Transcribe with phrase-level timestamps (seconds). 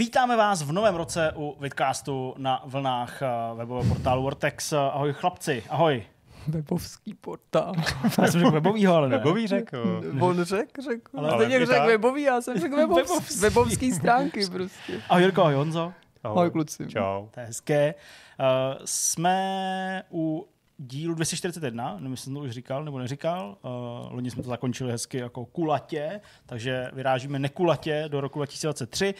[0.00, 4.72] Vítáme vás v novém roce u Vidcastu na vlnách eh, webového portálu Vortex.
[4.72, 6.02] Ahoj chlapci, ahoj.
[6.48, 7.72] Webovský portál.
[8.20, 9.16] Já jsem řekl webovýho, ale ne.
[9.18, 10.02] Webový řekl.
[10.20, 11.18] On řekl, řekl.
[11.18, 11.86] Ale- Ale řekl tak.
[11.86, 13.40] webový, já jsem řekl webov, Webovský.
[13.40, 15.02] webovský stránky prostě.
[15.08, 15.92] Ahoj Jirko, ahoj Honzo.
[16.24, 16.86] Ahoj kluci.
[16.86, 17.26] Čau.
[17.30, 17.94] To je hezké.
[18.40, 18.46] Uh,
[18.84, 23.56] jsme u dílu 241, nevím, jestli jsem to už říkal nebo neříkal.
[23.62, 23.70] Uh,
[24.12, 29.14] loni jsme to zakončili hezky jako kulatě, takže vyrážíme nekulatě do roku 2023.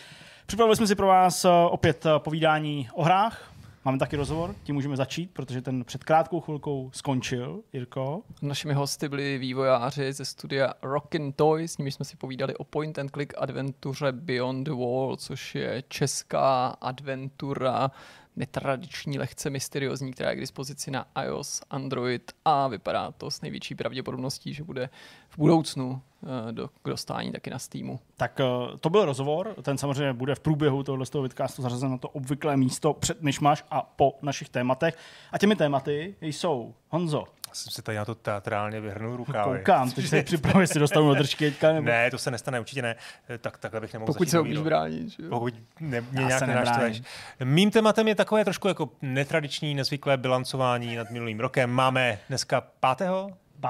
[0.50, 3.52] Připravili jsme si pro vás uh, opět uh, povídání o hrách.
[3.84, 8.22] Máme taky rozhovor, tím můžeme začít, protože ten před krátkou chvilkou skončil, Jirko.
[8.42, 12.98] Našimi hosty byli vývojáři ze studia Rockin' Toys, s nimi jsme si povídali o point
[12.98, 17.90] and click adventuře Beyond the Wall, což je česká adventura
[18.40, 23.74] netradiční, lehce mysteriózní, která je k dispozici na iOS, Android a vypadá to s největší
[23.74, 24.90] pravděpodobností, že bude
[25.28, 28.00] v budoucnu eh, do, k dostání taky na Steamu.
[28.16, 31.98] Tak uh, to byl rozhovor, ten samozřejmě bude v průběhu tohoto toho vidcastu zařazen na
[31.98, 34.98] to obvyklé místo před myšmaš a po našich tématech.
[35.32, 39.58] A těmi tématy jsou Honzo, jsem si tady na to teatrálně vyhrnul rukávy.
[39.58, 41.86] koukám, teď se připravuji, jestli dostanu do držky teďka, nebo...
[41.86, 42.96] Ne, to se nestane, určitě ne.
[43.28, 45.08] Eh, Tak takhle bych nemohl Pokud začít se umíš bránit.
[45.08, 45.22] Že?
[45.22, 45.28] jo?
[45.30, 47.04] Pokud ne, mě Já nějak nebráním.
[47.44, 51.70] Mým tématem je takové trošku jako netradiční, nezvyklé bilancování nad minulým rokem.
[51.70, 52.60] Máme dneska
[52.96, 53.08] 5.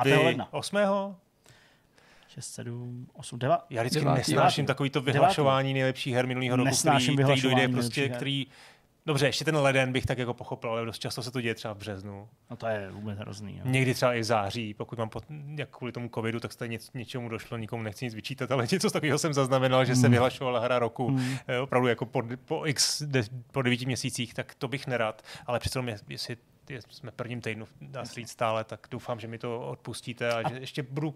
[0.03, 0.05] 5.
[0.05, 0.49] Vy ledna.
[0.51, 0.79] 8.
[2.29, 3.59] 6, 7, 8, 9.
[3.71, 4.19] Já vždycky Devátý.
[4.19, 8.47] nesnáším takový to vyhlašování nejlepších her minulého roku, Nesnáším který, který dojde vyhlašování prostě, který
[9.07, 11.75] Dobře, ještě ten leden bych tak jako pochopil, ale dost často se to děje třeba
[11.75, 12.29] v březnu.
[12.51, 13.57] No to je vůbec hrozný.
[13.57, 13.63] Jo.
[13.65, 15.25] Někdy třeba i v září, pokud mám pod,
[15.57, 18.91] jak kvůli tomu covidu, tak stejně něč, něčemu došlo, nikomu nechci nic vyčítat, ale něco
[18.91, 20.11] takového jsem zaznamenal, že se Hmm.
[20.13, 21.17] vyhlašovala hra roku,
[21.49, 25.59] eh, opravdu jako po, po x, de, po devíti měsících, tak to bych nerad, ale
[25.59, 26.37] přece jenom, je- jestli
[26.69, 30.49] je- jsme prvním týdnu, dá se říct stále, tak doufám, že mi to odpustíte a,
[30.51, 31.15] že ještě budu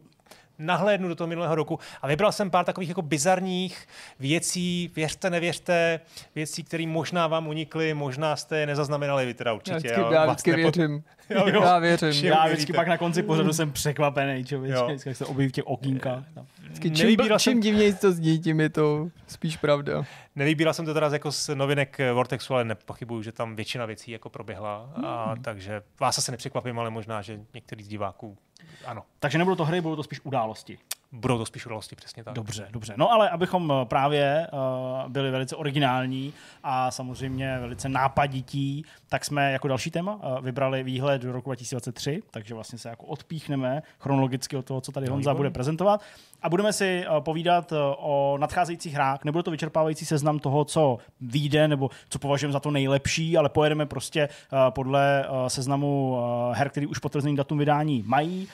[0.58, 3.86] nahlédnu do toho minulého roku a vybral jsem pár takových jako bizarních
[4.20, 6.00] věcí, věřte, nevěřte,
[6.34, 9.76] věcí, které možná vám unikly, možná jste je nezaznamenali, vy teda Já určitě.
[9.76, 11.02] vždycky, ale já vás vždycky nepo- věřím.
[11.30, 11.62] Jo, jo.
[11.62, 12.24] Já věřím.
[12.24, 14.88] Já vždycky pak na konci pořadu jsem překvapený, člověk, Jo.
[15.06, 16.24] jak se objeví v těch okýnkách.
[16.36, 16.46] No.
[16.62, 20.04] Vždycky Čím, Nevybíral čím jsem- divněji to zní, tím je to spíš pravda.
[20.36, 24.28] Nevybíral jsem to teda jako z novinek Vortexu, ale nepochybuju, že tam většina věcí jako
[24.30, 24.90] proběhla.
[24.96, 25.04] Hmm.
[25.04, 28.36] A, takže vás asi nepřekvapím, ale možná, že některý z diváků
[28.84, 29.02] ano.
[29.18, 30.78] Takže nebudou to hry, budou to spíš události.
[31.16, 32.34] Budou to spíš události, přesně tak.
[32.34, 32.94] Dobře, dobře.
[32.96, 36.32] No ale abychom eh, právě uh, byli velice originální
[36.62, 42.22] a samozřejmě velice nápadití, tak jsme jako další téma uh, vybrali výhled do roku 2023,
[42.30, 46.00] takže vlastně se jako odpíchneme chronologicky od toho, co tady Honza bude prezentovat.
[46.42, 49.24] A budeme si uh, povídat uh, o nadcházejících hrách.
[49.24, 53.86] Nebude to vyčerpávající seznam toho, co vyjde nebo co považujeme za to nejlepší, ale pojedeme
[53.86, 58.48] prostě uh, podle uh, seznamu uh, her, který už potvrzený datum vydání mají.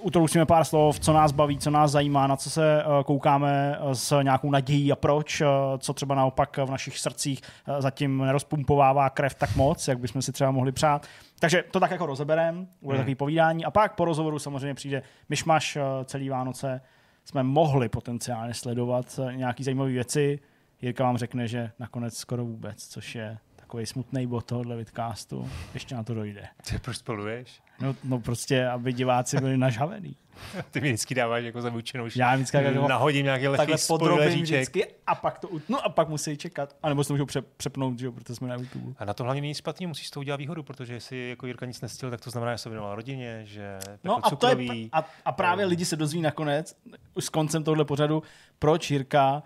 [0.00, 3.94] Utrousíme pár slov, co nás baví, co nás zajímá, na co se eh, koukáme eh,
[3.94, 5.46] s nějakou nadějí a proč, eh,
[5.78, 7.40] co třeba naopak v našich srdcích
[7.78, 11.06] zatím nerozpumpovává krev tak moc, jak bychom si třeba mohli přát.
[11.40, 13.02] Takže to tak jako rozeberem, bude Hmm.
[13.02, 16.80] takový povídání a pak po rozhovoru samozřejmě přijde myšmaš celý Vánoce.
[17.24, 20.38] Jsme mohli potenciálně sledovat nějaký zajímavé věci.
[20.82, 25.50] Jirka vám řekne, že nakonec skoro vůbec, což je takový smutný bod tohohle vidcastu.
[25.74, 26.48] Ještě na to dojde.
[26.70, 27.60] Ty proč spoluješ?
[27.80, 30.16] No, no prostě, aby diváci byli nažhavený.
[30.70, 34.86] Ty mi vždycky dáváš jako zavučenou Já vždycky jako nahodím nějaký lehký takhle podrobím vždycky
[35.06, 36.76] a pak to utnu a pak musí čekat.
[36.82, 38.94] A nebo se to můžou pře- přepnout, že jo, protože jsme na YouTube.
[38.98, 41.80] A na to hlavně není špatný, musíš to udělat výhodu, protože jestli jako Jirka nic
[41.80, 45.32] nestil, tak to znamená, že se věnoval rodině, že No a, to je, a, a
[45.32, 45.68] právě No.
[45.70, 46.76] lidi se dozví nakonec,
[47.14, 48.22] už s koncem tohle pořadu,
[48.58, 49.42] proč Jirka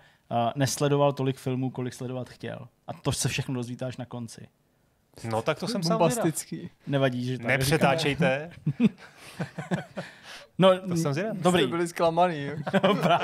[0.55, 2.67] nesledoval tolik filmů, kolik sledovat chtěl.
[2.87, 4.47] A to se všechno dozvíte až na konci.
[5.29, 5.99] No tak to jsem sám.
[6.87, 8.51] Nevadí, že tak Nepřetáčejte.
[10.61, 11.37] No, To jsem zvědav.
[11.37, 12.49] Dobrý, Jste byli zklamaný.
[12.87, 13.19] Dobrá.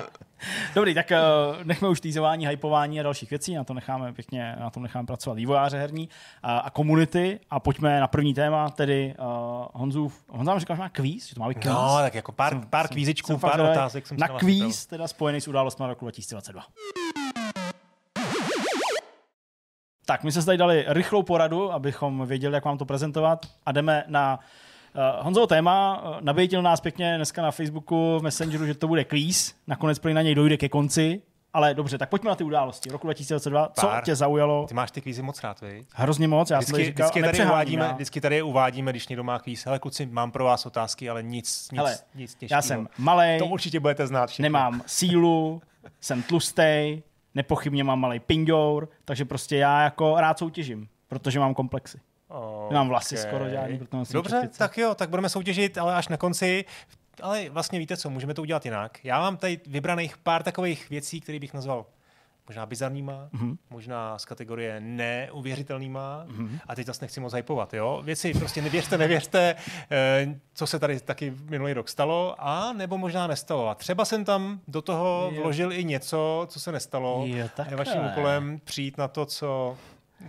[0.75, 4.69] Dobrý, tak uh, nechme už týzování, hypování a dalších věcí, na to necháme pěkně, na
[4.69, 6.09] tom necháme pracovat vývojáře herní
[6.43, 9.25] a, a komunity a pojďme na první téma, tedy uh,
[9.73, 11.73] Honzův, Honza nám říkal, že má kvíz, že to má být kvíz.
[11.73, 14.85] No, tak jako pár, Jsem- pár jsem- kvízičků, jsem pár otázek jsem si Na kvíz,
[14.85, 16.63] teda spojený s událostmi roku 2022.
[20.06, 23.71] Tak, my jsme si tady dali rychlou poradu, abychom věděli, jak vám to prezentovat a
[23.71, 24.45] jdeme na uh,
[25.21, 26.03] Honzovo téma.
[26.03, 29.55] Uh, nabejtil nás pěkně dneska na Facebooku, v Messengeru, že to bude kvíz.
[29.67, 31.21] Nakonec prý na něj dojde ke konci.
[31.53, 32.89] Ale dobře, tak pojďme na ty události.
[32.89, 34.03] Roku 2002, co Pár.
[34.03, 34.65] tě zaujalo?
[34.67, 35.85] Ty máš ty kvízy moc rád, vy?
[35.94, 39.23] Hrozně moc, já jsem Vždycky, říkal, vždycky, tady uvádíme, vždycky tady je uvádíme, když někdo
[39.23, 39.65] má kvíz.
[39.65, 42.57] Hele, kluci, mám pro vás otázky, ale nic, nic, Hele, nic těžkého.
[42.57, 44.43] Já jsem malej, To určitě budete znát všechno.
[44.43, 45.61] nemám sílu,
[46.01, 47.03] jsem tlustej,
[47.35, 52.00] nepochybně mám malý pindour, takže prostě já jako rád soutěžím, protože mám komplexy.
[52.27, 52.69] Okay.
[52.69, 54.59] Nemám vlasy skoro žádný, proto nosím Dobře, čepice.
[54.59, 56.65] tak jo, tak budeme soutěžit, ale až na konci.
[57.21, 59.06] Ale vlastně víte co, můžeme to udělat jinak.
[59.06, 61.85] Já mám tady vybraných pár takových věcí, které bych nazval
[62.47, 63.57] možná bizarníma, mm-hmm.
[63.69, 66.25] možná z kategorie neuvěřitelnýma.
[66.27, 66.59] Mm-hmm.
[66.68, 68.01] A teď zase nechci moc hypovat, jo.
[68.06, 69.56] Věci prostě nevěřte, nevěřte,
[69.91, 73.69] eh, co se tady taky minulý rok stalo, a nebo možná nestalo.
[73.69, 75.41] A třeba jsem tam do toho jo.
[75.41, 77.24] vložil i něco, co se nestalo.
[77.25, 79.77] Jo, a je vaším úkolem přijít na to, co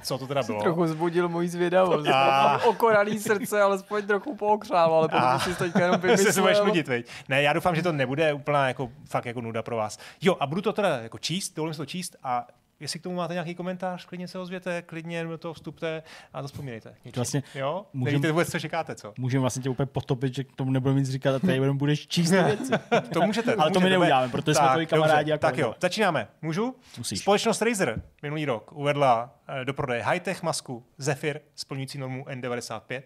[0.02, 0.62] co to teda bylo?
[0.62, 2.08] Trochu zbudil můj zvědavost.
[2.14, 2.60] A...
[2.64, 6.32] Okoralý srdce, alespoň trochu pookřál, ale protože si teďka jenom vymyslel.
[6.32, 7.06] se budeš nudit, veď.
[7.28, 9.98] Ne, já doufám, že to nebude úplná jako, fakt jako nuda pro vás.
[10.22, 12.46] Jo, a budu to teda jako číst, dovolím si to číst a
[12.80, 16.02] Jestli k tomu máte nějaký komentář, klidně se ozvěte, klidně do toho vstupte
[16.32, 16.94] a to vzpomínejte.
[17.16, 17.86] Vlastně jo?
[17.92, 19.14] Můžem, Nevíte vůbec, co říkáte, co?
[19.18, 22.08] Můžeme vlastně tě úplně potopit, že k tomu nebudeme nic říkat a tady jenom budeš
[22.08, 22.72] číst věci.
[23.12, 23.54] to můžete.
[23.54, 25.30] Ale to my neuděláme, protože tak, jsme tvoji kamarádi.
[25.30, 26.28] Jako tak jo, začínáme.
[26.42, 26.76] Můžu?
[26.98, 27.20] Musíš.
[27.20, 33.02] Společnost Razer minulý rok uvedla eh, do prodeje high-tech masku Zephyr splňující normu N95.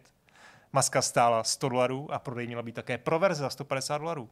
[0.73, 4.31] Maska stála 100 dolarů a prodej měla být také pro verze za 150 dolarů.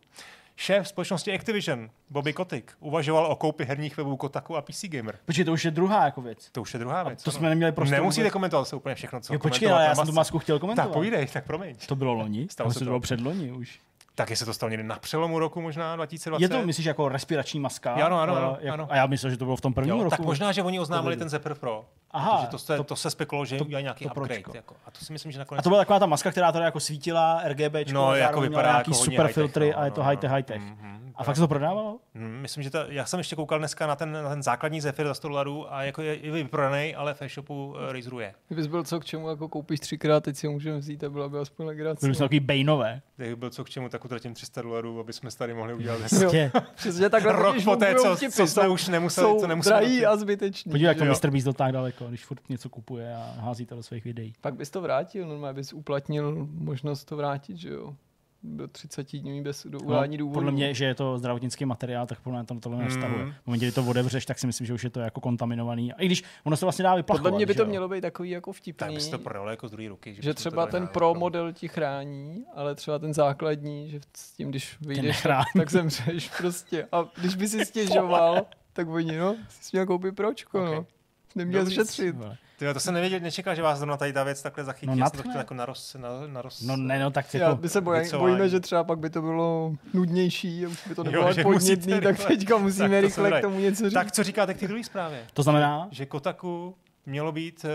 [0.56, 5.19] Šéf společnosti Activision, Bobby Kotick, uvažoval o koupi herních webů Kotaku a PC Gamer.
[5.25, 6.49] Počkej, to už je druhá jako věc.
[6.52, 7.23] To už je druhá věc.
[7.23, 7.38] A to ano.
[7.38, 7.94] jsme neměli prostě.
[7.94, 8.32] Nemusíte vůbec...
[8.32, 10.87] komentovat se úplně všechno, co jo, počkej, ale já jsem tu masku chtěl komentovat.
[10.87, 11.76] Tak povídej, tak promiň.
[11.87, 12.47] To bylo loni?
[12.50, 13.81] Stalo se to bylo předloni už.
[14.15, 16.43] Tak se to stalo někdy na přelomu roku možná 2020.
[16.43, 17.95] Je to, myslíš, jako respirační maska?
[17.95, 18.87] Ano, ano, ano, jako, ano.
[18.91, 20.11] A já myslím, že to bylo v tom prvním jo, roku.
[20.11, 21.85] Tak možná, že oni oznámili ten Zephyr Pro.
[22.11, 24.43] Aha, to se, to, to se spekulo, že to, udělají nějaký to upgrade.
[24.55, 24.77] Jako.
[24.87, 25.59] A to si myslím, že nakonec...
[25.59, 28.91] A to byla taková ta maska, která tady jako svítila RGB, no, jako vypadá nějaký
[28.91, 30.62] jako super filtry no, a je to no, high-tech, high-tech.
[30.62, 31.01] Mm-hmm.
[31.21, 31.99] A fakt se to prodávalo?
[32.15, 35.07] Hmm, myslím, že to, já jsem ještě koukal dneska na ten, na ten základní Zephyr
[35.07, 38.35] za 100 dolarů a jako je, je vyprodaný, ale v e-shopu uh, Razeru je.
[38.49, 41.29] Kdybys byl co k čemu, jako koupíš třikrát, teď si ho můžeme vzít a byla
[41.29, 42.07] by aspoň legrace.
[42.07, 43.03] Byli jsme takový bejnové.
[43.17, 46.50] Kdyby byl co k čemu, tak utratím 300 dolarů, aby jsme tady mohli udělat hezky.
[46.75, 49.81] Přesně takhle Rok poté, co, co jsme už nemuseli, co nemuseli.
[49.81, 50.70] drahý a zbytečný.
[50.70, 51.31] Podívej, jak to Mr.
[51.31, 54.32] Beast tak daleko, když furt něco kupuje a hází to do svých videí.
[54.41, 57.94] Pak bys to vrátil, normálně bys uplatnil možnost to vrátit, že jo?
[58.43, 60.35] Do 30 dní bez do udání no, důvodu.
[60.35, 63.25] Podle mě, že je to zdravotnický materiál, tak podle mě tam tohle nevztahuje.
[63.25, 63.33] Mm.
[63.33, 65.93] V momentě, kdy to otevřeš, tak si myslím, že už je to jako kontaminovaný.
[65.93, 67.23] A i když ono se vlastně dá vyplachovat.
[67.23, 67.69] Podle mě by to jo?
[67.69, 68.87] mělo být takový jako vtipný.
[68.87, 70.15] Tak by to prodalo jako z druhé ruky.
[70.15, 74.33] Že, že třeba ten pro jako- model ti chrání, ale třeba ten základní, že s
[74.33, 76.89] tím, když vyjdeš, tak, tak zemřeš prostě.
[76.93, 80.75] A když by si stěžoval, tak oni, no, si měl koupit pročko, okay.
[80.75, 80.87] no.
[81.35, 82.17] Neměl šetřit.
[82.61, 84.87] Ty, to jsem nevěděl, nečekal, že vás zrovna tady ta věc takhle zachytí.
[84.87, 87.45] No, Já jsem to chtěl jako naroz, na, naroz, no ne, no tak jako...
[87.45, 91.05] Já, my se bojím, bojíme, že třeba pak by to bylo nudnější, už by to
[91.05, 93.95] nebylo jo, podnětný, tak teďka musíme tak rychle k tomu něco říct.
[93.95, 95.27] Tak co říkáte k té druhé zprávě?
[95.35, 95.89] To znamená?
[95.91, 96.75] Že Kotaku
[97.07, 97.71] mělo být uh,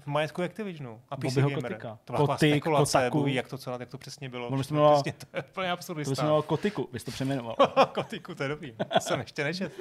[0.00, 1.54] v majetku Activisionu a PC Gamer.
[1.54, 1.98] Kotika.
[2.04, 3.18] To byla Kotik, spekulace, Kotaku.
[3.18, 4.50] Buví, jak to, celé, jak to přesně bylo.
[4.50, 6.14] No, mělo, přesně, to je úplně absurdista.
[6.14, 7.56] To mělo Kotiku, bys to přeměnoval.
[7.94, 8.72] kotiku, to je dobrý.
[8.72, 9.72] To jsem ještě nečet,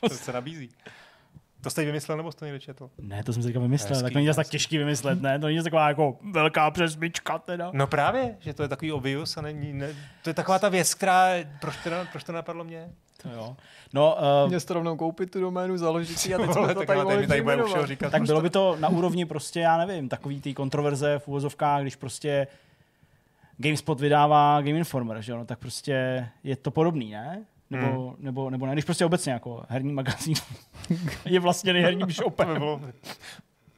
[0.00, 0.70] to se nabízí.
[1.66, 2.90] To jste vymyslel, nebo jste někde četl?
[2.98, 3.90] Ne, to jsem si teďka vymyslel.
[3.90, 5.38] Hezký, tak to není tak těžký vymyslet, ne?
[5.38, 7.70] To není taková jako velká přesmička teda.
[7.72, 9.88] No právě, že to je takový obvious a není, ne,
[10.22, 11.28] to je taková ta věc, která,
[11.60, 12.90] proč to, proč to napadlo mě?
[13.22, 13.56] To jo.
[13.92, 17.00] No, uh, Mě to rovnou koupit tu doménu, založit si a teď jsme to tady
[17.00, 18.10] mohli tady říkat.
[18.10, 21.96] Tak bylo by to na úrovni prostě, já nevím, takový ty kontroverze v úvozovkách, když
[21.96, 22.46] prostě
[23.56, 27.44] GameSpot vydává Game Informer, že jo, no, tak prostě je to podobný, ne?
[27.70, 28.16] Nebo, hmm.
[28.18, 30.34] nebo, nebo ne, když prostě obecně jako herní magazín
[31.24, 32.58] je vlastně nejherním shopem.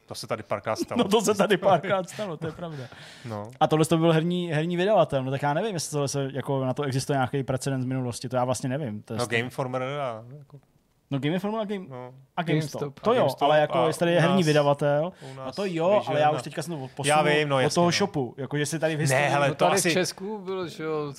[0.07, 0.99] To se tady párkrát stalo.
[1.05, 2.85] No to se tady párkrát stalo, to je pravda.
[3.25, 3.51] No.
[3.61, 6.65] A tohle to byl herní, herní vydavatel, no tak já nevím, jestli tohle se, jako
[6.65, 9.03] na to existuje nějaký precedens z minulosti, to já vlastně nevím.
[9.03, 10.59] To no Game Informer a jako...
[11.11, 12.15] No Game Informer a, game, no.
[12.37, 12.81] a GameStop.
[12.81, 13.01] GameStop.
[13.01, 16.31] To jo, GameStop ale jako jestli tady je herní vydavatel, no to jo, ale já
[16.31, 17.93] už teďka jsem to posunul já vím, no, jasně, od toho no.
[17.93, 19.25] shopu, jako že si tady v historii...
[19.25, 19.91] Ne, hele, to, to tady asi...
[19.91, 21.13] v Česku bylo, že jo,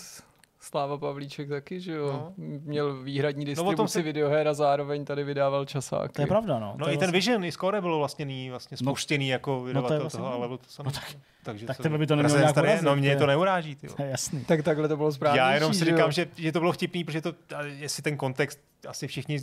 [0.70, 2.12] Sláva Pavlíček taky, že jo?
[2.14, 2.34] No.
[2.38, 4.02] Měl výhradní no, distribuci no, si...
[4.02, 6.14] videoher a zároveň tady vydával časáky.
[6.14, 6.74] To je pravda, no.
[6.78, 7.12] No to i ten vlastně...
[7.12, 8.92] Vision, i Score bylo vlastně, vlastně no.
[8.92, 10.20] spuštěný no, jako vydavatel no to vlastně...
[10.20, 10.86] toho, ale to jsem...
[10.86, 13.88] No tak, takže tak tohle by to nemělo nějak urazit, No mě to neuráží, ty.
[14.00, 14.46] Jasný.
[14.46, 15.40] Tak takhle to bylo správně.
[15.40, 17.34] Já jenom si říkám, že, že to bylo vtipný, protože to,
[17.66, 19.40] jestli ten kontext asi všichni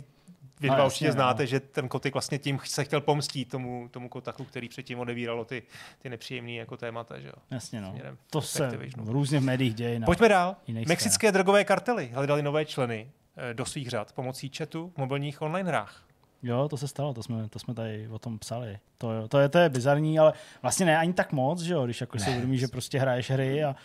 [0.59, 1.47] vy dva no, určitě znáte, no.
[1.47, 5.63] že ten kotik vlastně tím se chtěl pomstít tomu, tomu kotaku, který předtím odevíralo ty,
[5.99, 7.19] ty nepříjemné jako témata.
[7.19, 7.33] Že jo?
[7.51, 7.95] Jasně, no.
[8.29, 9.99] to se v různých médiích děje.
[9.99, 10.55] Pojďme dál.
[10.87, 15.69] Mexické drogové kartely hledali nové členy eh, do svých řad pomocí chatu v mobilních online
[15.69, 16.03] hrách.
[16.43, 18.79] Jo, to se stalo, to jsme, to jsme tady o tom psali.
[18.97, 22.01] To, to, je, to je bizarní, ale vlastně ne ani tak moc, že jo, když
[22.01, 23.75] jako si uvědomíš, že prostě hraješ hry a,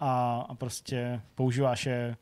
[0.00, 2.16] a, a prostě používáš je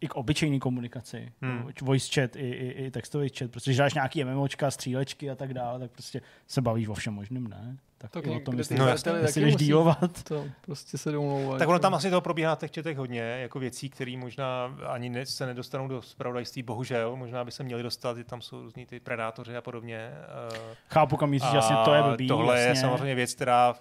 [0.00, 1.32] i k obyčejné komunikaci.
[1.42, 1.70] Hmm.
[1.82, 3.50] Voice chat i, i, i textový chat.
[3.50, 7.14] Prostě, že dáš nějaký MMOčka, střílečky a tak dále, tak prostě se bavíš o všem
[7.14, 7.78] možným, ne?
[8.00, 10.22] Tak, tak o tom, jestli, no, jestli jdeš dílovat.
[10.22, 11.58] To prostě se domlouvat.
[11.58, 15.08] Tak ono tam asi toho probíhá v těch četech hodně, jako věcí, které možná ani
[15.08, 17.16] ne, se nedostanou do spravodajství, bohužel.
[17.16, 20.10] Možná by se měli dostat, tam jsou různí ty predátoři a podobně.
[20.52, 22.28] Eh, Chápu, kam míříš, jasně, to je blbý.
[22.28, 22.70] Tohle jasně.
[22.70, 23.74] je samozřejmě věc, která,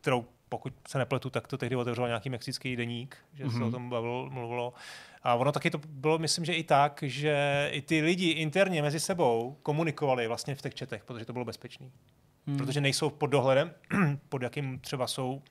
[0.00, 3.50] kterou pokud se nepletu, tak to tehdy otevřel nějaký mexický deník, že mm-hmm.
[3.50, 3.72] se o mhm.
[3.72, 4.72] tom bavilo, mluvilo.
[5.22, 9.00] A ono taky to bylo, myslím, že i tak, že i ty lidi interně mezi
[9.00, 11.92] sebou komunikovali vlastně v těch četech, protože to bylo bezpečný.
[12.46, 12.56] Hmm.
[12.56, 13.74] Protože nejsou pod dohledem,
[14.28, 15.42] pod jakým třeba jsou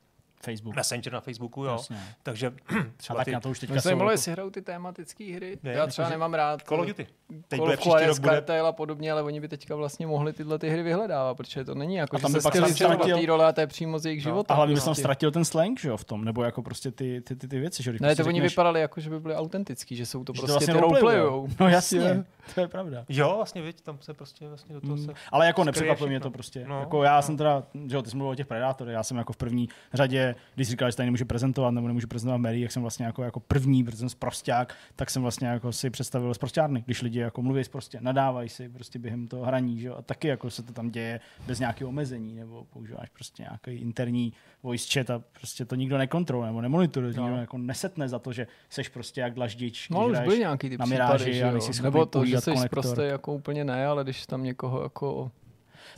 [0.43, 0.75] Facebook.
[0.75, 1.71] Messenger na Facebooku, jo.
[1.71, 1.97] Jasně.
[2.23, 2.51] Takže A
[2.97, 5.33] třeba tak ty na to už teďka Mě jsou zajímalo, jako- jestli hrajou ty tematické
[5.35, 5.57] hry.
[5.63, 7.07] Ne, Já třeba nemám rád Call of Duty.
[7.47, 10.07] Teď Call bude of příští rok bude Cartel a podobně, ale oni by teďka vlastně
[10.07, 12.53] mohli tyhle ty hry vyhledávat, protože to není jako, A že tam by se pak
[12.55, 14.29] ztratil- té role a to je přímo z jejich No.
[14.29, 14.53] života.
[14.53, 15.01] A hlavně bys tam prostě.
[15.01, 17.83] ztratil ten slang, že jo, v tom, nebo jako prostě ty, ty, ty, ty věci,
[17.83, 20.33] že Ne, prostě to oni řekneš, vypadali jako, že by byli autentický, že jsou to
[20.35, 21.47] že prostě ty roleplayujou.
[21.59, 22.53] No jasně, Prostě.
[22.55, 23.05] to je pravda.
[23.09, 25.05] Jo, vlastně, viď, tam se prostě vlastně do toho Mm.
[25.05, 25.13] se...
[25.31, 26.65] Ale jako nepřekvapuje mě to prostě.
[26.67, 27.21] No, jako já no.
[27.21, 29.69] jsem teda, že jo, ty jsi mluvil o těch predátorech, já jsem jako v první
[29.93, 33.05] řadě, když říkal, že se tady nemůžu prezentovat nebo nemůžu prezentovat Mary, jak jsem vlastně
[33.05, 37.19] jako, jako první, protože jsem sprosták, tak jsem vlastně jako si představil sprostárny, když lidi
[37.19, 40.63] jako mluví prostě, nadávají si prostě během toho hraní, že jo, a taky jako se
[40.63, 44.33] to tam děje bez nějakého omezení, nebo používáš prostě nějaký interní
[44.63, 47.23] voice chat a prostě to nikdo nekontroluje nebo nemonitoruje, No.
[47.23, 50.69] nikdo jako nesetne za to, že seš prostě jak dlaždič, No, když už byly nějaký
[50.69, 51.59] ty na případy, Miráži že a jo.
[51.81, 55.31] Nebo to, že jsi prostě jako úplně ne, ale když tam někoho jako...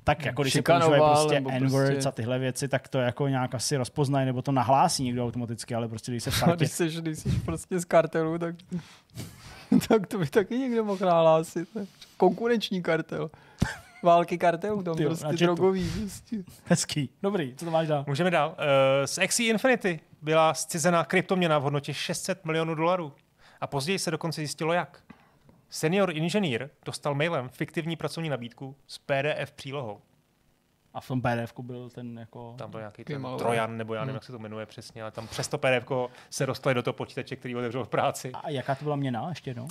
[0.04, 3.56] Tak jako když se používají prostě N-words prostě- a tyhle věci, tak to jako nějak
[3.56, 6.56] asi rozpoznají, nebo to nahlásí někdo automaticky, ale prostě když se v partě...
[6.56, 8.56] Když jsi, když jsi prostě z kartelu, tak,
[9.88, 11.70] tak to by taky někdo mohl nahlásit.
[12.18, 13.32] Konkurenční kartel.
[14.04, 15.90] Války kartelů, tam Ty jo, prostě drogový.
[16.00, 16.36] Prostě.
[16.66, 18.04] Hezký, dobrý, co to máš dál?
[18.08, 18.50] Můžeme dál.
[18.50, 18.56] Uh,
[19.06, 23.14] z Axie Infinity byla zcizená kryptoměna v hodnotě 600 milionů dolarů.
[23.62, 25.00] A později se dokonce zjistilo jak.
[25.74, 30.02] Senior inženýr dostal mailem fiktivní pracovní nabídku s PDF přílohou.
[30.94, 32.56] A v tom pdf byl ten jako...
[32.58, 33.28] Tam byl nějaký ten.
[33.38, 34.16] Trojan, nebo já nevím, Hmm.
[34.16, 35.92] jak se to jmenuje přesně, ale tam přes to PDF
[36.30, 38.32] se dostali do toho počítače, který otevřel v práci.
[38.32, 39.68] A jaká to byla měna ještě jednou?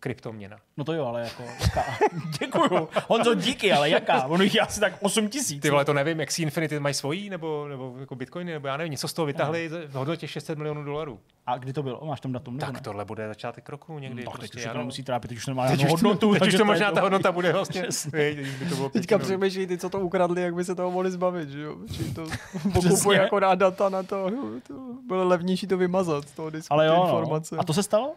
[0.00, 0.56] Kryptoměna.
[0.76, 1.84] No to jo, ale jako jaká?
[2.40, 2.88] Děkuju.
[3.08, 4.24] Honzo, díky, ale jaká?
[4.26, 5.62] Ono jich je asi tak 8 tisíc.
[5.62, 8.76] Ty vole, to nevím, jak si Infinity mají svojí, nebo, nebo jako Bitcoiny, nebo já
[8.76, 11.20] nevím, něco z toho vytahli v hodnotě 600 milionů dolarů.
[11.46, 12.00] A kdy to bylo?
[12.04, 12.54] Máš tam datum?
[12.54, 12.80] nebo Tak ne?
[12.80, 14.24] tohle bude začátek roku někdy.
[14.24, 16.34] No, teď prostě, už se to nemusí trápit, teď už nemá Teď už, hodnotu.
[16.34, 17.82] teď už to možná ta hodnota bude vlastně.
[18.12, 21.48] By to bylo Teďka přemýšlí ty, co to ukradli, jak by se toho mohli zbavit,
[21.48, 21.76] že jo?
[21.96, 22.26] Či to
[22.72, 24.30] pokupují jako na data na to,
[24.66, 24.74] to
[25.06, 27.02] bylo levnější to vymazat z toho disku, Ale jo, no.
[27.04, 27.56] informace.
[27.58, 28.14] A to se stalo?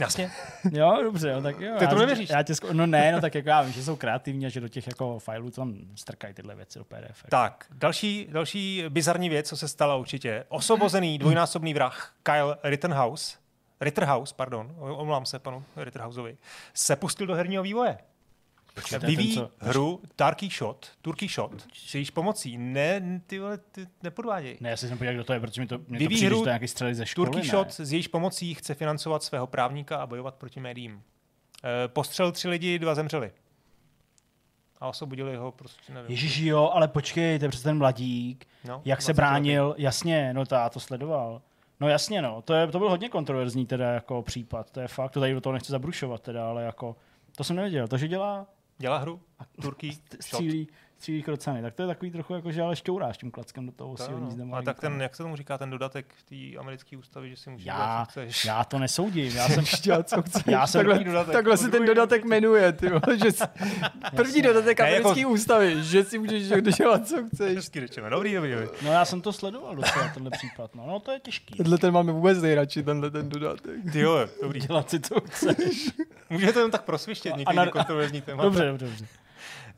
[0.00, 0.30] Jasně.
[0.72, 1.74] Jo, dobře, jo, tak jo.
[1.78, 2.30] Ty já to nevěříš?
[2.30, 4.60] Já tě zko- no ne, no tak jako já vím, že jsou kreativní a že
[4.60, 7.24] do těch jako filů tam strkají tyhle věci do PDF.
[7.28, 10.44] Tak, další, další bizarní věc, co se stala určitě.
[10.48, 13.36] Osobozený dvojnásobný vrah Kyle Rittenhouse,
[13.80, 16.36] Ritterhouse, pardon, omlám se panu Ritterhouseovi,
[16.74, 17.98] se pustil do herního vývoje.
[18.74, 23.38] To je Vyvíjí ten, co- hru Turkey Shot, Turkey Shot, s jejíž pomocí, ne, ty
[23.38, 24.56] vole, ty nepodváděj.
[24.60, 26.20] Ne, já se jsem podíval, kdo to je, protože mi to, mě to Vyvíjí přijde,
[26.20, 27.48] že hru to je nějaký střely ze školy, Turkey ne?
[27.48, 31.02] Shot s jejíž pomocí chce financovat svého právníka a bojovat proti médiím.
[31.84, 33.32] E, postřel tři lidi, dva zemřeli.
[34.80, 36.10] A osvobodili ho prostě, nevím.
[36.10, 38.46] Ježíš jo, ale počkej, to je přece ten mladík.
[38.64, 41.42] No, Jak se 20 bránil, jasně, no to já to sledoval.
[41.80, 45.10] No jasně, no, to, je, to byl hodně kontroverzní teda jako případ, to je fakt,
[45.12, 46.96] to tady do toho nechci zabrušovat teda, ale jako,
[47.36, 48.46] to jsem nevěděl, to, že dělá
[48.80, 49.20] Dělá hru
[49.62, 50.42] Turkey Shot.
[51.00, 53.96] Střílí, krocany, tak to je takový trochu jako, že ale šťouráš tím klackem do toho
[54.08, 54.18] ano.
[54.20, 57.36] hodně A tak ten, jak se tomu říká, ten dodatek v té americké ústavě, že
[57.36, 58.44] si můžeš Já, dělat, co chceš.
[58.44, 60.42] já to nesoudím, já jsem, dělat, co chceš.
[60.46, 61.32] Já jsem takhle, dodatek.
[61.32, 62.86] takhle se ten dodatek jmenuje, ty
[63.24, 63.44] že jsi,
[64.16, 67.58] první dodatek Ne, americké jako- ústavy, že si můžeš dělat, co chceš.
[67.58, 68.10] Řečeno.
[68.10, 68.68] Dobrý, dobrý, dobrý.
[68.82, 71.54] no já jsem to sledoval docela, tenhle případ, no, no to je těžký.
[71.56, 73.92] Tenhle ten máme vůbec nejradši, tenhle ten dodatek.
[73.92, 74.60] Ty jo, dobrý.
[74.60, 75.90] Dělat si to chceš.
[76.30, 78.44] Můžete jenom tak prosvištět ty kontroverzní témata.
[78.48, 79.06] Dobře, dobře, dobře.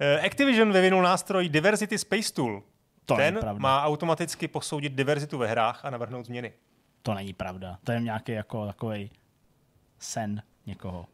[0.03, 2.63] Eh, Activision vyvinul nástroj Diversity Space Tool.
[3.07, 6.53] To Ten má automaticky posoudit diverzitu ve hrách a navrhnout změny.
[7.03, 7.79] To není pravda.
[7.85, 9.11] To je nějaký jako takový
[9.99, 11.07] sen někoho.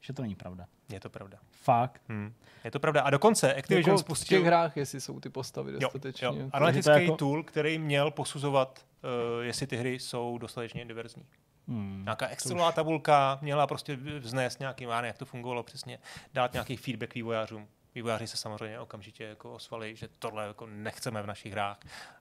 [0.00, 0.66] Že to není pravda.
[0.92, 1.38] Je to pravda.
[1.62, 2.02] Fakt.
[2.08, 2.32] Hm.
[2.64, 3.00] Je to pravda.
[3.02, 6.26] A dokonce Activision Jako v spustil těch hrách, jestli jsou ty postavy jo, dostatečně.
[6.26, 8.86] jo, To- analytický to jako- tool, který měl posuzovat,
[9.38, 11.26] uh, jestli ty hry jsou dostatečně diverzní.
[11.68, 12.02] Hmm.
[12.04, 15.98] Nějaká Excelová tabulka měla prostě vznést nějaký, já nevím, jak to fungovalo přesně,
[16.34, 17.68] dát nějaký feedback vývojářům.
[17.96, 21.78] Vývojáři se samozřejmě okamžitě jako osvali, že tohle jako nechceme v našich hrách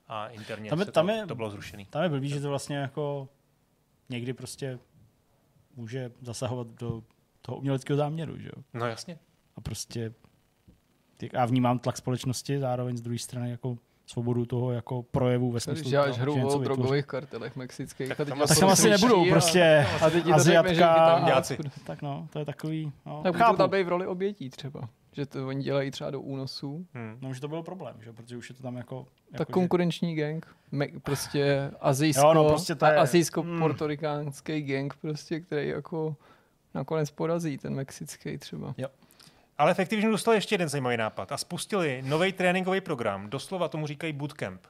[0.08, 1.86] a interně Tam je- se tam to, je- to bylo zrušený.
[1.86, 3.29] Tam je blbý, že to vlastně jako
[4.10, 4.79] někdy prostě
[5.75, 7.03] může zasahovat do
[7.41, 8.63] toho uměleckého záměru, že jo?
[8.74, 9.20] No jasně.
[9.55, 10.13] A prostě
[11.34, 15.82] já vnímám tlak společnosti, zároveň z druhé strany jako svobodu toho jako projevu ve smyslu,
[15.82, 18.08] Když děláš hru o drogových kartelech mexických.
[18.10, 21.41] Tak a tam Tak tam asi nebudou a- prostě a že jich Aziatka a-.
[21.86, 23.58] Tak no, to je takový, no, Tak chápu.
[23.58, 24.89] tam být v roli obětí třeba.
[25.15, 26.86] Že to oni dělají třeba do únosů.
[26.93, 27.17] Hm.
[27.22, 28.13] No, že to byl problém, že?
[28.13, 29.07] protože už je to tam jako...
[29.31, 30.55] Tak jako konkurenční gang.
[30.72, 36.15] Me, prostě azijsko, Jo, no, prostě to je- azijsko-portorikánský gang, prostě, který jako
[36.74, 38.75] nakonec porazí ten mexický třeba.
[39.57, 43.88] Ale v Activisionu dostal ještě jeden zajímavý nápad a spustili nový tréninkový program, doslova tomu
[43.88, 44.62] říkají bootcamp.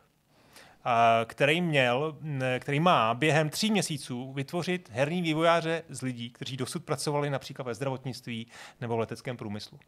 [0.88, 2.18] a který měl,
[2.60, 7.74] který má během tří měsíců vytvořit herní vývojáře z lidí, kteří dosud pracovali například ve
[7.76, 8.48] zdravotnictví
[8.82, 9.80] nebo v leteckém průmyslu.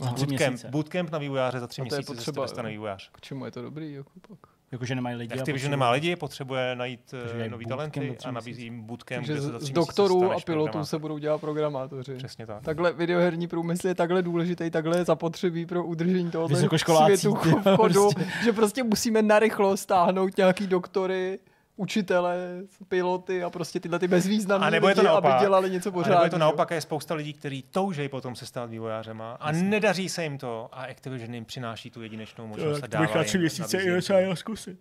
[0.00, 0.68] Za tři Bootcamp, měsíce.
[0.68, 3.10] bootcamp na vývojáře za tři A to je měsíce potřeba, se stane vývojář.
[3.12, 3.92] K čemu je to dobrý?
[3.92, 4.38] Jako pak?
[4.72, 5.34] Jakože nemají lidi.
[5.34, 9.18] a Activision potřebují- nemá lidi, potřebuje najít Takže je nový talenty a nabízí jim bootcamp,
[9.18, 12.14] Takže kde se z, z měsíce doktorů a pilotů se budou dělat programátoři.
[12.14, 12.62] Přesně tak.
[12.62, 18.10] Takhle videoherní průmysl je takhle důležitý, takhle je zapotřebí pro udržení toho světu v chodu,
[18.10, 18.26] prostě.
[18.44, 21.38] že prostě musíme narychlo stáhnout nějaký doktory,
[21.78, 22.36] učitele,
[22.88, 25.32] piloty a prostě tyhle ty bezvýznamné A nebo je to lidi, naopak.
[25.32, 28.46] aby dělali něco A nebo je to naopak, je spousta lidí, kteří toužejí potom se
[28.46, 32.86] stát vývojářema a nedaří se jim to a Activision jim přináší tu jedinečnou možnost a
[32.86, 34.36] dává jim, nabízí jim to.
[34.36, 34.78] zkusit.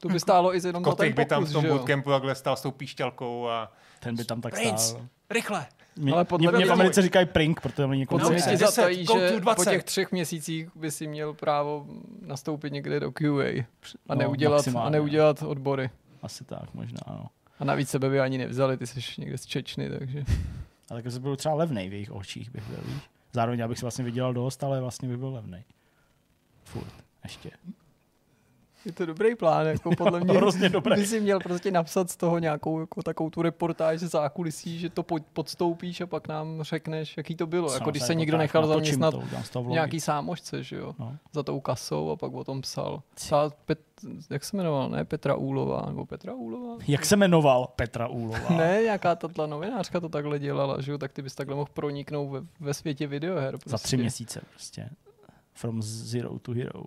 [0.00, 2.10] To by stálo i z jenom za ten Kotek by tam pokus, v tom bootcampu
[2.10, 5.06] takhle stál s tou píšťalkou a Ten by tam tak Prince, stál.
[5.30, 5.66] rychle.
[5.96, 8.44] Mě, Ale podle mě, mě mě- v Americe říkají prink, protože oni Podle mě No,
[8.44, 9.70] ti deset, zatají, že po 20.
[9.70, 11.86] těch třech měsících by si měl právo
[12.20, 13.44] nastoupit někde do QA
[14.08, 15.90] a No, neudělat, a neudělat odbory.
[16.22, 17.26] Asi tak, možná, no.
[17.58, 20.24] A navíc sebe by ani nevzali, ty jsi někde z Čečny, takže...
[20.90, 23.02] Ale tak byl třeba levnej v jejich očích, bych byl, víš.
[23.32, 25.64] Zároveň já bych si vlastně vydělal dost, ale vlastně bych byl levnej.
[26.64, 26.92] Furt,
[27.24, 27.50] ještě.
[28.84, 30.32] Je to dobrý plán, jako podle mě.
[30.34, 30.94] Hrozně dobrý.
[31.00, 34.90] By si měl prostě napsat z toho nějakou jako takovou tu reportáž ze zákulisí, že
[34.90, 37.72] to pod- podstoupíš a pak nám řekneš, jaký to bylo.
[37.74, 39.14] Jako když se někdo nechal zaměstnat
[39.52, 41.16] to, nějaký sámošce, že jo, No.
[41.32, 43.02] za tou kasou a pak o tom psal.
[43.14, 43.78] Psal Pet,
[44.30, 46.76] jak se jmenoval, ne Petra Úlová, nebo Petra Úlová?
[46.88, 48.56] Jak se jmenoval Petra Úlová?
[48.56, 52.26] Ne, nějaká tato novinářka to takhle dělala, že jo, tak ty bys takhle mohl proniknout
[52.30, 53.50] ve, ve světě videoher.
[53.50, 53.70] Prostě.
[53.70, 54.88] Za tři měsíce prostě.
[55.54, 56.82] From zero to hero.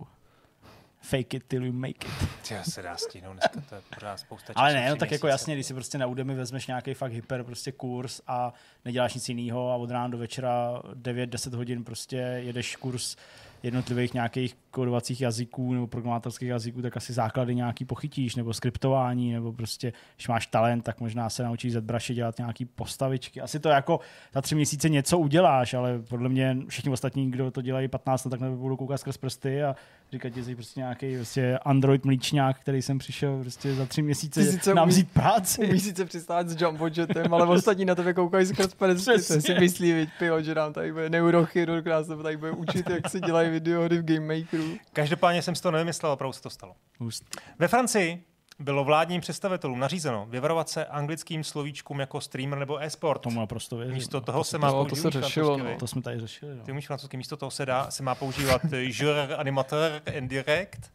[1.10, 2.28] Fake it till you make it.
[2.48, 4.58] Tyjo, se dá stihnout dneska, to je pořád spousta času.
[4.58, 7.44] Ale ne, no tak jako jasně, když si prostě na Udemy vezmeš nějaký fakt hyper
[7.44, 8.52] prostě kurz a
[8.84, 13.16] neděláš nic jiného a od rána do večera 9-10 hodin prostě jedeš kurz
[13.62, 19.52] jednotlivých nějakých kódovacích jazyků nebo programátorských jazyků, tak asi základy nějaký pochytíš, nebo skriptování, nebo
[19.52, 23.40] prostě, když máš talent, tak možná se naučíš ZBrushi dělat nějaký postavičky.
[23.40, 24.00] Asi to jako
[24.34, 28.30] za tři měsíce něco uděláš, ale podle mě všichni ostatní, kdo to dělají 15 let,
[28.30, 29.76] tak nebudou koukat skrz prsty a
[30.12, 34.44] říkat, že jsi prostě nějaký prostě Android mlíčňák, který jsem přišel prostě za tři měsíce
[34.44, 35.66] sice nám umí- vzít práci.
[35.66, 39.18] Umíš sice přistát s jumbojetem, ale ostatní na tebe koukají skrz prsty.
[39.40, 43.20] Si myslí, viď, pilot, že nám tady bude neurochirurg, nás tady bude učit, jak se
[43.20, 44.65] dělají videohry v Game Makeru.
[44.92, 46.74] Každopádně jsem si to nevymyslel, opravdu se to stalo.
[46.98, 47.26] Hustý.
[47.58, 48.24] Ve Francii
[48.58, 53.22] bylo vládním představitelům nařízeno vyvarovat se anglickým slovíčkům jako streamer nebo e-sport.
[53.22, 53.94] Tomu naprosto věřím.
[53.94, 54.20] Místo no.
[54.20, 55.76] toho se má to- to používat se řešilo, no.
[55.78, 56.56] To jsme tady řešili.
[56.56, 56.64] No.
[56.64, 60.92] Ty umíš francouzsky, místo toho se, dá, se má používat eh, joueur animateur en direct.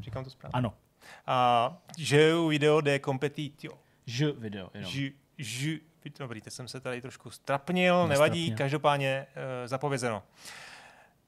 [0.00, 0.52] Říkám to správně.
[0.52, 0.74] Ano.
[1.26, 3.78] A jeu video de competition.
[4.06, 4.90] Ž video, jenom.
[4.90, 5.78] Ž, ž,
[6.18, 10.22] dobrý, teď jsem se tady trošku strapnil, nevadí, každopádně uh, zapovězeno.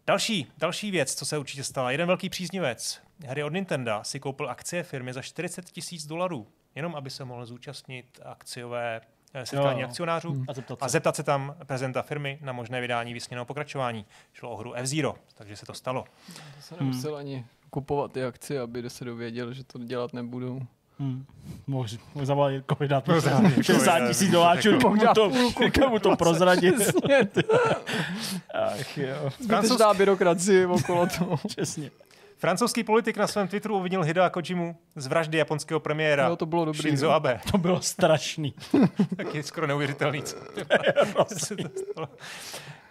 [0.07, 1.91] Další, další věc, co se určitě stala.
[1.91, 6.95] Jeden velký příznivec hry od Nintendo si koupil akcie firmy za 40 tisíc dolarů, jenom
[6.97, 9.01] aby se mohl zúčastnit akciové
[9.35, 9.89] eh, setkání Jo.
[9.89, 10.45] akcionářů Hmm.
[10.49, 10.85] A zeptat se.
[10.85, 14.07] a zeptat se tam prezidenta firmy na možné vydání vysněného pokračování.
[14.33, 16.05] Šlo o hru F-Zero, takže se to stalo.
[16.57, 20.61] To se nemusel ani kupovat ty akcie, aby se dověděl, že to dělat nebudou.
[21.01, 21.25] Hmm.
[21.67, 25.03] Mohl, mohl zavolat Jirkovi dát mu Mohl zavolat Jirkovi 60 dát- tisíc doláčů, Mohl mu
[25.15, 25.31] to,
[25.89, 26.75] mu to prozradit.
[28.55, 31.37] Ach jo, zbytečná byrokracie okolo toho.
[31.47, 31.91] přesně.
[32.39, 36.65] Francouzský politik na svém Twitteru uvinil Hidea Kojimu z vraždy japonského premiéra Jo, to bylo
[36.65, 36.81] dobrý.
[36.83, 37.13] Shinzo no.
[37.13, 37.41] Abe.
[37.53, 38.55] To bylo strašný.
[39.17, 40.23] Tak je skoro neuvěřitelný.
[40.23, 42.09] Co se to stalo.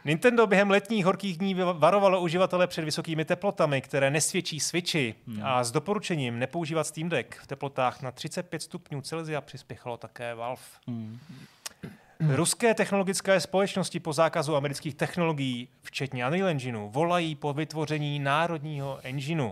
[0.10, 5.72] Nintendo během letních horkých dní varovalo uživatele před vysokými teplotami, které nesvědčí Switchi a s
[5.72, 10.62] doporučením nepoužívat Steam Deck v teplotách na 35 stupňů Celsia přispěchalo také Valve.
[10.88, 11.20] Hmm.
[12.20, 19.52] Ruské technologické společnosti po zákazu amerických technologií, včetně Unreal Engineu, volají po vytvoření národního engineu.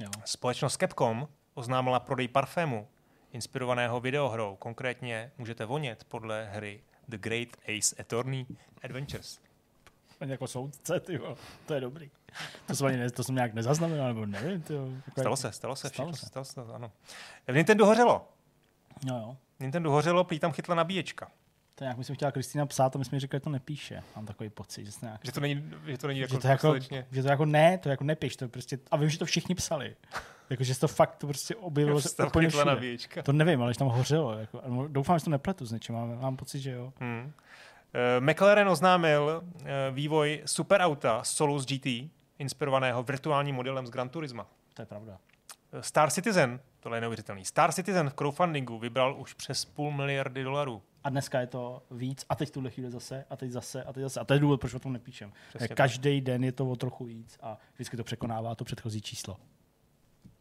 [0.00, 0.10] Jo.
[0.24, 2.88] Společnost Capcom oznámila prodej parfému
[3.32, 4.56] inspirovaného videohrou.
[4.56, 8.46] Konkrétně můžete vonět podle hry The Great Ace Attorney
[8.84, 9.38] Adventures.
[10.20, 11.20] Ani jako soudce, ty.
[11.66, 12.10] To je dobrý.
[12.66, 14.62] To jsem, ani ne, to jsem nějak nezaznamenal, nebo nevím.
[14.62, 14.88] Ty jo.
[15.20, 16.20] Stalo se, stalo se, Stalo všechno se.
[16.20, 16.26] se.
[16.26, 16.92] Stalo se, ano.
[17.48, 18.28] V Nintendo hořelo.
[19.06, 19.36] No jo.
[19.60, 21.30] Nintendo hořelo, prý tam chytla nabíječka.
[21.74, 24.02] To nějak myslím, chtěla Kristýna psát a my jsme řekli, že to nepíše.
[24.16, 25.20] Mám takový pocit, že to nějak...
[25.24, 26.74] Že to není, že to není jako, že to jako,
[27.10, 29.96] že to jako ne, to jako nepiš, to prostě, a vím, že to všichni psali.
[30.50, 32.96] Jako, že se to fakt to prostě objevilo se úplně všude.
[33.24, 34.38] To nevím, ale že tam hořelo.
[34.38, 36.92] Jako, doufám, že to nepletu s něčím, ale mám pocit, že jo.
[37.00, 37.32] Hmm.
[37.94, 44.46] Eh, McLaren oznámil eh, vývoj superauta Solus GT, inspirovaného virtuálním modelem z Gran Turisma.
[44.74, 45.18] To je pravda.
[45.80, 50.82] Star Citizen, tohle je neuvěřitelný, Star Citizen v crowdfundingu vybral už přes půl miliardy dolarů.
[51.04, 53.92] A dneska je to víc, a teď v tuhle chvíli zase, a teď zase, a
[53.92, 54.20] teď zase.
[54.20, 55.32] A to je důvod, proč o tom nepíšem.
[55.48, 55.76] Přesně tak.
[55.76, 59.36] Každý den je to o trochu víc a vždycky to překonává to předchozí číslo.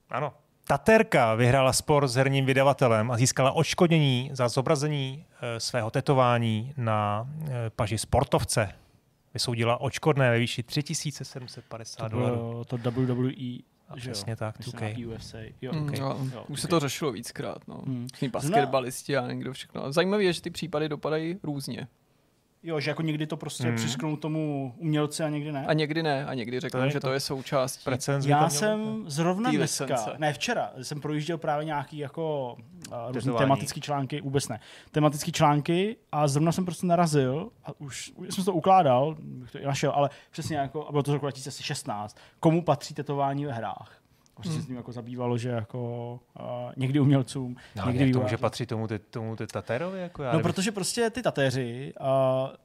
[0.09, 0.33] Ano.
[0.67, 7.29] Taterka vyhrála spor s herním vydavatelem a získala odškodnění za zobrazení e, svého tetování na
[7.47, 8.69] e, paži sportovce.
[9.33, 12.63] Vysoudila odškodné ve výši 3750 To dolarů.
[12.67, 13.31] to WWE,
[13.93, 14.13] A že jo?
[14.13, 15.07] přesně tak, Myslím, 2K.
[15.07, 15.37] na USA.
[15.61, 15.99] Jo, Mm, okay.
[15.99, 17.67] jo, Jo, už se to řešilo víckrát.
[17.67, 17.81] No.
[17.85, 18.07] Hmm.
[18.31, 19.91] Basketbalisti a někdo všechno.
[19.91, 21.87] Zajímavé je, že ty případy dopadají různě.
[22.63, 23.75] Jo, že jako někdy to prostě Hmm.
[23.75, 25.65] přisknou tomu umělci a někdy ne.
[25.67, 29.03] A někdy ne, a někdy řeknou, že to- to je by to Já mělo jsem
[29.07, 30.11] zrovna dneska, licence.
[30.17, 32.55] ne včera, jsem projížděl právě nějaký jako
[32.87, 34.59] uh, různý tematický články, vůbec ne,
[34.91, 39.59] tematický články a zrovna jsem prostě narazil a už, už jsem to ukládal, bych to
[39.59, 43.53] i našel, ale přesně jako, a bylo to z roku 2016, komu patří tetování ve
[43.53, 43.97] hrách.
[44.35, 44.59] Prostě Hmm.
[44.61, 46.45] se s tím jako zabývalo, že jako uh,
[46.77, 49.99] někdy umělcům, No, někdy to může patřit tomu, ty, tomu ty Taterovi?
[49.99, 50.43] Jako já No, nevím.
[50.53, 52.07] protože prostě ty tatéři uh,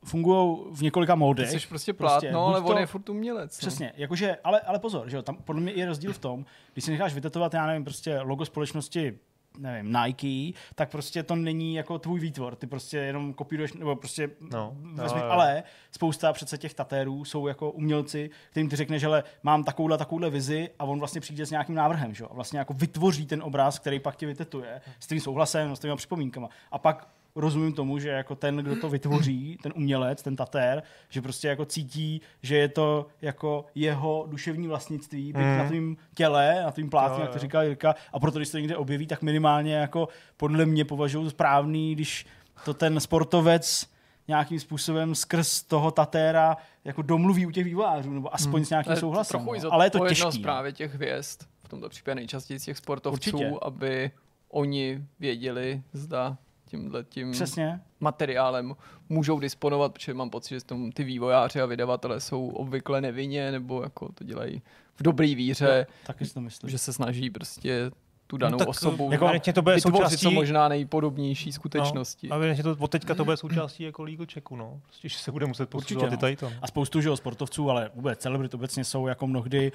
[0.04, 1.50] fungují v několika Ty módech.
[1.50, 3.52] jsi prostě plátno, buď ale on to- je furt umělec.
[3.56, 3.58] no.
[3.58, 6.84] Přesně, jakože, ale, ale pozor, že jo, tam podle mě je rozdíl v tom, když
[6.84, 9.18] si necháš vytetovat, já nevím, prostě logo společnosti
[9.58, 14.30] nevím, Nike, tak prostě to není jako tvůj výtvor, ty prostě jenom kopíruješ, nebo prostě
[14.40, 19.08] No, vezmi, no, ale spousta přece těch tatérů jsou jako umělci, kterým ty řekneš, že
[19.42, 22.58] mám takovouhle, takovouhle vizi a on vlastně přijde s nějakým návrhem, že jo, a vlastně
[22.58, 26.48] jako vytvoří ten obraz, který pak tě vytetuje s tvým souhlasem, s tvými připomínkama.
[26.70, 31.22] A pak rozumím tomu, že jako ten, kdo to vytvoří, ten umělec, ten tatér, že
[31.22, 35.58] prostě jako cítí, že je to jako jeho duševní vlastnictví, být Mm.
[35.58, 38.58] na tvým těle, na tvým plátně, jak to říká Jirka, a proto, když se to
[38.58, 42.26] někde objeví, tak minimálně jako podle mě považuji správný, když
[42.64, 43.86] to ten sportovec
[44.28, 48.96] nějakým způsobem skrz toho tatéra jako domluví u těch vývojářů, nebo aspoň s To nějakým
[48.96, 49.40] souhlasem.
[49.40, 49.72] trochu no.
[49.72, 50.38] Ale je to těžký.
[50.38, 50.42] no.
[50.42, 53.52] právě těch hvězd, v tomto případě nejčastěji z těch sportovců, Určitě.
[53.62, 54.10] aby
[54.48, 56.36] oni věděli, zda
[56.68, 57.80] tímhle tím Přesně.
[58.00, 58.74] materiálem
[59.08, 63.82] můžou disponovat, protože mám pocit, že tom ty vývojáři a vydavatelé jsou obvykle nevinně, nebo
[63.82, 64.62] jako to dělají
[64.96, 66.70] v dobrý víře, Taky si to myslím.
[66.70, 67.90] že se snaží prostě
[68.26, 72.28] tu danou tak, osobu jako to bude vytvořit součástí- co možná nejpodobnější skutečnosti.
[72.28, 74.80] No, a evidentně to od teďka to bude součástí jako legal checku, no.
[74.86, 76.52] Prostě, že se bude muset posuzovat Určitě, i tady to.
[76.62, 79.72] A spoustu že jo, sportovců, ale vůbec celebrit obecně jsou jako mnohdy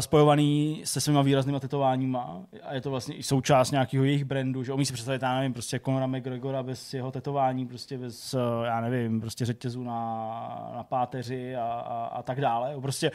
[0.00, 4.72] spojovaný se svýma výraznýma tetováníma a je to vlastně i součást nějakého jejich brandu, že
[4.72, 8.80] umí si představit, já nevím, prostě Conora McGregora bez jeho tetování, prostě bez, uh, já
[8.80, 12.80] nevím, prostě řetězu na, na páteři a, a, a tak dále.
[12.80, 13.10] Prostě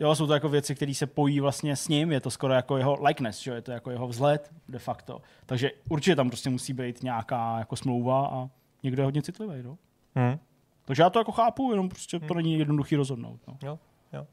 [0.00, 2.76] Jo, jsou to jako věci, které se pojí vlastně s ním, je to skoro jako
[2.76, 3.50] jeho likeness, že?
[3.50, 5.22] je to jako jeho vzhled de facto.
[5.46, 8.48] Takže určitě tam prostě musí být nějaká jako smlouva a
[8.82, 9.62] někdo je hodně citlivý.
[9.62, 9.78] No?
[10.18, 10.38] Hm.
[10.84, 13.40] Takže já to jako chápu, jenom prostě to není jednoduchý rozhodnout.
[13.48, 13.58] No.
[13.62, 13.78] Jo,
[14.12, 14.26] jo.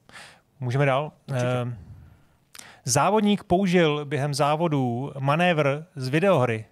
[0.60, 1.12] Můžeme dál.
[1.30, 1.48] Určitě.
[1.62, 1.76] Ehm,
[2.86, 6.66] závodník použil během závodu manévr z videohry.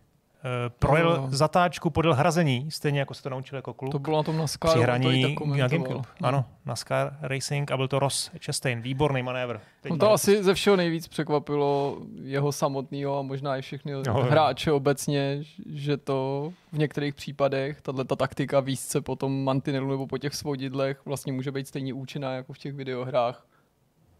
[0.45, 1.27] Ehm, projel Jo.
[1.29, 3.91] zatáčku podél hrazení, stejně jako se to naučil jako kluk.
[3.91, 5.69] To bylo na tom na při Sky, hraní na komentoval.
[5.69, 6.07] Gamecube.
[6.21, 8.81] Ano, NASCAR Racing a byl to Ross Chastain.
[8.81, 9.59] Výborný manévr.
[9.81, 14.03] Teď No to asi ze všeho nejvíc překvapilo jeho samotného a možná i všechny jo.
[14.13, 15.39] hráče obecně,
[15.73, 20.17] že to v některých případech, tahle ta taktika výst se po tom mantinelu nebo po
[20.17, 23.45] těch svodidlech vlastně může být stejně účinná jako v těch videohrách.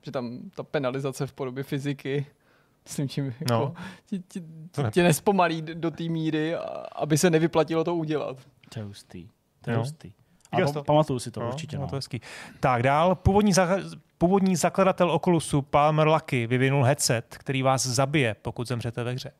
[0.06, 2.26] Že tam ta penalizace v podobě fyziky
[2.86, 3.74] s tím, čím jako, No.
[4.06, 6.62] ti, ti, To ne- tě nespomalí do té míry, a-
[6.96, 8.38] aby se nevyplatilo to udělat.
[8.70, 9.30] To je hustý.
[9.62, 10.12] To je hustý.
[10.52, 10.74] A to?
[10.74, 11.76] pa- pamatuju si to No, určitě.
[11.78, 11.88] no, No.
[11.89, 12.22] to je hezký.
[12.60, 13.16] Tak dál.
[13.16, 13.78] Původní, za-
[14.18, 19.32] původní zakladatel Oculusu Palmer Lucky vyvinul headset, který vás zabije, pokud zemřete ve hře.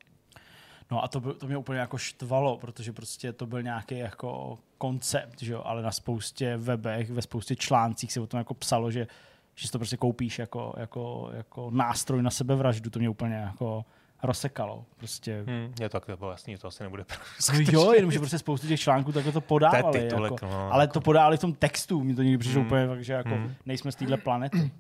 [0.92, 5.42] no a to, to mě úplně jako štvalo, protože prostě to byl nějaký jako koncept,
[5.42, 5.62] že jo?
[5.66, 9.08] ale na spoustě webech, ve spoustě článcích se o tom jako psalo, že,
[9.56, 12.90] že si to prostě koupíš jako, jako, jako nástroj na sebevraždu.
[12.90, 13.86] To mě úplně jako
[14.24, 14.86] rozsekalo.
[14.98, 17.06] Prostě Hmm, je to tak, to bylo jasný, to asi nebude.
[17.54, 20.00] No jo, jenomže prostě spoustu těch článků takhle to podávali.
[20.00, 22.60] To titulek, jako, no, ale jako- to podávali v tom textu, mi to někdy přišlo
[22.62, 22.68] Hmm.
[22.68, 23.54] úplně fakt, že jako Hmm.
[23.66, 24.72] nejsme z téhle planety.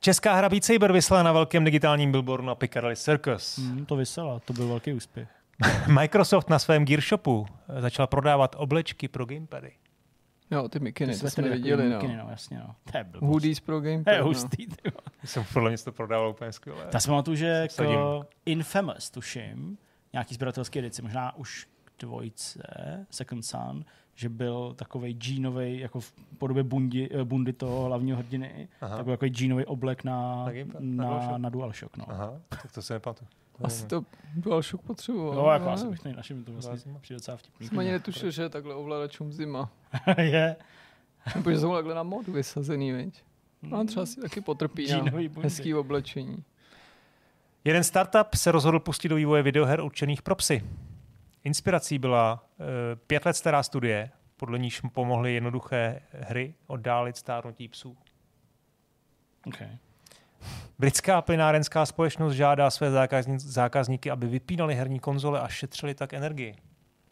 [0.00, 3.58] Česká hra Beat Saber vyslala na velkém digitálním billboardu na Piccadilly Circus.
[3.58, 5.28] Hmm, to vysela, to byl velký úspěch.
[5.86, 7.46] Microsoft na svém Gear Shopu
[7.78, 9.72] začal prodávat oblečky pro gamepady.
[10.50, 11.96] Jo, ty mikiny, to svetry jsme viděli, no.
[11.96, 12.26] mikiny, no.
[12.30, 12.74] jasně, no.
[12.92, 13.28] To je blbost.
[13.30, 14.24] Hoodies pro To je no.
[14.24, 15.02] hustý, ty vole.
[15.24, 16.86] Jsem podle mě to prodávalo úplně skvěle.
[16.92, 17.98] Já si pamatuju, že Sadím.
[17.98, 19.78] k Infamous, tuším,
[20.12, 22.62] nějaký sběratelský edici, možná už k dvojce,
[23.10, 28.68] Second Son, že byl takový džínový, jako v podobě bundi, eh, bundy toho hlavního hrdiny,
[28.80, 28.96] Aha.
[28.96, 31.38] tak byl takový džínový oblek na, Na na na, DualShock.
[31.38, 31.96] na DualShock.
[31.96, 32.04] No.
[32.10, 33.28] Aha, tak to se nepamatuju.
[33.62, 35.34] Asi to DualShock potřeboval.
[35.34, 37.68] Jo, jako asi bych to našim, to vlastně přijde docela vtipný.
[37.68, 39.70] Jsem ani netušil, že je takhle ovladačům zima.
[40.18, 40.56] je.
[41.34, 43.22] Nebo že jsou takhle na modu vysazený, viď?
[43.62, 45.02] No a třeba si taky potrpí na
[45.42, 46.44] hezký oblečení.
[47.64, 50.64] Jeden startup se rozhodl pustit do vývoje videoher určených pro psy.
[51.44, 52.66] Inspirací byla uh,
[53.06, 57.96] pět let stará studie, podle níž mu pomohly jednoduché hry oddálit stárnutí psů.
[59.46, 59.78] Okay.
[60.78, 66.54] Britská plynárenská společnost žádá své zákazní, zákazníky, aby vypínali herní konzole a šetřili tak energii.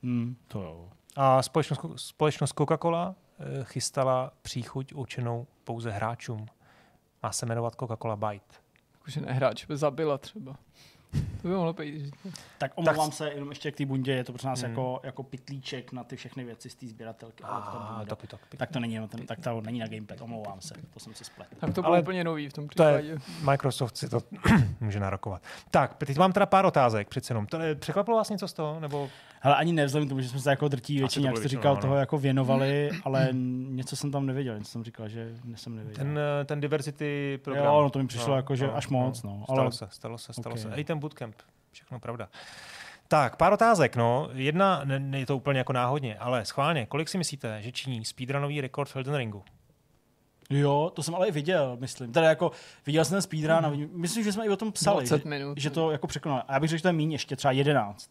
[0.03, 0.89] Hmm, to jo.
[1.17, 6.47] A společnost, společnost Coca-Cola eh, chystala příchuť určenou pouze hráčům.
[7.23, 8.55] Má se jmenovat Coca-Cola Byte.
[8.95, 10.57] Jakože nehráč by zabila třeba.
[11.43, 12.15] To by mohlo být.
[12.59, 13.17] Tak omlouvám tak...
[13.17, 14.71] se, jenom ještě k té bundě, je to pro nás Hmm.
[14.71, 17.45] jako, jako pitlíček na ty všechny věci z té sběratelky.
[17.45, 18.05] ale v tom A, bunda.
[18.05, 18.57] topi, topi.
[18.57, 21.25] tak to není, no, ten, tak to není na gamepad, omlouvám se, to jsem si
[21.25, 21.49] splet.
[21.61, 23.21] Tak to bylo Ale úplně nový v tom To je, případě.
[23.51, 24.19] Microsoft si to
[24.81, 25.43] může narokovat.
[25.71, 27.47] Tak, teď mám teda pár otázek přece jenom.
[27.47, 28.81] To, překvapilo vás něco z toho?
[28.81, 29.11] Nebo
[29.45, 31.81] Ale ani nevzhledem k tomu, že jsme se jako drtí většině, jak většinou, říkal, ano.
[31.81, 33.29] toho jako věnovali, ale
[33.69, 36.05] něco jsem tam nevěděl, něco jsem říkal, že jsem nevěděl.
[36.05, 37.65] ten, eh, ten diversity program?
[37.67, 40.33] Jo, no to mi přišlo jako, že až moc, no, Stalo ale- se, stalo se,
[40.33, 40.61] stalo Ok.
[40.63, 40.71] se.
[40.77, 41.35] I ten bootcamp,
[41.73, 42.29] všechno pravda.
[43.09, 44.29] Tak, pár otázek, no.
[44.33, 48.05] Jedna, ne, ne, je to úplně jako náhodně, ale schválně, kolik si myslíte, že činí
[48.05, 49.43] speedrunový rekord v Elden Ringu?
[50.51, 52.13] Jo, to jsem ale i viděl, myslím.
[52.13, 52.51] Teda jako,
[52.87, 55.29] viděl jsem ten speedrun a vidím- myslím, že jsme i o tom psali, 20 že,
[55.29, 55.59] minut.
[55.61, 56.43] že to jako překonal.
[56.49, 58.11] A já bych řekl, že to je méně, ještě třeba 11.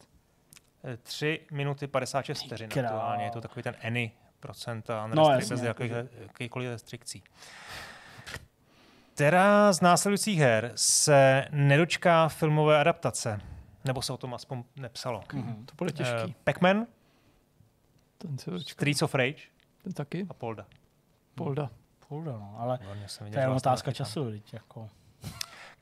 [1.04, 5.64] 3 minuty 56 vteřin aktuálně, je to takový ten any procenta, No, no, jasně, bez
[5.64, 7.24] jako, jakých, jakýchkoliv restrikcí.
[9.14, 13.42] Která z následujících her se nedočká filmové adaptace?
[13.86, 15.24] Nebo se o tom aspoň nepsalo?
[15.34, 15.66] Mhm.
[15.66, 16.36] To bude Uh, těžký.
[16.44, 16.88] Pac-Man,
[18.18, 18.72] Ten se dočká.
[18.72, 19.42] Streets of Rage
[19.84, 20.26] Ten taky?
[20.30, 20.66] a Polda.
[21.36, 21.70] Polda.
[22.10, 22.78] Polda, no, ale
[23.34, 24.90] to je to otázka času, teď jako.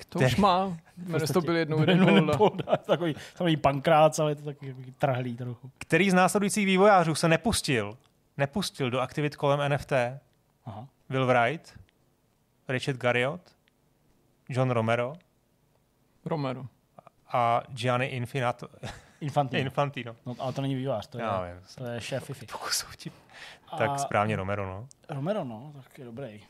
[0.09, 0.77] To Který- už má.
[0.97, 2.15] Jmenuje to byl jednou jeden Polda.
[2.15, 2.37] Polda.
[2.37, 2.77] Polda.
[2.77, 5.71] Takový, takový pankrác, ale je to taky takový trhlý trochu.
[5.77, 7.97] Který z následujících vývojářů se nepustil,
[8.37, 9.91] nepustil do aktivit kolem NFT?
[10.65, 10.87] Aha.
[11.09, 11.79] Will Wright,
[12.67, 13.41] Richard Garriott,
[14.49, 15.13] John Romero
[16.25, 16.65] Romero.
[17.33, 18.67] a Gianni Infinato,
[19.21, 19.61] Infantino.
[19.65, 20.15] Infantino.
[20.25, 21.61] No, ale to není vývář, to je, Já vím.
[21.77, 22.45] to je šéf FIFI.
[22.45, 23.13] Pokusu vtip.
[23.71, 24.87] A Tak správně Romero, no.
[25.09, 26.43] Romero, no, tak je dobrý.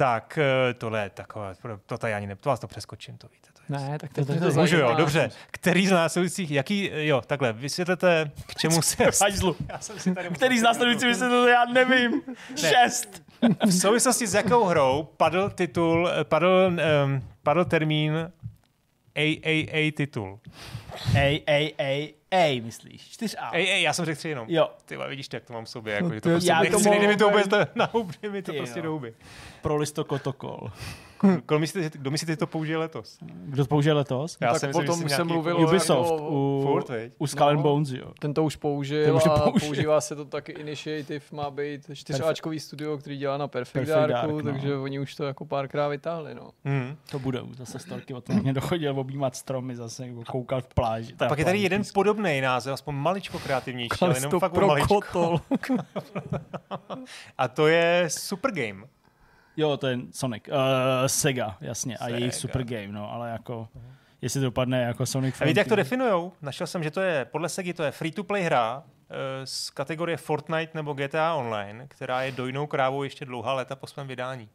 [0.00, 1.54] Tak eh, tohle je takové,
[1.86, 3.48] to tady ani ne, to vás to přeskočím, to víte.
[3.52, 5.30] To je Ne, tak To- to- to- to Můžu jo, dobře.
[5.50, 9.04] Který z následujících, jaký, jo, takhle, vysvětlete, k čemu se...
[9.20, 9.56] Hajzlu.
[9.68, 12.22] Já jsem si tady Který z následujících vysvětlil, já nevím.
[12.56, 13.22] Šest.
[13.66, 16.70] V souvislosti s jakou hrou padl titul, eh, padl,
[17.04, 18.32] um, padl termín
[19.16, 20.40] AAA titul.
[21.16, 21.42] Ej,
[22.30, 23.02] ej, myslíš?
[23.02, 23.50] 4A.
[23.52, 24.46] Ej, ej, já jsem řekl tři jenom.
[24.50, 26.90] Jo, Ty vidíš jak to mám v sobě, jako, že to prostě já nechci, to
[26.90, 29.14] nejde mi to vůbec na huby, mi to prostě do huby.
[29.62, 30.70] pro listokotokol.
[31.46, 33.18] Kdo myslíte, že- kdo myslíte, že to použije letos?
[33.22, 34.36] Kdo to použije letos?
[34.40, 36.80] Já tak si myslím, potom jsem už jsem nějaký mluvil jako- o- Ubisoft, jako- u,
[36.88, 37.12] veď?
[37.18, 37.62] u Skull and No.
[37.62, 38.12] Bones, jo.
[38.18, 39.68] Ten to už použil Ten už to a použil.
[39.68, 44.32] používá se to taky Initiative, má být čtyřáčkový studio, který dělá na Perfect, Perfect Darku,
[44.32, 44.52] Dark, no.
[44.52, 46.34] takže oni už to jako párkrát vytáhli.
[46.34, 46.50] No.
[46.64, 46.96] Mhm.
[47.10, 51.14] To bude zase storky o tom, mě dochodil objímat stromy zase, nebo koukal v pláži.
[51.20, 55.40] A pak je tady jeden podobný název, aspoň maličko kreativnější, ale jenom fakt maličko.
[57.38, 58.82] A to je Super Game.
[59.60, 60.44] Jo, to je Sonic.
[60.48, 60.54] Uh,
[61.06, 61.96] Sega, jasně.
[61.98, 62.40] A jejich Sega.
[62.40, 63.68] super game, no, ale jako...
[64.22, 65.84] Jestli to dopadne jako Sonic A víte, jak to Frontier.
[65.84, 66.32] definujou?
[66.42, 70.70] Našel jsem, že to je podle Segy to je free-to-play hra eh, z kategorie Fortnite
[70.74, 74.48] nebo GTA Online, která je dojnou krávou ještě dlouhá léta po svém vydání.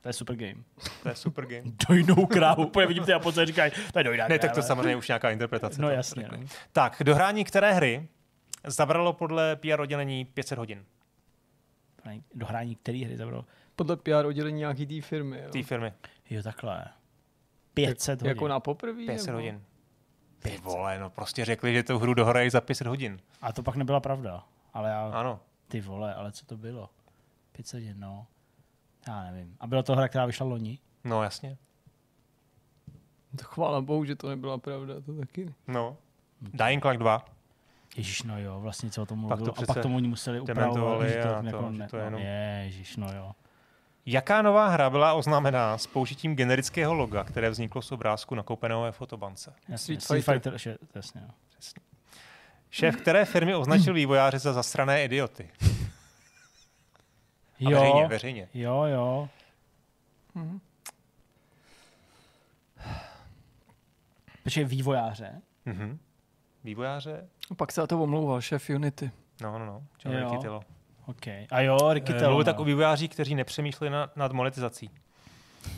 [0.00, 0.62] To je super game.
[1.02, 1.62] To je super game.
[1.88, 2.66] Dojnou krávu.
[2.66, 5.82] Úplně vidím ty Japonce, říkají, to je dojná Ne, tak to samozřejmě už nějaká interpretace.
[5.82, 6.28] No jasně.
[6.32, 6.38] No.
[6.72, 8.08] Tak, dohrání které hry
[8.66, 10.84] zabralo podle PR oddělení 500 hodin
[12.34, 13.44] Dohrání který hry zabralo?
[13.78, 15.40] Podle PR oddělení nějaký té firmy.
[15.44, 15.50] Jo.
[15.50, 15.92] té firmy?
[16.30, 16.84] Jo, takhle.
[17.74, 18.28] 500 hodin.
[18.28, 19.06] Jako na poprvé?
[19.06, 19.38] 500 nebo?
[19.38, 19.62] hodin.
[20.38, 23.20] Ty vole, no prostě řekli, že tu hru dohrají za 500 hodin.
[23.42, 24.44] A to pak nebyla pravda.
[24.74, 25.40] Ale já, Ano.
[25.68, 26.90] ty vole, ale co to bylo?
[27.52, 28.26] 500 hodin, no.
[29.08, 29.56] Já nevím.
[29.60, 30.78] A byla to hra, která vyšla loni?
[31.04, 31.56] No jasně.
[33.38, 35.54] To chvála bohu, že to nebyla pravda, to taky.
[35.66, 35.96] No.
[36.40, 37.24] Dying Light 2.
[37.96, 39.46] Ježíš, no jo, vlastně co o tom Pak mluvil.
[39.46, 41.08] to a pak přece tomu oni museli upravovat.
[41.08, 42.26] že a to, to, jako že ne, to je jenom- no,
[42.64, 43.32] Ježíš, no jo.
[44.10, 48.92] Jaká nová hra byla oznámená s použitím generického loga, které vzniklo z obrázku nakoupeného ve
[48.92, 49.54] fotobance?
[49.68, 50.52] Jasně, Street Street Fighter.
[50.52, 51.34] Fighter, že, jasně, no.
[52.70, 55.50] Šéf které firmy označil vývojáře za zastrané idioty?
[57.66, 58.48] A veřejně, Jo, veřejně.
[58.54, 59.28] jo, jo.
[60.34, 60.60] Mhm.
[64.44, 65.42] Počkej, vývojáře?
[65.64, 65.98] Mhm.
[66.64, 67.28] Vývojáře?
[67.50, 69.10] A pak se za to omlouval šéf Unity.
[69.42, 69.82] No, no, no.
[70.04, 70.20] John Jo.
[70.30, 70.60] Riccitello.
[71.08, 71.26] OK.
[71.50, 74.90] A jo, Ricky Eh, Tell, Mluvil tak o vývojářích, kteří nepřemýšleli na, nad monetizací.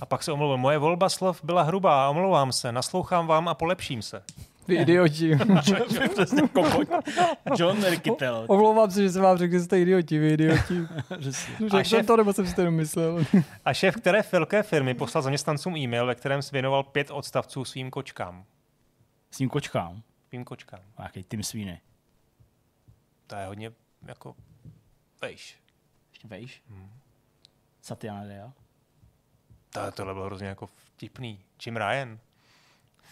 [0.00, 0.56] A pak se omluvil.
[0.56, 4.22] Moje volba slov byla hrubá, omlouvám se, naslouchám vám a polepším se.
[4.68, 5.38] Vy idioti.
[6.10, 6.42] Přesně.
[7.58, 8.44] John Rikitel.
[8.46, 10.74] Omlouvám se, že jsem vám řekl, že jste idioti, vy idioti.
[11.20, 13.24] Řekl šéf- jsem to, nebo jsem si to myslel.
[13.64, 18.44] A šéf které velké firmy poslal zaměstnancům e-mail, ve kterém věnoval pět odstavců svým kočkám.
[19.30, 20.02] S tím kočkám.
[20.28, 20.80] Svým kočkám.
[20.98, 21.78] Nějaký Tim Sweeney.
[23.26, 23.72] To je hodně
[24.06, 24.34] jako...
[25.20, 25.56] Vejš.
[26.12, 26.62] Ještě vejš?
[26.70, 26.90] Hmm.
[27.82, 28.52] Satya Nadella.
[29.72, 31.40] To, tohle bylo hrozně jako vtipný.
[31.66, 32.18] Jim Ryan.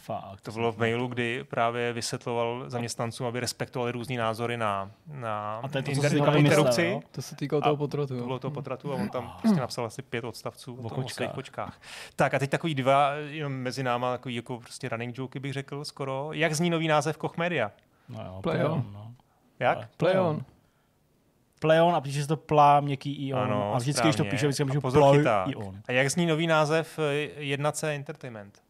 [0.04, 0.40] Fakt.
[0.40, 5.68] To bylo v mailu, kdy právě vysvětloval zaměstnancům, aby respektovali různý názory na, na A
[5.68, 6.82] to je to, co inter- jsi říkal, interrupci.
[6.82, 7.08] vymyslel, jo?
[7.12, 8.18] To se týkalo toho potratu.
[8.18, 11.16] To bylo toho potratu a on tam prostě napsal asi pět odstavců o, o kočkách.
[11.16, 11.80] svých kočkách.
[12.16, 15.84] Tak a teď takový dva, jenom mezi náma, takový jako prostě running joke bych řekl
[15.84, 16.32] skoro.
[16.32, 17.72] Jak zní nový název Koch Media?
[18.08, 18.92] No jo, Play Pleon, on.
[18.92, 19.14] no.
[19.58, 19.90] Jak?
[19.96, 20.44] Play on.
[21.58, 23.40] Pleon a píše se to plá, měkký i on.
[23.40, 24.30] Ano, a vždycky, když to správně.
[24.30, 24.80] píše, vždycky můžu
[25.46, 25.80] i on.
[25.88, 28.62] A jak zní nový název eh, 1C Entertainment?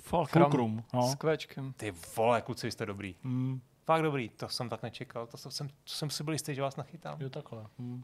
[0.00, 1.02] Fulcrum, no.
[1.08, 1.72] S kvečkem.
[1.76, 3.14] Ty vole, kluci, jste dobrý.
[3.22, 5.26] Mm, Fakt dobrý, to jsem tak nečekal.
[5.26, 7.16] To jsem, to jsem si byl jistý, že vás nachytám.
[7.20, 7.62] jo, takhle.
[7.78, 8.02] Mm.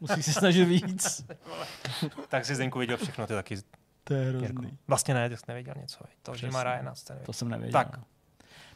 [0.00, 1.24] Musíš se snažit víc.
[2.28, 3.56] Tak si Zdenku viděl všechno, ty taky.
[4.04, 4.38] To je Jirko.
[4.44, 4.78] hrozný.
[4.88, 5.98] Vlastně ne, ty jsi nevěděl něco.
[6.22, 6.50] To, že Přesně.
[6.50, 7.26] má Ryana, nevěděl.
[7.26, 7.84] To jsem nevěděl.
[7.84, 8.00] Tak.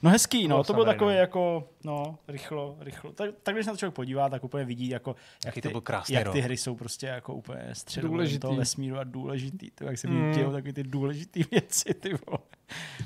[0.03, 1.19] No hezký, no, to bylo takové no.
[1.21, 3.13] jako, no, rychlo, rychlo.
[3.13, 5.69] Tak, tak když se na to člověk podívá, tak úplně vidí, jako, jak, Jaký ty,
[5.69, 6.33] to byl krásný jak rok.
[6.35, 8.39] ty hry jsou prostě jako úplně Důležitý.
[8.41, 9.71] toho vesmíru a důležitý.
[9.71, 10.33] To, jak se Mm.
[10.35, 12.39] dějou takový ty důležitý věci, ty vole.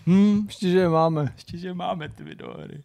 [0.06, 1.32] Hmm, Ještě, že je máme.
[1.36, 2.80] ještě, že máme ty videohry.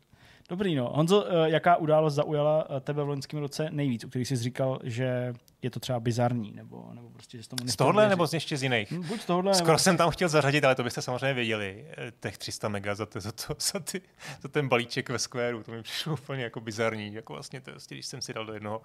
[0.49, 0.89] Dobrý, no.
[0.93, 4.79] Honzo, eh, jaká událost zaujala eh, tebe v loňském roce nejvíc, u kterých jsi říkal,
[4.83, 8.09] že je to třeba bizarní, nebo, nebo prostě, že jsi tomu Z tohohle věřit?
[8.09, 8.91] nebo z ještě z jiných?
[8.91, 9.79] Hm, Buď z tohohle, Skoro nebo...
[9.79, 11.85] jsem tam chtěl zařadit, ale to byste samozřejmě věděli.
[11.97, 14.01] eh, Těch 300 mega za, to, za, to, za, ty,
[14.41, 15.63] za ten balíček ve Squareu.
[15.63, 17.13] To mi přišlo úplně jako bizarní.
[17.13, 18.81] Jako vlastně to, vlastně, když jsem si dal do jednoho,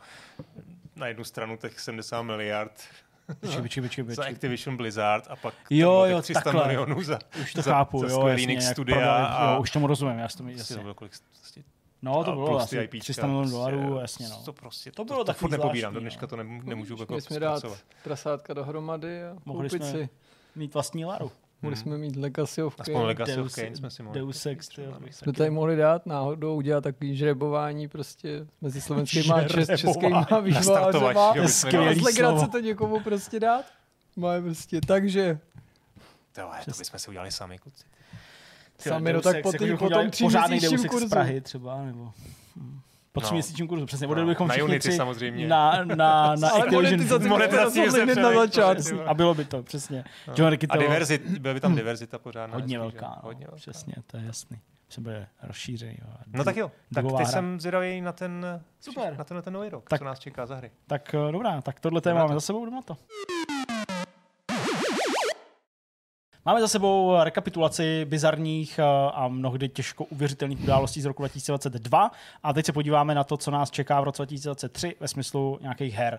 [0.97, 2.81] na jednu stranu těch 70 miliard
[3.41, 4.25] Počkej, počkej, počkej, za.
[4.25, 6.67] Activision Blizzard a pak Jo, jo, 300 takhle.
[6.67, 9.71] milionů za, Už to za, chápu, za jo, Square jasně, studia prodali, a jo, už
[9.71, 10.83] tomu rozumím, já to mi prostě jasně.
[10.83, 11.63] bylo kolik, prostě,
[12.03, 14.43] No, to bylo asi IPčka, 300 milionů prostě, dolarů, jasně, no.
[14.45, 16.29] To prostě, To to, bylo takový furt nepobírám, zvláštní, do dneška no.
[16.29, 17.63] to nemů- nemůžu jako jsme dát
[18.05, 20.09] prasátka dohromady a Mohli koupit jsme- si.
[20.57, 21.31] Mít vlastní Laru.
[21.63, 23.07] Mohli jsme mít Legacy of Aspoň Kain.
[23.07, 24.21] Legacy of Deus- Kain jsme si mohli.
[24.21, 24.69] Deus Ex.
[25.11, 31.49] Jsme tady mohli dát náhodou udělat takový žrebování prostě mezi slovenskýma a čes, českýma vývojářema.
[31.49, 33.65] z legrace to někomu prostě dát.
[34.17, 35.39] Máme prostě, takže
[36.33, 37.85] To, to bychom si udělali sami, kluci.
[38.79, 41.09] Sami, no tak po, jako tý, tom tří pořádný Deus měsíčním Ex z kurzu.
[41.09, 42.13] Prahy třeba, nebo...
[42.57, 42.81] hm.
[43.13, 43.25] Po No.
[43.27, 44.07] tři měsíčním kurzu, přesně.
[44.07, 45.47] No, Odjeli bychom na Unity tři samozřejmě.
[45.49, 45.95] na, na,
[46.37, 46.83] na Ale Activision.
[46.85, 47.81] monetizaci Monetizaci
[48.21, 49.01] na začátku.
[49.07, 50.05] A bylo by to, přesně.
[50.29, 50.35] No.
[50.37, 52.55] John A diverzit, byla by tam diverzita pořádná.
[52.55, 53.57] hodně hezký, velká, no, Hodně velká.
[53.57, 54.59] přesně, to je jasný.
[54.89, 55.89] Se bude rozšířit.
[55.91, 56.15] Jo.
[56.27, 59.15] No tak jo, tak ty jsem zvědavý na ten, Super.
[59.19, 60.71] na tenhle ten nový rok, Tak- co nás čeká za hry.
[60.87, 62.97] Tak eh, dobrá, tak tohle téma na máme za sebou, jdeme na to.
[66.47, 68.83] Máme za sebou rekapitulaci bizarních eh,
[69.15, 72.11] a mnohdy těžko uvěřitelných událostí z roku 2022
[72.43, 75.95] a teď se podíváme na to, co nás čeká v roce 2023 ve smyslu nějakých
[75.95, 76.19] her.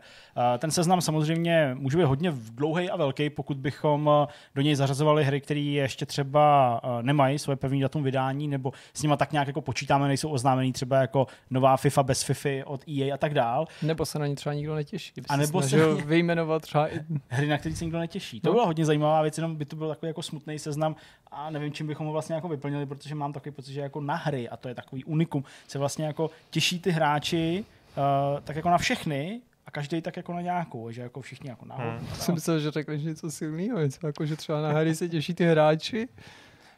[0.55, 4.75] Eh, Ten seznam samozřejmě může být hodně dlouhý a velký, pokud bychom eh, do něj
[4.75, 9.47] zařazovali hry, které ještě třeba nemají svoje pevné datum vydání, nebo s nima tak nějak
[9.47, 13.65] jako počítáme, nejsou oznámený třeba jako nová FIFA bez FIFA od EA a tak dál.
[13.81, 15.13] Nebo se na ně třeba nikdo netěší.
[15.29, 18.41] A nebo se vyjmenovat třeba i hry, na který se nikdo netěší.
[18.41, 18.53] To No.
[18.53, 20.95] byla hodně zajímavá věc, jenom by to byl takový jako smutný seznam
[21.31, 24.15] a nevím, čím bychom ho vlastně jako vyplnili, protože mám takový pocit, že jako na
[24.15, 27.65] hry, a to je takový unikum, se vlastně jako těší ty hráči
[27.97, 31.65] uh, tak jako na všechny a každý tak jako na nějakou, že jako všichni jako
[31.65, 31.97] na Hmm.
[31.97, 32.07] hmm.
[32.15, 35.45] jsem myslel, že řekneš něco silného, něco jako, že třeba na hry se těší ty
[35.45, 36.07] hráči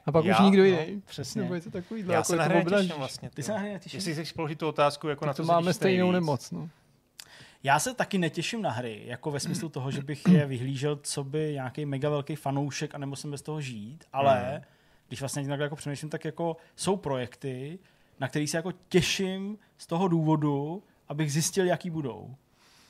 [0.06, 1.02] a pak Já, už nikdo no, jiný.
[1.06, 1.42] přesně.
[1.42, 2.12] Nebo něco takového.
[2.12, 3.30] Já jako se je na to hry netěším vlastně.
[3.34, 3.94] Ty se na hry netěšíš?
[3.94, 6.52] Jestli chceš položit tu otázku, jako na Tak co to se máme stejnou nemoc.
[6.52, 6.70] No.
[7.66, 11.24] Já se taky netěším na hry, jako ve smyslu toho, že bych je vyhlížel, co
[11.24, 14.62] by nějaký mega velký fanoušek a nebo jsem bez toho žít, ale Hmm.
[15.08, 17.80] když vlastně takhle jako přemýšlím, tak jako jsou projekty,
[18.20, 22.36] na který se jako těším z toho důvodu, abych zjistil, jaký budou.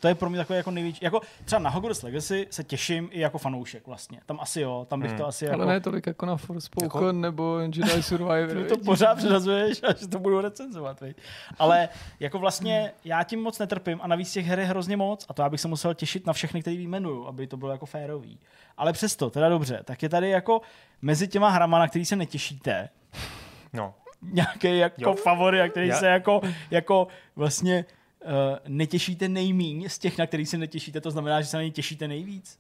[0.06, 1.00] To je pro mě takové jako největší.
[1.06, 4.20] Jako třeba na Hogwarts Legacy se těším i jako fanoušek vlastně.
[4.26, 5.18] Tam asi jo, tam bych Hmm.
[5.20, 5.66] to asi Ale jako...
[5.70, 8.48] ne tolik jako na Forspoken Jako- nebo Jedi Survivor.
[8.64, 11.02] Ty to pořád předazuješ a že to budu recenzovat.
[11.02, 11.18] Viď?
[11.60, 11.90] Ale
[12.20, 15.42] jako vlastně já tím moc netrpím a navíc těch her je hrozně moc a to
[15.42, 18.40] já bych se musel těšit na všechny, který vyjmenuju, aby to bylo jako férový.
[18.78, 20.62] Ale přesto, teda dobře, tak je tady jako
[21.02, 22.90] mezi těma hrama, na který se netěšíte,
[23.74, 25.14] No, nějaký jako Jo.
[25.14, 26.42] favorit, a který Já- se jako,
[26.72, 27.86] jako vlastně
[28.68, 32.08] netěšíte nejmíň z těch, na který se netěšíte, to znamená, že se na ně těšíte
[32.08, 32.60] nejvíc.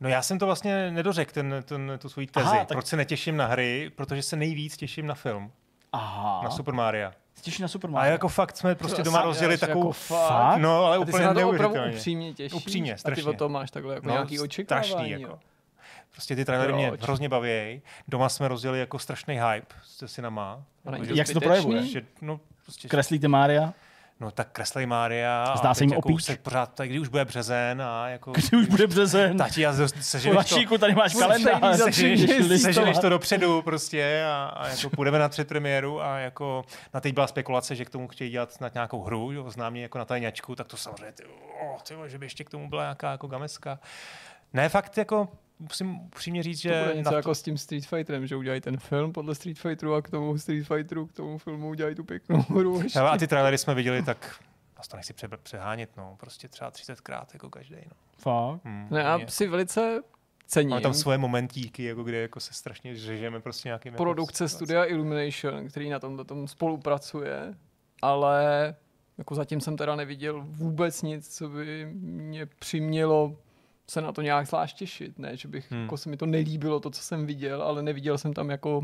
[0.00, 2.46] No já jsem to vlastně nedořekl, ten, ten, tu svoji tezi.
[2.46, 3.90] Aha, tak- Proč se netěším na hry?
[3.96, 5.50] Protože se nejvíc těším na film.
[5.92, 7.10] Aha, Na Super Mario.
[7.42, 8.12] těší na Super A Mario.
[8.12, 9.80] jako fakt jsme prostě To doma rozdělili až takovou...
[9.88, 10.58] jako fakt?
[10.58, 11.96] No, ale A ty se úplně na to opravdu neuvěřitelně.
[11.96, 12.52] upřímně těšíš?
[12.52, 13.24] Upřímně, A ty strašně.
[13.24, 14.88] o tom máš takhle jako No, nějaký očekávání.
[14.88, 15.20] strašný, jo.
[15.20, 15.38] jako.
[16.12, 17.00] Prostě ty trailery mě Proč?
[17.00, 17.82] hrozně baví.
[18.08, 20.62] Doma jsme rozdělili jako strašný hype se synama.
[20.86, 21.86] A Jak se to projevuje?
[21.86, 23.72] že, no, prostě, Kreslíte Mária?
[24.20, 25.56] No tak kreslej Mária.
[25.56, 26.30] Zdá a se jim jako opíč?
[26.42, 28.32] pořád, tak kdy už bude březen a jako...
[28.32, 29.36] Kdy už bude březen?
[29.36, 31.80] Tati, já seženeš to, tady máš kalendář.
[32.60, 36.64] seženeš to dopředu prostě a, a jako půjdeme na předpremiéru a jako
[36.94, 39.98] na teď byla spekulace, že k tomu chtějí dělat snad nějakou hru, jo, známý jako
[39.98, 41.24] na tajňačku, tak to samozřejmě, ty,
[41.62, 43.78] oh, ty, že by ještě k tomu byla nějaká jako gameska.
[44.52, 45.28] Ne, fakt jako
[45.58, 46.82] musím upřímně říct, To že...
[46.82, 49.94] bude něco na jako s tím Street Fighterem, že udělají ten film podle Street Fighteru
[49.94, 52.82] a k tomu Street Fighteru, k tomu filmu udělají tu pěknou hru.
[52.94, 54.40] Hele, a ty trailery jsme viděli, tak
[54.78, 56.16] vás to nechci pře- přehánět, no.
[56.20, 57.92] Prostě třeba 30krát jako každý, no.
[58.18, 58.64] Fakt.
[58.64, 60.02] Hmm, Ne, a si velice
[60.46, 63.92] cením Máme tam svoje momentíky, jako kde jako se strašně řežeme prostě nějakým...
[63.92, 64.54] jako produkce situací.
[64.54, 67.54] studia Illumination, který na tomto tom spolupracuje,
[68.02, 68.74] ale
[69.18, 73.36] jako zatím jsem teda neviděl vůbec nic, co by mě přimělo
[73.90, 75.18] se na to nějak zvlášť těšit.
[75.18, 75.82] Ne, že bych, Hmm.
[75.82, 78.82] jako se mi to nelíbilo, to, co jsem viděl, ale neviděl jsem tam jako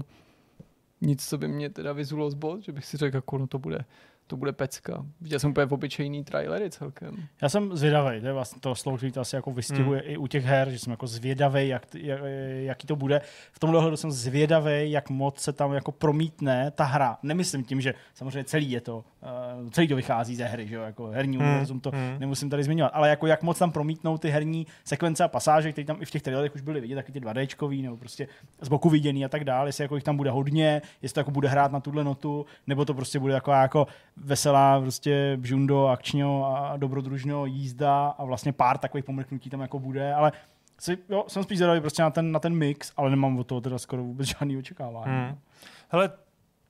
[1.01, 3.59] nic, co by mě teda vyzulo z bod, že bych si řekl, jako no to
[3.59, 3.79] bude,
[4.27, 5.07] to bude pecka.
[5.21, 7.17] Viděl jsem úplně obyčejný trailery celkem.
[7.43, 10.11] Já jsem zvědavý, to je vlastně to slovo, který to asi jako vystihuje Hmm.
[10.11, 12.21] i u těch her, že jsem jako zvědavý, jak, jak,
[12.57, 13.21] jaký to bude.
[13.53, 17.19] V tomhle ohledu jsem zvědavý, jak moc se tam jako promítne ta hra.
[17.23, 19.05] Nemyslím tím, že samozřejmě celý je to,
[19.63, 22.17] uh, celý to vychází ze hry, že jo, jako herní Hmm, univerzum to hmm.
[22.19, 25.85] nemusím tady zmiňovat, ale jako jak moc tam promítnou ty herní sekvence a pasáže, které
[25.85, 28.29] tam i v těch trailerech už byly vidět, taky ty 2Dčkový, nebo prostě
[28.61, 31.31] z boku viděný a tak dále, jestli jako jich tam bude hodně, jestli to jako
[31.31, 36.57] bude hrát na tuhle notu, nebo to prostě bude taková jako veselá prostě bžundo, akčňo
[36.57, 40.33] a dobrodružno jízda a vlastně pár takových pomrknutí tam jako bude, ale
[40.79, 43.61] si, jo, jsem spíš zvědavý prostě na ten, na ten mix, ale nemám od toho
[43.61, 45.13] teda skoro vůbec žádný očekávání.
[45.13, 45.39] Hmm.
[45.89, 46.11] Hele,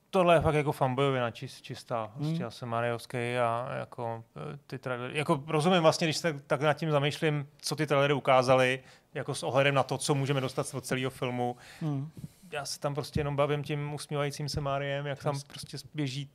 [0.09, 2.03] tohle je fakt jako fanbojovina čist, čistá.
[2.03, 2.25] Hmm.
[2.25, 6.41] Prostě já jsem Mariovský a jako eh, ty trailery, jako rozumím vlastně, když se tak,
[6.47, 8.83] tak nad tím zamýšlím, co ty trailery ukázaly,
[9.13, 11.55] jako s ohledem na to, co můžeme dostat od celého filmu.
[11.81, 12.09] Hmm.
[12.51, 16.29] Já se tam prostě jenom bavím tím usmívajícím se Mariem, jak tam prostě běží,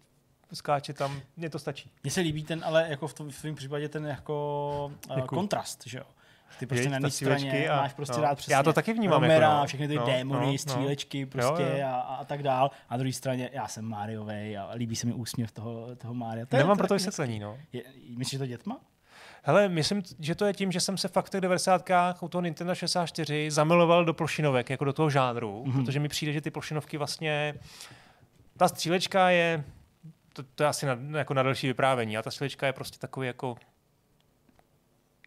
[0.52, 1.90] skáče tam, mně to stačí.
[2.02, 5.38] Mně se líbí ten, ale jako v tom, v tom případě ten jako uh, Děkuju.
[5.38, 6.04] kontrast, že jo.
[6.58, 8.22] Ty prostě Viď, na jedné straně střílečky a- máš prostě no.
[8.22, 9.66] dát přesně Já to taky vnímám jako Romera, no.
[9.66, 10.58] všechny ty No, démony, no, no.
[10.58, 11.86] střílečky prostě Jo, jo.
[11.86, 12.70] A, a, tak dál.
[12.88, 16.46] A na druhé straně já jsem Mariovej a líbí se mi úsměv toho, toho Mária.
[16.46, 17.58] To je- Nemám pro to vysvětlení, no.
[17.72, 17.82] Je,
[18.16, 18.80] myslíš, že to dětma?
[19.42, 21.84] Hele, myslím, že to je tím, že jsem se fakt v těch 90.
[22.20, 25.72] u toho Nintendo 64 zamiloval do plošinovek, jako do toho žánru, Mhm.
[25.72, 25.84] mm-hmm.
[25.84, 27.54] protože mi přijde, že ty plošinovky vlastně,
[28.56, 29.64] ta střílečka je,
[30.32, 33.26] to, to je asi na, jako na další vyprávění, a ta střílečka je prostě takový
[33.26, 33.56] jako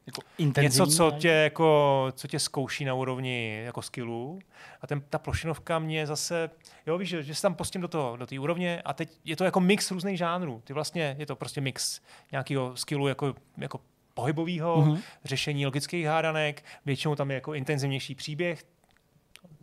[0.06, 4.39] Jako intenzivní, něco, co tě, jako, co tě zkouší na úrovni jako skillů.
[4.82, 6.49] A ten, ta plošinovka mě zase,
[6.88, 9.36] jo víš, že, že se tam pustím do toho, do té úrovně a teď je
[9.36, 10.62] to jako mix různých žánrů.
[10.64, 12.01] Ty vlastně, je to prostě mix
[12.32, 13.80] nějakého skillu jako, jako
[14.14, 14.93] pohybového, Mhm.
[14.93, 15.01] mm-hmm.
[15.24, 18.64] řešení logických hádanek, většinou tam je jako intenzivnější příběh,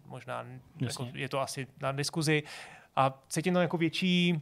[0.07, 0.47] možná
[0.81, 2.43] jako, je to asi na diskuzi
[2.97, 4.41] a cítím tam jako větší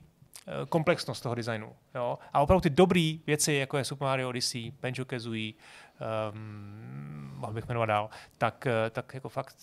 [0.69, 1.73] komplexnost toho designu.
[1.95, 2.19] Jo?
[2.33, 5.53] A opravdu ty dobré věci, jako je Super Mario Odyssey, Banjo Kazooie,
[6.33, 9.57] um, mohl bych jmenovat dál, tak, eh, tak jako fakt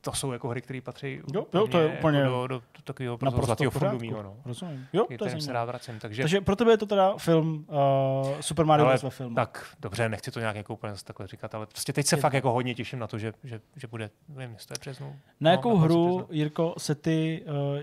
[0.00, 2.82] to jsou jako hry, které patří Jo, jo, to je úplně jako do, do, do
[2.84, 4.36] takového Naprosto zlatého fondu mýho, no.
[4.44, 4.86] Rozumím.
[4.92, 5.98] Jo, to je se rád vracím.
[5.98, 9.02] Takže, Takže pro tebe je to teda film uh, Super Mario Bros.
[9.02, 9.34] ve filmu.
[9.34, 12.32] tak dobře, nechci to nějak jako úplně takhle říkat, ale prostě teď se Je fakt
[12.32, 12.36] to.
[12.36, 15.06] jako hodně těším na to, že, že, že bude, nevím, jestli to je březnu.
[15.08, 16.26] Na No, jakou konci hru.
[16.30, 17.82] Jirko, se ty uh,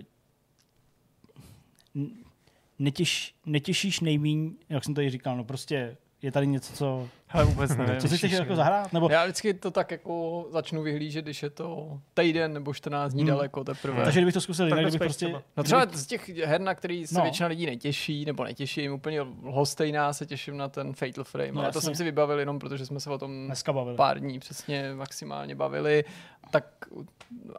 [2.80, 7.76] netěš, netěšíš nejmíň, jak jsem tady říkal, no prostě je tady něco, co, Ale vůbec
[7.76, 8.00] nevím.
[8.00, 8.94] co si chceš jako zahrát?
[8.94, 13.22] Nebo, Já vždycky to tak jako začnu vyhlížet, když je to týden nebo 14 dní
[13.24, 13.30] Hmm.
[13.30, 14.04] daleko teprve.
[14.04, 15.26] takže kdybych to zkusil jinak, kdybych prostě...
[15.26, 15.42] třeba.
[15.58, 17.22] No třeba z těch her, na který se No.
[17.24, 21.72] většina lidí netěší, nebo netěším, úplně lhostejná se těším na ten Fatal Frame, No ale
[21.72, 23.98] to jsem si vybavil jenom, protože jsme se o tom Dneska bavili.
[23.98, 26.04] pár dní přesně maximálně bavili,
[26.52, 26.66] tak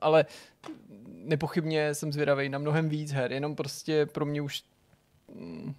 [0.01, 0.27] ale
[1.07, 4.63] nepochybně jsem zvědavý na mnohem víc her, jenom prostě pro mě už
[5.35, 5.75] mm,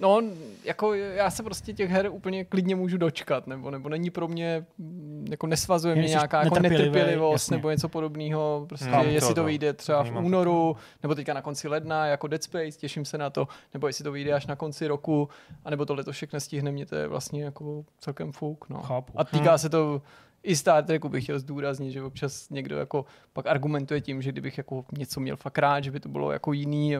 [0.00, 0.22] No,
[0.64, 4.66] jako já se prostě těch her úplně klidně můžu dočkat, nebo, nebo není pro mě,
[4.78, 7.56] mm, jako nesvazuje mě nějaká jako netrpělivost jasně.
[7.56, 9.46] nebo něco podobného, prostě to, jestli to no.
[9.46, 10.26] vyjde třeba v Vnímám to.
[10.26, 14.04] únoru, nebo teďka na konci ledna, jako Dead Space, těším se na to, nebo jestli
[14.04, 15.28] to vyjde až na konci roku,
[15.64, 18.82] anebo to letošek nestihne, mě to je vlastně jako celkem fuk, no.
[18.82, 19.12] Chápu.
[19.16, 20.02] A týká se to
[20.42, 24.58] i Star Treku bych chtěl zdůraznit, že občas někdo jako pak argumentuje tím, že kdybych
[24.58, 26.96] jako něco měl fakt rád, že by to bylo jako jiný,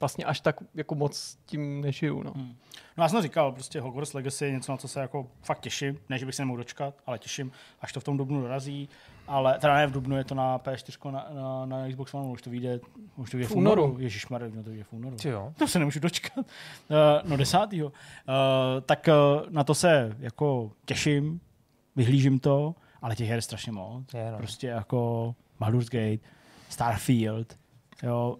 [0.00, 2.32] vlastně až tak jako moc tím nežiju, no.
[2.36, 2.56] Hmm.
[2.96, 5.98] No já jsem říkal, prostě Hogwarts Legacy je něco, na co se jako fakt těším.
[6.08, 8.88] Ne, že bych se nemohl dočkat, ale těším, až to v tom dubnu dorazí.
[9.26, 12.42] Ale teda ne v dubnu, je to na P4, na, na, na Xbox One, už
[12.42, 12.80] to vyjde,
[13.16, 13.84] už to vyjde v, V únoru.
[13.84, 14.00] únoru.
[14.00, 15.16] Ježišmarja, no to vyjde v únoru.
[15.24, 15.52] Jo.
[15.58, 16.38] To se nemůžu dočkat.
[16.38, 16.44] Uh,
[17.24, 17.86] no desátýho.
[17.86, 17.92] Uh,
[18.86, 21.40] tak uh, na to se jako těším,
[21.96, 24.14] vyhlížím to, ale těch her je strašně moc.
[24.14, 24.38] Je, no.
[24.38, 26.28] Prostě jako Baldur's Gate,
[26.68, 27.56] Starfield,
[28.02, 28.36] jo,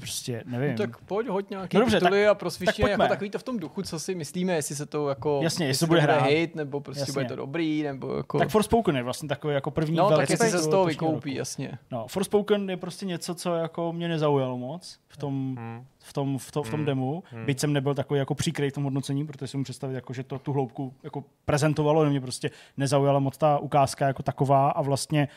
[0.00, 0.70] prostě nevím.
[0.70, 3.38] No, tak pojď, hoď nějaký No dobře, tituly tak- a prosvištěj tak jako takový to
[3.38, 5.40] v tom duchu, co si myslíme, jestli se to jako...
[5.42, 6.22] Jasně, jestli jestli bude hrát.
[6.26, 7.12] hit, nebo prostě Jasně.
[7.12, 8.38] bude to dobrý, nebo jako...
[8.38, 11.30] tak Forspoken je vlastně takový jako první no, tak velký jestli se z toho vykoupí,
[11.30, 11.38] roku.
[11.38, 11.78] jasně.
[11.90, 15.84] No, Forspoken je prostě něco, co jako mě nezaujalo moc v tom, Hmm.
[16.02, 16.86] v tom, v to, v tom Hmm.
[16.86, 17.22] demu.
[17.30, 17.46] Hmm.
[17.46, 20.22] Byť jsem nebyl takový jako příkrej v tom hodnocení, protože si mu představit, jako, že
[20.22, 25.28] to tu hloubku jako prezentovalo, mě prostě nezaujala moc ta ukázka jako taková a vlastně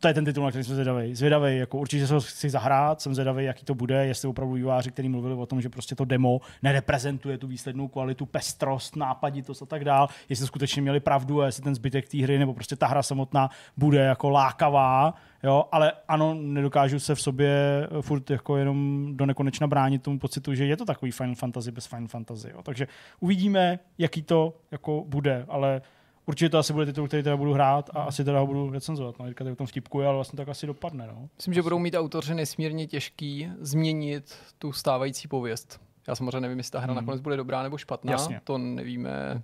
[0.00, 1.14] to je ten titul, na který jsem zvědavý.
[1.14, 4.90] Zvědavý, jako určitě se ho chci zahrát, jsem zvědavý, jaký to bude, jestli opravdu výváři,
[4.90, 9.66] kteří mluvili o tom, že prostě to demo nereprezentuje tu výslednou kvalitu, pestrost, nápaditost a
[9.66, 12.86] tak dál, jestli skutečně měli pravdu a jestli ten zbytek té hry nebo prostě ta
[12.86, 17.52] hra samotná bude jako lákavá, jo, ale ano, nedokážu se v sobě
[18.00, 21.86] furt jako jenom do nekonečna bránit tomu pocitu, že je to takový Final Fantasy bez
[21.86, 22.62] Final Fantasy, jo.
[22.62, 22.88] takže
[23.20, 25.82] uvidíme, jaký to jako bude, ale
[26.26, 29.18] Určitě to asi bude titul, který teda budu hrát a asi teda ho budu recenzovat.
[29.18, 31.06] No, Jirka tady o tom vtipkuje, ale vlastně tak asi dopadne.
[31.06, 31.28] No.
[31.36, 35.80] Myslím, že budou mít autoři nesmírně těžký změnit tu stávající pověst.
[36.08, 36.96] Já samozřejmě nevím, jestli ta hra Hmm.
[36.96, 38.12] nakonec bude dobrá nebo špatná.
[38.12, 38.40] Jasně.
[38.44, 39.42] To nevíme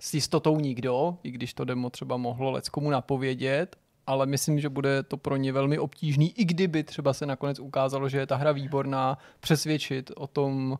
[0.00, 5.02] s jistotou nikdo, i když to demo třeba mohlo leckomu napovědět, ale myslím, že bude
[5.02, 8.52] to pro ně velmi obtížný, i kdyby třeba se nakonec ukázalo, že je ta hra
[8.52, 10.78] výborná, přesvědčit o tom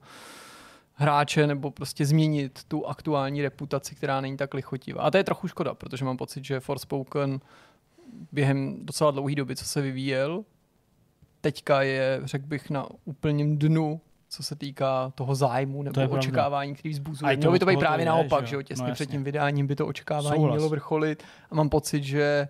[1.01, 5.03] hráče nebo prostě změnit tu aktuální reputaci, která není tak lichotivá.
[5.03, 7.41] A to je trochu škoda, protože mám pocit, že Forspoken
[8.33, 10.45] během docela dlouhé doby, co se vyvíjel,
[11.41, 16.19] teďka je, řekl bych, na úplném dnu, co se týká toho zájmu To nebo pravda.
[16.19, 17.37] očekávání, který vzbuzuje.
[17.37, 18.63] to Mělo by to být to právě je, naopak, že jo?
[18.63, 20.55] těsně No před tím vydáním by to očekávání Souhlas.
[20.57, 22.49] mělo vrcholit a mám pocit, že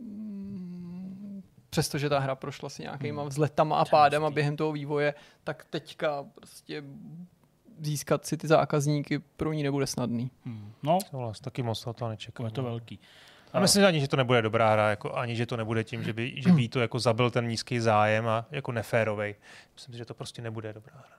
[0.00, 3.28] mm, přestože ta hra prošla si nějakýma Hmm.
[3.28, 5.14] vzletama a To pádama během toho vývoje,
[5.44, 6.82] tak teďka prostě
[7.80, 10.30] získat si ty zákazníky pro ní nebude snadný.
[10.44, 10.72] Hmm.
[10.82, 12.46] No, Souhlas, taky moc na to nečekám.
[12.46, 12.98] je to velký.
[13.52, 16.12] A myslím ani, že to nebude dobrá hra, jako, ani že to nebude tím, že
[16.12, 19.34] by, že by jí to jako zabil ten nízký zájem a jako neférovej.
[19.74, 21.16] Myslím si, že to prostě nebude dobrá hra.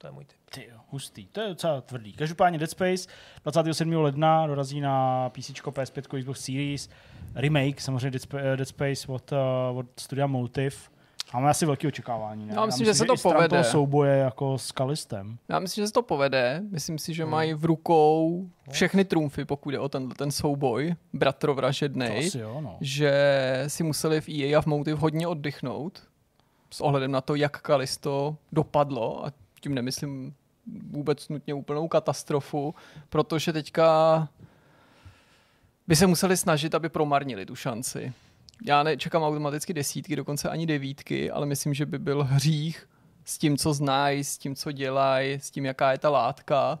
[0.00, 0.36] To je můj tip.
[0.50, 1.26] Ty jo, hustý.
[1.26, 2.12] To je docela tvrdý.
[2.12, 3.08] Každopádně Dead Space
[3.44, 3.92] 27.
[3.92, 6.88] ledna dorazí na PC, PS5, Xbox Series.
[7.34, 10.76] Remake, samozřejmě Dead, eh, Dead Space od, uh, od studia Motive.
[11.34, 12.46] Máme asi velké očekávání.
[12.46, 12.54] Ne?
[12.54, 13.48] Já myslím, že se to povede.
[13.48, 15.38] toho souboje jako s Kalistem.
[15.48, 16.62] Já myslím, že se to povede.
[16.70, 17.32] Myslím si, že Hmm.
[17.32, 22.60] mají v rukou všechny trumfy, pokud je o ten, ten souboj, To bratrovražednej, asi jo,
[22.60, 22.76] no.
[22.80, 23.12] že
[23.68, 26.02] si museli v EA a v Motive hodně oddychnout
[26.70, 30.34] s ohledem na to, jak Kalisto dopadlo a tím nemyslím
[30.90, 32.74] vůbec nutně úplnou katastrofu,
[33.08, 34.28] protože teďka
[35.86, 38.12] by se museli snažit, aby promarnili tu šanci.
[38.64, 42.88] Já nečekám automaticky desítky, dokonce ani devítky, ale myslím, že by byl hřích
[43.24, 46.78] s tím, co znají, s tím, co dělají, s tím, jaká je ta látka,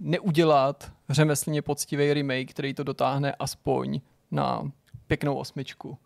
[0.00, 4.00] neudělat řemeslně poctivý remake, který to dotáhne aspoň
[4.30, 4.70] na
[5.06, 5.98] pěknou osmičku.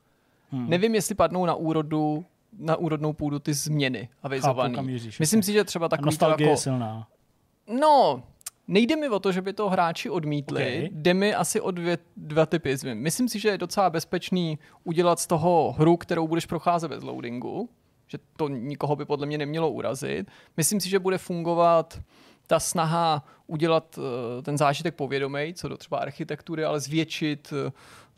[0.51, 0.71] Hmm.
[0.71, 2.25] Nevím, jestli padnou na úrodu
[2.59, 4.09] na úrodnou půdu ty změny
[4.83, 6.43] míříš, Myslím si, že třeba A takový to jako...
[6.43, 7.07] je silná.
[7.81, 8.23] No,
[8.71, 10.89] nejde mi o to, že by to hráči odmítli, Okay.
[10.93, 12.99] jde mi asi o dvě, dva typy změn.
[12.99, 17.69] Myslím si, že je docela bezpečný udělat z toho hru, kterou budeš procházet bez loadingu,
[18.09, 20.31] že to nikoho by podle mě nemělo urazit.
[20.57, 22.01] Myslím si, že bude fungovat
[22.47, 27.73] ta snaha udělat eh, ten zážitek povědomej, co do třeba architektury, ale zvětšit eh,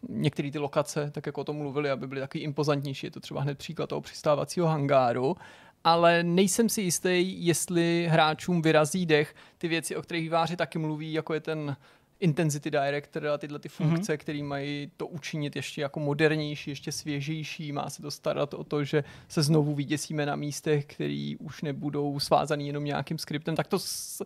[0.09, 3.07] některé ty lokace, tak jako o tom mluvili, aby byly takový impozantnější.
[3.07, 5.36] Je to třeba hned příklad toho přistávacího hangáru.
[5.85, 11.12] Ale nejsem si jistý, jestli hráčům vyrazí dech ty věci, o kterých výváři taky mluví,
[11.12, 11.76] jako je ten
[12.22, 14.16] Intensity Director a tyhle ty funkce, mm-hmm.
[14.16, 17.72] které mají to učinit ještě jako modernější, ještě svěžejší.
[17.72, 22.20] Má se to starat o to, že se znovu vyděsíme na místech, které už nebudou
[22.20, 23.57] svázaný jenom nějakým skriptem.
[23.57, 24.22] Tak to s...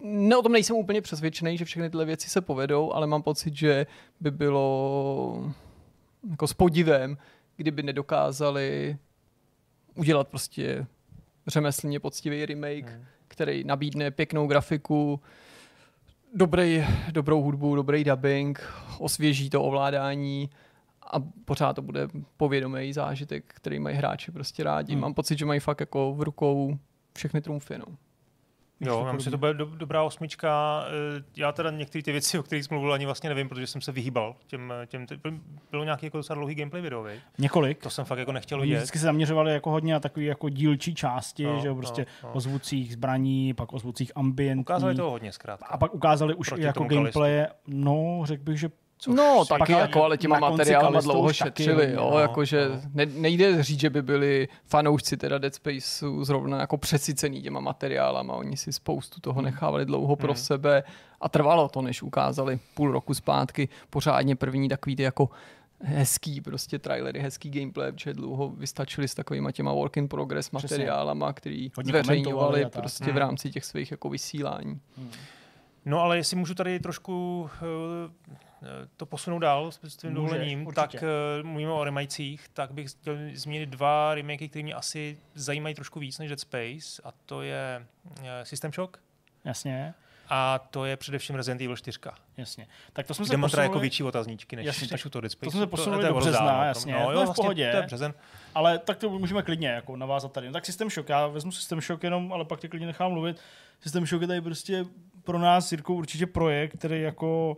[0.00, 3.54] no, o tom nejsem úplně přesvědčený, že všechny tyhle věci se povedou, ale mám pocit,
[3.56, 3.86] že
[4.20, 5.52] by bylo
[6.30, 7.18] jako s podivem,
[7.56, 8.96] kdyby nedokázali
[9.94, 10.86] udělat prostě
[11.50, 13.04] řemeslně poctivý remake, hmm.
[13.28, 15.20] který nabídne pěknou grafiku,
[16.34, 18.62] dobrý, dobrou hudbu, dobrý dubbing,
[18.98, 20.50] osvěží to ovládání
[21.02, 24.92] a pořád to bude povědomý zážitek, který mají hráči prostě rádi.
[24.92, 25.00] Hmm.
[25.02, 26.78] Mám pocit, že mají fakt jako v rukou
[27.16, 27.78] všechny trumfy.
[27.78, 27.84] No.
[28.80, 30.84] Jo, já myslím, že to bude do, dobrá osmička.
[31.18, 33.80] Eh, Já teda některé ty věci, o kterých jsem mluvil, ani vlastně nevím, protože jsem
[33.80, 34.36] se vyhýbal.
[34.46, 35.20] Těm, těm, těm,
[35.70, 37.20] bylo nějaký jako docela dlouhý gameplay video, viď?
[37.38, 37.82] Několik.
[37.82, 38.76] To jsem fakt jako nechtěl vidět.
[38.76, 42.28] vždycky se zaměřovali jako hodně na takové jako dílčí části, No, že jo, prostě no,
[42.28, 42.34] no.
[42.34, 44.60] o zvucích zbraní, pak o zvucích ambientní.
[44.60, 45.66] Ukázali toho hodně zkrátka.
[45.66, 48.68] A pak ukázali už Proti jako tomu gameplaye, no, řekl bych, že
[49.00, 52.68] Což no, taky pak jako, ale těma materiálama dlouho taky šetřili, hodně, jo, no, jakože
[52.68, 52.80] no.
[52.94, 58.34] ne, nejde říct, že by byli fanoušci teda Dead Spaceu zrovna jako přesycený těma materiálama,
[58.34, 60.42] oni si spoustu toho nechávali dlouho pro Hmm.
[60.42, 60.82] sebe
[61.20, 65.28] a trvalo to, než ukázali půl roku zpátky pořádně první takový ty jako
[65.82, 71.32] hezký prostě trailery, hezký gameplay, protože dlouho vystačili s takovýma těma work in progress materiálama,
[71.32, 73.14] který Hodně zveřejňovali prostě Hmm.
[73.14, 74.80] v rámci těch svých jako vysílání.
[75.84, 80.80] No ale jestli můžu tady trošku eh, to posunout dál s tvým dovolením, určitě.
[80.80, 85.74] tak eh, mluvíme o remakech, tak bych chtěl zmínit dva remakey, které mě asi zajímají
[85.74, 87.86] trošku víc než Dead Space a to je
[88.22, 88.98] eh, System Shock
[89.44, 89.94] Jasně,
[90.30, 91.98] a to je především Resident Evil 4.
[92.36, 92.66] jasně.
[92.92, 95.44] Tak to jsme se Kde teda jako posunuli, větší otazníčky než, Jasně, než Dead Space.
[95.46, 96.92] to jsme se posunuli do bylo března, jasně.
[96.92, 97.70] No, To jo, je v vlastně, pohodě.
[97.70, 98.14] To je březen.
[98.54, 100.46] ale tak to můžeme klidně jako navázat tady.
[100.46, 103.40] No, tak System Shock, já vezmu System Shock jenom, ale pak tě klidně nechám mluvit.
[103.80, 104.84] System Shock je tady prostě
[105.24, 107.56] pro nás s Jirkou určitě projekt, který jako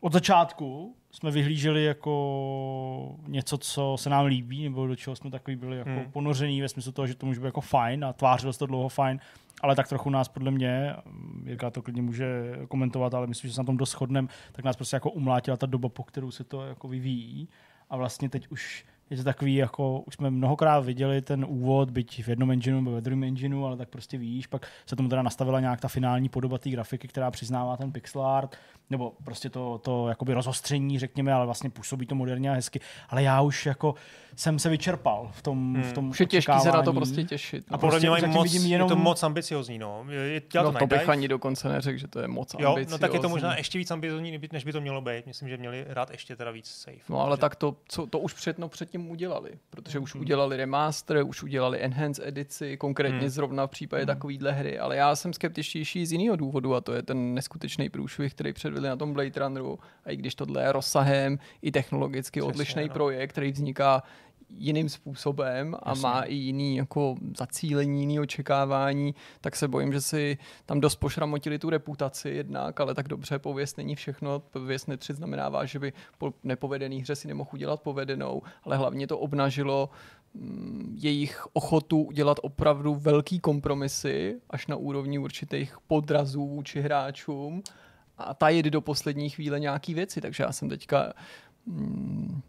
[0.00, 5.56] od začátku jsme vyhlíželi jako něco, co se nám líbí, nebo do čeho jsme takový
[5.56, 6.10] byli jako Hmm.
[6.12, 8.88] ponoření ve smyslu toho, že to může být jako fajn a tvářilo se to dlouho
[8.88, 9.20] fajn,
[9.62, 10.94] ale tak trochu nás podle mě,
[11.44, 12.26] Jirka to klidně může
[12.68, 15.66] komentovat, ale myslím, že se na tom dost shodnem, tak nás prostě jako umlátila ta
[15.66, 17.48] doba, po kterou se to jako vyvíjí
[17.90, 22.24] a vlastně teď už je to takový, jako už jsme mnohokrát viděli ten úvod, byť
[22.24, 25.22] v jednom engineu nebo ve druhém engineu, ale tak prostě víš, pak se tomu teda
[25.22, 28.56] nastavila nějak ta finální podoba té grafiky, která přiznává ten pixel art,
[28.90, 32.80] nebo prostě to, to jakoby rozostření, řekněme, ale vlastně působí to moderně a hezky.
[33.08, 33.94] Ale já už jako
[34.36, 35.82] jsem se vyčerpal v tom, Hmm.
[35.82, 37.64] v tom Už je těžký se na to prostě těšit.
[37.68, 37.78] A No.
[37.78, 39.78] Podle prostě mě mají moc, vidím je jenom- to moc ambiciozní.
[39.78, 40.04] No.
[40.08, 42.92] Je, je, No, to to bych ani dokonce neřekl, že to je moc Jo, ambiciozní.
[42.92, 45.26] no tak je to možná ještě víc ambiciozní, než by to mělo být.
[45.26, 46.98] Myslím, že měli rád ještě teda víc safe.
[47.08, 50.20] No ale protože- tak to, co, to už předno předtím udělali, protože už Hmm.
[50.22, 53.28] udělali remaster, už udělali enhance edici, konkrétně Hmm.
[53.28, 57.02] zrovna v případě takovýhle hry, ale já jsem skeptičtější z jiného důvodu a to je
[57.02, 61.38] ten neskutečný průšvih, který předvedli na tom Blade Runneru a i když tohle je rozsahem
[61.62, 62.94] i technologicky Přesně, odlišný no.
[62.94, 64.02] projekt, který vzniká
[64.50, 66.02] jiným způsobem a Jasně.
[66.02, 71.58] má i jiný jako zacílení, jiný očekávání, tak se bojím, že si tam dost pošramotili
[71.58, 76.34] tu reputaci jednak, ale tak dobře, pověst není všechno, pověst netři znamená, že by po
[76.44, 79.90] nepovedený hře si nemohl udělat povedenou, ale hlavně to obnažilo
[80.34, 87.62] mm, jejich ochotu udělat opravdu velký kompromisy až na úrovni určitých podrazů vůči hráčům
[88.18, 91.12] a tajit do poslední chvíle nějaký věci, takže já jsem teďka
[91.66, 92.40] mm,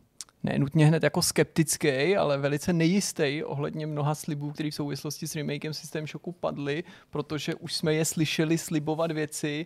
[0.44, 5.36] ne nutně hned jako skeptický, ale velice nejistý ohledně mnoha slibů, které v souvislosti s
[5.36, 9.66] remakem System Shocku padly, protože už jsme je slyšeli slibovat věci,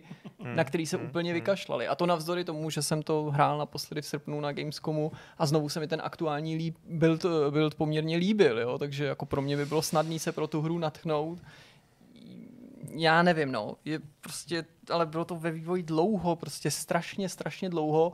[0.54, 1.40] na který se hmm, úplně hmm.
[1.40, 1.88] vykašlali.
[1.88, 5.68] A to navzdory tomu, že jsem to hrál naposledy v srpnu na Gamescomu a znovu
[5.68, 8.78] se mi ten aktuální líb, build, build poměrně líbil, jo?
[8.78, 11.38] takže jako pro mě by bylo snadné se pro tu hru natchnout.
[12.96, 13.76] Já nevím, no.
[13.84, 18.12] Je prostě, ale bylo to ve vývoji dlouho, prostě strašně, strašně dlouho.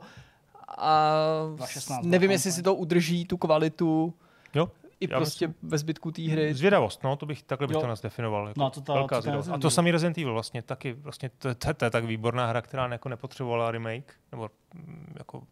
[0.77, 1.13] A
[1.55, 4.13] 2016 nevím, jestli si to udrží, tu kvalitu,
[4.55, 6.53] Jo, i Já prostě ve zbytku té hry.
[6.53, 7.81] Zvědavost, no, to bych takhle bych Jo.
[7.81, 8.47] to nás definoval.
[8.47, 9.49] Jako No a to ta- velká to zvědavost.
[9.49, 12.61] A to samý Resident Evil vlastně taky, vlastně to, to, to, je tak výborná hra,
[12.61, 15.43] která jako nepotrebovala remake, nebo mm, jako,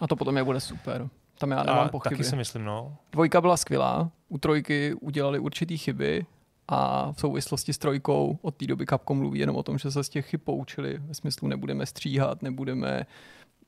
[0.00, 1.08] A to potom je bude super.
[1.38, 2.14] Tam já nemám a pochyby.
[2.16, 2.96] taky si myslím, no.
[3.12, 6.26] Dvojka byla skvělá, u trojky udělali určitý chyby
[6.68, 10.04] a v souvislosti s trojkou od té doby Capcom mluví jenom o tom, že se
[10.04, 10.98] z těch chyb poučili.
[10.98, 13.06] Ve smyslu nebudeme stříhat, nebudeme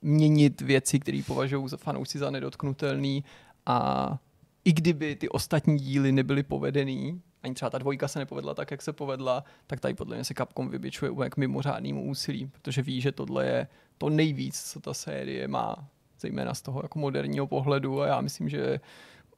[0.06, 3.24] měnit věci, které považují za fanoušci za nedotknutelný
[3.66, 4.18] a
[4.64, 8.82] i kdyby ty ostatní díly nebyly povedený, ani třeba ta dvojka se nepovedla tak, jak
[8.82, 13.12] se povedla, tak tady podle mě se Capcom vybičuje k mimořádnému úsilí, protože ví, že
[13.12, 15.88] tohle je to nejvíc, co ta série má,
[16.20, 18.80] zejména z toho jako moderního pohledu a já myslím, že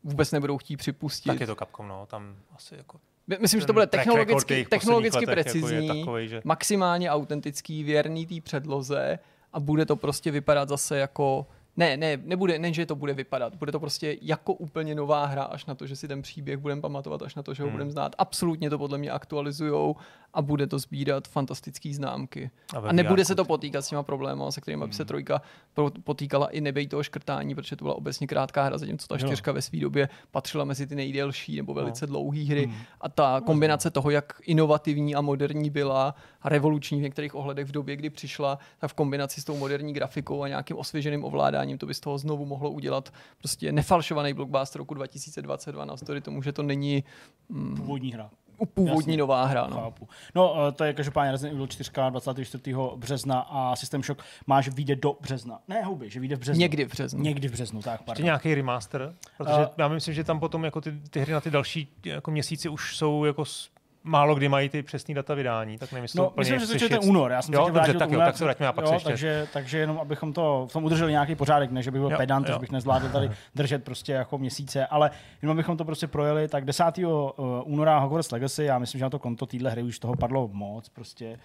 [0.04, 1.28] vůbec nebudou chtít připustit.
[1.28, 3.00] Tak je to Capcom, no, tam asi jako...
[3.26, 8.40] My- Myslím, že to bude technologicky, technologicky jako precizní, takovej, že- maximálně autentický, věrný té
[8.40, 9.18] předloze
[9.58, 11.46] a bude to prostě vypadat zase jako
[11.78, 15.42] ne, ne, nebude, ne, že to bude vypadat, bude to prostě jako úplně nová hra,
[15.42, 17.72] až na to, že si ten příběh budeme pamatovat, až na to, že ho Hmm.
[17.76, 18.14] budeme znát.
[18.18, 19.96] Absolutně to podle mě aktualizujou
[20.34, 22.50] a bude to sbírat fantastické známky.
[22.76, 25.08] A A nebude se to potýkat s těma problémy, se kterými by se Hmm.
[25.08, 25.42] trojka
[26.04, 29.62] potýkala i nebej toho škrtání, protože to byla obecně krátká hra, zatímco ta čtyřka ve
[29.62, 32.10] své době patřila mezi ty nejdelší nebo velice No.
[32.10, 32.64] dlouhé hry.
[32.66, 32.74] Hmm.
[33.00, 37.72] A ta kombinace toho, jak inovativní a moderní byla a revoluční v některých ohledech v
[37.72, 41.86] době, kdy přišla, tak v kombinaci s tou moderní grafikou a nějakým osvěženým ovládáním, to
[41.86, 46.62] by z toho znovu mohlo udělat prostě nefalšovaný blockbuster roku 2022, navzdory tomu, že to
[46.62, 47.04] není
[47.48, 48.30] mm, Původní hra.
[48.74, 49.16] původní Jasně.
[49.16, 49.66] nová hra.
[49.66, 49.76] No.
[49.76, 50.08] Chápu.
[50.34, 52.74] No, eh, to je každopádně Resident Evil 4 24.
[52.96, 55.58] března a System Shock má, že vyjde do března.
[55.68, 56.60] Ne, houby, že vyjde v březnu.
[56.60, 57.22] Někdy v březnu.
[57.22, 60.80] Někdy v březnu, tak, Ještě nějaký remaster, protože uh, já myslím, že tam potom jako
[60.80, 63.44] ty, ty hry na ty další jako měsíce už jsou jako
[64.04, 66.98] málo kdy mají ty přesný data vydání, tak to No, úplně myslím, že to je
[66.98, 67.30] únor.
[67.30, 69.78] Já jsem Jo, dobře, tak jo, tak se vraťme a pak jo, se takže, takže
[69.78, 72.54] jenom abychom to v tom udrželi nějaký pořádek, ne, že bych byl Jo, pedant, jo.
[72.54, 75.10] že bych nezvládl tady držet prostě jako měsíce, ale
[75.42, 76.84] jenom abychom to prostě projeli, tak 10.
[77.64, 80.88] února Hogwarts Legacy, já myslím, že na to konto téhle hry už toho padlo moc,
[80.88, 81.38] prostě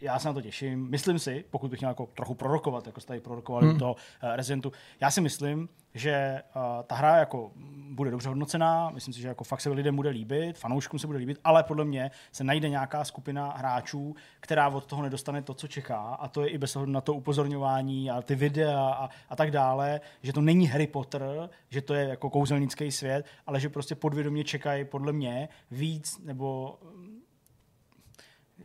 [0.00, 0.90] já se na to těším.
[0.90, 3.78] Myslím si, pokud bych měl jako trochu prorokovat, jako jste tady prorokovali hmm.
[3.78, 7.50] toho uh, Rezidentu, já si myslím, že uh, ta hra jako
[7.90, 11.18] bude dobře hodnocená, myslím si, že jako fakt se lidem bude líbit, fanouškům se bude
[11.18, 15.68] líbit, ale podle mě se najde nějaká skupina hráčů, která od toho nedostane to, co
[15.68, 19.36] čeká a to je i bez ohledu na to upozorňování a ty videa a, a
[19.36, 23.68] tak dále, že to není Harry Potter, že to je jako kouzelnický svět, ale že
[23.68, 26.78] prostě podvědomě čekají podle mě víc nebo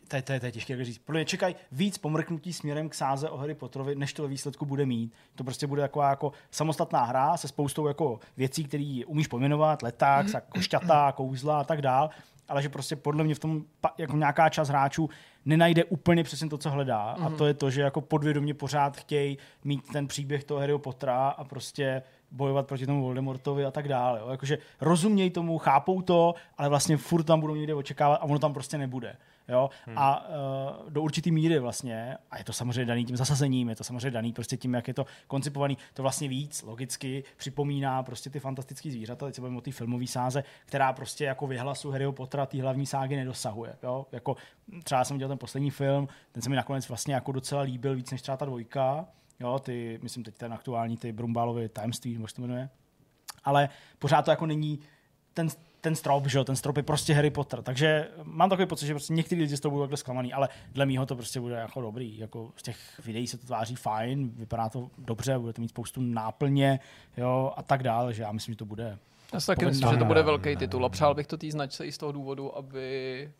[0.07, 0.97] to je, to je, to je těžké říct.
[0.97, 4.65] Podle mě čekají víc pomrknutí směrem k sáze o Harry Potterovi, než to ve výsledku
[4.65, 5.13] bude mít.
[5.35, 10.25] To prostě bude taková jako samostatná hra se spoustou jako věcí, které umíš pojmenovat, leták,
[10.49, 12.09] košťata, kouzla a tak dál,
[12.47, 13.63] ale že prostě podle mě v tom
[13.97, 15.09] jako nějaká část hráčů
[15.45, 17.15] nenajde úplně přesně to, co hledá.
[17.15, 17.25] Mm-hmm.
[17.25, 17.37] A mhm.
[17.37, 21.43] to je to, že jako podvědomě pořád chtějí mít ten příběh toho Harryho Pottera a
[21.43, 24.19] prostě bojovat proti tomu Voldemortovi a tak dále.
[24.19, 24.29] Jo.
[24.29, 28.53] Jakože rozumějí tomu, chápou to, ale vlastně furt tam budou někde očekávat a ono tam
[28.53, 29.15] prostě nebude.
[29.49, 29.69] Jo?
[29.85, 29.97] Hmm.
[29.97, 33.83] A uh, do určitý míry vlastně, a je to samozřejmě daný tím zasazením, je to
[33.83, 38.39] samozřejmě daný prostě tím, jak je to koncipovaný, to vlastně víc logicky připomíná prostě ty
[38.39, 42.45] fantastické zvířata, teď se bavíme o té filmové sáze, která prostě jako vyhlasu Harryho Pottera
[42.45, 43.75] té hlavní ságy nedosahuje.
[43.83, 44.05] Jo?
[44.11, 44.35] Jako,
[44.83, 48.11] třeba jsem dělal ten poslední film, ten se mi nakonec vlastně jako docela líbil víc
[48.11, 49.05] než třeba ta dvojka,
[49.39, 52.69] jo, ty, myslím teď ten aktuální, ty Brumbálovy tajemství, nebo se to jmenuje,
[53.43, 53.69] ale
[53.99, 54.79] pořád to jako není
[55.33, 55.47] ten,
[55.81, 57.61] ten strop, že ten strop je prostě Harry Potter.
[57.61, 60.85] Takže mám takový pocit, že prostě někteří lidi z toho budou takhle zklamaný, ale dle
[60.85, 62.17] mého to prostě bude jako dobrý.
[62.17, 66.01] Jako z těch videí se to tváří fajn, vypadá to dobře, bude to mít spoustu
[66.01, 66.79] náplně
[67.17, 68.97] jo, a tak dále, že já myslím, že to bude
[69.33, 71.85] já si taky myslím, že to bude velký titul a přál bych to té značce
[71.85, 73.31] i z toho důvodu, aby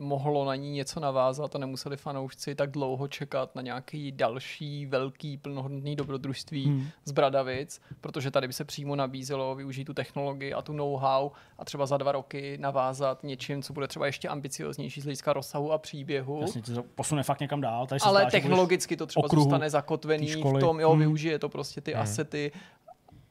[0.00, 5.36] mohlo na ní něco navázat a nemuseli fanoušci tak dlouho čekat na nějaký další velký
[5.36, 6.86] plnohodnotný dobrodružství hmm.
[7.04, 11.64] z Bradavic, protože tady by se přímo nabízelo využít tu technologii a tu know-how a
[11.64, 15.78] třeba za dva roky navázat něčím, co bude třeba ještě ambicioznější z hlediska rozsahu a
[15.78, 16.40] příběhu.
[16.40, 17.86] Jasně, to posune fakt někam dál.
[17.86, 20.98] Tady Ale zdá, technologicky to třeba zůstane zakotvený v tom, jo, hmm.
[20.98, 22.02] využije to prostě ty hmm.
[22.02, 22.52] asety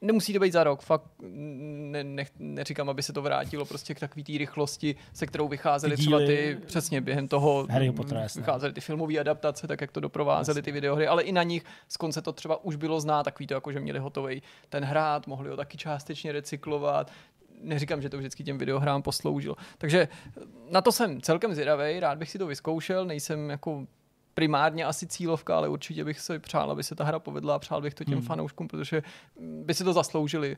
[0.00, 4.00] nemusí to být za rok, fakt ne, ne, neříkám, aby se to vrátilo prostě k
[4.00, 8.80] takové té rychlosti, se kterou vycházely třeba ty, přesně během toho, Harry Potter, vycházely ty
[8.80, 12.32] filmové adaptace, tak jak to doprovázely ty videohry, ale i na nich z konce to
[12.32, 15.78] třeba už bylo znát, takový to jako, že měli hotový ten hrát, mohli ho taky
[15.78, 17.12] částečně recyklovat,
[17.62, 19.56] neříkám, že to vždycky těm videohrám posloužilo.
[19.78, 20.08] Takže
[20.70, 23.86] na to jsem celkem zvědavý, rád bych si to vyzkoušel, nejsem jako
[24.34, 27.80] primárně asi cílovka, ale určitě bych se přál, aby se ta hra povedla a přál
[27.80, 28.26] bych to těm hmm.
[28.26, 29.02] fanouškům, protože
[29.40, 30.56] by si to zasloužili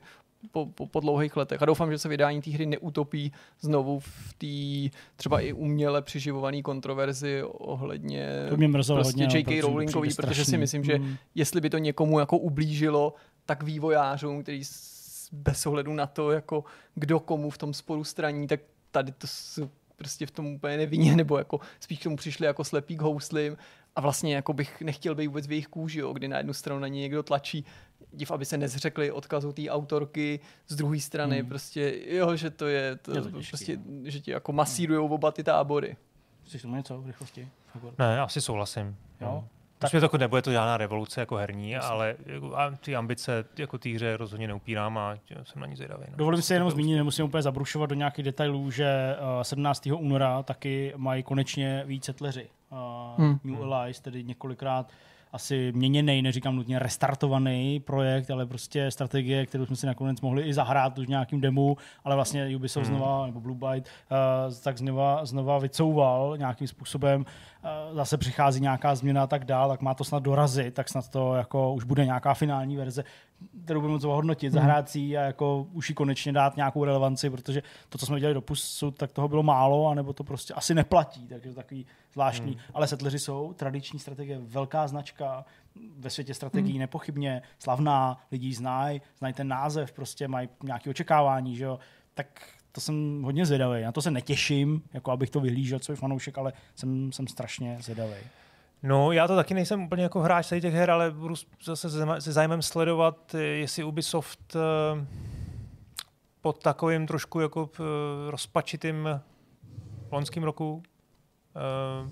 [0.50, 1.62] po, po, po dlouhých letech.
[1.62, 6.62] A doufám, že se vydání té hry neutopí znovu v té třeba i uměle přiživované
[6.62, 9.60] kontroverzi ohledně to mě prostě hodně, no, J.K.
[9.60, 11.16] Rowlingový, protože si myslím, že hmm.
[11.34, 13.14] jestli by to někomu jako ublížilo,
[13.46, 14.62] tak vývojářům, který
[15.32, 16.64] bez ohledu na to, jako
[16.94, 18.60] kdo komu v tom sporu straní, tak
[18.90, 19.26] tady to
[20.02, 23.56] prostě v tom úplně nevinně, nebo jako spíš k tomu přišli jako slepý k houslim
[23.96, 26.80] a vlastně jako bych nechtěl být vůbec v jejich kůži, jo, kdy na jednu stranu
[26.80, 27.64] na ně někdo tlačí,
[28.12, 31.48] div, aby se nezřekli odkazu té autorky, z druhé strany hmm.
[31.48, 34.10] prostě, jo, že to je, to, je to těžký, prostě, no.
[34.10, 35.96] že ti jako masírujou oba ty tábory.
[36.44, 37.48] Chceš tomu něco v rychlosti?
[37.98, 38.96] Ne, asi souhlasím.
[39.20, 39.44] Jo.
[39.82, 41.90] Tak to jako nebude to žádná revoluce jako herní, Jasně.
[41.90, 46.04] ale jako, a ty ambice jako té hře rozhodně neupírám a jsem na ní zvědavý.
[46.10, 46.16] No.
[46.16, 49.86] Dovolím si jenom zmínit, nemusím úplně zabrušovat do nějakých detailů, že uh, 17.
[49.86, 52.48] února taky mají konečně více setleři.
[52.70, 52.78] Uh,
[53.24, 53.38] hmm.
[53.44, 54.90] New Allies, tedy několikrát
[55.32, 60.54] asi měněný, neříkám nutně restartovaný projekt, ale prostě strategie, kterou jsme si nakonec mohli i
[60.54, 62.96] zahrát už nějakým demo, ale vlastně Ubisoft hmm.
[62.96, 67.51] znova, nebo Blue Byte, uh, tak znova, znova vycouval nějakým způsobem Eh,
[67.92, 71.34] zase přichází nějaká změna a tak dál, tak má to snad dorazit, tak snad to
[71.34, 73.04] jako už bude nějaká finální verze,
[73.64, 74.54] kterou budeme moc hodnotit, hmm.
[74.54, 78.34] zahrát si a jako už ji konečně dát nějakou relevanci, protože to, co jsme dělali
[78.34, 82.52] do pusu, tak toho bylo málo, anebo to prostě asi neplatí, takže takový zvláštní.
[82.52, 82.60] Hmm.
[82.74, 85.44] Ale setleři jsou tradiční strategie, velká značka,
[85.98, 86.80] ve světě strategií hmm.
[86.80, 91.78] nepochybně, slavná, lidi znají, znají ten název, prostě mají nějaké očekávání, že jo,
[92.14, 92.26] tak
[92.72, 93.82] to jsem hodně zvědavý.
[93.82, 97.76] Na to se netěším, jako abych to vyhlížel, co je fanoušek, ale jsem, jsem strašně
[97.80, 98.14] zvědavý.
[98.82, 102.62] No, já to taky nejsem úplně jako hráč těch her, ale budu zase se zájmem
[102.62, 105.06] sledovat, jestli Ubisoft eh,
[106.40, 109.20] pod takovým trošku jako eh, rozpačitým
[110.10, 110.82] loňským roku
[111.56, 112.10] eh,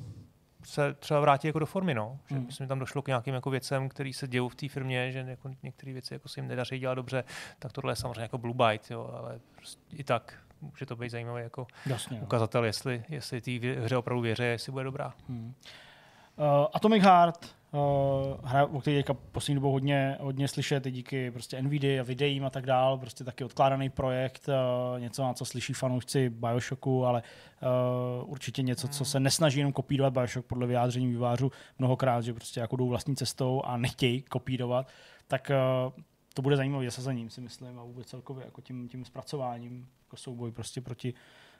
[0.65, 2.19] se třeba vrátí jako do formy, no.
[2.29, 2.47] Že hmm.
[2.47, 5.25] myslím, že tam došlo k nějakým jako věcem, které se dějí v té firmě, že
[5.29, 7.25] jako některé věci jako se jim nedaří dělat dobře,
[7.59, 11.11] tak tohle je samozřejmě jako Blue Byte, jo, ale prostě i tak může to být
[11.11, 13.51] zajímavý jako Jasně, ukazatel, jestli, jestli té
[13.83, 15.15] hře opravdu věří, jestli bude dobrá.
[15.29, 15.55] Hmm.
[16.37, 21.31] Uh, Atomic Heart Uh, hra, o které teďka poslední dobou hodně, hodně slyšet, i díky
[21.31, 25.45] prostě NVIDIA a videím a tak dál, prostě taky odkládaný projekt, uh, něco, na co
[25.45, 27.23] slyší fanoušci Bioshocku, ale
[28.23, 32.61] uh, určitě něco, co se nesnaží jenom kopírovat Bioshock podle vyjádření vývářů mnohokrát, že prostě
[32.61, 34.89] jako jdou vlastní cestou a nechtějí kopírovat,
[35.29, 35.51] tak
[35.87, 35.93] uh,
[36.35, 40.53] to bude zajímavé zasazením, si myslím, a vůbec celkově jako tím, tím zpracováním, jako souboj
[40.53, 41.15] prostě proti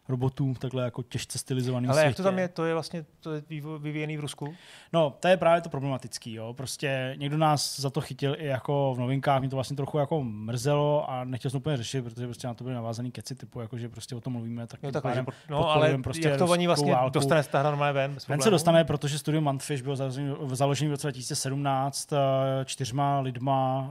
[0.09, 2.07] robotů takhle jako těžce stylizovaný Ale světě.
[2.09, 2.49] jak to tam je?
[2.49, 3.43] To je vlastně to je
[3.79, 4.55] vyvíjený v Rusku?
[4.93, 6.35] No, to je právě to problematický.
[6.35, 6.55] Jo.
[6.55, 10.23] Prostě někdo nás za to chytil i jako v novinkách, mě to vlastně trochu jako
[10.23, 13.79] mrzelo a nechtěl jsem úplně řešit, protože prostě na to byly navázaný keci typu, jako
[13.79, 16.47] že prostě o tom mluvíme, tak Jo, tím tak, pádem no, ale prostě jak to
[16.47, 17.11] oni vlastně válku.
[17.11, 18.17] dostane té hra normálně ven?
[18.29, 22.17] Ven se dostane, protože studio Mantfish bylo založený- založený v roce 2017 eh,
[22.65, 23.91] čtyřma lidma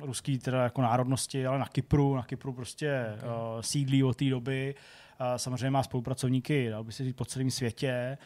[0.00, 4.24] uh, ruský teda jako národnosti, ale na Kypru, na Kypru prostě uh, sídlí od té
[4.24, 4.74] doby.
[4.74, 4.97] Uh,
[5.36, 8.18] samozřejmě má spolupracovníky, dal by se říct, po celém světě.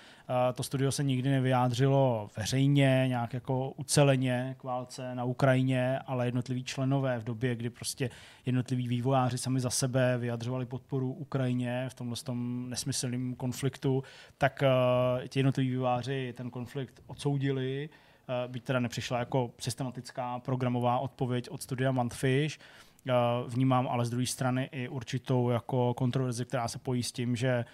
[0.54, 6.64] To studio se nikdy nevyjádřilo veřejně, nějak jako uceleně k válce na Ukrajině, ale jednotliví
[6.64, 8.10] členové v době, kdy prostě
[8.46, 14.02] jednotliví vývojáři sami za sebe vyjadřovali podporu Ukrajině v tomhle tom nesmyslném konfliktu,
[14.38, 17.88] tak uh, ti jednotliví vývojáři ten konflikt odsoudili,
[18.28, 22.58] uh, byť teda nepřišla jako systematická programová odpověď od studia Mantfish.
[23.06, 27.36] Uh, vnímám ale z druhé strany i určitou jako kontroverzi, která se pojí s tím,
[27.36, 27.64] že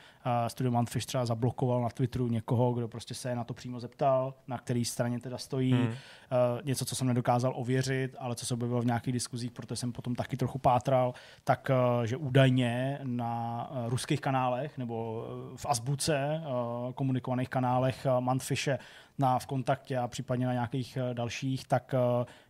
[0.49, 4.59] studio Mantfish třeba zablokoval na Twitteru někoho, kdo prostě se na to přímo zeptal, na
[4.59, 5.73] který straně teda stojí.
[5.73, 5.87] Hmm.
[5.87, 5.95] Uh,
[6.65, 10.15] něco, co jsem nedokázal ověřit, ale co se objevilo v nějakých diskuzích, protože jsem potom
[10.15, 11.15] taky trochu pátral,
[11.45, 15.27] tak uh, že údajně na uh, ruských kanálech nebo
[15.57, 18.79] v Azbuce uh, komunikovaných kanálech uh, Mantfishe
[19.21, 21.95] na v kontaktě a případně na nějakých dalších, tak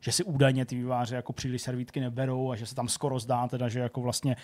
[0.00, 3.48] že si údajně ty výváři jako příliš servítky neberou a že se tam skoro zdá,
[3.48, 4.36] teda, že jako vlastně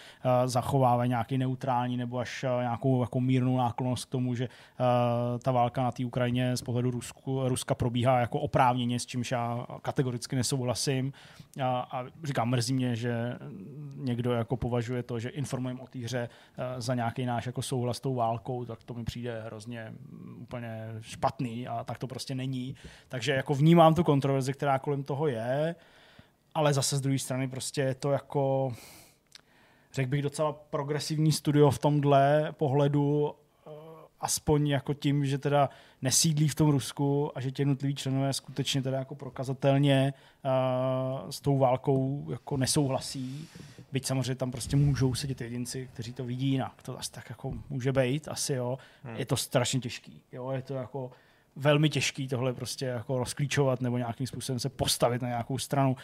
[0.45, 5.83] zachovávají nějaký neutrální nebo až nějakou jako mírnou náklonost k tomu, že uh, ta válka
[5.83, 11.13] na té Ukrajině z pohledu Rusku, Ruska probíhá jako oprávněně, s čímž já kategoricky nesouhlasím.
[11.63, 13.39] A, a říkám, mrzí mě, že
[13.97, 17.97] někdo jako považuje to, že informujeme o té hře uh, za nějaký náš jako souhlas
[17.97, 19.93] s tou válkou, tak to mi přijde hrozně
[20.41, 22.75] úplně špatný a tak to prostě není.
[23.09, 25.75] Takže jako vnímám tu kontroverzi, která kolem toho je,
[26.55, 28.73] ale zase z druhé strany prostě je to jako
[29.95, 33.35] řekl bych docela progresivní studio v tomhle pohledu,
[33.67, 33.71] eh,
[34.21, 35.69] aspoň jako tím, že teda
[36.03, 40.15] nesídlí v tom Rusku a že ti jednotliví členové skutečně teda jako prokazatelně
[40.45, 43.49] uh, s tou válkou jako nesouhlasí.
[43.93, 46.83] Byť samozřejmě tam prostě můžou sedět jedinci, kteří to vidí jinak.
[46.83, 48.79] To asi tak jako může být, asi jo.
[49.05, 49.17] Hmm.
[49.17, 50.21] Je to strašně těžký.
[50.33, 51.11] Jo, je to jako
[51.57, 55.97] velmi těžký tohle prostě jako rozklíčovat nebo nějakým způsobem se postavit na nějakou stranu.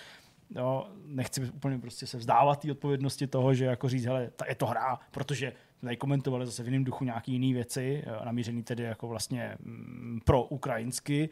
[0.57, 4.55] Jo, nechci úplně prostě se vzdávat té odpovědnosti toho, že jako říct, hele, ta je
[4.55, 8.82] to hra, protože tady komentovali zase v jiném duchu nějaké jiné věci, eh, namířený tedy
[8.82, 11.28] jako vlastně mm, pro ukrajinsky.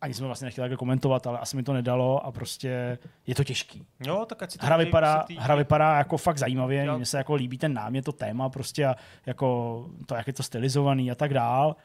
[0.00, 3.44] Ani jsme vlastně nechtěli takhle komentovat, ale asi mi to nedalo a prostě je to
[3.44, 3.86] těžký.
[4.06, 7.18] Jo, tak ať si to Hra vypadá, ty- hra vypadá jako fakt zajímavě, mně se
[7.18, 8.94] jako líbí ten námět, to téma prostě a
[9.26, 11.76] jako to, jak je to stylizovaný a tak dál.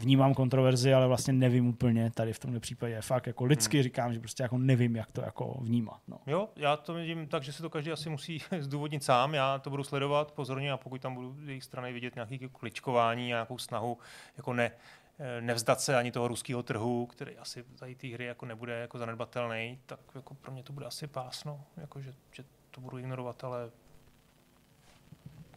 [0.00, 3.00] Vnímám kontroverzi, ale vlastně nevím úplně tady v tomhle případě.
[3.00, 3.82] Fakt jako lidsky Hmm.
[3.82, 6.00] říkám, že prostě jako nevím, jak to jako vnímat.
[6.08, 6.18] No.
[6.26, 9.34] Jo, já to vidím tak, že si to každý asi musí zdůvodnit sám.
[9.34, 13.26] Já to budu sledovat pozorně a pokud tam budu z jejich strany vidět nějaké kličkování,
[13.26, 13.98] nějakou snahu
[14.36, 14.70] jako ne,
[15.18, 18.98] eh, nevzdat se ani toho ruského trhu, který asi tady té hry jako nebude jako
[18.98, 23.44] zanedbatelný, tak jako pro mě to bude asi pásno, jako že, že to budu ignorovat,
[23.44, 23.70] ale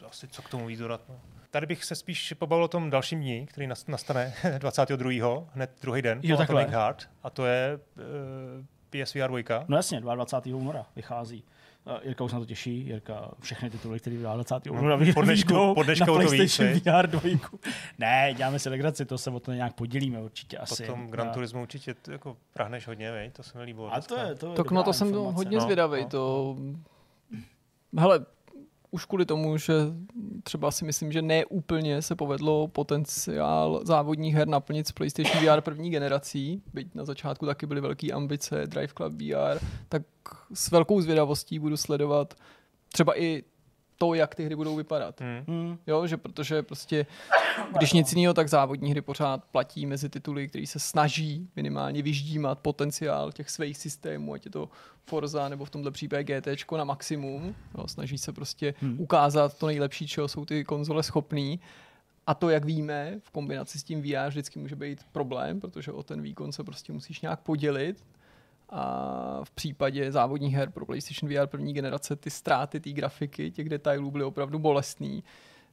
[0.07, 1.01] asi co k tomu víc dodat.
[1.09, 1.15] No.
[1.51, 5.11] Tady bych se spíš pobavil o tom dalším dní, který nas- nastane 22.
[5.53, 6.61] hned druhý den Jo, po takhle.
[6.61, 9.65] Atomic Heart, a to je uh, PSVR 2.
[9.67, 10.57] no jasně, 22.
[10.57, 11.43] února vychází.
[11.85, 14.67] Uh, Jirka už se na to těší, Jirka všechny tituly, které vydá 20.
[14.67, 16.83] února, po dnešku- vyjdou po dnešku na to PlayStation viď?
[16.85, 17.21] VR 2.
[17.97, 20.83] Ne, děláme si legraci, to se o to nějak podělíme určitě asi.
[20.83, 23.31] Potom Gran A- Turismo určitě t- jako prahneš hodně, vej?
[23.31, 23.93] to se mi líbilo.
[23.93, 25.35] A to je, to je Tak na to jsem informace.
[25.35, 26.01] hodně no, zvědavý.
[26.01, 26.09] no.
[26.09, 26.55] To...
[27.99, 28.25] Hele,
[28.93, 29.73] už kvůli tomu, že
[30.43, 35.61] třeba si myslím, že ne úplně se povedlo potenciál závodních her naplnit s PlayStation VR
[35.61, 40.03] první generací, byť na začátku taky byly velké ambice Drive Club VR, tak
[40.53, 42.33] s velkou zvědavostí budu sledovat
[42.91, 43.43] třeba i
[43.97, 45.21] to, jak ty hry budou vypadat.
[45.21, 45.43] Hmm.
[45.47, 45.77] Hmm.
[45.87, 47.05] Jo, že protože prostě,
[47.77, 52.59] když nic jiného, tak závodní hry pořád platí mezi tituly, který se snaží minimálně vyždímat
[52.59, 54.69] potenciál těch svých systémů, ať je to
[55.05, 57.55] Forza nebo v tomto případě GT na maximum.
[57.77, 59.01] Jo, snaží se prostě Hmm.
[59.01, 61.59] ukázat to nejlepší, čeho jsou ty konzole schopný.
[62.27, 66.03] A to, jak víme, v kombinaci s tím VR vždycky může být problém, protože o
[66.03, 68.03] ten výkon se prostě musíš nějak podělit.
[68.75, 73.69] A v případě závodních her pro PlayStation VR první generace ty ztráty té grafiky, těch
[73.69, 75.23] detailů byly opravdu bolestný.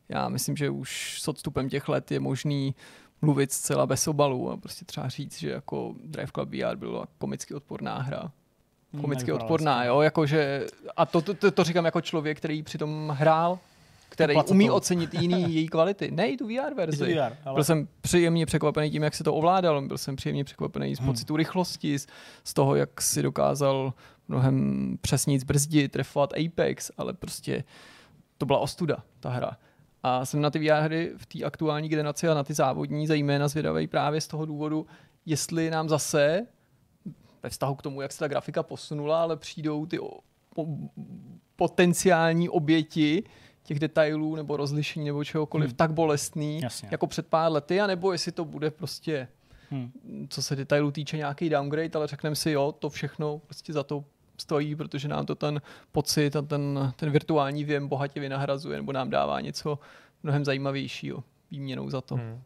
[0.08, 2.74] Já myslím, že už s odstupem těch let je možný
[3.22, 7.54] mluvit zcela bez obalu a prostě třeba říct, že jako Drive Club VR byla komicky
[7.54, 8.30] odporná hra.
[8.92, 13.08] Hmm, Komicky odporná, jo, jakože, a to, to, to, to říkám jako člověk, který přitom
[13.08, 13.58] hrál,
[14.10, 16.10] který umí ocenit jiný její kvality.
[16.10, 17.14] Ne i tu VR to verzi.
[17.14, 17.54] VR, ale...
[17.54, 19.82] Byl jsem příjemně překvapený tím, jak se to ovládalo.
[19.82, 21.08] Byl jsem příjemně překvapený z Hmm.
[21.08, 22.06] pocitu rychlosti, z,
[22.44, 23.92] z toho, jak si dokázal
[24.28, 27.64] mnohem přesněji zbrzdit, trefovat Apex, ale prostě
[28.38, 29.56] to byla ostuda, ta hra.
[30.02, 33.48] A jsem na ty VR hry v té aktuální generaci a na ty závodní zejména
[33.48, 34.86] zvědavý právě z toho důvodu,
[35.26, 36.46] jestli nám zase
[37.42, 40.08] ve vztahu k tomu, jak se ta grafika posunula, ale přijdou ty o,
[40.56, 40.66] o,
[41.56, 43.22] potenciální oběti
[43.70, 45.76] těch detailů nebo rozlišení nebo čehokoliv Hmm.
[45.76, 46.88] tak bolestný, Jasně.
[46.92, 49.28] jako před pár lety, anebo jestli to bude prostě,
[49.70, 49.92] Hmm.
[50.28, 54.04] co se detailů týče, nějaký downgrade, ale řekneme si, jo, to všechno prostě za to
[54.38, 55.60] stojí, protože nám to ten
[55.92, 59.78] pocit a ten, ten virtuální věm bohatě vynahrazuje nebo nám dává něco
[60.22, 62.14] mnohem zajímavějšího výměnou za to.
[62.16, 62.42] Hmm.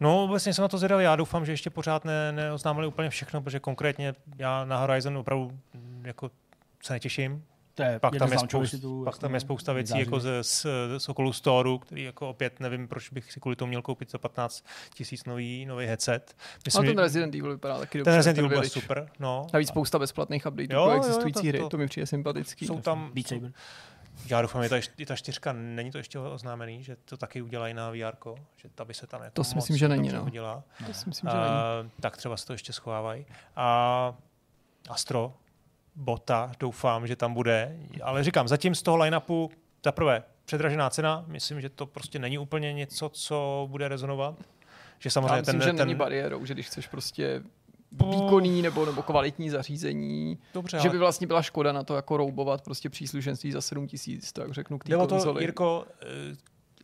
[0.00, 1.04] No, vlastně jsem na to zvědavý.
[1.04, 5.58] Já doufám, že ještě pořád ne, neoznámili úplně všechno, protože konkrétně já na Horizon opravdu
[6.02, 6.30] jako
[6.82, 7.44] se netěším.
[7.74, 10.66] To je Pak tam, je spousta, titulů, pak tam je spousta věcí jako z, z,
[10.98, 14.18] z Oculus Store, který jako opět nevím, proč bych si kvůli tomu měl koupit za
[14.18, 14.64] 15
[14.94, 16.36] tisíc nový, nový headset.
[16.76, 18.10] Ale ten Resident Evil vypadá taky dobře.
[18.10, 19.08] ten Resident Evil byl super.
[19.18, 19.46] No.
[19.52, 22.66] Navíc spousta bezplatných updateů Jo, pro jo, existující to- hry, to- to mi přijde sympatický.
[22.66, 23.52] Jsou tam, Beat Saber.
[24.26, 27.74] já doufám, že ta, i ta čtyřka, není to ještě oznámený, že to taky udělají
[27.74, 30.22] na VR, že ta by se tam jako To si moc myslím, že není, no.
[30.24, 30.62] hodila.
[30.86, 31.48] To si myslím, že není.
[31.48, 33.26] A, tak třeba se to ještě schovávají.
[33.56, 34.14] A
[34.88, 35.34] Astro,
[35.96, 37.76] Bota, doufám, že tam bude.
[38.02, 39.50] Ale říkám, zatím z toho line-upu,
[39.84, 44.34] za prvé, předražená cena, myslím, že to prostě není úplně něco, co bude rezonovat.
[44.98, 47.42] Že Já samozřejmě myslím, ten, že ten, není bariérou, že když chceš prostě
[47.92, 52.62] výkonný nebo, nebo kvalitní zařízení, Dobře, že by vlastně byla škoda na to jako roubovat
[52.62, 55.42] prostě příslušenství za 7 tisíc, tak řeknu k té o to, konzoli.
[55.42, 56.06] Jirko, eh,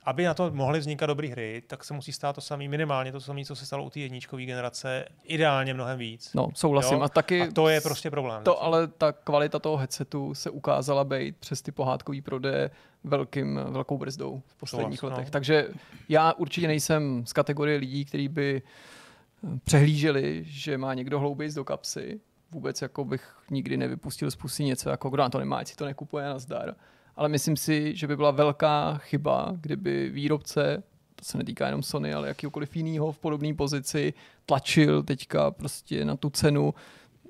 [0.08, 3.20] aby na to mohly vznikat dobré hry, tak se musí stát to samé, minimálně to
[3.20, 6.34] samé, co se stalo u té jedničkové generace, ideálně mnohem víc.
[6.34, 6.96] No, souhlasím.
[6.96, 7.02] Jo?
[7.02, 8.44] A taky A to je prostě problém.
[8.44, 12.70] to, ale ta kvalita toho headsetu se ukázala být přes ty pohádkový prodeje
[13.04, 15.16] velkým, velkou brzdou v posledních Souhlas, no.
[15.18, 15.30] letech.
[15.30, 15.68] Takže
[16.08, 21.64] já určitě nejsem z kategorie lidí, kteří by eh, přehlíželi, že má někdo hlouběji do
[21.64, 22.20] kapsy.
[22.50, 25.76] Vůbec jako bych nikdy nevypustil z pusy něco, jako kdo na to nemá, ať si
[25.76, 26.74] to nekupuje na zdar.
[27.18, 30.82] Ale myslím si, že by byla velká chyba, kdyby výrobce,
[31.14, 34.14] to se netýká jenom Sony, ale jakýkoliv jinýho v podobné pozici,
[34.46, 36.74] tlačil teďka prostě na tu cenu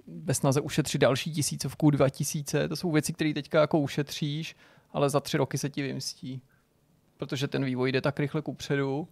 [0.07, 2.69] ve snaze ušetřit další tisícovku, dva tisíce.
[2.69, 4.57] To jsou věci, které teďka jako ušetříš,
[4.93, 6.43] ale za tři roky se ti vymstí.
[7.17, 9.09] Protože ten vývoj jde tak rychle kupředu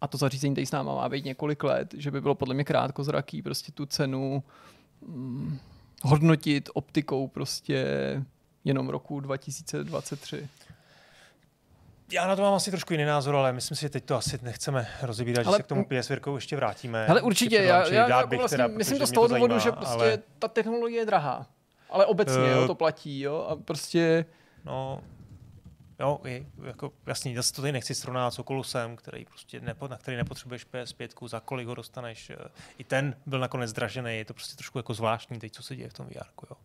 [0.00, 2.64] a to zařízení tady s náma má být několik let, že by bylo podle mě
[2.64, 4.42] krátkozraký prostě tu cenu
[5.06, 5.58] mm,
[6.02, 7.84] hodnotit optikou prostě
[8.64, 10.48] jenom roku 2023.
[12.12, 14.38] Já na to mám asi trošku jiný názor, ale myslím si, že teď to asi
[14.42, 17.06] nechceme rozebírat, Ale- že se k tomu PS ještě vrátíme.
[17.06, 19.94] Ale určitě, já, já, bych vlastně teda, myslím to z toho důvodu, zajímá, že prostě
[19.94, 21.46] ale, ta technologie je drahá.
[21.90, 24.24] Ale obecně Eh, jo, to platí, jo, a prostě
[24.64, 25.00] No,
[26.00, 29.96] jo, je, jako, jasně, zase to tady nechci srovnat s Oculusem, který prostě nepo, na
[29.96, 32.30] který nepotřebuješ PS5, za kolik ho dostaneš.
[32.30, 32.36] eh,
[32.78, 35.88] I ten byl nakonec dražený, je to prostě trošku jako zvláštní teď, co se děje
[35.88, 36.56] v tom VR, jo.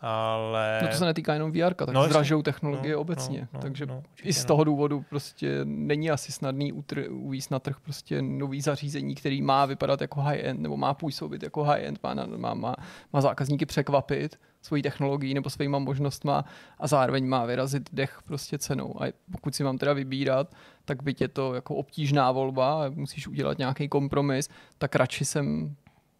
[0.00, 0.78] Ale...
[0.82, 3.38] No to se netýká jenom VR, tak No, no, zdražou technologie No, no, obecně.
[3.40, 4.46] no, No, no, Takže no, no, i z no.
[4.48, 9.66] toho důvodu prostě není asi snadný utr- uvízt na trh prostě nový zařízení, který má
[9.66, 12.74] vypadat jako high-end, nebo má působit jako high-end, má, má, má,
[13.12, 16.44] má zákazníky překvapit svojí technologií nebo svýma možnostma
[16.78, 19.02] a zároveň má vyrazit dech prostě cenou.
[19.02, 23.58] A pokud si mám teda vybírat, tak byť je to jako obtížná volba, musíš udělat
[23.58, 25.76] nějaký kompromis, tak radši jsem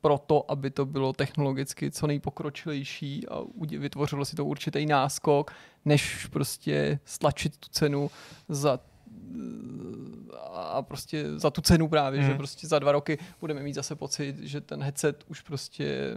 [0.06, 3.42] proto, aby to bylo technologicky co nejpokročilejší a
[3.78, 5.52] vytvořilo si to určitý náskok,
[5.84, 8.10] než prostě stlačit tu cenu
[8.48, 8.80] za
[10.52, 12.26] a prostě za tu cenu právě, hmm.
[12.26, 12.38] že Hmm.
[12.38, 16.14] prostě za dva roky budeme mít zase pocit, že ten headset už prostě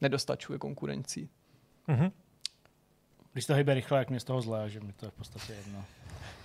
[0.00, 1.28] nedostačuje konkurencí.
[1.86, 2.10] Mhm.
[3.32, 5.52] Když to hýbe rychle, jak mě z toho zlé, že mi to je v podstatě
[5.52, 5.84] jedno.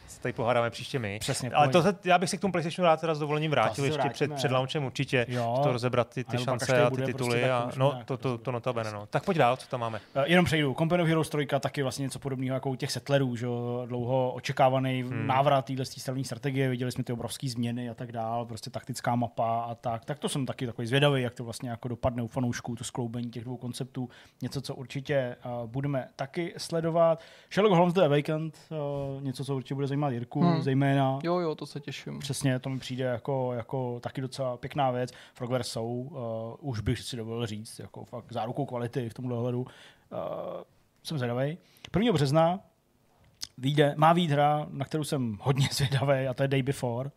[0.08, 1.20] Se tady pohádáme příště my.
[1.20, 1.51] Přesně.
[1.51, 3.95] Ale to, se- já bych si k tomu PlayStationu rád teda s dovolením vrátil ještě
[4.01, 4.14] vrátíme.
[4.14, 5.26] před, před launchem určitě.
[5.30, 5.60] Jo.
[5.64, 7.14] To rozebrat ty, ty šance a ty tituly.
[7.14, 8.53] prostě, a, to no, nějak to, to, to rozebrat.
[8.53, 8.91] notabene.
[8.91, 9.05] No.
[9.10, 9.99] Tak pojď dál, co tam máme.
[10.16, 10.74] Eh, Jenom přejdu.
[10.78, 14.32] Company of Heroes 3 taky vlastně něco podobného jako u těch settlerů, že jo, dlouho
[14.32, 15.28] očekávaný Hmm.
[15.28, 19.62] návrat téhle stavní strategie, viděli jsme ty obrovské změny a tak dál, prostě taktická mapa
[19.62, 20.05] a tak.
[20.05, 23.30] Tak to jsem taky takový zvědavý, jak to vlastně jako dopadne u fanoušků, to skloubení
[23.32, 24.10] těch dvou konceptů,
[24.41, 27.20] něco, co určitě uh, budeme taky sledovat.
[27.53, 28.58] Sherlock Holmes The Awakened,
[29.18, 30.62] uh, něco, co určitě bude zajímat Jirku, Hmm.
[30.62, 31.20] zejména.
[31.24, 32.20] Jo, jo, to se těším.
[32.20, 35.12] Přesně, to mi přijde jako, jako taky docela pěkná věc.
[35.34, 35.88] Frogwares jsou,
[36.60, 39.62] uh, už bych si dovolil říct, jako fakt zárukou kvality v tomhle ohledu.
[39.62, 39.68] Uh,
[41.04, 41.58] jsem zvědavý.
[41.98, 42.14] 1.
[42.14, 42.60] března
[43.58, 47.12] vyjde, má výjít hra, na kterou jsem hodně zvědavý, a to je Day Before.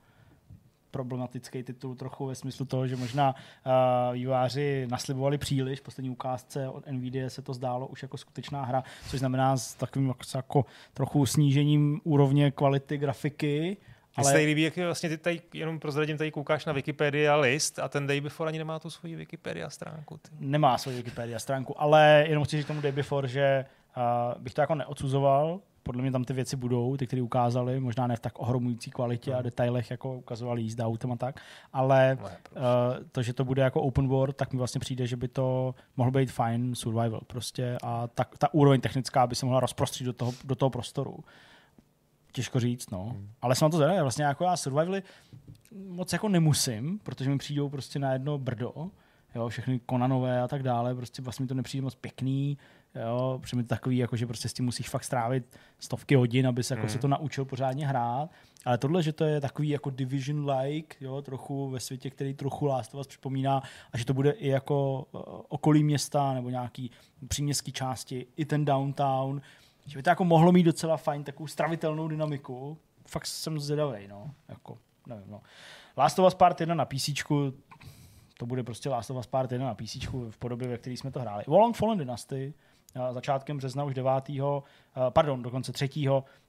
[0.91, 3.73] Problematický titul trochu ve smyslu toho, že možná uh,
[4.15, 5.81] výváři naslibovali příliš.
[5.81, 9.75] V poslední ukázce od Nvidia se to zdálo už jako skutečná hra, což znamená s
[9.75, 10.65] takovým jako, jako
[10.95, 13.77] trochu snížením úrovně kvality grafiky.
[14.17, 17.79] Mně se tady líbí, jak vlastně ty tady, jenom prozradím, tady koukáš na Wikipedia list
[17.79, 20.17] a ten Day Before ani nemá tu svoji Wikipedia stránku.
[20.17, 20.31] Ty.
[20.41, 23.65] Nemá svoji Wikipedia stránku, ale jenom chci říct tomu Day Before, že
[23.97, 25.61] uh, bych to jako neodsuzoval,
[25.91, 29.33] podle mě tam ty věci budou, ty, které ukázali, možná ne v tak ohromující kvalitě
[29.33, 29.45] a hmm.
[29.45, 31.41] detailech, jako ukazovali jízda autem a tak,
[31.73, 32.29] ale uh,
[33.13, 36.11] to, že to bude jako open world, tak mi vlastně přijde, že by to mohl
[36.11, 40.33] být fine survival prostě a ta, ta úroveň technická by se mohla rozprostřít do toho,
[40.45, 41.19] do toho prostoru.
[42.33, 43.05] Těžko říct, no.
[43.05, 43.29] Hmm.
[43.43, 44.01] Ale jsem na to zvedavý.
[44.01, 45.03] Vlastně jako já survivaly
[45.89, 48.91] moc jako nemusím, protože mi přijdou prostě na jedno brdo,
[49.35, 52.59] jo, všechny konanové a tak dále, prostě vlastně mi to nepřijde moc pěkný,
[52.95, 56.75] Jo, přijde takový, jako, že prostě s tím musíš fakt strávit stovky hodin, aby se,
[56.75, 56.89] jako, mm.
[56.89, 58.31] se to naučil pořádně hrát.
[58.65, 62.95] Ale tohle, že to je takový jako Division-like, jo, trochu ve světě, který trochu Last
[62.95, 63.63] Us připomíná,
[63.93, 66.91] a že to bude i jako uh, okolí města nebo nějaký
[67.29, 69.41] příměstské části, i ten downtown,
[69.87, 72.79] že by to jako mohlo mít docela fajn takovou stravitelnou dynamiku.
[73.07, 74.31] Fakt jsem zvědavý, no.
[74.49, 75.41] Jako, nevím, no.
[75.97, 77.11] Last of Us Part 1 na PC,
[78.39, 79.97] to bude prostě Last of Us Part 1 na PC
[80.31, 81.45] v podobě, ve které jsme to hráli.
[81.47, 82.55] Wolong Fallen Dynasty,
[83.11, 84.31] začátkem března už 9.
[85.11, 85.91] pardon, dokonce 3.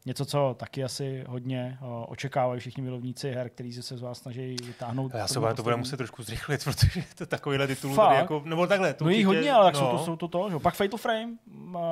[0.05, 1.77] Něco, co taky asi hodně
[2.07, 5.13] očekávají všichni milovníci her, kteří se z vás snaží vytáhnout.
[5.13, 8.67] Já se vám to bude muset trošku zrychlit, protože to takovýhle titul tady jako, nebo
[8.67, 8.93] takhle.
[8.93, 9.79] To no jich hodně, ale no.
[9.79, 10.59] jsou, to, jsou to to, že?
[10.59, 11.33] Pak Fatal Frame,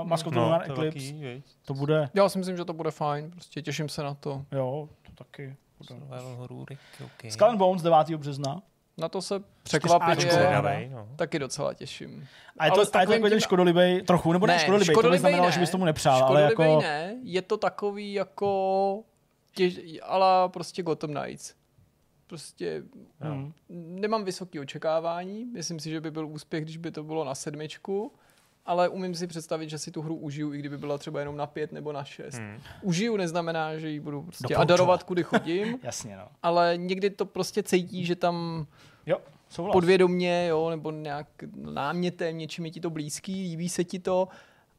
[0.04, 2.10] Mask of the no, Eclipse, velký, to bude.
[2.14, 4.46] Já si myslím, že to bude fajn, prostě těším se na to.
[4.52, 5.56] Jo, to taky.
[7.06, 7.32] Okay.
[7.32, 8.10] Skull and Bones 9.
[8.10, 8.62] března.
[9.00, 11.08] Na to se překvapivě no.
[11.16, 12.28] taky docela těším.
[12.58, 15.10] A je to, ale a je to jako škodolibej trochu, nebo ne, ne škodolibej, to
[15.10, 15.52] by znamenalo, ne.
[15.52, 16.82] že bys tomu nepřál, ale jako...
[16.82, 19.04] ne, je to takový jako
[19.56, 21.54] těž, ala prostě Gotham Knights.
[22.28, 22.84] Prostě
[23.24, 23.52] no.
[23.70, 28.14] nemám vysoké očekávání, myslím si, že by byl úspěch, když by to bylo na sedmičku,
[28.66, 31.48] ale umím si představit, že si tu hru užiju, i kdyby byla třeba jenom na
[31.48, 32.38] pět nebo na šest.
[32.38, 32.62] Hmm.
[32.82, 35.80] Užiju neznamená, že ji budu prostě adorovat, kudy chodím.
[35.84, 36.28] Jasně, no.
[36.44, 38.68] Ale někdy to prostě cítí, že tam
[39.06, 39.18] jo,
[39.72, 44.28] podvědomně, jo, nebo nějak námětem, něčím je ti to blízký, líbí se ti to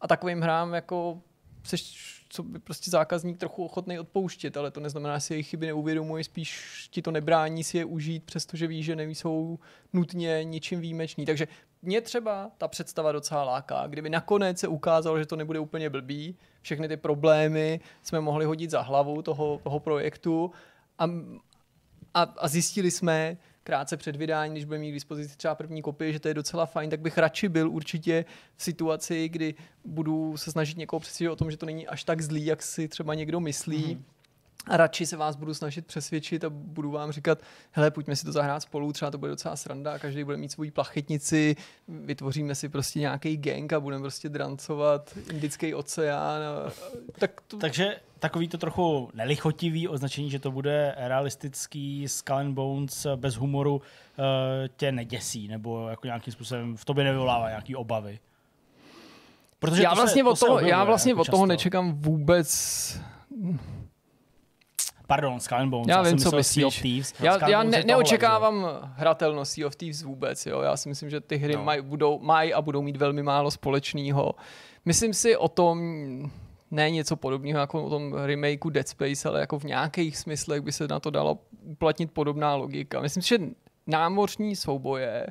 [0.01, 1.21] a takovým hrám jako
[1.65, 5.67] seš, co by prostě zákazník trochu ochotný odpouštět, ale to neznamená, že si jejich chyby
[5.67, 9.59] neuvědomuje, spíš ti to nebrání si je užít, přestože ví, že nejsou
[9.93, 11.27] nutně ničím výjimečný.
[11.27, 11.49] Takže
[11.83, 13.87] mě třeba ta představa docela láká.
[13.87, 18.71] Kdyby nakonec se ukázalo, že to nebude úplně blbý, všechny ty problémy jsme mohli hodit
[18.71, 20.51] za hlavu toho, toho projektu
[20.99, 21.05] a,
[22.15, 26.13] a, a zjistili jsme, krátce před vydáním, když bude mít k dispozici třeba první kopie,
[26.13, 28.25] že to je docela fajn, tak bych radši byl určitě
[28.57, 29.55] v situaci, kdy
[29.85, 32.89] budu se snažit někoho přesvědčit o tom, že to není až tak zlý, jak si
[32.89, 33.97] třeba někdo myslí.
[33.97, 34.20] Mm-hmm
[34.69, 37.39] radši se vás budu snažit přesvědčit a budu vám říkat,
[37.73, 40.71] hele, pojďme si to zahrát spolu, třeba to bude docela sranda, každý bude mít svoji
[40.71, 41.57] plachetnici,
[41.89, 46.43] vytvoříme si prostě nějaký gang a budeme prostě drancovat Indický oceán.
[46.43, 46.73] A,
[47.19, 47.57] tak to...
[47.57, 53.83] Takže takový to trochu nelichotivý označení, že to bude realistický Skull and Bones bez humoru
[54.19, 58.19] eh, tě neděsí, nebo jako nějakým způsobem v tobě nevyvolává nějaký obavy.
[59.59, 62.49] Protože já vlastně, se, to od toho, já vlastně jako od toho nečekám vůbec
[65.11, 65.89] Pardon, Skull and Bones.
[65.89, 66.55] Já, já vím, co myslíš.
[66.55, 67.15] Sea of Thieves.
[67.21, 70.47] Já, já ne, neočekávám hratelnost Sea of Thieves vůbec.
[70.47, 70.61] Jo.
[70.61, 71.65] Já si myslím, že ty hry no.
[71.65, 74.35] mají budou, maj a budou mít velmi málo společného.
[74.85, 75.81] Myslím si o tom,
[76.71, 80.73] ne něco podobného jako o tom remakeu Dead Space, ale jako v nějakých smyslech by
[80.73, 83.01] se na to dalo uplatnit podobná logika.
[83.01, 83.39] Myslím si, že
[83.87, 85.27] námořní souboje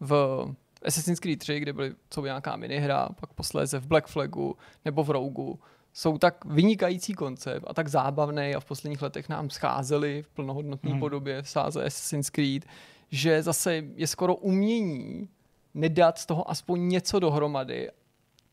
[0.00, 0.44] v
[0.86, 5.04] Assassin's Creed 3, kde byly co by nějaká minihra, pak posléze v Black Flagu nebo
[5.04, 5.58] v Rogu,
[5.96, 10.90] jsou tak vynikající koncept a tak zábavný a v posledních letech nám scházeli v plnohodnotné
[10.90, 11.00] hmm.
[11.00, 12.66] podobě v sáze Assassin's Creed,
[13.10, 15.28] že zase je skoro umění
[15.74, 17.90] nedat z toho aspoň něco dohromady,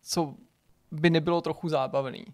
[0.01, 0.33] co
[0.91, 2.25] by nebylo trochu zábavný.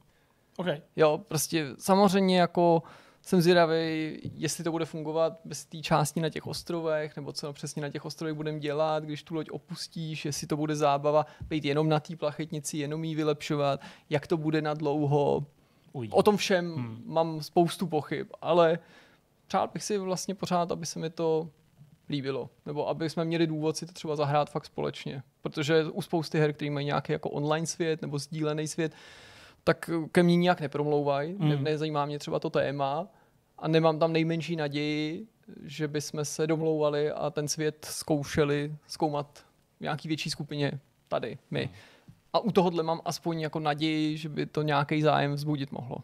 [0.57, 0.81] Okay.
[0.95, 2.83] Jo, prostě samozřejmě jako
[3.29, 7.81] jsem zvědavý, jestli to bude fungovat bez té části na těch ostrovech, nebo co přesně
[7.81, 11.89] na těch ostrovech budeme dělat, když tu loď opustíš, jestli to bude zábava být jenom
[11.89, 15.45] na té plachetnici, jenom ji vylepšovat, jak to bude na dlouho.
[16.11, 17.03] O tom všem hmm.
[17.05, 18.79] mám spoustu pochyb, ale
[19.47, 21.49] přál bych si vlastně pořád, aby se mi to
[22.09, 22.49] líbilo.
[22.65, 25.23] Nebo aby jsme měli důvod si to třeba zahrát fakt společně.
[25.41, 28.93] Protože u spousty her, které mají nějaký jako online svět nebo sdílený svět,
[29.63, 31.33] tak ke mně nijak nepromlouvají.
[31.33, 31.49] Mm.
[31.49, 33.07] Ne, nezajímá mě třeba to téma
[33.61, 35.27] a nemám tam nejmenší naději,
[35.63, 39.45] že bychom se domlouvali a ten svět zkoušeli zkoumat
[39.77, 40.71] v nějaký větší skupině
[41.07, 41.69] tady, my.
[42.33, 45.97] A u tohohle mám aspoň jako naději, že by to nějaký zájem vzbudit mohlo.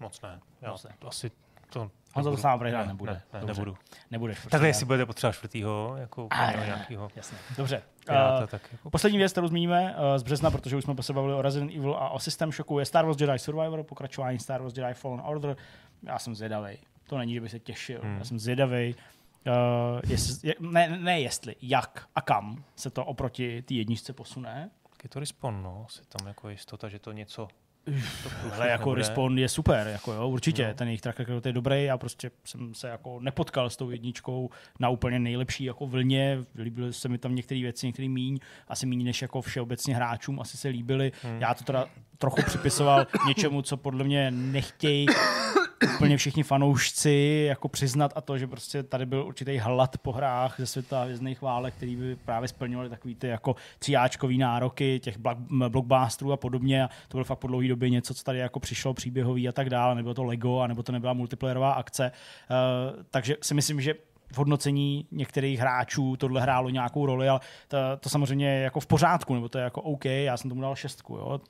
[0.00, 0.40] Moc ne.
[0.62, 0.94] Já Moc ne.
[1.06, 1.30] asi
[1.70, 2.36] To On to nebudu.
[2.42, 3.12] sám Ne, nebude.
[3.12, 3.60] Ne, ne, Dobře.
[3.60, 3.76] nebudu.
[4.10, 4.36] Nebudeš.
[4.38, 4.68] prostě Takhle, hrát.
[4.68, 7.38] jestli budete potřebovat čtvrtýho, jako A, ne, ne, nějakýho Jasně.
[7.56, 7.82] Dobře.
[8.10, 11.34] Uh, tak jako Poslední věc, kterou zmíníme uh, z března, protože už jsme se bavili
[11.34, 14.76] o Resident Evil a o System Shocku, je Star Wars Jedi Survivor, pokračování Star Wars
[14.76, 15.56] Jedi Fallen Order.
[16.02, 16.78] Já jsem zvědavý.
[17.06, 18.00] To není, že by se těšil.
[18.02, 18.16] Hmm.
[18.18, 18.94] Já jsem zvědavý.
[19.46, 24.70] Uh, jestli, je, ne, ne jestli, jak a kam se to oproti té jedničce posune.
[24.90, 25.86] tak je to respawn, no.
[25.90, 27.48] Si tam jako jistota, že to něco
[28.52, 28.98] Ale jako nebude.
[28.98, 30.74] Respawn je super, jako jo, určitě, No.
[30.74, 34.50] ten jejich track record je dobrý, já prostě jsem se jako nepotkal s tou jedničkou
[34.80, 38.38] na úplně nejlepší jako vlně, líbily se mi tam některé věci, některé míň,
[38.68, 41.40] asi míň než jako všeobecně hráčům, asi se líbily, Hmm.
[41.40, 41.86] já to teda
[42.18, 45.06] trochu připisoval něčemu, co podle mě nechtějí
[45.94, 50.54] úplně všichni fanoušci jako přiznat a to, že prostě tady byl určitý hlad po hrách
[50.58, 55.18] ze světa hvězdných válek, který by právě splňovaly takový ty jako tříáčkový nároky těch
[55.68, 56.84] blockbusterů a podobně.
[56.84, 59.70] A to bylo fakt po dlouhé době něco, co tady jako přišlo příběhový a tak
[59.70, 59.94] dále.
[59.94, 62.12] Nebylo to Lego, a nebo to nebyla multiplayerová akce.
[62.50, 63.94] Uh, takže si myslím, že
[64.32, 68.86] v hodnocení některých hráčů tohle hrálo nějakou roli, ale to, to samozřejmě je jako v
[68.86, 71.40] pořádku, nebo to je jako OK, já jsem tomu dal šestku, jo,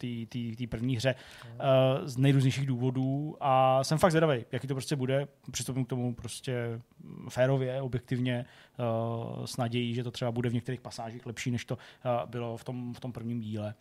[0.56, 1.14] té první hře
[1.44, 6.14] uh, z nejrůznějších důvodů a jsem fakt zvědavý, jaký to prostě bude, přistoupím k tomu
[6.14, 6.80] prostě
[7.28, 8.44] férově, objektivně,
[8.78, 12.56] uh, s nadějí, že to třeba bude v některých pasážích lepší, než to uh, bylo
[12.56, 13.74] v tom, v tom prvním díle.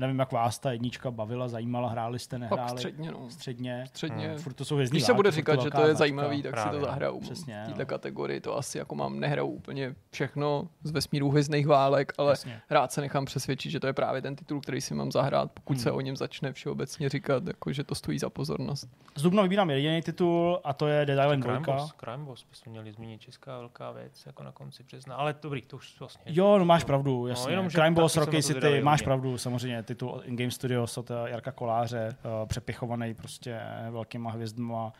[0.00, 3.30] Nevím, jak vás ta jednička bavila, zajímala, hráli jste, Pak nehráli středně, no.
[3.30, 3.84] středně.
[3.88, 4.28] Středně.
[4.28, 4.38] Hmm.
[4.38, 6.78] Furt to jsou Když se bude říkat, že to je zajímavý, tak si Právě, to
[6.78, 6.84] no.
[6.86, 7.20] zahraju.
[7.20, 7.74] Přesně, v no.
[7.74, 12.60] této kategorii to asi jako mám, nehraju úplně všechno z vesmíru hvězdných válek, ale Jasně.
[12.70, 15.72] rád se nechám přesvědčit, že to je právě ten titul, který si mám zahrát, pokud
[15.76, 15.82] Hmm.
[15.82, 18.88] se o něm začne všeobecně říkat, jako, že to stojí za pozornost.
[19.14, 21.74] Z Dubna vybírám jediný titul a to je Dead Island Crime 2.
[21.76, 25.14] Boss, Crime Boss bychom měli zmínit česká velká věc, jako na konci března.
[25.16, 26.22] Ale dobrý, to už vlastně.
[26.26, 27.52] Jo, no máš pravdu, jasně.
[27.52, 31.14] jenom, No, že Crime Boss, Rocky City, máš pravdu, samozřejmě, titul In-Game Studios od eh,
[31.30, 32.08] Jarka Koláře,
[32.42, 33.60] uh, přepichovaný prostě
[33.90, 34.92] velkýma hvězdma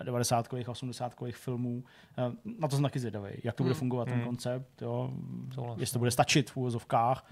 [0.00, 1.84] eh, 90 a 80 filmů.
[2.18, 2.22] Eh,
[2.60, 3.78] Na to jsem taky zvědavý, jak to bude Hmm.
[3.78, 4.24] fungovat ten Hmm.
[4.24, 5.10] koncept, jo.
[5.76, 7.26] Jestli to bude stačit v úvozovkách,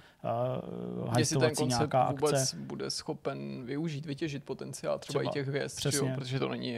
[1.07, 2.57] uh, Jestli ten koncept nějaká vůbec akce.
[2.57, 6.09] bude schopen využít, vytěžit potenciál třeba, Třeba, i těch hvězd, jo?
[6.15, 6.77] protože to není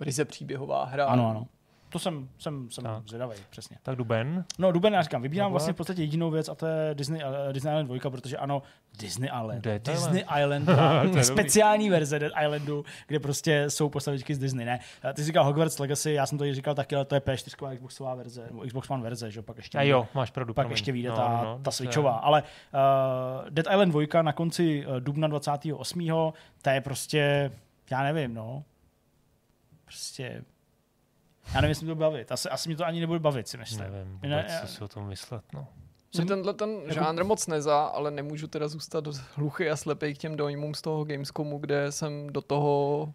[0.00, 1.06] ryze příběhová hra.
[1.06, 1.46] Ano, ano.
[1.90, 3.08] To jsem, jsem, jsem Tak.
[3.08, 3.76] zvědavý, přesně.
[3.82, 4.44] Tak Duben.
[4.58, 5.52] No, Duben, já říkám, vybírám Tohle?
[5.52, 8.62] vlastně v podstatě jedinou věc a to je Disney, uh, Disney Island 2, protože ano,
[8.98, 9.60] Disney Island.
[9.64, 11.24] Dead Disney Island, To je dobrý.
[11.24, 14.80] speciální verze Dead Islandu, kde prostě jsou postavičky z Disney, ne?
[15.14, 18.14] Ty jsi říkal Hogwarts Legacy, já jsem to říkal taky, ale to je P4 Xboxová
[18.14, 20.54] verze, nebo Xbox One verze, že jo, pak ještě A jo, máš pravdu.
[20.54, 20.72] pak promiň.
[20.72, 22.12] ještě vyjde No, ta, no, ta to je- Switchová.
[22.16, 26.32] Ale uh, Dead Island 2 na konci uh, dubna 28.
[26.62, 27.52] ta je prostě,
[27.90, 28.64] já nevím, no.
[29.84, 30.44] Prostě,
[31.54, 32.32] já nevím, jestli mě to bavit.
[32.32, 33.80] Asi, asi mě to ani nebude bavit, si myslím.
[33.80, 35.66] Nevím Ne, vůbec, já- co si o tom myslet, no.
[36.16, 39.04] Mě tenhle ten Jako- žánr moc nezá, ale nemůžu teda zůstat
[39.34, 43.12] hluchý a slepý k těm dojmům z toho Gamescomu, kde jsem do toho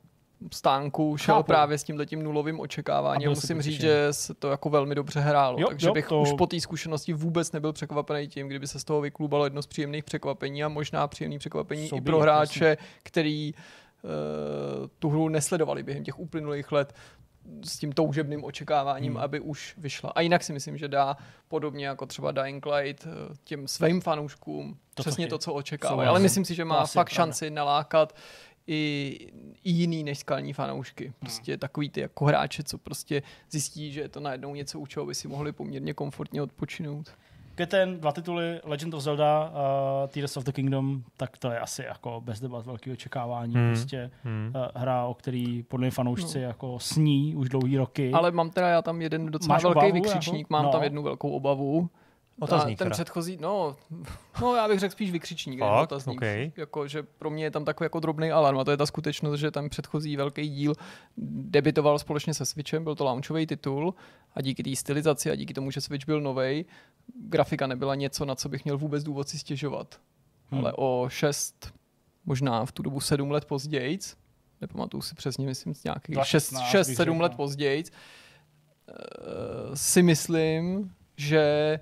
[0.54, 1.48] stánku šel Chápu.
[1.48, 3.30] právě s tím letím nulovým očekáváním.
[3.30, 5.60] musím říct, že se to jako velmi dobře hrálo.
[5.60, 8.80] Jo, takže jo, bych to- už po té zkušenosti vůbec nebyl překvapený tím, kdyby se
[8.80, 12.78] z toho vyklubalo jedno z příjemných překvapení a možná příjemný překvapení i Souběh, pro hráče,
[13.04, 14.10] který uh,
[15.00, 16.94] tu hru nesledovali během těch uplynulých let
[17.64, 19.24] s tím toužebným očekáváním, Hmm.
[19.24, 20.10] aby už vyšla.
[20.16, 21.18] A jinak si myslím, že dá
[21.48, 23.10] podobně jako třeba Dying Light eh,
[23.44, 26.10] těm svým fanouškům To, přesně to, co očekávají.
[26.10, 27.26] Ale myslím si, že má asi fakt je pravda.
[27.34, 28.16] šanci nalákat
[28.68, 29.18] i,
[29.64, 31.14] i jiný než skalní fanoušky.
[31.20, 35.06] Prostě takový ty jako hráče, co prostě zjistí, že je to najednou něco, u čeho
[35.06, 37.12] by si mohli poměrně komfortně odpočinout.
[37.56, 39.50] Keten, dva tituly, Legend of Zelda,
[40.04, 43.56] uh, Tears of the Kingdom, tak to je asi jako bez debat velký očekávání.
[43.56, 43.68] Hmm.
[43.70, 44.54] Prostě Hmm.
[44.56, 48.12] uh, hra, o který podle mě fanoušci jako sní už dlouhý roky.
[48.12, 50.54] Ale mám teda já tam jeden docela Máš velký obavu, vykřičník, jako?
[50.54, 50.72] mám No.
[50.72, 51.90] tam jednu velkou obavu.
[52.40, 52.94] Otazník A ten teda.
[52.94, 53.76] předchozí, no,
[54.42, 55.84] no, já bych řekl spíš vykřičník, Fakt?
[55.84, 56.22] otazník.
[56.22, 56.58] OK.
[56.58, 59.40] Jako, že pro mě je tam takový jako drobný alarm a to je ta skutečnost,
[59.40, 60.74] že ten předchozí velký díl
[61.18, 63.94] debitoval společně se Switchem, byl to launchový titul
[64.34, 66.66] a díky té stylizaci a díky tomu, že Switch byl novej,
[67.30, 70.00] grafika nebyla něco, na co bych měl vůbec důvod si stěžovat.
[70.50, 70.62] Hmm.
[70.62, 71.74] Ale o šest,
[72.26, 74.00] možná v tu dobu sedm let později,
[74.62, 77.24] nepamatuju si přesně, myslím nějakých 2016 6, bych 7 řekl.
[77.24, 77.84] let později,
[78.90, 78.94] eh,
[79.74, 81.80] si myslím, že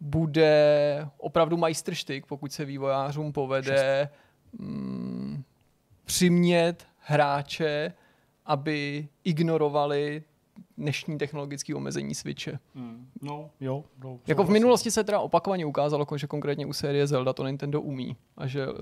[0.00, 4.08] bude opravdu majstrštyk, pokud se vývojářům povede
[4.52, 5.42] mm,
[6.04, 7.92] přimět hráče,
[8.46, 10.22] aby ignorovali
[10.78, 12.58] dnešní technologické omezení Switche.
[12.74, 13.06] Hmm.
[13.22, 13.84] No, jo.
[14.04, 17.80] No, jako v minulosti se teda opakovaně ukázalo, že konkrétně u série Zelda to Nintendo
[17.80, 18.16] umí.
[18.36, 18.74] A že uh,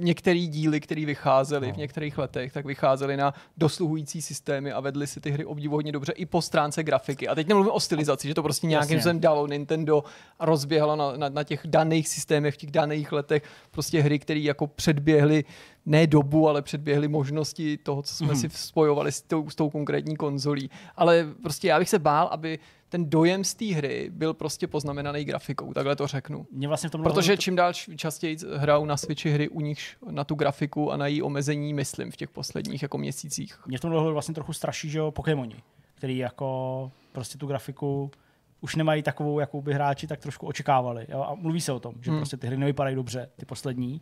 [0.00, 1.74] některé díly, které vycházely no.
[1.74, 6.12] v některých letech, tak vycházely na dosluhující systémy a vedly si ty hry obdivuhodně dobře
[6.12, 7.28] i po stránce grafiky.
[7.28, 10.04] A teď nemluvím o stylizaci, že to prostě nějakým způsobem dalo Nintendo
[10.38, 14.40] a rozběhlo na, na, na těch daných systémech v těch daných letech prostě hry, které
[14.40, 15.44] jako předběhly
[15.86, 18.36] ne dobu, ale předběhly možnosti toho, co jsme mm.
[18.36, 20.70] si spojovali s tou, s tou konkrétní konzolí.
[20.96, 22.58] Ale prostě já bych se bál, aby
[22.88, 26.46] ten dojem z té hry byl prostě poznamenaný grafikou, takhle to řeknu.
[26.52, 30.24] Mě vlastně v tom Protože čím dál častěji hrajou na Switchi hry, u nich na
[30.24, 33.58] tu grafiku a na její omezení myslím v těch posledních jako měsících.
[33.66, 35.56] Mě v tom vlastně trochu straší, že jo, Pokémoni,
[35.94, 38.10] který jako prostě tu grafiku
[38.60, 41.06] už nemají takovou, jakou by hráči tak trošku očekávali.
[41.08, 41.22] Jo?
[41.22, 42.20] A mluví se o tom, že hmm.
[42.20, 44.00] prostě ty hry nevypadají dobře, ty poslední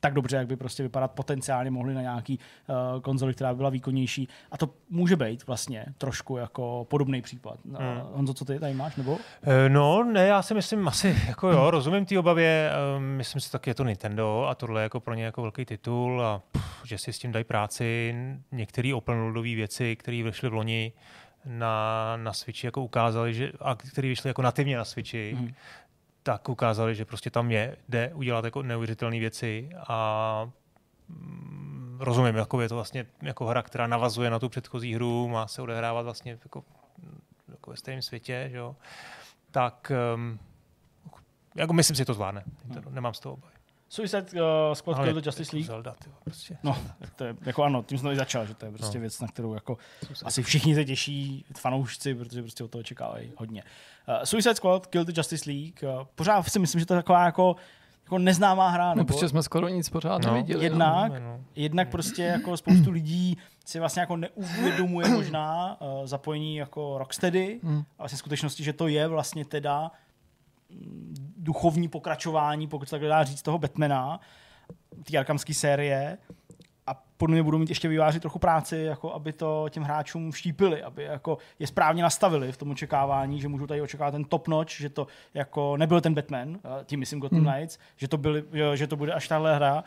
[0.00, 3.70] tak dobře, jak by prostě vypadat potenciálně mohly na nějaký uh, konzoli, která by byla
[3.70, 4.28] výkonnější.
[4.50, 7.58] A to může být vlastně trošku jako podobný případ.
[7.64, 7.76] Uh,
[8.12, 8.96] Honzo, co ty tady máš?
[8.96, 9.18] Nebo?
[9.42, 13.52] Eh, no, ne, já si myslím asi, jako jo, rozumím té obavě, uh, myslím si
[13.52, 16.84] taky je to Nintendo a tohle je jako pro ně jako velký titul a pff,
[16.84, 18.14] že si s tím dají práci.
[18.52, 20.92] Některé open věci, které vyšly v loni,
[21.44, 25.52] na, na Switchi jako ukázali, že, a které vyšly jako nativně na Switchi, mm
[26.22, 30.50] tak ukázali, že prostě tam je, jde udělat jako neuvěřitelné věci a
[31.08, 35.46] mm, rozumím, jako je to vlastně jako hra, která navazuje na tu předchozí hru, má
[35.46, 36.64] se odehrávat vlastně jako,
[37.48, 38.76] jako ve stejném světě, že jo.
[39.50, 40.38] tak um,
[41.54, 42.44] jako myslím si, že to zvládne.
[42.64, 42.94] Hmm.
[42.94, 43.59] Nemám z toho obavy.
[43.92, 45.66] Suicide uh, Squad Kill the Justice League.
[45.66, 46.58] Zelda, tyjo, prostě.
[46.62, 46.76] No,
[47.16, 49.00] to je, jako ano, tím jsem to začal, že to je prostě no.
[49.00, 49.78] věc, na kterou jako
[50.24, 53.62] asi všichni se těší, fanoušci, protože prostě od toho očekávají hodně.
[54.08, 57.24] Uh, Suicide Squad Kill the Justice League, uh, pořád si myslím, že to je taková
[57.24, 57.56] jako
[58.04, 58.88] jako neznámá hra.
[58.88, 59.06] No, nebo...
[59.06, 60.32] protože jsme skoro nic pořád no.
[60.32, 60.64] neviděli.
[60.64, 61.20] Jednak, no.
[61.20, 61.40] no.
[61.56, 67.78] jednak prostě jako spoustu lidí si vlastně jako neuvědomuje možná uh, zapojení jako Rocksteady, mm.
[67.78, 69.90] a vlastně skutečnosti, že to je vlastně teda
[71.50, 74.20] duchovní pokračování, pokud se tak dá říct, toho Batmana,
[75.04, 76.18] té arkamské série
[76.86, 80.82] a podle mě budou mít ještě vyvářit trochu práci, jako aby to těm hráčům vštípili,
[80.82, 84.72] aby jako je správně nastavili v tom očekávání, že můžou tady očekávat ten top notch,
[84.72, 87.52] že to jako nebyl ten Batman, tím myslím Gotham hmm.
[87.52, 88.44] Knights, že to, byly,
[88.74, 89.84] že to bude až tahle hra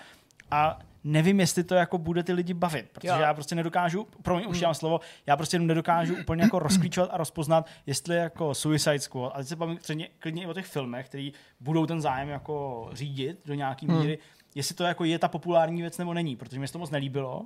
[0.54, 4.38] a nevím, jestli to jako bude ty lidi bavit, protože já, já prostě nedokážu, pro
[4.38, 4.74] mě už hmm.
[4.74, 9.48] slovo, já prostě nedokážu úplně jako rozklíčovat a rozpoznat, jestli jako Suicide Squad, a teď
[9.48, 9.78] se bavím
[10.20, 14.00] klidně i o těch filmech, které budou ten zájem jako řídit do nějaký hmm.
[14.00, 14.18] míry,
[14.56, 17.46] jestli to jako je ta populární věc nebo není, protože mi se to moc nelíbilo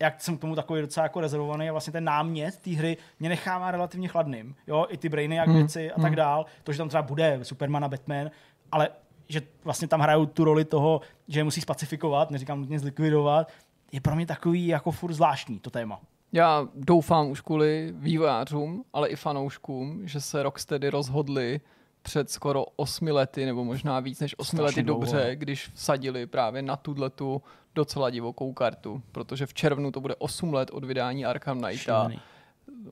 [0.00, 3.28] jak jsem k tomu takový docela jako rezervovaný a vlastně ten námět té hry mě
[3.28, 4.54] nechává relativně chladným.
[4.66, 5.56] Jo, i ty brainy jak hmm.
[5.56, 6.14] věci a tak hmm.
[6.14, 6.46] dál.
[6.64, 8.30] To, že tam třeba bude Superman a Batman,
[8.72, 8.88] ale
[9.28, 13.52] že vlastně tam hrajou tu roli toho, že je musí spacifikovat, neříkám nutně zlikvidovat,
[13.92, 16.00] je pro mě takový jako furt zvláštní to téma.
[16.32, 21.60] Já doufám už kvůli vývojářům, ale i fanouškům, že se Rocksteady rozhodli
[22.02, 25.34] před skoro osmi lety, nebo možná víc než osmi lety dobře, dlouho.
[25.34, 27.42] když vsadili právě na tuhle tu
[27.74, 32.02] docela divokou kartu, protože v červnu to bude 8 let od vydání Arkham Knighta.
[32.02, 32.20] Šílený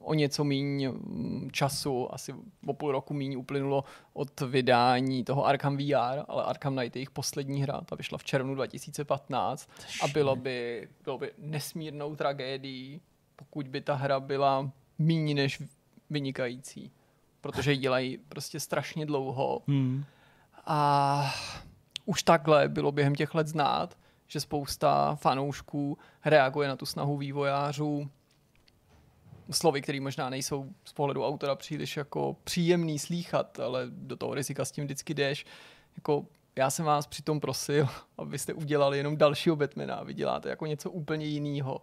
[0.01, 2.35] o něco míň mm, času, asi
[2.67, 7.11] o půl roku míň uplynulo od vydání toho Arkham VR, ale Arkham Knight je jejich
[7.11, 9.71] poslední hra, ta vyšla v červnu 2015
[10.03, 13.01] a bylo by, bylo by nesmírnou tragédií,
[13.37, 15.63] pokud by ta hra byla míň než
[16.11, 16.93] vynikající,
[17.41, 19.63] protože ji dělají prostě strašně dlouho.
[19.69, 20.05] Hmm.
[20.67, 21.35] A
[22.05, 28.11] už takhle bylo během těch let znát, že spousta fanoušků reaguje na tu snahu vývojářů
[29.51, 34.65] slovy, které možná nejsou z pohledu autora příliš jako příjemný slýchat, ale do toho rizika
[34.65, 35.47] s tím vždycky jdeš.
[35.97, 36.27] Jako
[36.57, 37.89] já jsem vás přitom prosil,
[38.19, 41.83] abyste udělali jenom dalšího Batmana, vy děláte jako něco úplně jiného.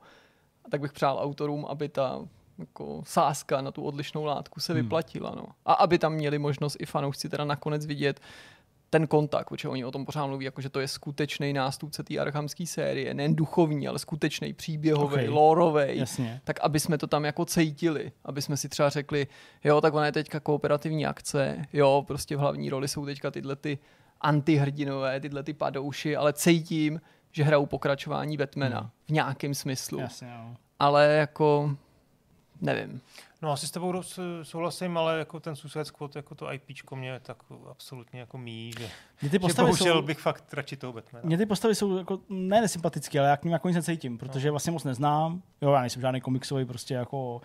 [0.66, 2.20] A tak bych přál autorům, aby ta
[2.58, 4.82] jako sázka na tu odlišnou látku se hmm.
[4.82, 5.34] vyplatila.
[5.36, 5.46] No.
[5.66, 8.20] A aby tam měli možnost i fanoušci teda nakonec vidět,
[8.92, 12.18] ten kontakt, protože oni o tom pořád mluví, jako že to je skutečný nástupce té
[12.18, 15.28] archamské série, nejen duchovní, ale skutečný příběhový, okay.
[15.28, 16.04] lórový,
[16.44, 19.28] tak aby jsme to tam jako cítili, aby jsme si třeba řekli,
[19.64, 23.56] jo, tak ona je teďka kooperativní akce, jo, prostě v hlavní roli jsou teďka tyhle
[23.56, 23.80] ty
[24.22, 27.02] antihrdinové, tyhle ty padouši, ale cítím,
[27.32, 28.90] že hrajou pokračování Batmana hmm.
[29.06, 30.00] v nějakém smyslu.
[30.00, 30.56] Jasně, jo.
[30.80, 31.76] Ale jako
[32.62, 33.02] nevím.
[33.42, 34.02] No asi s tebou
[34.44, 37.38] souhlasím, ale jako ten Suicide Squad, jako to IPčko mě tak
[37.72, 38.90] absolutně jako mí, že,
[39.22, 41.26] mě ty postavy že jsou, bych fakt radši toho Batmana.
[41.26, 44.48] Mě ty postavy jsou jako ne nesympatické, ale já k ním jako nic necítím, protože
[44.48, 44.54] no.
[44.54, 45.42] vlastně moc neznám.
[45.62, 47.40] Jo, já nejsem žádný komiksový prostě jako uh,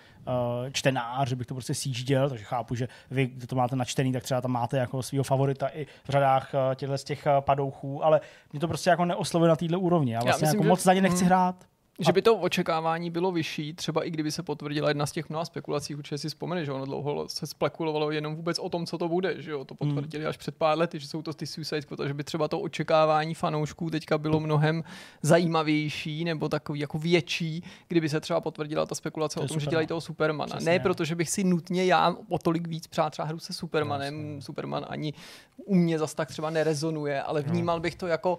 [0.73, 4.23] čtenář, že bych to prostě sjížděl, takže chápu, že vy, kdo to máte načtený, tak
[4.23, 8.05] třeba tam máte jako svého favorita i v řadách uh, těchto z těch uh, padouchů,
[8.05, 8.21] ale
[8.53, 10.13] mě to prostě jako neoslovuje na této úrovni.
[10.13, 10.69] Já vlastně já myslím, jako že...
[10.69, 11.27] moc za ně nechci hmm.
[11.27, 11.65] hrát
[11.99, 15.45] Že by to očekávání bylo vyšší, třeba i kdyby se potvrdila jedna z těch mnoha
[15.45, 19.09] spekulací, určitě si vzpomene, že ono dlouho se spekulovalo jenom vůbec o tom, co to
[19.09, 20.29] bude, že jo, to potvrdili hmm.
[20.29, 23.35] až před pár lety, že jsou to ty Suicide Squad, že by třeba to očekávání
[23.35, 24.85] fanoušků teďka bylo mnohem
[25.23, 29.65] zajímavější nebo takový jako větší, kdyby se třeba potvrdila ta spekulace to o tom, Superman.
[29.65, 30.57] že dělají toho Supermana.
[30.57, 30.73] Přesně.
[30.73, 34.43] Ne protože bych si nutně já o tolik víc přát třeba hru se Supermanem, Jasně.
[34.43, 35.13] Superman ani
[35.57, 37.53] u mě zas tak třeba nerezonuje, ale no.
[37.53, 38.39] vnímal bych to jako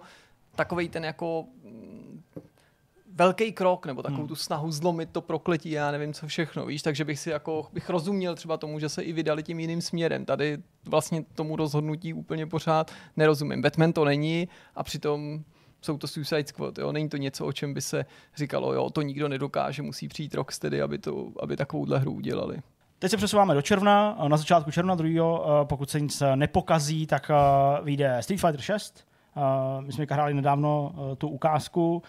[0.54, 1.44] takový ten jako
[3.18, 4.28] velký krok, nebo takovou hmm.
[4.28, 7.90] tu snahu zlomit to prokletí, já nevím co všechno, víš, takže bych si jako, bych
[7.90, 10.24] rozuměl třeba tomu, že se i vydali tím jiným směrem.
[10.24, 13.62] Tady vlastně tomu rozhodnutí úplně pořád nerozumím.
[13.62, 15.44] Batman to není a přitom
[15.80, 16.92] jsou to Suicide Squad, jo?
[16.92, 18.04] není to něco, o čem by se
[18.36, 22.58] říkalo, jo, to nikdo nedokáže, musí přijít Rocksteady, aby, to, aby takovouhle hru udělali.
[22.98, 25.64] Teď se přesouváme do června, na začátku června 2.
[25.64, 27.34] pokud se nic nepokazí, tak eh,
[27.84, 29.04] vyjde Street Fighter 6.
[29.36, 32.02] Eh, my jsme hráli nedávno eh, tu ukázku,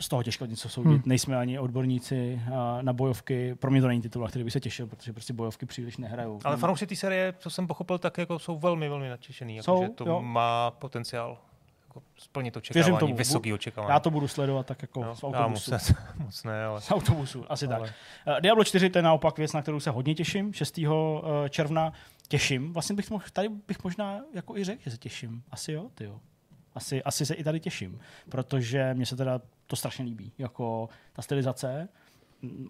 [0.00, 0.90] z toho těžko něco soudit.
[0.90, 1.02] Hmm.
[1.06, 2.40] Nejsme ani odborníci
[2.80, 3.54] na bojovky.
[3.54, 6.40] Pro mě to není titul, který by se těšil, protože prostě bojovky příliš nehrajou.
[6.44, 9.56] Ale fanoušci té série, co jsem pochopil, tak jako jsou velmi, velmi natěšený.
[9.56, 10.22] Jako, jsou, že to jo.
[10.22, 11.38] má potenciál
[11.90, 13.16] jako splnit očekávání, tomu.
[13.16, 13.92] vysoký očekávání.
[13.92, 15.70] Já to budu sledovat tak jako no, z autobusu.
[15.72, 16.80] Moc, moc ne, ale...
[16.80, 17.80] Z autobusu, asi ale...
[17.80, 17.94] tak.
[18.26, 20.52] Uh, Diablo 4 to je naopak věc, na kterou se hodně těším.
[20.52, 20.78] 6.
[20.78, 20.88] Uh,
[21.48, 21.92] června
[22.28, 22.72] těším.
[22.72, 25.42] Vlastně bych mohl, tady bych možná jako i řekl, že se těším.
[25.50, 26.20] Asi jo, ty jo.
[26.74, 30.32] Asi, asi se i tady těším, protože mě se teda to strašně líbí.
[30.38, 31.88] Jako ta stylizace,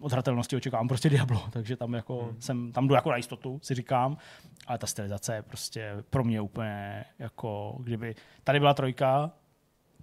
[0.01, 2.41] od hratelnosti očekávám prostě Diablo, takže tam, jako hmm.
[2.41, 4.17] jsem, tam jdu jako na jistotu, si říkám,
[4.67, 9.31] ale ta stylizace je prostě pro mě úplně jako, kdyby tady byla trojka,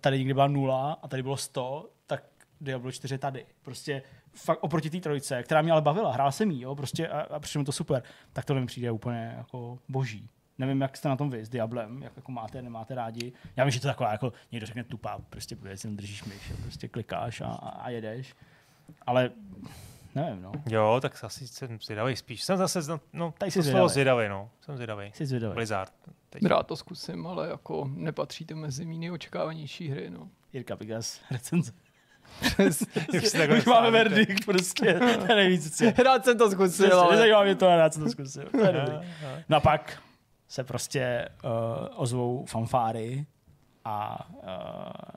[0.00, 2.24] tady někdy byla nula a tady bylo sto, tak
[2.60, 3.46] Diablo 4 tady.
[3.62, 4.02] Prostě
[4.32, 7.40] fakt oproti té trojce, která mě ale bavila, hrál jsem jí, jo, prostě a, a
[7.40, 8.02] přišlo to super,
[8.32, 10.28] tak to mi přijde úplně jako boží.
[10.58, 13.32] Nevím, jak jste na tom vy s Diablem, jak jako máte, nemáte rádi.
[13.56, 16.52] Já vím, že to je taková, jako někdo řekne tupá, prostě bude, si držíš myš,
[16.62, 18.34] prostě klikáš a, a jedeš.
[19.06, 19.30] Ale
[20.14, 20.52] nevím, no.
[20.66, 22.42] Jo, tak asi jsem zvědavý spíš.
[22.42, 22.80] Jsem zase,
[23.12, 23.88] no, Tady jsi zvědavý.
[23.88, 24.50] zvědavý, no.
[24.60, 25.10] Jsem zvědavý.
[25.14, 25.54] Jsi zvědavý.
[25.54, 25.92] Blizzard.
[26.30, 26.44] Teď.
[26.44, 30.28] Rád to zkusím, ale jako nepatří to mezi mý očekávanější hry, no.
[30.52, 31.72] Jirka Pigas, recenze.
[33.58, 35.82] Už máme verdikt, prostě, to je nejvíc.
[36.04, 37.12] Rád jsem to zkusil, ale...
[37.12, 38.44] Nezajímá mě to, rád jsem to zkusil.
[38.50, 39.08] To je dobrý.
[39.48, 40.02] No a pak
[40.48, 41.50] se prostě uh,
[41.96, 43.26] ozvou fanfáry
[43.84, 44.42] a uh,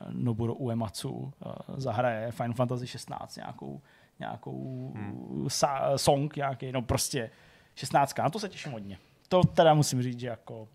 [0.10, 1.32] Nobuo Uematsu uh,
[1.78, 3.82] zahraje Final Fantasy 16 nějakou,
[4.20, 5.48] nějakou hmm.
[5.48, 7.30] sa- song, nějaký, no prostě
[7.76, 8.18] 16.
[8.18, 8.98] Na to se těším hodně.
[9.28, 10.68] To teda musím říct, že jako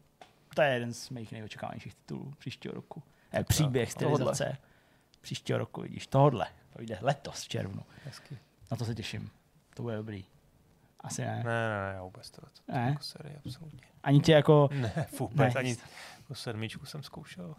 [0.54, 3.02] to je jeden z mých nejočekávanějších titulů příštího roku.
[3.32, 4.56] Je příběh, stylizace
[5.20, 6.46] příštího roku, vidíš, tohle.
[6.76, 7.82] To jde letos v červnu.
[8.04, 8.38] Hezky.
[8.70, 9.30] Na to se těším.
[9.74, 10.24] To bude dobrý.
[11.06, 11.36] Asi ne.
[11.36, 12.40] Ne, ne, ne, vůbec to.
[12.40, 12.86] to ne?
[12.88, 13.80] Jako série, absolutně.
[14.02, 14.68] Ani tě jako...
[14.72, 15.60] Ne, vůbec, ne.
[15.60, 15.76] ani
[16.18, 17.54] jako sedmičku jsem zkoušel.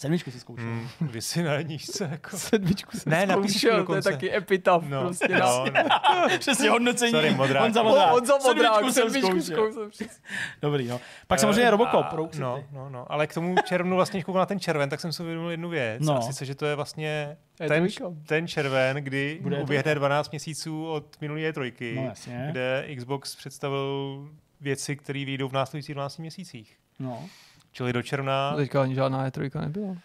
[0.00, 0.64] Sedmičku si zkoušel.
[0.66, 2.38] Mm, vy si na nížce, jako.
[2.38, 4.84] Sedmičku jsem ne, zkoušel, to je taky epitaf.
[4.88, 6.38] No, prostě no, no.
[6.38, 7.10] Přesně hodnocení.
[7.10, 7.62] Sorry, modrák.
[7.62, 8.10] Honza Modrák.
[8.10, 9.88] Honza Modrák, sedmičku jsem zkoušel.
[10.62, 11.00] Dobrý, jo.
[11.26, 12.04] Pak uh, samozřejmě Robocop.
[12.04, 15.12] A, no, no, no, ale k tomu červnu vlastně, koukal na ten červen, tak jsem
[15.12, 16.02] si uvědomil jednu věc.
[16.06, 16.16] No.
[16.16, 17.36] A sice, že to je vlastně
[17.68, 17.88] ten,
[18.26, 22.12] ten červen, kdy Bude uběhne 12 měsíců od minulé trojky, no,
[22.50, 24.28] kde Xbox představil
[24.60, 26.76] věci, které vyjdou v následujících 12 měsících.
[26.98, 27.28] No.
[27.72, 28.56] Čili do června...
[28.56, 29.96] Teďka ani žádná E3 nebyla.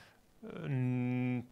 [0.68, 1.44] Mm,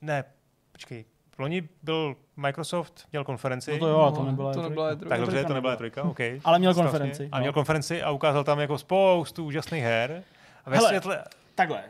[0.00, 0.24] ne,
[0.72, 1.04] počkej.
[1.36, 3.72] V loni byl Microsoft, měl konferenci.
[3.72, 5.08] No to jo, to nebyla to nebyla E3.
[5.08, 6.20] Tak dobře, to nebyla E3, OK.
[6.44, 7.28] Ale měl konferenci.
[7.32, 7.52] A měl no.
[7.52, 10.22] konferenci a ukázal tam jako spoustu úžasných her.
[10.64, 11.24] A ve Hele, světle...
[11.54, 11.82] takhle.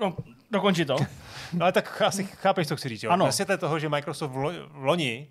[0.00, 0.16] No,
[0.50, 0.96] dokončí to.
[1.52, 3.02] no ale tak asi chápeš, co chci říct.
[3.02, 3.10] Jo?
[3.10, 3.24] Ano.
[3.24, 5.28] Ve světle toho, že Microsoft v loni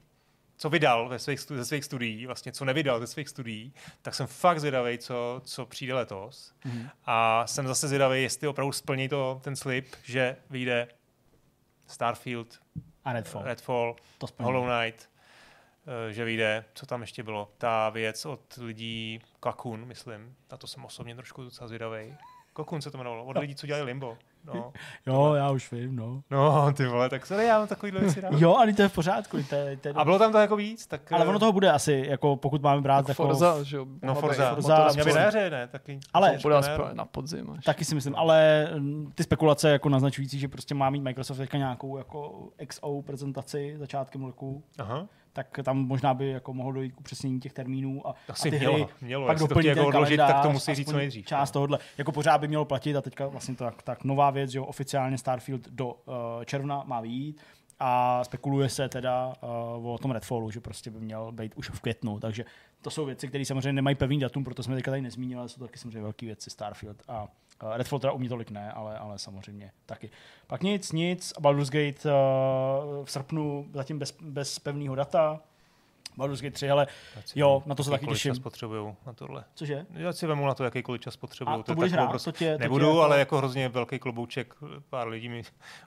[0.58, 4.28] co vydal ve svých, ze svých studií, vlastně co nevydal ze svých studií, tak jsem
[4.28, 6.54] fakt zvědavý, co, co přijde letos.
[6.66, 6.90] Mm-hmm.
[7.06, 10.88] A jsem zase zvědavý, jestli opravdu splní to, ten slib, že vyjde
[11.88, 12.60] Starfield,
[13.06, 15.10] a Redfall, Redfall to Hollow Knight,
[16.10, 20.68] eh, že vyjde, co tam ještě bylo, ta věc od lidí Kakun, myslím, na to
[20.68, 22.16] jsem osobně trošku docela zvědavý.
[22.54, 24.18] Kokun se to jmenovalo, od lidí, co dělali Limbo.
[24.54, 24.72] No,
[25.08, 26.22] jo, já už vím, no.
[26.32, 28.34] No, ty vole, tak sorry, já mám takovýhle věci rád.
[28.38, 29.38] jo, ale to je v pořádku.
[29.50, 30.88] To je, to je a bylo tam to jako víc?
[30.88, 33.24] Tak, ale ono toho bude asi, jako pokud máme brát tak jako...
[33.24, 33.86] Forza, že jo.
[34.04, 35.68] No Forza, Forza měl by na jaře, ne?
[35.68, 36.56] Taky, ale, bude
[36.94, 37.66] na podzim až.
[37.66, 41.58] Taky si myslím, ale mm, ty spekulace jako naznačující, že prostě má mít Microsoft teďka
[41.58, 44.64] nějakou jako XO prezentaci začátkem roku.
[44.80, 45.08] Aha
[45.38, 48.60] tak tam možná by jako mohlo dojít k upřesnění těch termínů a, Asi a ty
[48.60, 49.28] mělo, hry mělo.
[49.28, 51.26] pak doplnit jako odložit, tak to musí říct co nejdřív.
[51.26, 51.54] Část no.
[51.54, 51.80] tohohle.
[51.98, 54.66] Jako pořád by mělo platit a teďka vlastně to tak, tak nová věc, že jo,
[54.66, 55.94] oficiálně Starfield do uh,
[56.46, 57.42] června má vyjít
[57.80, 59.34] a spekuluje se teda
[59.78, 62.46] uh, o tom Redfallu, že prostě by měl být už v květnu, takže
[62.82, 65.60] to jsou věci, které samozřejmě nemají pevný datum, proto jsme teďka tady nezmínili, ale jsou
[65.60, 67.28] to taky samozřejmě velké věci Starfield a
[67.74, 70.10] Redfall teda umí tolik ne, ale, ale samozřejmě taky.
[70.48, 71.34] Pak nic, nic.
[71.40, 75.40] Baldur's Gate uh, v srpnu zatím bez, bez pevného data.
[76.18, 76.88] Baldur's Gate 3, ale
[77.36, 78.32] jo, na to se taky těším.
[78.32, 79.44] čas potřebujou na tohle.
[79.56, 79.86] Cože?
[79.94, 81.64] Já si vemu na to, jakýkoliv čas A potřebují.
[81.64, 82.24] to budeš hrát?
[82.24, 84.54] To tě, to Nebudu, tě jako, ale jako hrozně velký klobouček.
[84.90, 85.44] Pár lidí mi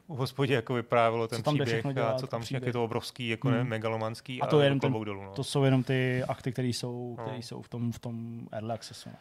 [0.07, 2.73] u hospodě jako vyprávělo ten tam jde příběh všechno a dělat, co tam, jak je
[2.73, 3.57] to obrovský, jako Hmm.
[3.57, 5.23] ne, megalomanský A to je jenom klobouk dolů.
[5.23, 5.33] No.
[5.33, 7.25] To jsou jenom ty akty, které jsou, No.
[7.25, 9.09] které jsou v tom, v tom early accessu.
[9.09, 9.17] No.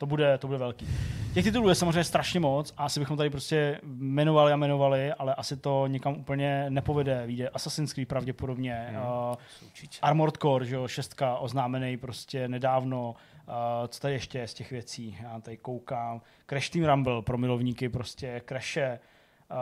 [0.00, 0.88] To bude, to bude velký.
[1.34, 5.34] Těch titulů je samozřejmě strašně moc a asi bychom tady prostě jmenovali a jmenovali, ale
[5.34, 7.26] asi to někam úplně nepovede.
[7.26, 9.02] Vyjde Assassin's Creed pravděpodobně, Hmm.
[9.02, 9.34] uh,
[10.02, 13.10] Armored Core, že jo, šestka oznámený prostě nedávno.
[13.48, 13.54] Uh,
[13.88, 15.18] co tady ještě je z těch věcí?
[15.22, 16.20] Já tady koukám.
[16.46, 19.00] Crash Team Rumble pro milovníky prostě, Crashe.
[19.50, 19.56] Uh,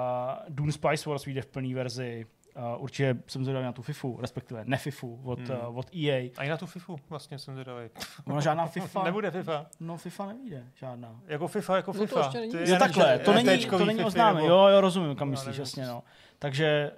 [0.48, 2.26] Dune Spice Wars vyjde v plné verzi.
[2.76, 5.58] Uh, určitě jsem zvědavý na tu FIFU, respektive ne FIFU, od, Hmm.
[5.68, 6.30] uh, od EA.
[6.36, 7.88] A i na tu FIFU vlastně jsem zvědavý.
[8.26, 9.02] Ona žádná FIFA.
[9.04, 9.66] Nebude FIFA.
[9.80, 11.20] No FIFA nevíde, žádná.
[11.26, 12.20] Jako FIFA, jako No to FIFA.
[12.20, 12.52] ještě není.
[12.52, 14.40] Ty Jo, Jo, je- takhle, to není, to není oznámé.
[14.40, 16.02] nebo- Jo, jo, rozumím, kam Já myslíš, nevím, jasně, no.
[16.38, 16.90] Takže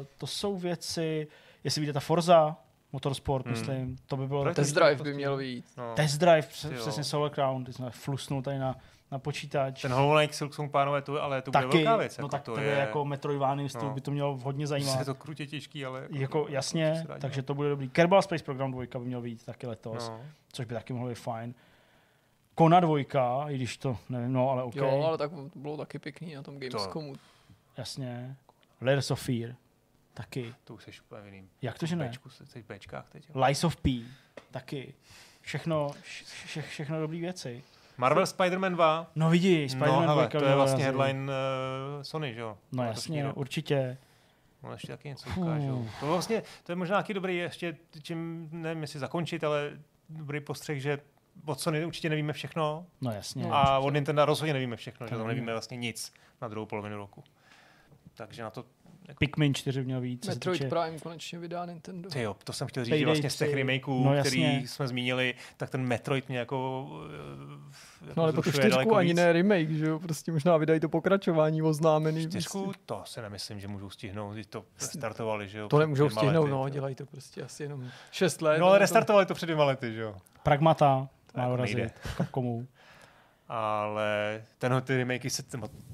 [0.00, 1.28] uh, to jsou věci,
[1.64, 2.56] jestli vyjde ta Forza,
[2.92, 3.52] Motorsport, Hmm.
[3.54, 4.54] myslím, to by bylo...
[4.54, 5.64] Test drive by měl být.
[5.76, 5.94] No.
[5.94, 6.42] Test Drive,
[6.80, 8.76] přesně Solar Crown, ty jsme flusnul tady na,
[9.12, 9.82] na počítač.
[9.82, 12.18] Ten Hollow Knight Silksong, pánové, to, ale to bude Taky, velká věc.
[12.18, 13.94] no jako tak to to je, je jako Metroidvania styl, no.
[13.94, 15.04] by to mělo hodně je zajímat.
[15.04, 16.06] to krutě těžký, ale...
[16.10, 17.88] Jako co jasně, se dá takže to bude dobrý.
[17.88, 20.20] Kerbal Space Program 2 by měl být taky letos, No.
[20.52, 21.54] což by taky mohlo být fajn.
[22.54, 25.98] Kona 2, i když to nevím, no ale OK, Jo, ale tak to bylo taky
[25.98, 27.14] pěkný na tom Gamescomu.
[27.76, 28.36] jasně.
[28.80, 29.54] Layers of Fear,
[30.14, 30.54] taky.
[30.64, 31.50] To už jsi úplně jiným.
[31.62, 32.08] Jak to, že ne?
[32.08, 33.28] Bčku, jsi v Bčkách teď.
[33.28, 33.44] jo.
[33.44, 34.02] Lies of P,
[34.50, 34.94] taky.
[35.40, 37.62] Všechno, vše, všechno dobré věci.
[38.00, 39.06] Marvel Spider-Man 2.
[39.16, 41.18] No vidíš, No, Spider-Man hele, 2 to je vlastně headline
[41.96, 42.58] uh, Sony, že jo?
[42.72, 43.36] No jasně, rok.
[43.36, 43.98] určitě.
[44.62, 45.44] No, ještě taky něco Fuh.
[45.44, 45.86] ukážou.
[46.00, 49.70] To vlastně, to je možná taky dobrý, ještě čím, nevím, jestli zakončit, ale
[50.08, 50.98] dobrý postřeh, že
[51.46, 53.42] od Sony určitě nevíme všechno No jasně.
[53.42, 53.54] No.
[53.54, 55.34] a od Nintendo rozhodně nevíme všechno, že To tam nevíme.
[55.40, 56.12] nevíme vlastně nic
[56.42, 57.24] na druhou polovinu roku.
[58.14, 58.64] Takže na to,
[59.18, 60.26] Pikmin 4 měl víc.
[60.28, 62.10] Metroid týče- Prime konečně vydá Nintendo.
[62.10, 63.56] ty jo, to jsem chtěl říct, Payday že vlastně z těch 3.
[63.56, 64.30] remakeů, No, jasně.
[64.30, 66.86] který jsme zmínili, tak ten Metroid mě jako,
[68.00, 69.16] jako No ale po tu vzrušuje čtyřku ani víc.
[69.16, 69.98] ne remake, že jo?
[69.98, 72.28] Prostě možná vydají to pokračování oznámený.
[72.28, 75.68] Čtyřku, to si nemyslím, že můžou stihnout, když to startovali, že jo.
[75.68, 78.58] To nemůžou stihnout, lety, no, to- dělají to prostě asi jenom 6 let.
[78.58, 80.16] No ale to- restartovali to před dvěma lety, že jo.
[80.42, 81.90] Pragmata má jako dorazit nejde.
[82.16, 82.66] Capcomu.
[83.52, 85.42] Ale ten, ty remakey se,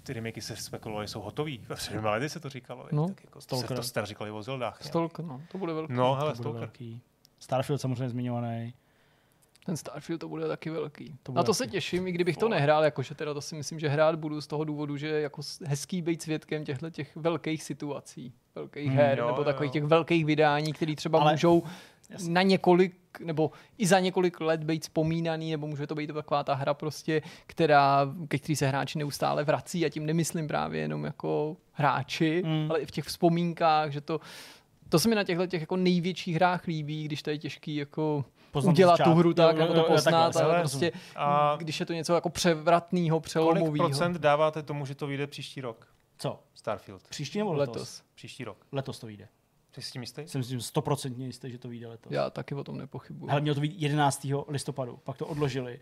[0.03, 1.59] ty remakey se spekulovali, jsou hotový.
[1.75, 2.89] Před dvěma lety se to říkalo.
[2.93, 3.09] No.
[3.09, 3.69] Tak jako Stalker.
[3.69, 4.83] se to jste říkali o Zeldách.
[4.83, 5.93] Stalker, no, to bude velký.
[5.93, 6.61] No, To hele, bude Stalker.
[6.61, 7.01] velký.
[7.39, 8.75] Starfield samozřejmě zmiňovaný.
[9.67, 11.05] Ten Starfield to bude taky velký.
[11.11, 11.57] To To bude Na to taky.
[11.59, 14.47] se těším, i kdybych to nehrál, jakože teda to si myslím, že hrát budu z
[14.47, 19.19] toho důvodu, že je jako hezký být svědkem těchto těch velkých situací, velkých Hmm, her,
[19.19, 19.45] jo, nebo jo.
[19.45, 21.63] takových těch velkých vydání, které třeba Ale- můžou
[22.11, 22.31] Jasně.
[22.33, 26.55] na několik, nebo i za několik let být vzpomínaný, nebo může to být taková ta
[26.55, 31.57] hra prostě, která, ke který se hráči neustále vrací a tím nemyslím právě jenom jako
[31.73, 32.67] hráči, Mm.
[32.71, 34.21] ale i v těch vzpomínkách, že to
[34.89, 38.25] to se mi na těchto těch jako největších hrách líbí, když to je těžký jako
[38.53, 41.55] Poznat udělat tu hru tak, Jo, jako jo, to jo, poznat, takhle, ale prostě, A
[41.59, 43.89] když je to něco jako převratného, kolik přelomového.
[43.89, 45.87] procent dáváte tomu, že to vyjde příští rok?
[46.19, 46.43] Co?
[46.55, 47.03] Starfield.
[47.09, 47.75] Příští nebo letos?
[47.77, 48.03] Letos.
[48.15, 48.57] Příští rok.
[48.73, 49.29] Letos to vyjde.
[49.77, 50.23] Jsi s tím jistý?
[50.27, 52.13] Jsem si tím stoprocentně jistý, že to vyjde letos.
[52.13, 53.29] Já taky o tom nepochybuji.
[53.29, 54.27] Hele, mělo to být 11.
[54.49, 55.81] listopadu, pak to odložili.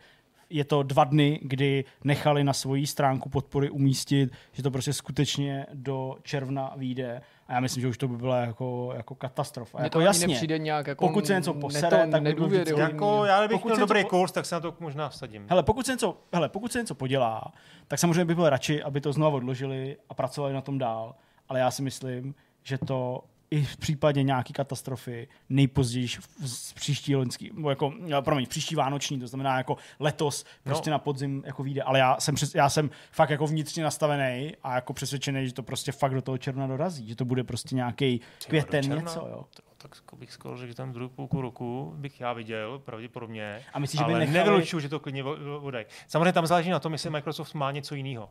[0.50, 5.66] Je to dva dny, kdy nechali na svoji stránku podpory umístit, že to prostě skutečně
[5.74, 7.20] do června vyjde.
[7.48, 9.82] A já myslím, že už to by byla jako, jako katastrofa.
[9.82, 12.80] Jako to jasně, nepřijde nějak jako pokud se něco posere, tak by bylo vždycky-.
[12.80, 15.46] Jako, já kdybych Pokud měl dobrý to- kurz, tak se na to možná vsadím.
[15.48, 17.52] Hele, pokud se, něco, hele, pokud se něco podělá,
[17.88, 21.14] tak samozřejmě bych byl radši, aby to znovu odložili a pracovali na tom dál.
[21.48, 27.16] Ale já si myslím, že to i v případě nějaké katastrofy nejpozději v- z příští
[27.16, 30.94] loňský, jako, no, promiň, příští vánoční, to znamená jako letos prostě No.
[30.94, 31.82] na podzim jako vyjde.
[31.82, 35.62] Ale já jsem, přes, já jsem fakt jako vnitřně nastavený a jako přesvědčený, že to
[35.62, 39.44] prostě fakt do toho června dorazí, že to bude prostě nějaký květen něco, jo.
[39.78, 43.60] Tak jako bych skoro řekl, že tam druhou půlku roku bych já viděl, pravděpodobně.
[43.72, 45.86] A myslíš, že by nechali- nevylučuju, že to klidně vo- vodají.
[46.08, 48.30] Samozřejmě tam záleží na tom, jestli Microsoft má něco jiného.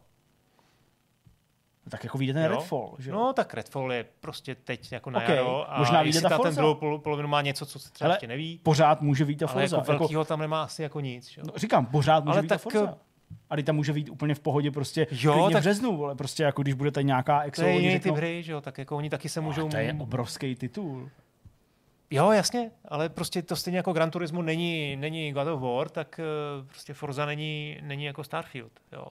[1.89, 2.49] Tak jako vyjde ten Jo.
[2.49, 3.11] Redfall, že.
[3.11, 6.35] No, tak Redfall je prostě teď jako na Ok, jaro a možná vyjde ta ta
[6.37, 6.61] ten Forza.
[6.61, 9.45] druhou pol- polovinu má něco, co se třeba Hele, ještě neví, Pořád může vyjít ta
[9.45, 9.77] ale Forza.
[9.77, 11.29] jako velkýho tam nemá asi jako nic.
[11.29, 11.41] Že?
[11.45, 12.97] No, říkám, pořád může Ale být ta tak, Forza.
[13.49, 16.15] A teď tam může být úplně v pohodě prostě Jo, klidně v tak- březnu, vole,
[16.15, 18.51] prostě jako když bude tady nějaká To exo, je oni jiný řeknou, typ hry, že
[18.51, 19.63] jo, tak jako oni taky se můžou...
[19.65, 21.09] "Oh, to je obrovský titul.
[22.11, 26.19] Jo, jasně, ale prostě to stejně jako Gran Turismo není, není God of War, tak
[26.19, 26.23] eh,
[26.69, 29.05] prostě Forza není, není jako Starfield, jo.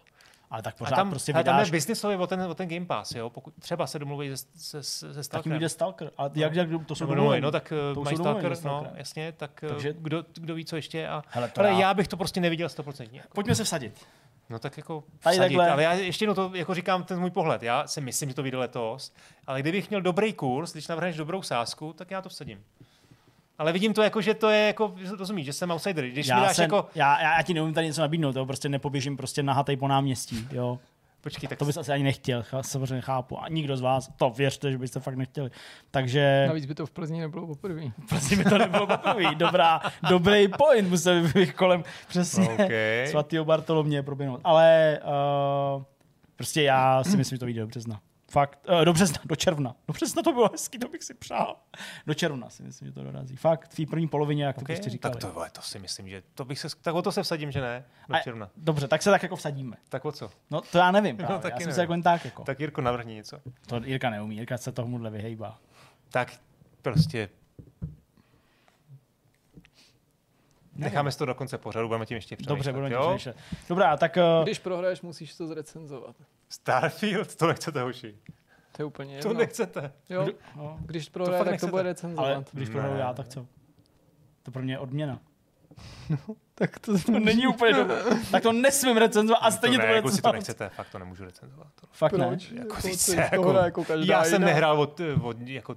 [0.52, 2.68] Ale tak A pořád tam, prostě ale tam je vydáš, biznisově o ten, o ten
[2.68, 4.82] Game Pass, jo, pokud třeba se domluví se, se,
[5.14, 5.52] se, Stalkerem.
[5.54, 6.10] jim jde Stalker.
[6.18, 7.40] A jak, jak, to jsou Nebo domluvený.
[7.42, 9.94] no, tak To to mají Stalker, no, jasně, tak Takže- Takže...
[9.98, 11.08] kdo, kdo ví, co ještě.
[11.08, 11.94] A, Hele, to ale já- já...
[11.94, 13.18] bych to prostě neviděl stoprocentně.
[13.18, 13.34] Jako.
[13.34, 14.06] Pojďme se vsadit.
[14.50, 15.70] No tak jako Tady vsadit, takhle.
[15.70, 17.62] ale já ještě jednou to jako říkám ten můj pohled.
[17.62, 19.12] Já si myslím, že to vyjde letos,
[19.46, 22.64] ale kdybych měl dobrý kurz, když navrhneš dobrou sázku, tak já to vsadím.
[23.62, 26.06] Ale vidím to jako, že to je jako, rozumíš, že jsem outsider.
[26.08, 28.46] Když mi Já, dáš jsem, jako, já, já, já, ti neumím tady něco nabídnout, jo?
[28.46, 30.78] prostě nepoběžím prostě nahatej po náměstí, jo.
[31.20, 33.42] počkej, tak To bys asi ani nechtěl, ch- samozřejmě chápu.
[33.42, 35.50] A nikdo z vás, to věřte, že byste fakt nechtěli.
[35.90, 37.82] Takže Navíc by to v Plzni nebylo poprvé.
[38.08, 39.34] prostě mi to nebylo poprvé.
[39.34, 42.70] Dobrá, dobrý point, musel bych kolem přesně OK.
[43.10, 44.40] svatého Bartolomě proběhnout.
[44.44, 44.98] Ale
[45.76, 45.82] uh,
[46.36, 48.00] prostě já si myslím, že to vyjde do března.
[48.32, 49.74] Fakt, uh, do března, do června.
[49.88, 51.56] Do března to bylo hezký, to bych si přál.
[52.06, 53.36] Do června si myslím, že to dorazí.
[53.36, 55.12] Fakt, v té první polovině, jak to okay, prostě říkali.
[55.14, 57.52] tak to, vole, to si myslím, že to bych se, tak o to se vsadím,
[57.52, 58.50] že ne, do A- června.
[58.56, 59.76] Dobře, tak se tak jako vsadíme.
[59.88, 60.30] Tak o co?
[60.50, 61.38] No to já nevím, právě.
[61.38, 61.74] taky já jsem nevím.
[61.74, 62.44] se jako tak jako.
[62.44, 63.40] Tak Jirko, navrhni něco.
[63.66, 65.58] To Jirka neumí, Jirka se tomuhle vyhejbá.
[66.08, 66.32] Tak
[66.82, 67.28] prostě
[70.76, 72.54] necháme si to do konce pořadu, budeme tím ještě přemýšlet.
[72.56, 73.36] Dobře, budeme tím přemýšlet.
[73.68, 76.16] Dobrá, tak uh, Když prohraješ, musíš to zrecenzovat.
[76.48, 78.18] Starfield, to nechcete, hoši.
[78.76, 79.40] To je úplně To jedno.
[79.40, 79.92] nechcete.
[80.08, 80.26] Jo?
[80.56, 81.70] no, Když prohraje, tak to nechcete.
[81.70, 82.48] bude ale recenzovat.
[82.52, 82.72] když Ne.
[82.72, 83.46] prohraju já, tak co?
[84.42, 85.18] To pro mě je odměna.
[86.54, 87.96] Tak to, To není úplně dobré.
[88.30, 90.98] Tak to nesmím recenzovat a stejně to, to bude ne, kluci, to nechcete, fakt to
[90.98, 91.66] nemůžu recenzovat.
[91.80, 91.86] To.
[91.92, 92.26] Fakt ne.
[92.26, 92.50] Proč?
[92.50, 94.46] Jako, Jako, ty se, to jako, hra jako každá já jsem jiná.
[94.46, 95.76] nehrál od, od, jako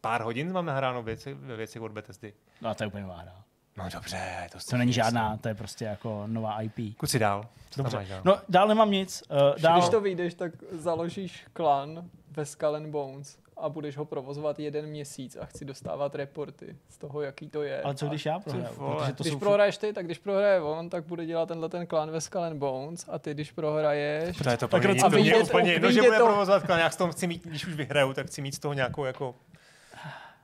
[0.00, 2.32] pár hodin mám nahráno věci, ve věci od Bethesdy.
[2.62, 3.44] No a to je úplně nová hra.
[3.78, 6.96] No dobře, to, To není žádná, to je prostě jako nová IP.
[6.96, 7.42] Kluci dál.
[7.70, 7.96] Co tam Dobře.
[7.96, 8.20] máš dál?
[8.24, 9.22] No dál nemám nic.
[9.30, 14.04] Uh, dál, Když to vyjdeš, tak založíš klan ve Skull and Bones a budeš ho
[14.04, 17.82] provozovat jeden měsíc a chci dostávat reporty z toho, jaký to je.
[17.82, 18.74] ale co když já prohraju?
[18.74, 21.86] Protože to když jsou prohraješ ty, tak když prohraje on, tak bude dělat tenhle ten
[21.86, 25.16] klan ve Skull and Bones a ty, když prohraješ, Protože to Tak a to mě
[25.22, 27.26] vyjde je to- úplně jedno, že vyjde bude to- provozovat klan, já z toho chci
[27.26, 29.34] mít, když už vyhraju, tak chci mít z toho nějakou jako,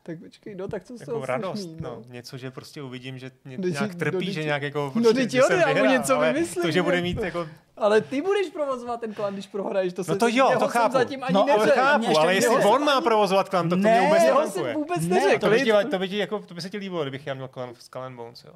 [0.06, 2.02] tak počkej, no tak co z jako toho radost, mít, no.
[2.08, 5.12] něco, že prostě uvidím, že ně, Vždyť- nějak trpí, no, že nějak jako, no, prostě,
[5.12, 7.02] vždyť že jo, jsem vyhrál, něco ale vymyslím, to, že bude ne?
[7.02, 10.50] mít jako, Ale ty budeš provozovat ten klan, když prohraješ, to se No to jo,
[10.58, 10.92] to chápu.
[10.92, 11.74] zatím ani No, ale to neřekl.
[11.80, 14.40] mě chápu, ještě ale jestli on má provozovat klan, tak to mě Ne, vůbec Jeho
[14.40, 14.72] netankuje.
[14.72, 15.38] jsem vůbec Ne, neřekl.
[15.38, 17.48] To by, ti, to, by ti, jako, to by se ti líbilo, kdybych já měl
[17.48, 18.52] klan v Skull Bones, jo.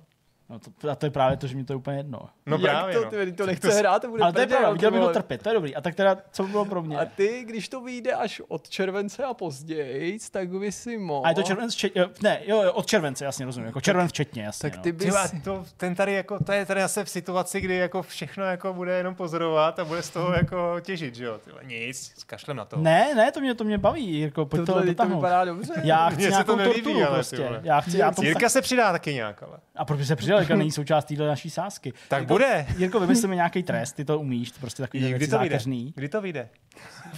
[0.50, 2.20] No to, a to je právě to, že mi to je úplně jedno.
[2.46, 3.10] No Jak právě, to, no.
[3.10, 5.08] ty, to nechce To hrát, to bude Ale to je pravda, ty viděl bych ho
[5.08, 5.76] trpět, to je dobrý.
[5.76, 6.98] A tak teda, co by bylo pro mě?
[6.98, 11.26] A ty, když to vyjde až od července a později, tak by si mohl...
[11.26, 14.08] A je to červenec, včet, jo, ne, jo, jo, od července, jasně rozumím, jako červen
[14.08, 14.70] včetně, jasně.
[14.70, 14.98] Tak ty no.
[14.98, 15.06] bys...
[15.06, 18.72] Tyva, to, ten tady jako, to je tady zase v situaci, kdy jako všechno jako
[18.74, 21.38] bude jenom pozorovat a bude z toho jako těžit, že jo.
[21.44, 22.76] Tyva, nic, zkašlem na to.
[22.76, 25.16] Ne, ne, to mě, to mě baví, jako pojď to Tohle to dotáhnout.
[25.16, 25.72] vypadá dobře.
[25.82, 27.60] Já chci nějakou to torturu ty prostě.
[27.62, 29.58] Já chci, já to Jirka se přidá taky nějak, ale.
[29.76, 31.92] A proč by se přidal, Jirka není součást téhle naší sásky.
[32.08, 32.66] Tak bude.
[32.76, 35.58] Jirko, vymyslíme nějaký trest, ty to umíš, to prostě takový Kdy to vyjde?
[35.94, 36.48] Kdy to vyjde?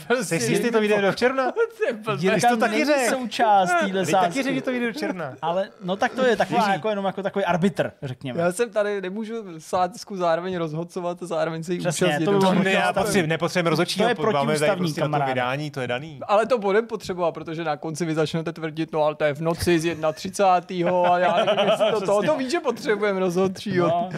[0.06, 1.52] Prostě Jsi si jistý, to vyjde do června?
[2.18, 3.08] Jirka to taky není řek.
[3.10, 4.42] součást téhle Ty taky sásky.
[4.42, 5.34] řekl, že to vyjde do června.
[5.42, 8.40] Ale no tak to je taková jako jenom jako takový arbitr, řekněme.
[8.40, 12.24] Já jsem tady, nemůžu sádku zároveň rozhodcovat a zároveň se jí účastnit.
[12.24, 12.54] to
[13.26, 16.20] nepotřebujeme rozhodčího, To máme tady prostě na to vydání, to je daný.
[16.26, 19.40] Ale to budeme potřebovat, protože na konci vy začnete tvrdit, no ale to je v
[19.40, 20.90] noci z 31.
[21.08, 23.88] a já nevím, jestli to, to, to víš, že potřebujeme rozhodčího.
[23.88, 24.10] No,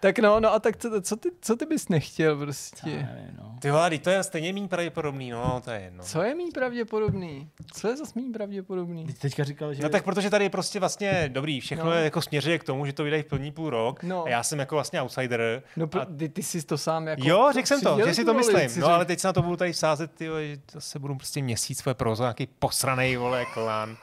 [0.00, 2.86] Tak no, no a tak co, co, ty, co ty bys nechtěl prostě?
[2.90, 3.56] nevím, no.
[3.60, 6.04] Ty vole, to je stejně méně pravděpodobný, no, to je jedno.
[6.04, 7.50] Co je mý pravděpodobný?
[7.72, 9.06] Co je zase mý pravděpodobný?
[9.06, 9.82] Ty teďka říkal, že...
[9.82, 11.92] No tak protože tady je prostě vlastně dobrý, všechno No.
[11.92, 14.24] je jako směřuje k tomu, že to vydají v plný půl rok No.
[14.24, 15.62] a já jsem jako vlastně outsider.
[15.76, 17.22] No, a pro, ty, ty jsi to sám jako...
[17.24, 18.70] Jo, řekl jsem to, že si to myslím.
[18.80, 21.78] No ale teď se na to budu tady sázet, ty, že zase budu prostě měsíc
[21.78, 23.96] své prozo, nějaký posranej, vole, klan.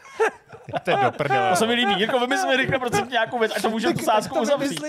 [0.84, 1.50] to je do prdele.
[1.50, 1.94] To se mi líbí.
[1.98, 4.82] Jirko, vymyslíme rychle prostě nějakou věc, ať to můžeme tu sázku to uzavřít.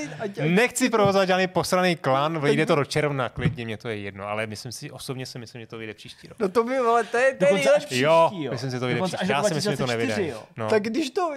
[0.49, 4.47] Nechci provozovat žádný posraný klan, vyjde to do června, klidně, mě to je jedno, ale
[4.47, 6.39] myslím si, osobně si myslím, že to vyjde příští rok.
[6.39, 8.53] No to by, ale to je, to je až příští, Jo, jo.
[8.53, 9.33] myslím si, že to vyjde Dokonce příští.
[9.33, 10.47] Já si myslím, že to 2024, nevyjde.
[10.57, 10.69] No.
[10.69, 11.35] Tak když to,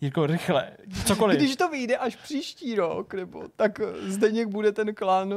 [0.00, 0.70] Jirko, rychle.
[1.04, 1.36] Cokoliv.
[1.36, 5.34] když to vyjde až příští rok, nebo tak Zdeněk bude ten klán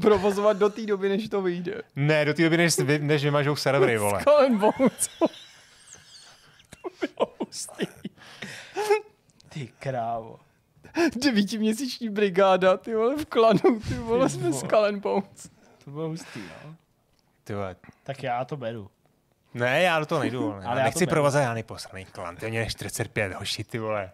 [0.00, 1.82] provozovat do té doby, než to vyjde.
[1.96, 4.20] Ne, do té doby, než, vy- než vymažou servery, vole.
[4.24, 5.08] Colin Bones.
[9.48, 10.38] Ty krávo.
[11.24, 14.60] Devítiměsíční brigáda, ty vole, v klanu, ty vole, jsme vole.
[14.60, 15.50] s Colin Bones.
[15.84, 16.74] To bylo hustý, no.
[17.44, 17.76] Ty vole.
[18.02, 18.90] Tak já to beru.
[19.54, 20.54] Ne, já do toho nejdu, vole.
[20.54, 23.64] Ale Ale já to nechci provozovat žádný posraný klan, to je mě než 45, hoši,
[23.64, 24.10] ty vole.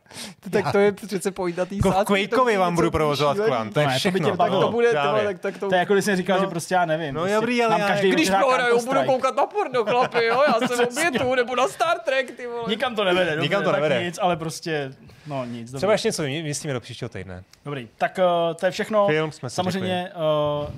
[0.50, 2.04] Tak to je přece pointa tý v sázky, to
[2.36, 4.36] Quakeovi vám budu provozovat klan, to je No ne, to by tě všechno.
[4.36, 5.10] Tak to bude, ty právě.
[5.12, 5.68] vole, tak, tak to...
[5.68, 6.44] To je jako když jsem říkal, No.
[6.44, 7.14] že prostě já nevím.
[7.14, 10.68] No prostě dobrý, ale já- každý Když prohraju, budu koukat na porno, chlapi, jo, já
[10.68, 12.64] jsem obětu, nebo na Star Trek, ty vole.
[12.68, 14.04] Nikam to nevede, dobře, Nikam to tak nevede.
[14.04, 14.92] nic, ale prostě,
[15.26, 17.44] no nic, Třeba ještě něco myslíme do příštího týdne.
[17.64, 17.88] dobrý.
[17.98, 19.06] Tak uh, to je všechno.
[19.06, 20.12] Film jsme si Samozřejmě,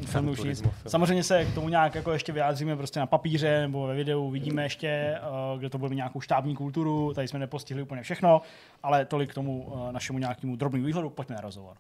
[0.01, 0.63] uh, film už nic.
[0.87, 4.48] Samozřejmě se k tomu nějak jako ještě vyjádříme prostě na papíře nebo ve videu, vidíme
[4.57, 5.19] ještě,
[5.53, 8.43] uh, kde to bude nějakou štábní kulturu, tady jsme nepostihli úplně všechno,
[8.83, 11.77] ale tolik k tomu uh, našemu nějakému drobnému výhledu, pojďme na rozhovor.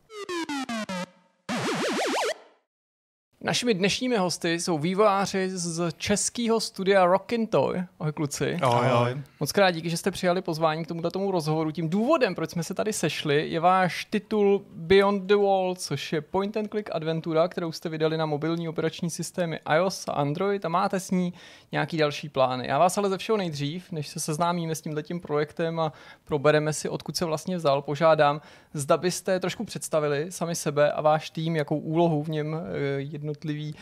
[3.42, 7.82] Našimi dnešními hosty jsou vývojáři z českého studia Rockintoy.
[8.00, 8.58] Ahoj kluci.
[8.62, 9.16] Ahoj, ahoj.
[9.40, 11.70] Moc krát díky, že jste přijali pozvání k tomuto tomu rozhovoru.
[11.70, 16.20] Tím důvodem, proč jsme se tady sešli, je váš titul Beyond the Wall, což je
[16.20, 20.68] point and click adventura, kterou jste vydali na mobilní operační systémy iOS a Android a
[20.68, 21.32] máte s ní
[21.72, 22.66] nějaký další plány.
[22.68, 25.92] Já vás ale ze všeho nejdřív, než se seznámíme s tímhletím projektem a
[26.24, 28.40] probereme si, odkud se vlastně vzal, požádám,
[28.72, 32.56] zda byste trošku představili sami sebe a váš tým, jakou úlohu v něm
[32.96, 33.74] jedno jednotliví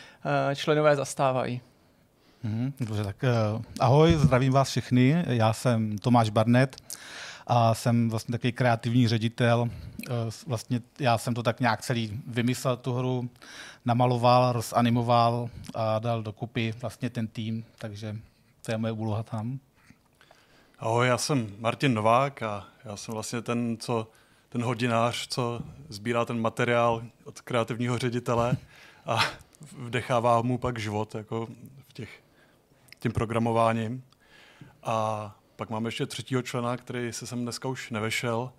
[0.51, 1.60] eh, členové zastávají.
[2.43, 3.16] Mm, dobře, tak
[3.55, 5.24] uh, ahoj, zdravím vás všechny.
[5.27, 6.77] Já jsem Tomáš Barnet
[7.47, 9.60] a jsem vlastně takový kreativní ředitel.
[9.60, 9.70] Uh,
[10.47, 13.31] vlastně já jsem to tak nějak celý vymyslel tu hru,
[13.85, 18.16] namaloval, rozanimoval a dal dokupy vlastně ten tým, takže
[18.62, 19.59] to je moje úloha tam.
[20.78, 24.10] Ahoj, já jsem Martin Novák a já jsem vlastně ten, co
[24.48, 28.56] ten hodinář, co sbírá ten materiál od kreativního ředitele
[29.07, 29.24] a
[29.73, 31.49] vdechává mu pak život jako
[31.89, 32.23] v těch,
[32.99, 34.05] tím programováním.
[34.83, 38.53] A pak máme ještě třetího člena, který se sem dneska už nevešel,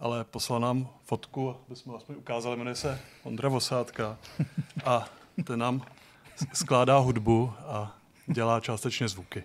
[0.00, 4.18] ale poslal nám fotku, aby jsme aspoň ukázali, jmenuje se Ondra Vosádka
[4.84, 5.04] a
[5.44, 5.82] ten nám
[6.52, 7.96] skládá hudbu a
[8.26, 9.44] dělá částečně zvuky.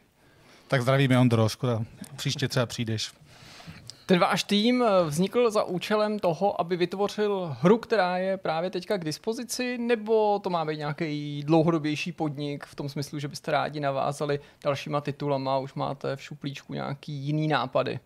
[0.67, 1.83] Tak zdravíme Ondro, škoda.
[2.15, 3.13] Příště třeba přijdeš.
[4.07, 8.97] Ten váš tým eh, vznikl za účelem toho, aby vytvořil hru, která je právě teďka
[8.97, 13.79] k dispozici, nebo to má být nějaký dlouhodobější podnik v tom smyslu, že byste rádi
[13.79, 17.99] navázali dalšíma titulama, už máte v šuplíčku nějaký jiný nápady?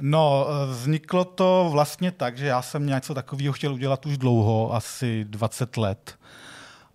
[0.00, 4.74] No, eh, vzniklo to vlastně tak, že já jsem něco takového chtěl udělat už dlouho,
[4.74, 6.18] asi 20 let.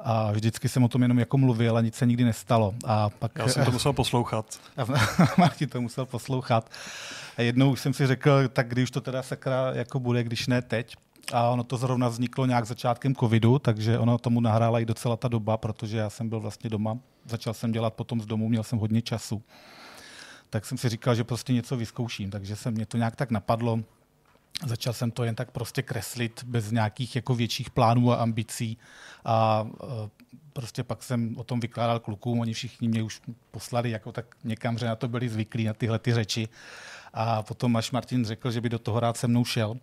[0.03, 2.73] A vždycky jsem o tom jenom jako mluvil a nic se nikdy nestalo.
[2.86, 3.32] A pak...
[3.36, 4.60] Já jsem to musel poslouchat.
[5.38, 6.69] Martin to musel poslouchat.
[7.38, 10.61] A jednou už jsem si řekl, tak když to teda sakra jako bude, když ne
[10.61, 10.95] teď.
[11.34, 15.28] A ono to zrovna vzniklo nějak začátkem covidu, takže ono tomu nahrála i docela ta
[15.28, 16.98] doba, protože já jsem byl vlastně doma.
[17.26, 19.44] Začal jsem dělat potom z domu, měl jsem hodně času.
[20.49, 23.80] Tak jsem si říkal, že prostě něco vyzkouším, takže se mě to nějak tak napadlo.
[24.65, 28.78] Začal jsem to jen tak prostě kreslit bez nějakých jako větších plánů a ambicí
[29.26, 30.10] a e,
[30.53, 33.22] prostě pak jsem o tom vykládal klukům, oni všichni mě už
[33.52, 36.49] poslali jako tak někam, že na to byli zvyklí, na tyhle ty řeči.
[37.14, 39.78] A potom až Martin řekl, že by do toho rád se mnou šel,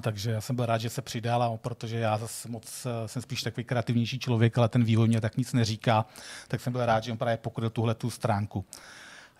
[0.00, 3.42] takže já jsem byl rád, že se přidal, protože já zase moc e, jsem spíš
[3.42, 6.06] takový kreativnější člověk, ale ten vývoj mě tak nic neříká,
[6.48, 8.64] tak jsem byl rád, že on právě pokryl tuhle tu stránku.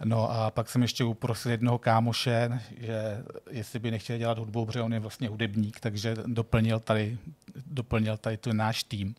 [0.04, 4.82] No a pak jsem ještě uprosil jednoho kámoše, že jestli by nechtěl dělat hudbu, protože
[4.82, 7.18] on je vlastně hudebník, takže doplnil tady,
[7.66, 9.14] doplnil tady tu náš tým.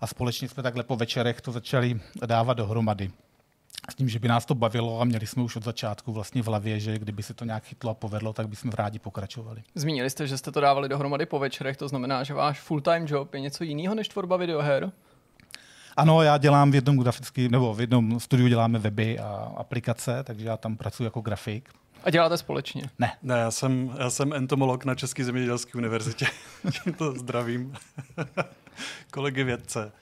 [0.00, 3.10] A společně jsme takhle po večerech to začali dávat dohromady.
[3.90, 6.46] S tím, že by nás to bavilo a měli jsme už od začátku vlastně v
[6.46, 9.62] hlavě, že kdyby se to nějak chytlo a povedlo, tak bychom rádi pokračovali.
[9.74, 13.34] Zmínili jste, že jste to dávali dohromady po večerech, to znamená, že váš full-time job
[13.34, 14.92] je něco jiného než tvorba videoher?
[15.96, 20.46] Ano, já dělám v jednom grafickém, nebo v jednom studiu děláme weby a aplikace, takže
[20.46, 21.70] já tam pracuji jako grafik.
[22.04, 22.82] A děláte společně?
[22.98, 23.12] Ne.
[23.22, 26.26] Ne, já jsem, já jsem entomolog na České zemědělské univerzitě.
[26.96, 27.74] to zdravím.
[29.12, 29.92] Kolegy vědce.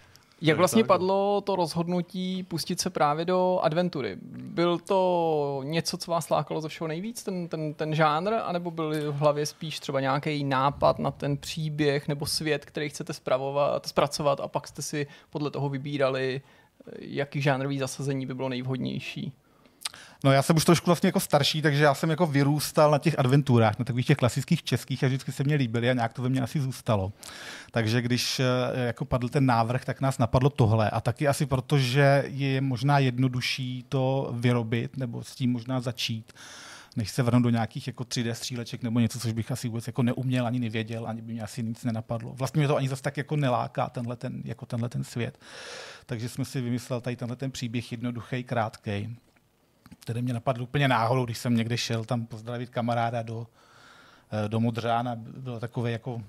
[0.43, 4.17] Jak vlastně padlo to rozhodnutí pustit se právě do adventury?
[4.33, 9.13] Byl to něco, co vás lákalo ze všeho nejvíc, ten, ten, ten žánr, anebo byl
[9.13, 14.41] v hlavě spíš třeba nějaký nápad na ten příběh nebo svět, který chcete spravovat, zpracovat
[14.41, 16.41] a pak jste si podle toho vybírali,
[16.99, 19.33] jaký žánrový zasazení by bylo nejvhodnější?
[20.25, 23.19] No já jsem už trošku vlastně jako starší, takže já jsem jako vyrůstal na těch
[23.19, 26.29] adventurách, na takových těch klasických českých a vždycky se mě líbily a nějak to ve
[26.29, 27.13] mně asi zůstalo.
[27.71, 28.45] Takže když eh,
[28.87, 32.99] jako padl ten návrh, tak nás napadlo tohle a taky asi proto, že je možná
[32.99, 36.33] jednodušší to vyrobit nebo s tím možná začít
[36.97, 40.03] než se vrhnout do nějakých jako 3D stříleček nebo něco, což bych asi vůbec jako
[40.03, 42.33] neuměl, ani nevěděl, ani by mě asi nic nenapadlo.
[42.35, 45.39] Vlastně mě to ani zase tak jako neláká, tenhle ten, jako tenhle ten svět.
[46.07, 49.17] Takže jsme si vymyslel tady tenhle ten příběh jednoduchý, krátký
[50.01, 53.47] který mě napadl úplně náhodou, když jsem někde šel tam pozdravit kamaráda do,
[54.45, 55.17] eh, do Modřána.
[55.17, 56.23] Byl takový jako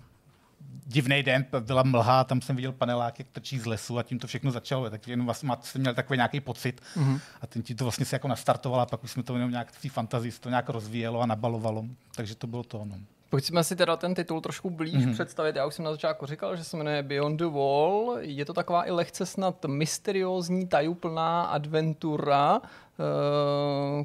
[0.86, 4.28] divný den, byla mlha, tam jsem viděl panelák, jak trčí z lesu a tím to
[4.28, 4.90] všechno začalo.
[4.90, 7.20] Tak jenom vlastně jsem měl takový nějaký pocit mm-hmm.
[7.42, 9.72] a tím ti to vlastně se jako nastartovalo a pak už jsme to jenom nějak
[9.72, 11.86] v té fantazii to nějak rozvíjelo a nabalovalo.
[12.16, 12.86] Takže to bylo to.
[12.86, 12.96] No.
[13.30, 15.14] Pojďme si teda ten titul trošku blíž mm-hmm.
[15.14, 15.56] představit.
[15.56, 18.18] Já už jsem na začátku říkal, že se jmenuje Beyond the Wall.
[18.20, 22.62] Je to taková i lehce snad mysteriózní, tajuplná adventura,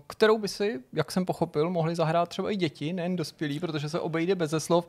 [0.06, 4.00] kterou by si, jak jsem pochopil, mohli zahrát třeba i děti, nejen dospělí, protože se
[4.00, 4.86] obejde bez slov.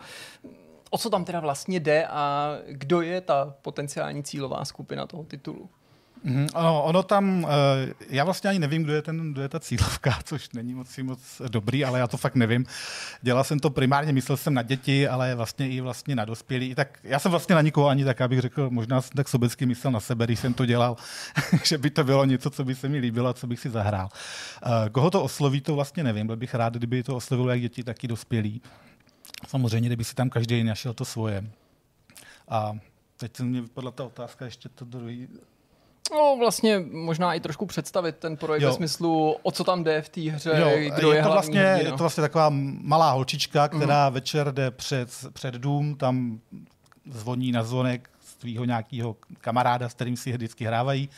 [0.89, 5.69] O co tam teda vlastně jde a kdo je ta potenciální cílová skupina toho titulu?
[6.27, 7.49] Mm, ono, tam, uh,
[8.09, 11.41] já vlastně ani nevím, kdo je, ten, kdo je ta cílovka, což není moc, moc
[11.47, 12.65] dobrý, ale já to fakt nevím.
[13.21, 16.75] Dělal jsem to primárně, myslel jsem na děti, ale vlastně i vlastně na dospělí.
[16.75, 19.91] Tak já jsem vlastně na nikoho ani tak, abych řekl, možná jsem tak sobecky myslel
[19.91, 20.97] na sebe, když jsem to dělal,
[21.63, 24.09] že by to bylo něco, co by se mi líbilo a co bych si zahrál.
[24.65, 26.27] Uh, koho to osloví, to vlastně nevím.
[26.27, 28.61] Byl bych rád, kdyby to oslovilo jak děti, tak i dospělí.
[29.47, 31.43] Samozřejmě, kdyby si tam každý našel to svoje.
[32.49, 32.73] A
[33.17, 35.27] teď mě vypadla ta otázka, ještě to druhý.
[36.11, 38.69] No vlastně možná i trošku představit ten projekt jo.
[38.69, 41.61] ve smyslu, o co tam jde v té hře, jo, kdo je, je to vlastně.
[41.61, 42.49] Je to vlastně taková
[42.81, 44.13] malá holčička, která mm.
[44.13, 46.39] večer jde před, před dům, tam
[47.11, 48.09] zvoní na zvonek
[48.39, 51.09] svého nějakého kamaráda, s kterým si vždycky hrávají.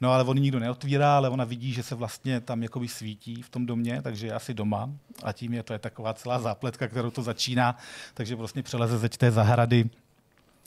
[0.00, 3.48] No ale on nikdo neotvírá, ale ona vidí, že se vlastně tam jakoby svítí v
[3.48, 4.90] tom domě, takže je asi doma
[5.22, 7.76] a tím je to je taková celá zápletka, kterou to začíná,
[8.14, 9.90] takže vlastně přeleze ze té zahrady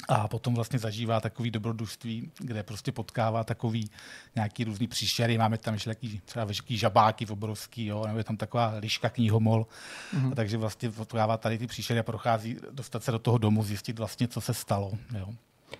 [0.09, 3.89] a potom vlastně zažívá takový dobrodružství, kde prostě potkává takový
[4.35, 5.37] nějaký různý příšery.
[5.37, 9.67] Máme tam ještě taky třeba veškerý žabáky obrovský, jo, nebo je tam taková liška knihomol.
[10.15, 10.31] Mm-hmm.
[10.31, 13.99] A takže vlastně potkává tady ty příšery a prochází, dostat se do toho domu, zjistit
[13.99, 14.91] vlastně, co se stalo.
[15.19, 15.27] Jo.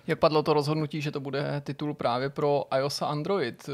[0.06, 3.70] Jak padlo to rozhodnutí, že to bude titul právě pro iOS a Android?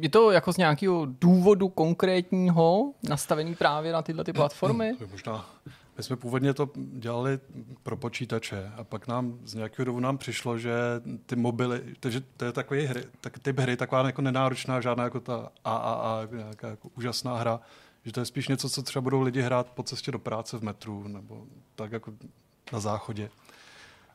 [0.00, 4.94] Je to jako z nějakého důvodu konkrétního nastavený právě na tyhle ty platformy?
[4.98, 5.44] To je možná
[5.98, 7.38] my jsme původně to dělali
[7.82, 10.72] pro počítače a pak nám z nějakého důvodu nám přišlo, že
[11.26, 15.20] ty mobily, takže to je takový hry, tak typ hry, taková jako nenáročná, žádná jako
[15.20, 17.60] ta AAA, nějaká jako úžasná hra,
[18.04, 20.62] že to je spíš něco, co třeba budou lidi hrát po cestě do práce v
[20.62, 22.12] metru nebo tak jako
[22.72, 23.30] na záchodě.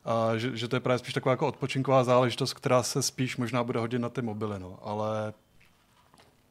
[0.04, 3.64] A že, že to je právě spíš taková jako odpočinková záležitost, která se spíš možná
[3.64, 4.78] bude hodit na ty mobily, no.
[4.82, 5.34] ale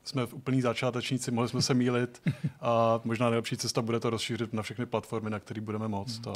[0.03, 2.21] jsme v úplný začátečníci, mohli jsme se mílit
[2.61, 6.27] a možná nejlepší cesta bude to rozšířit na všechny platformy, na které budeme moct.
[6.27, 6.33] A...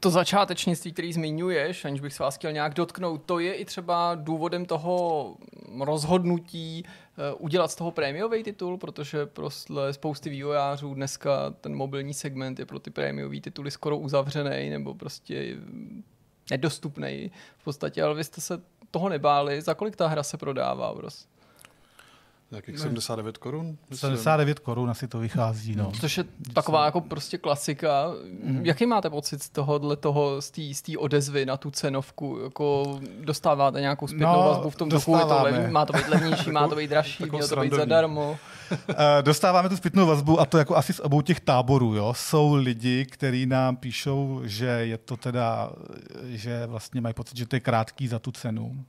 [0.00, 4.14] To začátečnictví, který zmiňuješ, aniž bych se vás chtěl nějak dotknout, to je i třeba
[4.14, 5.36] důvodem toho
[5.80, 12.58] rozhodnutí uh, udělat z toho prémiový titul, protože prostě spousty vývojářů dneska ten mobilní segment
[12.58, 15.56] je pro ty prémiové tituly skoro uzavřený nebo prostě
[16.50, 19.62] nedostupný v podstatě, ale vy jste se toho nebáli.
[19.62, 20.94] Za kolik ta hra se prodává?
[20.94, 21.28] Prostě?
[22.52, 22.80] Jakých ne.
[22.80, 23.78] 79 korun?
[23.92, 25.76] 79 korun asi to vychází.
[25.76, 25.92] No.
[26.00, 28.12] Což je taková jako prostě klasika.
[28.42, 28.66] Mm.
[28.66, 30.50] Jaký máte pocit z tohohle toho, z
[30.82, 32.38] té odezvy na tu cenovku?
[32.44, 35.18] Jako dostáváte nějakou zpětnou no, vazbu v tom duchu?
[35.18, 38.38] To lev, má to být levnější, má to být dražší, mělo to být zadarmo?
[38.70, 41.94] Uh, dostáváme tu zpětnou vazbu a to jako asi z obou těch táborů.
[41.94, 42.14] Jo.
[42.16, 45.70] Jsou lidi, kteří nám píšou, že je to teda,
[46.24, 48.84] že vlastně mají pocit, že to je krátký za tu cenu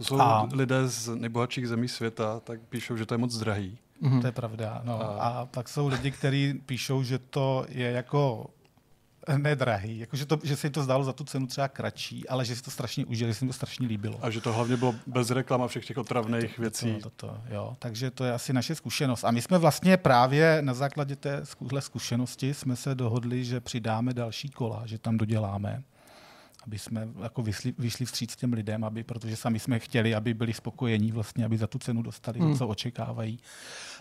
[0.00, 0.48] to jsou a...
[0.52, 3.78] lidé z nejbohatších zemí světa, tak píšou, že to je moc drahý.
[4.02, 4.20] Mm-hmm.
[4.20, 4.80] To je pravda.
[4.84, 5.00] No.
[5.02, 5.28] A...
[5.28, 8.46] a pak jsou lidi, kteří píšou, že to je jako
[9.36, 12.44] nedrahý, jako že, to, že se jim to zdálo za tu cenu třeba kratší, ale
[12.44, 14.18] že si to strašně užili, že se jim to strašně líbilo.
[14.22, 16.94] A že to hlavně bylo bez reklam a všech těch otravných to, věcí.
[16.94, 17.76] To, to, to, jo.
[17.78, 19.24] Takže to je asi naše zkušenost.
[19.24, 21.42] A my jsme vlastně právě na základě té
[21.78, 25.82] zkušenosti jsme se dohodli, že přidáme další kola, že tam doděláme
[26.70, 30.52] aby jsme jako vyšli, vyšli vstříc těm lidem, aby, protože sami jsme chtěli, aby byli
[30.52, 32.58] spokojení, vlastně, aby za tu cenu dostali, hmm.
[32.58, 33.38] co očekávají.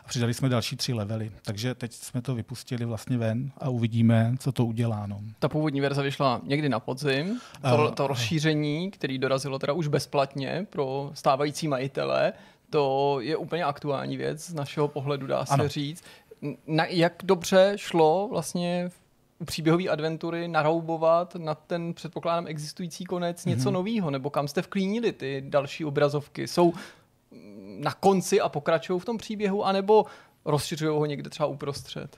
[0.05, 1.31] A přidali jsme další tři levely.
[1.41, 5.07] Takže teď jsme to vypustili vlastně ven a uvidíme, co to udělá.
[5.07, 5.19] No.
[5.39, 7.39] Ta původní verze vyšla někdy na podzim.
[7.61, 12.33] To, to rozšíření, který dorazilo teda už bezplatně pro stávající majitele,
[12.69, 15.67] to je úplně aktuální věc z našeho pohledu, dá se ano.
[15.67, 16.03] říct.
[16.67, 18.89] Na, jak dobře šlo vlastně
[19.45, 23.73] příběhové adventury naroubovat na ten předpokládám existující konec něco mm-hmm.
[23.73, 26.47] nového, nebo kam jste vklínili ty další obrazovky?
[26.47, 26.73] Jsou
[27.79, 30.05] na konci a pokračují v tom příběhu, anebo
[30.45, 32.17] rozšiřují ho někde třeba uprostřed?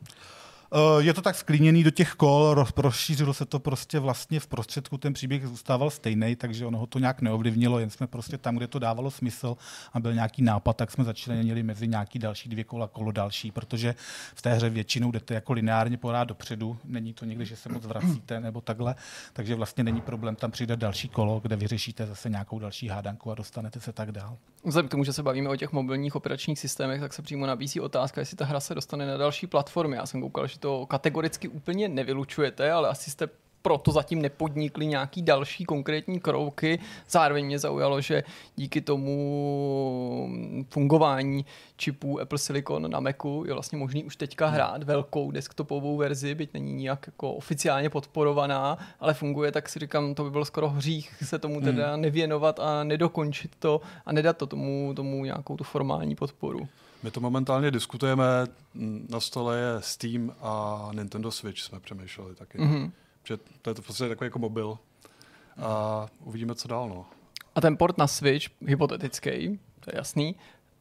[0.74, 4.98] Eh, je to tak sklíněný do těch kol, rozšířilo se to prostě vlastně v prostředku,
[4.98, 8.68] ten příběh zůstával stejný, takže ono ho to nějak neovlivnilo, jen jsme prostě tam, kde
[8.68, 9.58] to dávalo smysl
[9.94, 13.96] a byl nějaký nápad, tak jsme začlenili mezi nějaký další dvě kola, kolo další, protože
[14.36, 17.86] v té hře většinou jdete jako lineárně pořád dopředu, není to někdy, že se moc
[17.86, 18.96] vracíte nebo takhle,
[19.34, 23.36] takže vlastně není problém tam přidat další kolo, kde vyřešíte zase nějakou další hádanku a
[23.36, 24.38] dostanete se tak dál.
[24.66, 27.80] Vzhledem k tomu, že se bavíme o těch mobilních operačních systémech, tak se přímo nabízí
[27.80, 29.96] otázka, jestli ta hra se dostane na další platformy.
[29.96, 33.28] Já jsem koukal, že to kategoricky úplně nevylučujete, ale asi jste
[33.62, 36.80] proto zatím nepodnikli nějaký další konkrétní kroky.
[37.10, 38.24] Zároveň mě zaujalo, že
[38.56, 40.30] díky tomu
[40.70, 41.46] fungování
[41.78, 46.54] čipů Apple Silicon na Macu je vlastně možný už teďka hrát velkou desktopovou verzi, byť
[46.54, 51.24] není nijak jako oficiálně podporovaná, ale funguje, tak si říkám, to by byl skoro hřích
[51.24, 56.16] se tomu teda nevěnovat a nedokončit to a nedat to tomu, tomu nějakou tu formální
[56.16, 56.68] podporu.
[57.04, 58.26] My to momentálně diskutujeme,
[59.10, 62.58] na stole je Steam a Nintendo Switch jsme přemýšleli taky.
[62.58, 62.92] Mm-hmm.
[63.24, 64.78] Že to je to v podstatě takový jako mobil
[65.62, 66.90] a uvidíme, co dál.
[66.90, 67.06] No.
[67.56, 70.36] A ten port na Switch, hypotetický, to je jasný,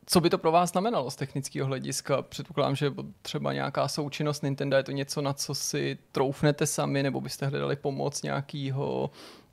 [0.06, 2.22] co by to pro vás znamenalo z technického hlediska?
[2.22, 2.92] Předpokládám, že
[3.22, 7.76] třeba nějaká součinnost Nintendo je to něco, na co si troufnete sami, nebo byste hledali
[7.76, 9.10] pomoc nějakého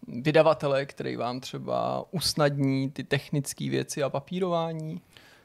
[0.07, 5.01] vydavatele, který vám třeba usnadní ty technické věci a papírování?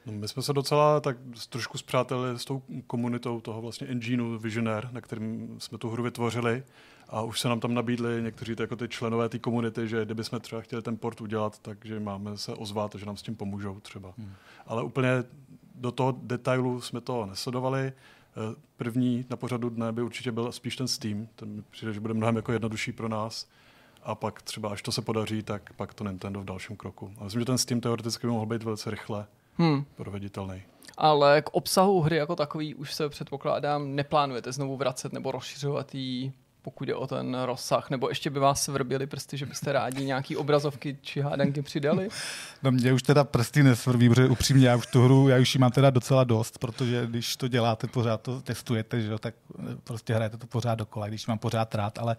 [0.07, 1.17] No, my jsme se docela tak
[1.49, 6.63] trošku zpřátelili s tou komunitou toho vlastně engineu Visionaire, na kterým jsme tu hru vytvořili.
[7.09, 10.41] A už se nám tam nabídli někteří jako ty členové té komunity, že kdyby jsme
[10.41, 14.13] třeba chtěli ten port udělat, takže máme se ozvat, že nám s tím pomůžou třeba.
[14.19, 14.33] Hmm.
[14.67, 15.11] Ale úplně
[15.75, 17.81] do toho detailu jsme to nesledovali.
[17.87, 21.29] Eh, první na pořadu dne by určitě byl spíš ten Steam.
[21.37, 23.49] Ten mi přijde, že bude mnohem jako jednodušší pro nás.
[24.03, 27.13] A pak třeba, až to se podaří, tak pak to Nintendo v dalším kroku.
[27.19, 29.27] A myslím, že ten Steam teoreticky by mohl být velice rychle
[29.59, 29.85] hmm.
[29.95, 30.63] proveditelný.
[30.97, 36.33] Ale k obsahu hry jako takový už se předpokládám neplánujete znovu vracet nebo rozšiřovat ji
[36.63, 40.37] pokud jde o ten rozsah, nebo ještě by vás svrbili prsty, že byste rádi nějaký
[40.37, 42.09] obrazovky či hádanky přidali?
[42.63, 45.59] No mě už teda prsty nesvrbí, protože upřímně já už tu hru, já už ji
[45.59, 49.35] mám teda docela dost, protože když to děláte pořád, to testujete, že jo, tak
[49.85, 52.17] prostě hrajete to pořád dokola, když mám pořád rád, ale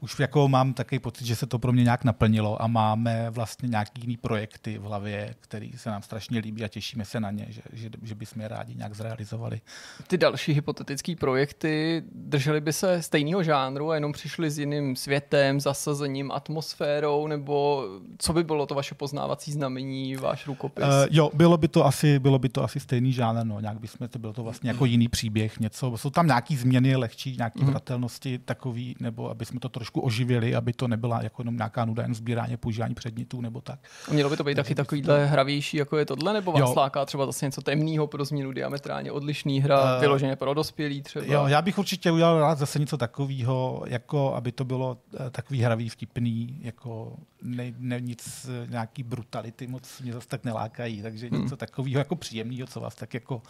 [0.00, 3.68] už jako mám takový pocit, že se to pro mě nějak naplnilo a máme vlastně
[3.68, 7.46] nějaký jiný projekty v hlavě, který se nám strašně líbí a těšíme se na ně,
[7.48, 9.60] že, že, že bychom je rádi nějak zrealizovali.
[10.06, 14.96] Ty další hypotetické projekty držely by se stejného žánru, žánru a jenom přišli s jiným
[14.96, 17.84] světem, zasazením, atmosférou, nebo
[18.18, 20.84] co by bylo to vaše poznávací znamení, váš rukopis?
[20.84, 24.08] Uh, jo, bylo by to asi, bylo by to asi stejný žánr, no, nějak bychom,
[24.08, 27.70] to bylo to vlastně jako jiný příběh, něco, jsou tam nějaký změny lehčí, nějaký mm.
[27.70, 32.02] vratelnosti takový, nebo aby jsme to trošku oživili, aby to nebyla jako jenom nějaká nuda,
[32.02, 33.78] jen sbírání, používání předmětů nebo tak.
[34.08, 36.74] A mělo by to být taky takovýhle hravější, jako je tohle, nebo vás jo.
[36.76, 41.24] láká třeba zase něco temného pro změnu diametrálně odlišný hra, uh, vyloženě pro dospělý třeba?
[41.28, 45.60] Jo, já bych určitě udělal rád zase něco takového, jako aby to bylo eh, takový
[45.60, 51.28] hravý, vtipný, jako ne, ne nic, eh, nějaký brutality moc mě zase tak nelákají, takže
[51.28, 51.42] hmm.
[51.42, 53.42] něco takového jako příjemného, co vás tak jako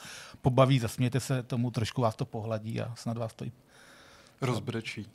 [0.43, 3.53] pobaví, zasmějete se tomu, trošku vás to pohladí a snad vás to i
[4.41, 5.07] Rozbrečí.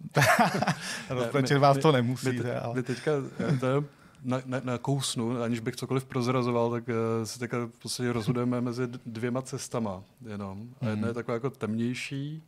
[1.10, 2.30] Rozbrečit vás to nemusí.
[2.30, 2.76] My, te, ale...
[2.76, 3.12] my teďka,
[3.60, 3.84] to
[4.24, 8.62] na, na, na kousnu, aniž bych cokoliv prozrazoval, tak uh, se teďka v podstatě rozhodujeme
[8.62, 10.70] mezi dvěma cestama jenom.
[10.82, 12.44] A jedna je taková jako temnější,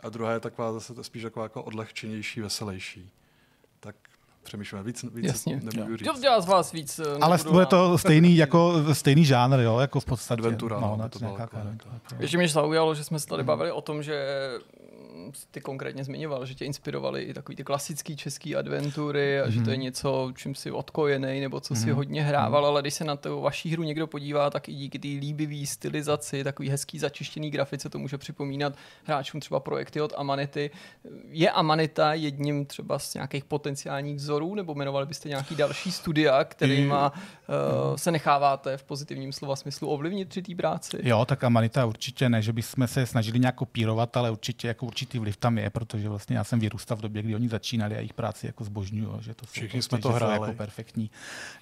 [0.00, 3.10] a druhá je taková zase spíš taková jako odlehčenější, veselější.
[3.80, 3.96] Tak
[4.42, 5.60] přemýšlíme víc, víc Jasně.
[5.62, 6.08] nemůžu říct.
[6.08, 6.98] To dělá z vás víc.
[6.98, 10.40] Eh, Ale bude to stejný, jako, stejný žánr, jo, jako v podstatě.
[10.40, 10.80] Adventura.
[10.80, 13.80] No, no, to nějaká, nějaká, nějaká, Ještě mě zaujalo, že jsme se tady bavili o
[13.80, 14.26] tom, že
[15.50, 19.50] ty konkrétně zmiňoval, že tě inspirovaly i takový ty klasický český adventury a mm-hmm.
[19.50, 19.82] že to je mhm.
[19.82, 21.80] něco, čím si odkojený nebo co mm-hmm.
[21.80, 21.96] si mhm.
[21.96, 22.66] hodně hrával, mm-hmm.
[22.66, 26.44] ale když se na tu vaší hru někdo podívá, tak i díky té líbivý stylizaci,
[26.44, 28.74] takový hezký začištěný grafice to může připomínat
[29.04, 30.70] hráčům třeba projekty od Amanity.
[31.28, 37.12] Je Amanita jedním třeba z nějakých potenciálních vzorů, nebo jmenovali byste nějaký další studia, kterýma
[37.12, 40.98] uh, se necháváte v pozitivním slova smyslu ovlivnit při té práci?
[41.02, 45.07] Jo, tak Amanita určitě ne, že bychom se snažili nějak kopírovat, ale určitě jako určitý
[45.08, 47.98] určitý vliv tam je, protože vlastně já jsem vyrůstal v době, kdy oni začínali a
[47.98, 50.32] jejich práci jako zbožňuju, že to Všichni jsme to hráli.
[50.32, 51.10] Jako perfektní.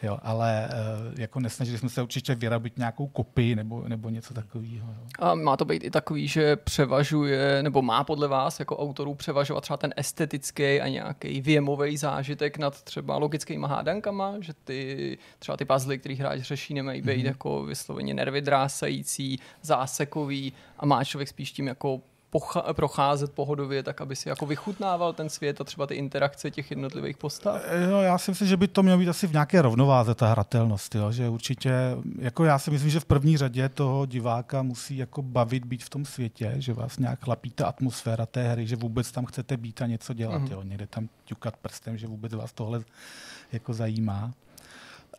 [0.02, 4.94] Jo, ale uh, jako nesnažili jsme se určitě vyrobit nějakou kopii nebo, nebo něco takového.
[5.18, 9.60] A má to být i takový, že převažuje, nebo má podle vás jako autorů převažovat
[9.60, 15.64] třeba ten estetický a nějaký věmový zážitek nad třeba logickými hádankama, že ty třeba ty
[15.64, 17.27] puzzle, které hráč řeší, nemají být mm-hmm.
[17.27, 22.01] jako vysloveně nervy drásající, zásekový a má člověk spíš tím jako
[22.39, 26.71] pocha- procházet pohodově, tak aby si jako vychutnával ten svět a třeba ty interakce těch
[26.71, 27.63] jednotlivých postav?
[27.91, 30.95] Jo, já si myslím, že by to mělo být asi v nějaké rovnováze ta hratelnost,
[30.95, 31.13] jo?
[31.13, 31.73] že určitě,
[32.19, 35.91] jako já si myslím, že v první řadě toho diváka musí jako bavit být v
[35.91, 39.83] tom světě, že vás nějak chlapí ta atmosféra té hry, že vůbec tam chcete být
[39.83, 40.53] a něco dělat, mm-hmm.
[40.53, 40.63] jo?
[40.63, 42.85] někde tam ťukat prstem, že vůbec vás tohle
[43.53, 44.33] jako zajímá.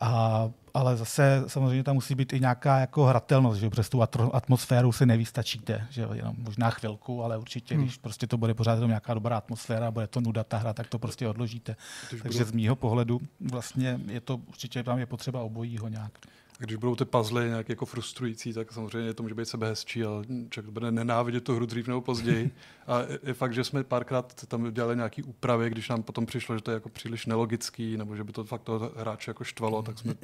[0.02, 4.02] A, ale zase samozřejmě tam musí být i nějaká jako hratelnost, že přes tu
[4.34, 7.84] atmosféru se nevystačíte, že jenom možná chvilku, ale určitě, hmm.
[7.84, 10.88] když prostě to bude pořád jenom nějaká dobrá atmosféra, bude to nuda ta hra, tak
[10.88, 11.76] to prostě odložíte.
[12.24, 16.20] Takže z mýho pohledu vlastně je to určitě tam je potřeba obojího nějak.
[16.58, 20.74] Když budou ty puzzle nějak jako frustrující, tak samozřejmě to může být sebehezčí, ale člověk
[20.74, 22.52] bude nenávidět tu hru dřív nebo později.
[22.88, 26.62] A je fakt, že jsme párkrát tam dělali nějaký úpravy, když nám potom přišlo, že
[26.62, 30.00] to je jako příliš nelogický, nebo že by to fakt toho hráče jako štvalo, tak
[30.00, 30.16] jsme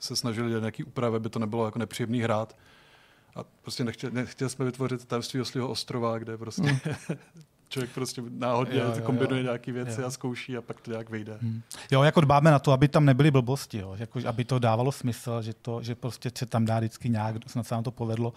[0.00, 2.56] se snažili dělat nějaký úpravy, aby to nebylo jako nepříjemný hrát.
[3.34, 6.78] A prostě nechtěli, nechtěli jsme vytvořit tajemství oslího ostrova, kde prostě mm.
[7.68, 9.44] člověk prostě náhodně Jo, jo, jo, kombinuje jo.
[9.44, 10.06] nějaké věci Jo.
[10.06, 11.38] a zkouší a pak to nějak vyjde.
[11.42, 11.62] Hmm.
[11.90, 13.94] Jo, jako dbáme na to, aby tam nebyly blbosti, jo.
[13.98, 17.66] Jako, aby to dávalo smysl, že, to, že prostě se tam dá vždycky nějak, snad
[17.66, 18.32] se nám to povedlo,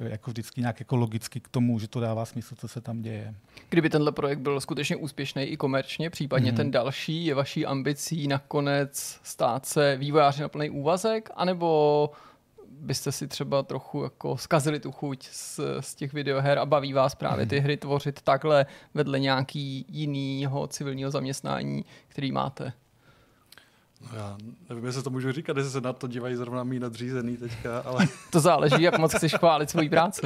[0.00, 3.34] jako vždycky nějak jako logicky k tomu, že to dává smysl, co se tam děje.
[3.68, 6.56] Kdyby tenhle projekt byl skutečně úspěšný i komerčně, případně Mhm.
[6.56, 12.10] ten další, je vaší ambicí nakonec stát se vývojáři na plný úvazek, anebo
[12.80, 17.14] byste si třeba trochu jako zkazili tu chuť z, z těch videoher a baví vás
[17.14, 22.72] právě ty hry tvořit takhle vedle nějaký jinýho civilního zaměstnání, který máte?
[24.00, 24.36] No já
[24.68, 28.08] nevím, jestli to můžu říkat, jestli se na to dívají zrovna mý nadřízený teďka, ale
[28.30, 30.22] To záleží, jak moc chceš chválit svoji práci.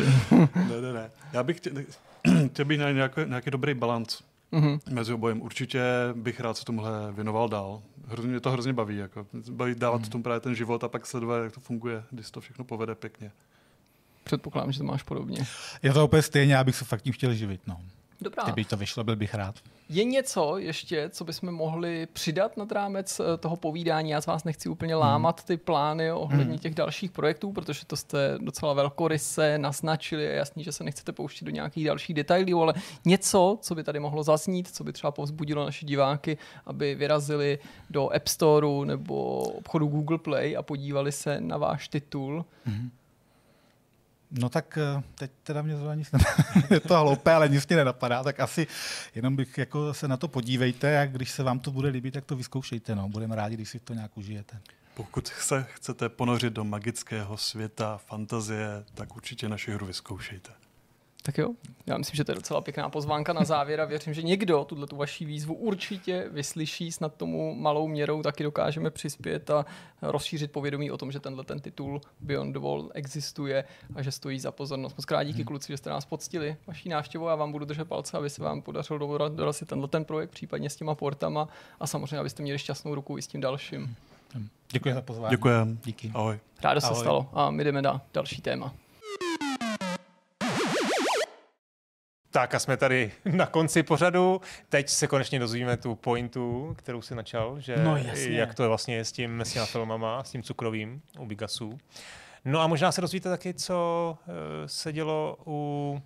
[0.69, 1.11] ne, ne, ne.
[1.33, 1.73] Já bych chtěl,
[2.49, 4.23] chtěl bych na nějaký, nějaký dobrý balans
[4.53, 4.79] Mhm.
[4.91, 5.43] mezi obojem.
[5.43, 5.83] Určitě
[6.15, 7.83] bych rád se tomuhle věnoval dál.
[8.07, 8.97] Hrozně, mě to hrozně baví.
[8.97, 9.27] Jako.
[9.51, 12.41] Baví dávat tomu právě ten život a pak sledovat, jak to funguje, když se to
[12.41, 13.33] všechno povede pěkně.
[14.25, 15.47] Předpokládám, že to máš podobně.
[15.83, 17.61] Je to úplně stejně, já bych se fakt tím chtěl živit.
[17.67, 17.81] No.
[18.21, 18.45] Dobrá.
[18.45, 19.55] Kdyby to vyšlo, byl bych rád.
[19.89, 24.11] Je něco ještě, co bychom mohli přidat nad rámec eh, toho povídání?
[24.11, 28.35] Já z vás nechci úplně lámat ty plány ohledně těch dalších projektů, protože to jste
[28.39, 30.25] docela velkoryse naznačili.
[30.25, 32.75] Je jasný, že se nechcete pouštět do nějakých dalších detailů, ale
[33.05, 37.59] něco, co by tady mohlo zaznít, co by třeba povzbudilo naše diváky, aby vyrazili
[37.91, 42.45] do App Storeu nebo obchodu Google Play a podívali se na váš titul.
[44.31, 46.11] No tak eh, teď teda mě zrovna nic.
[46.71, 48.67] Je to hloupé, ale nic mě nenapadá, tak asi
[49.15, 52.25] jenom bych jako se na to podívejte a když se vám to bude líbit, tak
[52.25, 52.95] to vyzkoušejte.
[52.95, 53.09] No.
[53.09, 54.61] Budeme rádi, když si to nějak užijete.
[54.95, 60.53] Pokud se chcete ponořit do magického světa, fantazie, tak určitě naši hru vyzkoušejte.
[61.23, 61.51] Tak jo,
[61.87, 64.87] já myslím, že to je docela pěkná pozvánka na závěr a věřím, že někdo tuhle
[64.87, 69.67] tu vaši výzvu určitě vyslyší, snad tomu malou měrou taky dokážeme přispět a
[70.03, 73.65] rozšířit povědomí o tom, že tenhle ten titul Beyond the Wall existuje
[73.95, 74.97] a že stojí za pozornost.
[74.97, 78.17] Moc krát díky kluci, že jste nás poctili vaší návštěvou a vám budu držet palce,
[78.17, 81.49] aby se vám podařilo dorazit dorazit tenhle ten projekt, případně s těma portama
[81.81, 83.97] a samozřejmě, abyste měli šťastnou ruku i s tím dalším.
[84.73, 85.31] Děkuji za pozvání.
[85.31, 85.79] Děkujem.
[85.85, 86.11] Díky.
[86.15, 86.39] Ahoj.
[86.63, 87.01] Rádo se Ahoj.
[87.01, 88.75] stalo a my jdeme na další téma.
[92.31, 94.41] Tak a jsme tady na konci pořadu.
[94.69, 98.31] Teď se konečně dozvíme tu pointu, kterou si načal, že No, jasně.
[98.39, 101.79] jak to vlastně je s, tím, s těma filmama, s tím cukrovým u Bigasu.
[102.45, 104.35] No a možná se dozvíte taky, co uh,
[104.67, 106.01] se dělo u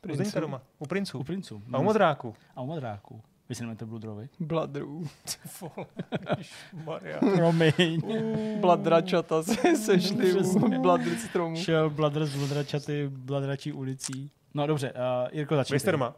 [0.00, 0.18] Princů?
[0.22, 0.40] Princů.
[0.40, 1.62] doma, u princů U princů.
[1.72, 2.34] a u modráků.
[2.56, 3.22] A u modráků.
[3.48, 4.28] Vy si nemáte Bloodrovi?
[4.40, 5.08] Bladrů.
[6.84, 7.18] Maria.
[7.18, 8.00] Promiň.
[8.60, 11.56] Bladračata se sešli u bladr stromu.
[11.56, 14.30] Šel Bladr z Blodračaty, Bladračí ulicí.
[14.54, 14.98] No dobře, uh,
[15.32, 15.72] Jirko začni.
[15.72, 16.14] Byli jste doma?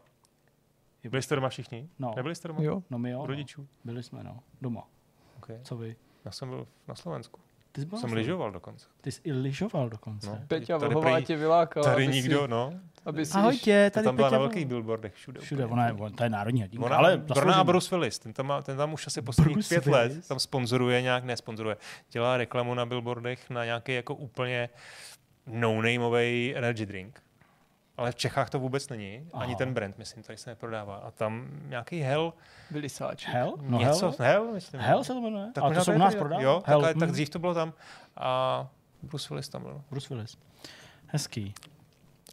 [1.11, 1.89] Byli jste doma všichni?
[1.99, 2.13] No.
[2.17, 2.63] Nebyli jste doma?
[2.63, 2.83] Jo.
[2.91, 3.19] No my jo.
[3.19, 3.27] U No.
[3.27, 3.69] rodičů?
[3.85, 4.39] Byli jsme, no.
[4.63, 4.89] Doma.
[5.37, 5.59] Okay.
[5.63, 5.97] Co vy?
[6.25, 7.41] Já jsem byl na Slovensku.
[7.73, 8.87] Ty jsi byl Jsem lyžoval dokonce.
[9.01, 10.27] Ty jsi i lyžoval dokonce.
[10.31, 10.39] No.
[10.49, 11.87] Peťa Tady Vlhová prý- tě vylákala.
[11.87, 12.73] Tady nikdo, Si, no.
[13.05, 15.41] aby si, Ahoj tě, To tady tam byla Peťa na velkých billboardech všude.
[15.41, 16.87] Všude, ona je, to je národní hrdinka.
[16.87, 17.65] Ona, ale ale zaslouženě.
[17.65, 20.17] Bruce Willis, ten tam, má, ten tam už asi posledních Bruce pět Willis?
[20.17, 21.77] let tam sponzoruje nějak, ne sponzoruje,
[22.11, 24.69] dělá reklamu na billboardech na nějaký jako úplně
[25.47, 27.23] no-nameový energy drink.
[27.97, 29.43] Ale v Čechách to vůbec není, Aha.
[29.45, 30.97] ani ten brand, myslím, tady se neprodává.
[30.97, 32.35] A tam nějaký hell,
[32.71, 33.27] Vylisáč.
[33.27, 33.55] Hell?
[33.61, 34.15] No něco, Hell?
[34.19, 34.81] hell, myslím.
[34.81, 35.51] Hell se to jmenuje?
[35.55, 36.43] tak Ale možná to se u nás prodává?
[36.43, 36.81] Jo, Hell.
[36.83, 37.73] tak, tak dřív to bylo tam.
[38.17, 38.69] A
[39.03, 39.83] Bruce Willis tam byl.
[39.91, 40.37] Bruce Willis.
[41.07, 41.55] Hezký.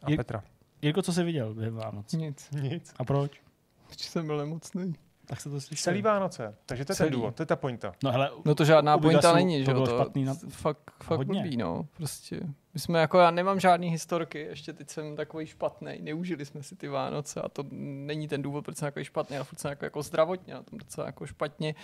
[0.02, 0.42] A Je- Petra.
[0.82, 2.12] Jirko, co jsi viděl během Vánoc?
[2.12, 2.50] Nic.
[2.50, 2.94] Nic.
[2.98, 3.40] A proč?
[3.88, 4.94] Protože jsem byl nemocný.
[5.32, 5.82] Tak se to slyší.
[5.82, 6.54] Celý Vánoce.
[6.66, 7.10] Takže to je Celý.
[7.10, 7.92] ten důvod, to je ta pointa.
[8.04, 9.74] No hele, No to žádná pointa není, to že jo?
[9.74, 11.42] bylo To špatný na- fakt, fakt hodně.
[11.42, 11.86] blbý, no.
[11.96, 12.40] Prostě.
[12.74, 15.98] My jsme jako, já nemám žádný historky, ještě teď jsem takový špatný.
[16.02, 19.44] Neužili jsme si ty Vánoce a to není ten důvod, proč jsem takový špatný, ale
[19.44, 21.74] furt jsem jako, jako zdravotně na tom docela jako špatně.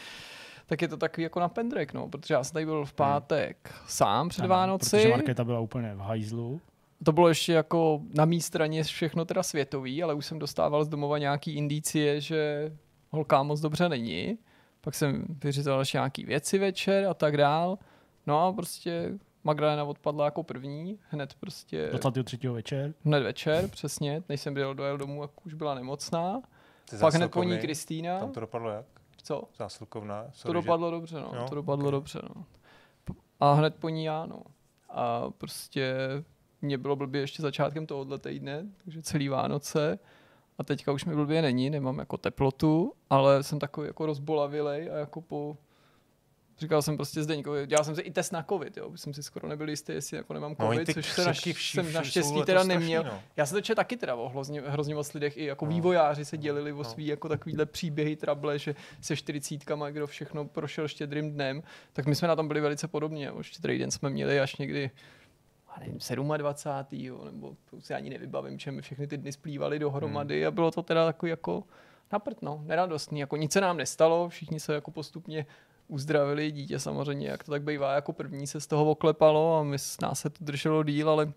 [0.67, 3.75] Tak je to takový jako na pendrek, no, protože já jsem tady byl v pátek
[3.87, 4.91] sám před ano, Vánoci.
[4.97, 6.61] Protože Markéta byla úplně v hajzlu.
[7.05, 10.89] To bylo ještě jako na mý straně všechno teda světový, ale už jsem dostával z
[10.89, 12.73] domova nějaký indicie, že
[13.11, 14.39] holka moc dobře není.
[14.81, 17.79] Pak jsem vyřizoval ještě nějaký věci večer a tak dál.
[18.27, 22.37] No a prostě Magdalena odpadla jako první, hned prostě 23.
[22.49, 22.95] večer.
[23.05, 26.41] hned večer, přesně, než jsem byl dojel domů, jak už byla nemocná.
[26.91, 28.19] Ty Pak hned po ní Kristýna.
[28.19, 28.85] Tam to dopadlo jak?
[29.23, 29.43] Co?
[29.59, 30.25] Zásilkovna.
[30.25, 31.31] To sorry, že- dopadlo dobře, no.
[31.35, 31.93] Jo, To dopadlo ok.
[31.93, 32.45] dobře, no.
[33.41, 34.43] A hned po ní já, no.
[34.91, 35.95] A prostě
[36.63, 39.99] mě bylo blbě ještě začátkem tohohle týdne, takže celý Vánoce.
[40.59, 44.97] A teďka už mi blbě není, nemám jako teplotu, ale jsem takový jako rozbolavilej a
[44.97, 45.57] jako po...
[46.59, 49.49] Říkal jsem prostě Zdeňkovi, dělal jsem si i test na covid, jo, jsem si skoro
[49.49, 52.69] nebyl jistý, jestli jako nemám No, covid, ty což se naš, jsem naštěstí teda letos
[52.69, 53.03] neměl.
[53.03, 53.25] strašný, no.
[53.37, 55.71] Já jsem to četl taky teda o hrozně, hrozně moc lidech, i jako No.
[55.71, 56.85] vývojáři se dělili o No.
[56.85, 61.63] svý jako takovýhle příběhy, trable, že se čtyřicítkama, kdo všechno prošel štědrým dnem,
[61.93, 63.33] tak my jsme na tom byli velice podobně.
[63.33, 64.91] O štědrý den jsme měli až někdy
[65.79, 65.99] nevím,
[66.37, 67.21] 27.
[67.25, 71.07] nebo to si ani nevybavím, čem všechny ty dny splývaly dohromady a bylo to teda
[71.07, 71.65] takový jako
[72.13, 75.47] naprt, no, neradostný, jako nic se nám nestalo, všichni se jako postupně
[75.89, 79.77] uzdravili, dítě samozřejmě, jak to tak bývá, jako první se z toho oklepalo a my,
[80.03, 81.33] nás se to drželo díl, ale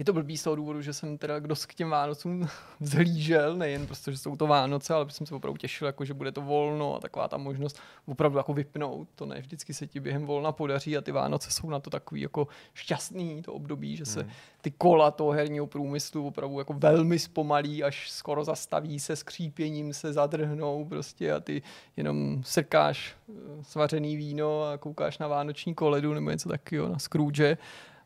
[0.00, 2.48] je to blbý z toho důvodu, že jsem teda kdo k těm Vánocům
[2.80, 6.32] vzhlížel, nejen prostě, že jsou to Vánoce, ale jsem se opravdu těšil, jako, že bude
[6.32, 9.08] to volno a taková ta možnost opravdu jako vypnout.
[9.14, 12.20] To ne vždycky se ti během volna podaří a ty Vánoce jsou na to takový
[12.20, 14.30] jako šťastný to období, že se hmm.
[14.60, 20.12] ty kola toho herního průmyslu opravdu jako velmi zpomalí, až skoro zastaví se skřípěním, se
[20.12, 21.62] zadrhnou prostě a ty
[21.96, 23.32] jenom srkáš eh,
[23.62, 27.56] svařený víno a koukáš na vánoční koledu nebo něco takového na Scrooge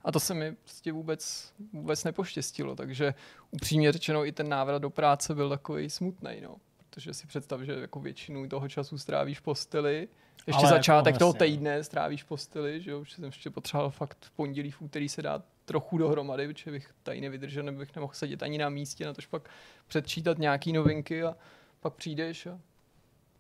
[0.04, 3.14] a to se mi prostě vůbec, vůbec nepoštěstilo, takže
[3.50, 6.56] upřímně řečeno i ten návrat do práce byl takový smutný, no.
[6.78, 10.08] Protože si představ, že jako většinu toho času strávíš v posteli,
[10.46, 11.38] ještě Ale začátek jako toho no.
[11.38, 15.08] týdne strávíš v posteli, že jo, že jsem ještě potřeboval fakt v pondělí, v úterý
[15.08, 19.06] se dát trochu dohromady, protože bych tady nevydržel, nebo bych nemohl sedět ani na místě,
[19.06, 19.50] na tož pak
[19.86, 21.36] předčítat nějaký novinky a
[21.80, 22.58] pak přijdeš a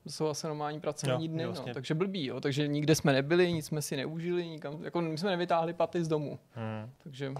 [0.06, 1.48] jsou asi normální pracovní jo, dny, no.
[1.48, 1.70] vlastně.
[1.70, 2.40] no, takže blbý, jo.
[2.40, 6.08] takže nikde jsme nebyli, nic jsme si neužili, nikam, jako my jsme nevytáhli paty z
[6.08, 6.90] domu, hmm.
[7.02, 7.32] takže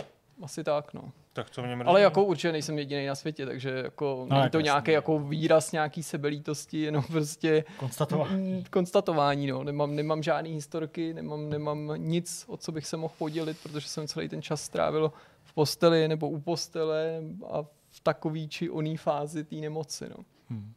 [0.43, 1.12] asi tak, no.
[1.32, 1.89] Tak to mě mrzí.
[1.89, 5.73] Ale jako určitě nejsem jediný na světě, takže jako no, není to nějaký jako výraz
[5.73, 8.65] nějaký sebelítosti, jenom prostě konstatování.
[8.70, 9.65] konstatování no.
[9.65, 14.09] nemám, nemám žádný historky, nemám, nemám nic, o co bych se mohl podělit, protože jsem
[14.09, 15.12] celý ten čas strávil
[15.43, 20.09] v posteli nebo u postele a v takový či oný fázi té nemoci.
[20.09, 20.24] No.
[20.49, 20.73] Hmm.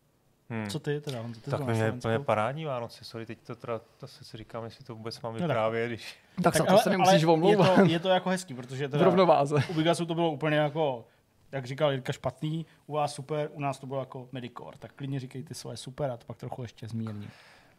[0.49, 0.69] Hmm.
[0.69, 1.23] Co ty teda?
[1.33, 4.85] Co ty tak mě je parádní Vánoce, sorry, teď to teda, to si říkám, jestli
[4.85, 6.17] to vůbec mám no vyprávět, když...
[6.43, 7.69] Tak, tak to se nemusíš omlouvat.
[7.69, 9.55] Je to, je to jako hezký, protože teda v rovnováze.
[9.69, 11.05] u Bigasu to bylo úplně jako,
[11.51, 15.19] jak říkal Jirka, špatný, u vás super, u nás to bylo jako Medicor, tak klidně
[15.19, 17.29] říkej ty svoje super a to pak trochu ještě zmírní.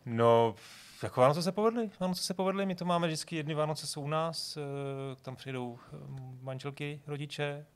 [0.07, 0.55] No,
[1.03, 4.09] jako Vánoce se povedly, Vánoce se povedly, my to máme vždycky, jedny Vánoce jsou u
[4.09, 4.61] nás, eh,
[5.23, 5.97] tam přijdou eh,
[6.43, 7.67] manželky, rodiče,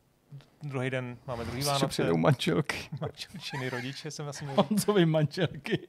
[0.63, 1.87] druhý den máme druhý Vánoce.
[1.87, 2.77] přijdou manželky.
[3.01, 4.57] Manželčiny, rodiče jsem asi měl.
[4.69, 5.79] Honzovi manželky.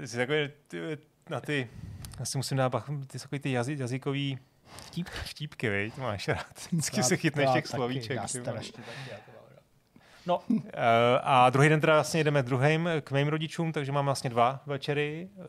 [0.00, 0.98] ty takové, ty,
[1.30, 1.70] na ty,
[2.20, 2.72] asi musím dát
[3.06, 4.38] ty takový ty jazy, jazykový
[4.76, 5.08] Vtíp?
[5.08, 5.96] vtípky, viď?
[5.96, 6.66] Máš rád.
[6.72, 8.16] Vždycky se chytneš těch slovíček.
[8.16, 8.84] Já strašně
[10.26, 10.42] No.
[10.48, 10.62] Uh,
[11.22, 15.28] a druhý den teda vlastně jdeme druhým k mým rodičům, takže mám vlastně dva večery.
[15.36, 15.44] Uh,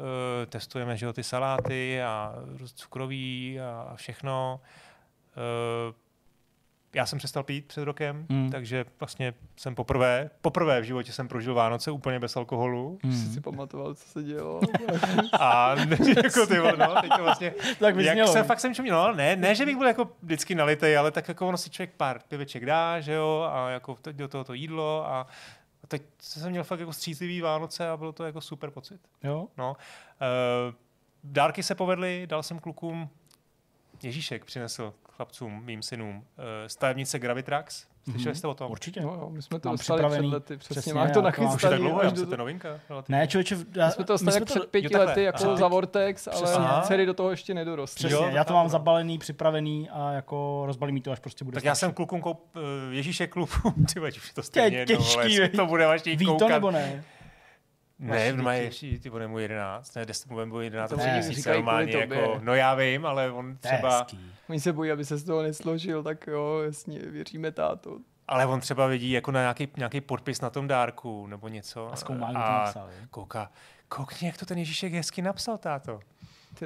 [0.49, 2.35] testujeme, že jo, ty saláty a
[2.73, 4.61] cukroví a všechno.
[5.39, 5.95] Uh,
[6.93, 8.49] já jsem přestal pít před rokem, mm.
[8.51, 12.99] takže vlastně jsem poprvé, poprvé v životě jsem prožil Vánoce úplně bez alkoholu.
[13.03, 13.11] Mm.
[13.11, 14.59] Jsi si pamatoval, co se dělo.
[15.39, 15.75] a
[16.23, 18.33] jako ty, no, teď to vlastně, tak jak znělo.
[18.33, 21.27] jsem, fakt jsem čuměl, no, ne, ne, že bych byl jako vždycky nalitej, ale tak
[21.27, 25.07] jako ono si člověk pár piveček dá, že jo, a jako do toho to jídlo
[25.07, 25.27] a
[25.83, 29.01] a teď jsem měl fakt jako střízlivý Vánoce a bylo to jako super pocit.
[29.23, 29.47] Jo?
[29.57, 29.69] No.
[29.71, 30.75] Uh,
[31.23, 33.09] dárky se povedly, dal jsem klukům
[34.03, 37.87] Ježíšek přinesl chlapcům, mým synům, eh, stavebnice Gravitrax.
[38.11, 38.71] Slyšeli jste o tom?
[38.71, 39.01] Určitě.
[39.01, 41.57] No, jo, my jsme to dostali před lety, přesně, přesně máš to nachystaný.
[41.59, 42.25] tak dlouho, do...
[42.25, 42.79] to novinka.
[43.09, 46.35] Ne, člověče, já, my jsme to dostali před pěti jo, lety jako za Vortex, ale
[46.35, 46.65] přesně.
[46.81, 47.97] dcery do toho ještě nedorostly.
[47.97, 51.55] Přesně, jo, já to mám zabalený, připravený a jako rozbalí mi to, až prostě bude
[51.55, 52.61] Tak já jsem klukům koup, uh,
[52.91, 57.03] Ježíšek klubům, ty už to stejně jedno, to bude vaši Ví to nebo ne?
[57.99, 61.53] Ne, no mají ještě, ty bude mu 11, ne, 10 mu bude 11, to měsíce
[61.53, 64.07] normálně, jako, no já vím, ale on třeba...
[64.49, 67.97] Oni se bojí, aby se z toho nesložil, tak jo, jasně, věříme táto.
[68.27, 71.93] Ale on třeba vidí jako na nějaký, nějaký podpis na tom dárku nebo něco.
[71.93, 72.89] A zkoumá, kdo to napsal.
[73.09, 73.51] Kouká,
[73.87, 75.99] koukni, jak to ten Ježíšek hezky napsal, táto.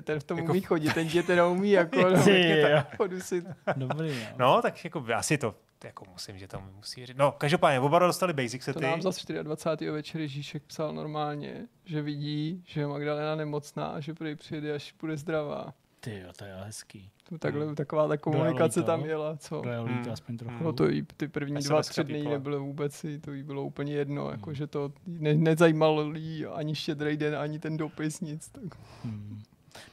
[0.04, 0.52] Ten v tom jako...
[0.52, 3.46] umí chodit, ten tě teda umí jako no, podusit.
[3.76, 4.28] Dobrý, no.
[4.38, 4.62] no.
[4.62, 7.18] tak jako asi to jako musím, že tam musí věřit.
[7.18, 8.80] No, každopádně, oba dostali basic sety.
[8.80, 9.92] To nám zase 24.
[9.92, 14.96] večer Ježíšek psal normálně, že vidí, že je Magdalena nemocná a že prý přijde, až
[15.02, 15.74] bude zdravá.
[16.00, 17.10] Ty jo, to je hezký.
[17.30, 17.76] To takhle, hmm.
[17.76, 19.62] taková ta komunikace tam jela, co?
[19.62, 20.12] To líto, hmm.
[20.12, 20.64] aspoň trochu.
[20.64, 24.24] No to jí, ty první dva, tři dny nebylo vůbec, to jí bylo úplně jedno,
[24.24, 24.32] hmm.
[24.32, 28.50] jako, že to ne, nezajímal jí ani štědrý den, ani ten dopis, nic.
[28.50, 28.64] Tak.
[29.04, 29.44] Hmm.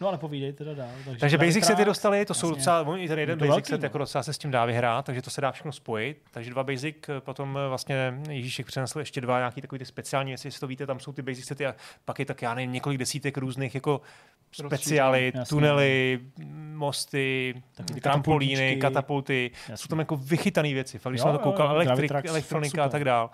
[0.01, 0.89] No ale povídej teda dál.
[1.05, 3.85] Takže, takže basic sety dostali, to jsou docela, i ten jeden basic set, no.
[3.85, 6.23] jako docela se s tím dá vyhrát, takže to se dá všechno spojit.
[6.31, 10.51] Takže dva basic, potom eh, vlastně Ježíšek přinesl ještě dva nějaký takový ty speciální jestli
[10.51, 11.75] to víte, tam jsou ty basic sety a
[12.05, 14.01] pak je tak, já nevím, několik desítek různých jako
[14.53, 16.21] speciály, tunely,
[16.75, 17.63] mosty,
[18.03, 19.51] trampolíny, katapulty.
[19.55, 19.77] Jasně.
[19.77, 20.99] Jsou tam jako vychytané věci.
[20.99, 23.31] Fakt, když jo, jsem na to koukal, elektrik, elektronika a tak dál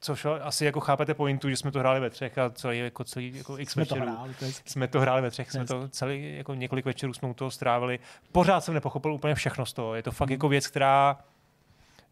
[0.00, 3.36] což asi jako chápete pointu, že jsme to hráli ve třech a celý, jako celý
[3.36, 4.00] jako x jsme večerů.
[4.00, 7.28] To hráli, to jsme to hráli ve třech, jsme to celý, jako několik večerů jsme
[7.28, 7.98] u toho strávili.
[8.32, 9.94] Pořád jsem nepochopil úplně všechno z toho.
[9.94, 10.32] Je to fakt hmm.
[10.32, 11.18] jako věc, která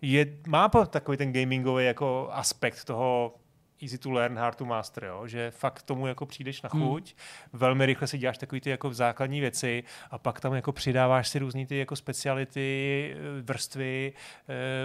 [0.02, 3.34] je, má takový ten gamingový jako aspekt toho
[3.82, 5.26] easy to learn, hard to master, jo?
[5.26, 6.82] že fakt tomu jako přijdeš na Hmm.
[6.82, 7.60] chuť, hmm.
[7.60, 11.38] velmi rychle si děláš takový ty jako základní věci a pak tam jako přidáváš si
[11.38, 14.12] různý ty jako speciality, eh, vrstvy,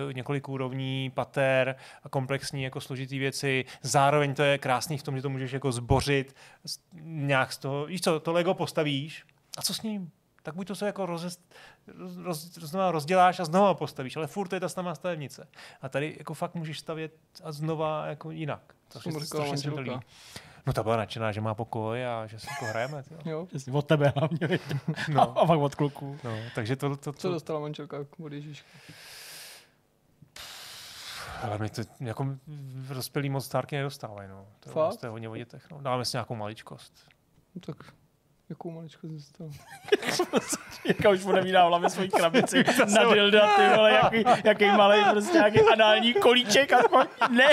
[0.09, 3.65] eh, několik úrovní, pater a komplexní jako složitý věci.
[3.81, 6.35] Zároveň to je krásný v tom, že to můžeš jako zbořit
[7.01, 9.23] nějak z toho, víš co, to Lego postavíš
[9.57, 10.11] a co s ním?
[10.43, 11.23] Tak buď to se jako roz,
[11.87, 15.47] roz, roz, znova rozděláš a znova postavíš, ale furt to je ta samá stavebnice.
[15.81, 17.13] A tady jako fakt můžeš stavět
[17.43, 18.73] a znova jako jinak.
[18.87, 19.99] To Co se mi to líbí.
[20.65, 23.03] No ta byla nadšená, že má pokoj a že si jako hrajeme.
[23.25, 23.45] Jo.
[23.45, 24.59] Přesně, Od tebe hlavně.
[25.13, 25.37] No.
[25.39, 26.17] A pak od kluků.
[26.23, 28.67] No, takže to, to, Co to, dostala manželka od Ježíška?
[31.41, 32.27] ale my to jako
[32.89, 34.29] rozpělý moc stárky nedostávají.
[34.29, 34.47] No.
[34.59, 34.97] To, je- Fakt?
[34.99, 35.65] to je hodně o dětech.
[35.71, 35.81] No.
[35.81, 36.93] Dáme si nějakou maličkost.
[37.55, 37.93] No, tak
[38.49, 39.49] jakou maličko jsi dostal?
[40.85, 42.63] Jirka už odemíná v hlavě svojí krabici
[42.95, 47.47] na dilda, ty vole, jaký, jaký malý prostě nějaký anální kolíček a takový, ne,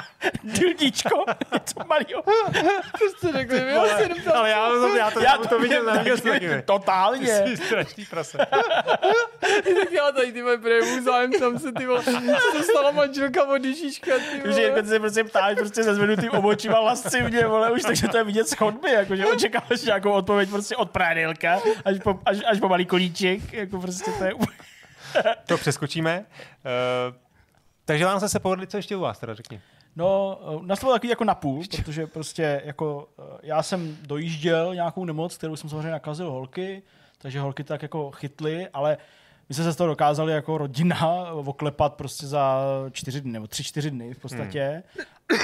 [0.44, 2.22] dildičko, něco malýho.
[2.98, 4.10] Prostě řekli, mi asi.
[4.34, 6.62] Ale já, to, já to, já to viděl na viděl jsem taky.
[6.64, 7.26] Totálně.
[7.46, 8.38] Jsi strašný prase.
[9.80, 13.64] tak já tady ty moje první zájem, tam se ty vole, co dostala manželka od
[13.64, 14.82] Ježíška, ty Už vole.
[14.82, 18.48] ty se prostě ptáš prostě se zvednutým obočima lascivně, vole, už takže to je vidět
[18.48, 22.68] z chodby, jako, že očekáváš nějakou odpověď prostě od prádilka, až po, až, až po
[22.68, 24.32] malý kolíček, jako prostě to je.
[25.46, 26.18] To přeskočíme.
[26.18, 27.16] Uh,
[27.84, 29.60] takže vám se povedli, co ještě u vás teda řekni.
[29.96, 34.74] No, eh, nás to bylo takový jako napůl, protože prostě jako eh, já jsem dojížděl
[34.74, 36.82] nějakou nemoc, kterou jsem samozřejmě nakazil holky,
[37.18, 38.96] takže holky tak jako chytly, ale
[39.48, 43.64] my jsme se z toho dokázali jako rodina oklepat prostě za čtyři dny, nebo tři,
[43.64, 44.82] čtyři dny v podstatě.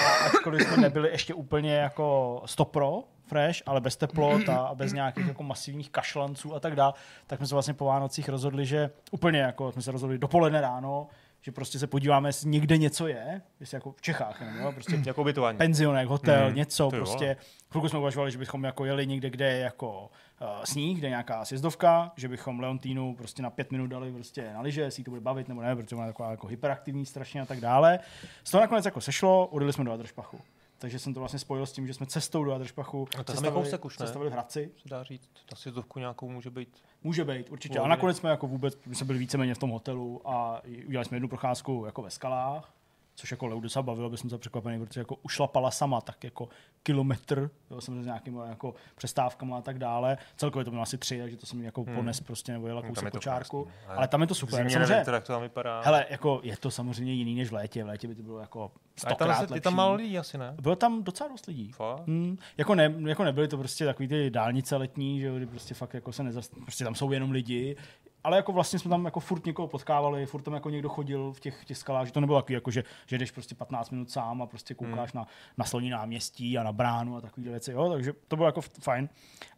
[0.06, 3.02] A ačkoliv jsme nebyli ještě úplně jako stopro,
[3.33, 6.93] fresh, ale bez teplot a bez nějakých jako masivních kašlanců a tak dále,
[7.27, 11.07] tak jsme se vlastně po Vánocích rozhodli, že úplně jako jsme se rozhodli dopoledne ráno,
[11.45, 15.21] že prostě se podíváme, jestli někde něco je, jestli jako v Čechách, jo, prostě Jako
[15.21, 15.59] ubytování.
[15.59, 16.55] penzionek, hotel, Mhm.
[16.57, 17.37] něco prostě.
[17.71, 20.01] Chvilku jsme uvažovali, že bychom jako jeli někde, kde je jako
[20.41, 24.51] uh, sníh, kde je nějaká sjezdovka, že bychom Leontínu prostě na pět minut dali prostě
[24.55, 27.41] na liže, jestli to bude bavit nebo ne, protože ona je taková jako hyperaktivní strašně
[27.41, 27.99] a tak dále.
[28.45, 30.41] Z toho nakonec jako sešlo, odjeli jsme do Adršpachu.
[30.83, 33.35] Takže jsem to vlastně spojil s tím, že jsme cestou do Adršpachu No to tam
[33.35, 34.07] je sestavili, kousek už, ne?
[34.07, 34.71] sestavili v Hradci.
[34.83, 36.83] Se dá říct, ta sjezdovku nějakou může být.
[37.03, 37.79] Může být, určitě.
[37.79, 37.91] A Pohodě.
[37.91, 41.29] nakonec jsme jako vůbec, my jsme byli víceméně v tom hotelu a udělali jsme jednu
[41.29, 42.75] procházku jako ve skalách,
[43.14, 46.48] což jako Leu docela bavilo, byl jsem se překvapený, protože jako ušlapala sama tak jako
[46.82, 50.18] kilometr, jo, jsem s nějakými jako přestávkama a tak dále.
[50.36, 51.94] Celkově to bylo asi tři, takže to jsem jako Hmm.
[51.97, 53.64] pones prostě nebo jela No, kousek je to po čárku.
[53.64, 53.82] krásný.
[53.97, 54.56] Ale tam je to super.
[54.56, 55.80] zimě Samozřejmě, nevím, jak to tam vypadá.
[55.84, 57.84] hele, jako je to samozřejmě jiný než v létě.
[57.84, 59.55] V létě by to bylo jako stokrát tam, lepší.
[59.55, 60.55] je tam málo lidí asi, ne?
[60.62, 61.72] Bylo tam docela dost lidí.
[61.72, 62.06] Fakt?
[62.06, 65.74] Hmm, jako, ne, jako nebyly to prostě takový ty dálnice letní, že jo, kdy prostě
[65.74, 66.55] fakt jako se nezast...
[66.62, 67.76] prostě tam jsou jenom lidi,
[68.24, 71.40] ale jako vlastně jsme tam jako furt někoho potkávali, furt tam jako někdo chodil v
[71.40, 74.43] těch, těch skalách, že to nebylo takový, jako že, že jdeš prostě 15 minut sám
[74.43, 75.27] a prostě koukáš na,
[75.59, 79.09] na sloní náměstí a na bránu a takové věci, jo, takže to bylo jako fajn.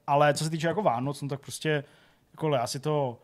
[0.07, 1.85] Ale co se týče jako Vánoc, no tak prostě
[2.33, 3.19] jako Lea si to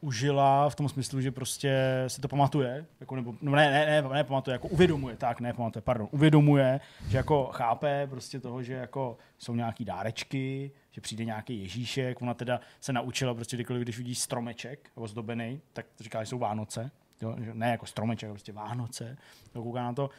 [0.00, 4.08] užila v tom smyslu, že prostě si to pamatuje, jako nebo, no ne, ne, ne,
[4.14, 8.72] ne, pamatuje, jako uvědomuje, tak ne, pamatuje, pardon, uvědomuje, že jako chápe prostě toho, že
[8.72, 10.70] jako jsou nějaký dárečky,
[11.00, 15.86] že přijde nějaký Ježíšek, ona teda se naučila prostě kdykoliv, když vidí stromeček ozdobený, tak
[16.00, 16.90] říká, že jsou Vánoce,
[17.20, 19.16] jo, ne jako stromeček, ale prostě Vánoce,
[19.54, 20.10] jo, kouká na to,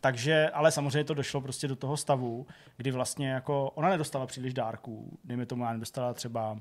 [0.00, 2.46] takže, ale samozřejmě to došlo prostě do toho stavu,
[2.76, 6.60] kdy vlastně jako ona nedostala příliš dárků, dejme tomu, já nedostala třeba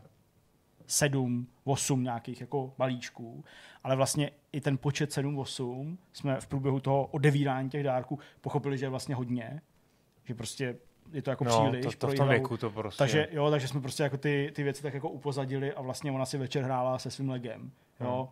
[0.87, 3.43] sedm, osm nějakých jako balíčků,
[3.83, 8.77] ale vlastně i ten počet sedm, osm jsme v průběhu toho odevírání těch dárků pochopili,
[8.77, 9.61] že je vlastně hodně,
[10.23, 10.77] že prostě
[11.13, 11.85] je to jako No, příliš.
[11.85, 12.97] to, to pro v tom věku to prostě.
[12.97, 16.25] Takže jo, takže jsme prostě jako ty, ty věci tak jako upozadili a vlastně ona
[16.25, 17.71] si večer hrála se svým legem.
[17.99, 18.29] Jo.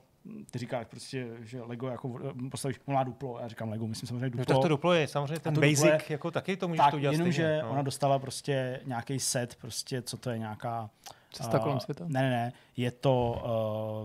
[0.51, 4.07] Ty říkáš prostě, že Lego jako eh, postavíš, ona má duplo, já říkám Lego, myslím
[4.07, 4.45] samozřejmě No, duplo.
[4.45, 6.97] tak to duplo je samozřejmě ten basic, duplo je- jako taky to můžeš tak, to
[6.97, 7.61] udělat jenomže stejně.
[7.63, 7.69] no.
[7.69, 10.89] ona dostala prostě nějaký set, prostě co to je nějaká...
[11.31, 12.05] Cesta eh, kolem světa?
[12.07, 13.43] Ne, ne, ne, je to,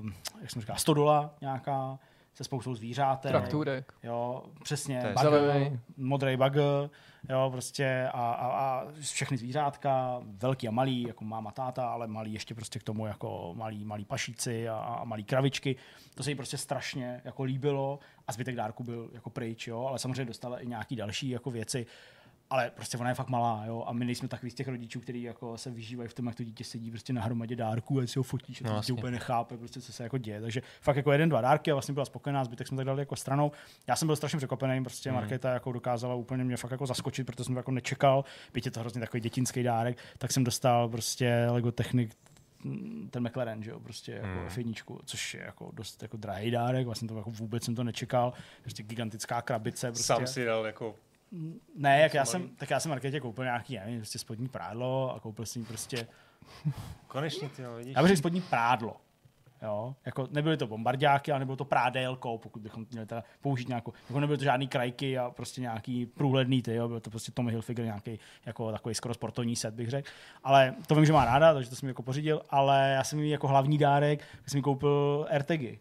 [0.02, 0.10] uh,
[0.40, 1.98] jak jsem říkal, stodola nějaká,
[2.41, 3.31] se spoustou zvířátek.
[3.31, 3.93] Traktůrek.
[4.03, 5.81] Jo, přesně, zelený.
[5.97, 6.91] modrý bagr,
[7.29, 12.33] jo, prostě a, a, a všechny zvířátka, velký a malý, jako máma, táta, ale malý
[12.33, 15.77] ještě prostě k tomu jako malý, malý pašíci a, a malý kravičky.
[16.15, 17.99] To se jí prostě strašně jako líbilo
[18.29, 21.87] a zbytek dárku byl jako pryč, jo, ale samozřejmě dostala i nějaký další jako věci.
[22.51, 25.22] Ale prostě ona je fakt malá, jo, a my nejsme takový z těch rodičů, kteří
[25.22, 28.18] jako se vyžívají v tom, jak to dítě sedí prostě na hromadě dárků a si
[28.18, 28.94] ho fotíš a to No, no, jasně.
[28.94, 30.40] úplně nechápe, prostě, co se jako děje.
[30.40, 33.16] Takže fakt jako jeden, dva dárky a vlastně byla spokojená, zbytek jsme tak dali jako
[33.16, 33.52] stranou.
[33.86, 35.20] Já jsem byl strašně překvapený, prostě Mhm.
[35.20, 38.70] Markéta jako dokázala úplně mě fakt jako zaskočit, protože jsem to jako nečekal, byť je
[38.70, 42.14] to hrozně takový dětinský dárek, tak jsem dostal prostě Lego Technik
[42.64, 44.47] mm, ten McLaren, že jo, prostě jako Hmm.
[44.47, 48.32] F1, což je jako dost jako drahý dárek, vlastně to jako vůbec jsem to nečekal,
[48.62, 50.05] prostě gigantická krabice, prostě.
[50.05, 50.94] Sám si dal jako
[51.77, 55.15] Ne, jak já jsem, tak já jsem Markétě koupil nějaký, já nevím, prostě spodní prádlo
[55.15, 56.07] a koupil jsem jí prostě,
[57.09, 57.94] Konečně, ty jo, vidíš.
[57.97, 58.97] já bych řekl spodní prádlo.
[59.62, 63.93] Jo, jako nebyly to bombardáky, ale nebylo to prádélko, pokud bychom měli teda použít nějakou,
[64.09, 67.51] jako nebyly to žádný krajky a prostě nějaký průhledný ty, jo, byl to prostě Tommy
[67.51, 70.11] Hilfiger nějaký jako takový skoro sportovní set, bych řekl.
[70.44, 73.19] Ale to vím, že má ráda, takže to jsem mi jako pořídil, ale já jsem
[73.19, 75.78] mi jako hlavní dárek, jsem mi koupil RTG,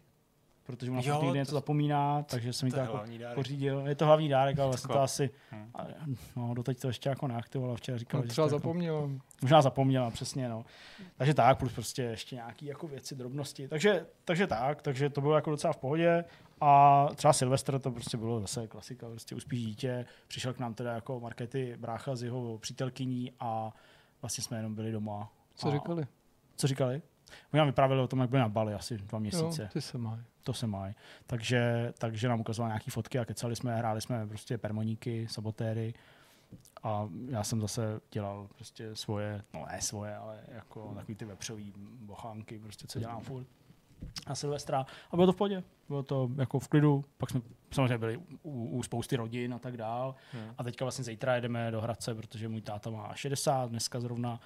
[0.70, 3.00] protože ona Jo, furt někdy to- něco zapomíná, takže jsem mi to jako
[3.34, 3.86] pořídil.
[3.86, 5.70] Je to hlavní dárek, ale vlastně to asi, Hm.
[5.74, 5.86] a-
[6.36, 9.10] no, doteď to ještě jako neaktivovala, včera říkala, No, že třeba to jako, zapomněl.
[9.42, 10.64] Možná zapomněla, přesně, no.
[11.16, 13.68] Takže tak, plus prostě ještě nějaký jako věci, drobnosti.
[13.68, 16.24] Takže, takže tak, takže to bylo jako docela v pohodě.
[16.62, 20.06] A třeba Silvestr to prostě bylo zase klasika, prostě uspíš dítě.
[20.28, 23.72] Přišel k nám teda jako Markety brácha s jeho přítelkyní a
[24.22, 25.32] vlastně jsme jenom byli doma.
[25.54, 26.06] Co a, říkali?
[26.56, 27.02] Co říkali?
[27.52, 29.68] Oni nám vyprávěli o tom, jak byli na Bali asi dva Jo, měsíce.
[29.72, 30.20] ty se mají.
[30.42, 30.94] To se mají.
[31.26, 35.94] Takže, takže nám ukazoval nějaké fotky a kecali jsme, hráli jsme prostě permoníky, sabotéry
[36.82, 41.72] a já jsem zase dělal prostě svoje, no ne svoje, ale jako takový ty vepřový
[42.00, 43.46] bochánky, prostě co dělám furt
[44.28, 44.86] na Silvestra.
[45.10, 45.62] A bylo to v pohodě.
[45.88, 47.04] Bylo to jako v klidu.
[47.18, 47.40] Pak jsme
[47.70, 50.14] samozřejmě byli u, u spousty rodin a tak dál.
[50.32, 50.54] Hmm.
[50.58, 54.40] A teďka vlastně zítra jedeme do Hradce, protože můj táta má 60, dneska zrovna.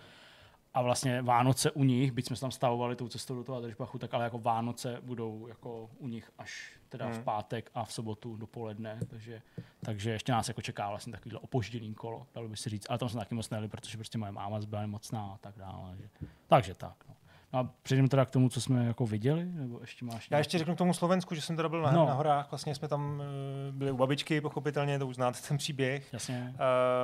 [0.74, 3.98] A vlastně Vánoce u nich, byť jsme se tam stavovali tou cestou do toho Adržbachu,
[3.98, 7.22] tak ale jako Vánoce budou jako u nich až teda v Hmm.
[7.24, 9.42] pátek a v sobotu dopoledne, takže,
[9.84, 12.86] takže ještě nás jako čeká vlastně takovýhle opožděný kolo, dalo by se říct.
[12.88, 15.96] Ale tam jsme taky moc nejeli, protože prostě moje máma byla nemocná a tak dále.
[15.96, 16.08] Že.
[16.46, 16.94] Takže tak.
[17.08, 17.14] No.
[17.52, 20.58] No a přejdeme teda k tomu, co jsme jako viděli, nebo ještě máš Já ještě
[20.58, 22.06] řeknu k tomu Slovensku, že jsem teda byl na, No.
[22.06, 26.12] na horách, vlastně jsme tam eh, byli u babičky, pochopitelně, to už znáte ten příběh.
[26.12, 26.54] Jasně,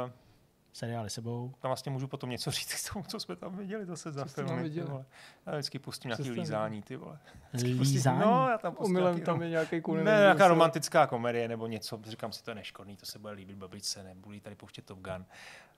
[0.04, 0.10] Uh,
[0.72, 1.54] seriály sebou.
[1.60, 4.70] tam vlastně můžu potom něco říct k tomu, co jsme tam viděli zase za filmy.
[4.70, 5.04] ty vole.
[5.46, 7.18] Já vždycky pustím nějaký jste lízání, ty vole.
[7.54, 8.20] Lízání.
[8.20, 10.04] No, já tam pustím Omylem nějaký- tam je nějaký kůň.
[10.04, 13.56] Ne, nějaká romantická komedie nebo něco, říkám si, to je neškodný, to se bude líbit
[13.56, 15.24] babičce, nebudu tady pouštět Top Gun.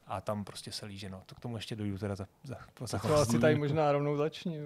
[0.06, 1.22] A tam prostě se líže, no.
[1.26, 4.60] To k tomu ještě dojdu teda za, za, za To asi tady možná rovnou začni.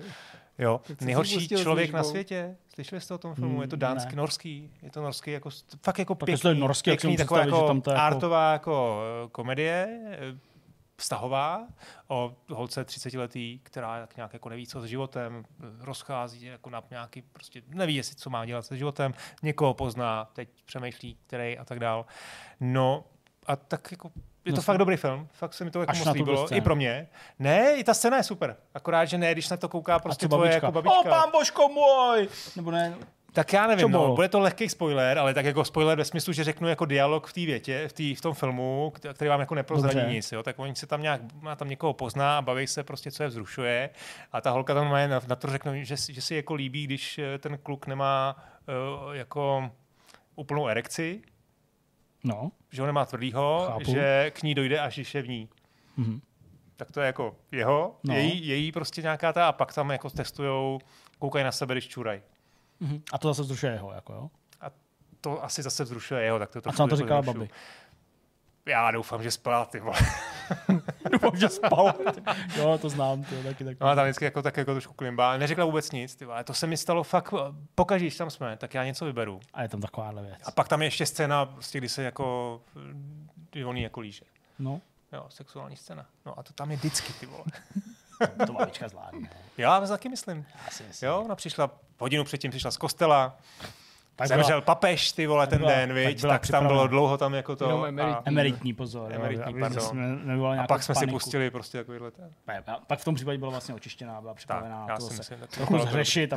[0.58, 0.80] Jo.
[1.00, 2.56] Nejhorší člověk na světě.
[2.74, 3.52] Slyšeli jste o tom filmu?
[3.52, 4.16] Hmm, Je to dánský, ne.
[4.16, 4.70] norský.
[4.82, 5.50] Je to norský, jako,
[5.84, 9.28] fakt jako pěkný, je norský, jak pěkný taková jako, tam to jako- artová jako eh,
[9.28, 10.38] komedie, eh,
[10.96, 11.66] vztahová,
[12.08, 16.70] o holce 30 letý, která tak nějak jako neví, co s životem, eh, rozchází jako
[16.70, 21.58] na nějaký, prostě neví, jestli co má dělat se životem, někoho pozná, teď přemýšlí, který
[21.58, 22.06] a tak dál.
[22.60, 23.04] No
[23.46, 24.10] a tak jako
[24.46, 26.58] je to No, fakt dobrý film, fakt se mi to jako moc líbilo, scénu.
[26.58, 27.08] i pro mě.
[27.38, 30.40] Ne, i ta scéna je super, akorát, že ne, když na to kouká prostě tvoje
[30.50, 30.66] babička?
[30.66, 31.00] jako babička.
[31.00, 32.28] O, pán Božko můj!
[32.56, 32.94] Nebo ne,
[33.32, 34.08] Tak já Co nevím, bylo?
[34.08, 37.26] no, bude to lehký spoiler, ale tak jako spoiler ve smyslu, že řeknu jako dialog
[37.26, 40.12] v té větě, v, tý, v tom filmu, kt- který vám jako neprozradí Dobře.
[40.14, 43.10] nic, jo, tak oni se tam nějak, má tam někoho pozná a baví se prostě,
[43.10, 43.90] co je vzrušuje
[44.32, 46.84] a ta holka tam má na, na to řekne, že, si- že si jako líbí,
[46.84, 48.36] když eh, ten kluk nemá
[49.06, 49.70] uh, jako
[50.36, 51.22] úplnou erekci,
[52.24, 52.50] no.
[52.70, 53.90] že ho nemá tvrdýho, Chápu.
[53.92, 55.48] že k ní dojde, až když je v ní.
[55.96, 56.20] Mhm.
[56.76, 58.14] Tak to je jako jeho, No.
[58.14, 60.78] její, její prostě nějaká ta a pak tam jako testujou,
[61.18, 62.22] koukají na sebe, když čuraj.
[62.80, 63.02] Mhm.
[63.12, 64.30] A to zase zrušuje jeho, jako jo?
[65.20, 67.34] To asi zase vzrušuje jeho, tak to A trošku co to jako zrušuju.
[67.34, 67.50] babi?
[68.66, 69.98] Já doufám, že spala, ty vole.
[71.12, 71.94] Doufám, že spal.
[72.56, 73.80] jo, to znám, to taky tak.
[73.80, 75.28] No a tam vždycky jako, tak jako trošku klimbá.
[75.28, 76.44] ale Neřekla vůbec nic, ty vole.
[76.44, 77.34] To se mi stalo fakt,
[77.74, 79.40] pokaždé, když tam jsme, tak já něco vyberu.
[79.54, 80.40] A je tam takováhle věc.
[80.44, 82.60] A pak tam je ještě scéna, prostě, kdy se jako,
[83.50, 84.24] kdy on jako líže.
[84.58, 84.80] No,
[85.12, 86.06] Jo, sexuální scéna.
[86.26, 87.44] No a to tam je vždycky, ty vole.
[88.46, 89.30] to babička zvládne.
[89.58, 90.46] Já taky myslím.
[90.64, 91.08] Já si myslím.
[91.08, 93.38] Jo, ona přišla, hodinu předtím přišla z kostela,
[94.16, 96.86] Tak zemřel byla papež, ty vole, ten byla- den, tak viď, byla tak, tam bylo
[96.86, 97.64] dlouho tam jako to.
[97.64, 98.22] Jenom a, emeritní.
[98.24, 99.12] emeritní pozor.
[99.12, 100.18] jo, Emeritní, aby pardon.
[100.26, 101.16] nevyvolal a pak jsme si paniku.
[101.18, 102.30] pustili prostě takovýhle ten.
[102.86, 105.50] Pak v tom případě byla vlastně očištěná, byla připravená já na to si se tak
[105.50, 106.32] trochu zhřešit.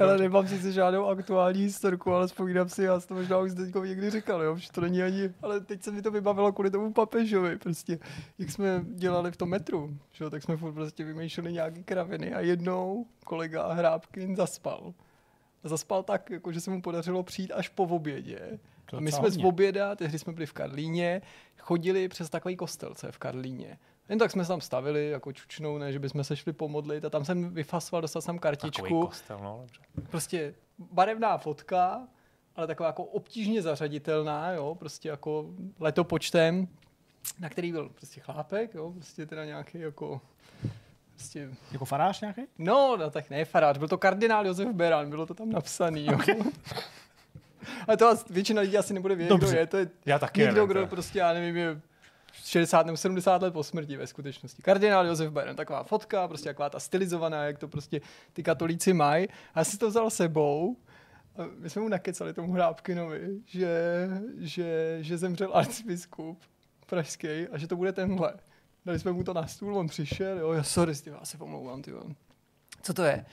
[0.00, 3.74] Ale nemám sice žádnou aktuální historku, ale vzpomínám si, já si to možná už teď
[3.74, 6.92] někdy říkal, jo, že to není ani, ale teď se mi to vybavilo kvůli tomu
[6.92, 7.98] papežovi, prostě,
[8.38, 12.34] jak jsme dělali v tom metru, že, jo, tak jsme furt prostě vymýšleli nějaký kraviny
[12.34, 14.92] a jednou kolega Hrábkin zaspal.
[15.64, 18.58] Zaspal tak, jako, že se mu podařilo přijít až po obědě.
[18.96, 21.22] A my jsme z oběda, tehdy jsme byli v Karlíně,
[21.58, 23.78] chodili přes takový kostelce v Karlíně.
[24.08, 27.10] Jen tak jsme se tam stavili, jako čučnou, ne, že bychom se šli pomodlit a
[27.10, 29.58] tam jsem vyfasoval, dostal jsem Takový kartičku kostel, no,
[29.94, 30.10] dobře.
[30.10, 32.08] prostě barevná fotka,
[32.56, 35.46] ale taková jako obtížně zařaditelná, jo, prostě jako
[35.80, 36.68] letopočtem,
[37.40, 40.20] na který byl prostě chlápek, jo, prostě teda nějaký jako
[41.16, 42.42] prostě, Jako farář nějaký?
[42.58, 46.18] no, no tak ne farář, byl to kardinál Josef Beran, bylo to tam napsaný, jo.
[47.88, 49.56] Ale to asi- většina lidí asi nebude vědět, kdo Dobře.
[49.58, 51.80] je, to je Já taky někdo, nevím, kdo to- prostě, já nevím, je
[52.44, 54.62] 60 nebo 70 let po smrti ve skutečnosti.
[54.62, 58.00] Kardinál Josef Biden, taková fotka, prostě taková ta stylizovaná, jak to prostě
[58.32, 59.28] ty katolíci mají.
[59.28, 60.76] A já si to vzal sebou,
[61.38, 64.08] a my jsme mu nakecali tomu Hrábkinovi, že,
[64.38, 66.38] že, že zemřel arcibiskup
[66.86, 68.34] pražský a že to bude tenhle.
[68.86, 71.82] Dali jsme mu to na stůl, on přišel, jo, já sorry, ty, já se pomlouvám,
[71.82, 71.92] ty.
[72.82, 73.24] Co to je?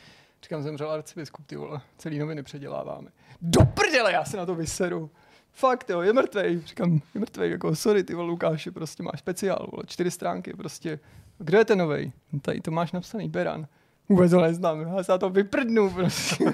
[0.43, 3.11] Říkám, zemřel arcibiskup, ty vole, celý noviny předěláváme.
[3.41, 5.11] Do prdele, já se na to vyseru.
[5.51, 6.61] Fakt, jo, je mrtvej.
[6.65, 10.99] Říkám, je mrtvej, jako sorry, ty vole, Lukáši, prostě máš speciál, vole, čtyři stránky, prostě.
[11.38, 12.11] Kdo je ten novej?
[12.31, 13.67] No, tady to máš napsaný, Beran.
[14.10, 16.45] Vůbec ho neznám, já se na to vyprdnu, prostě.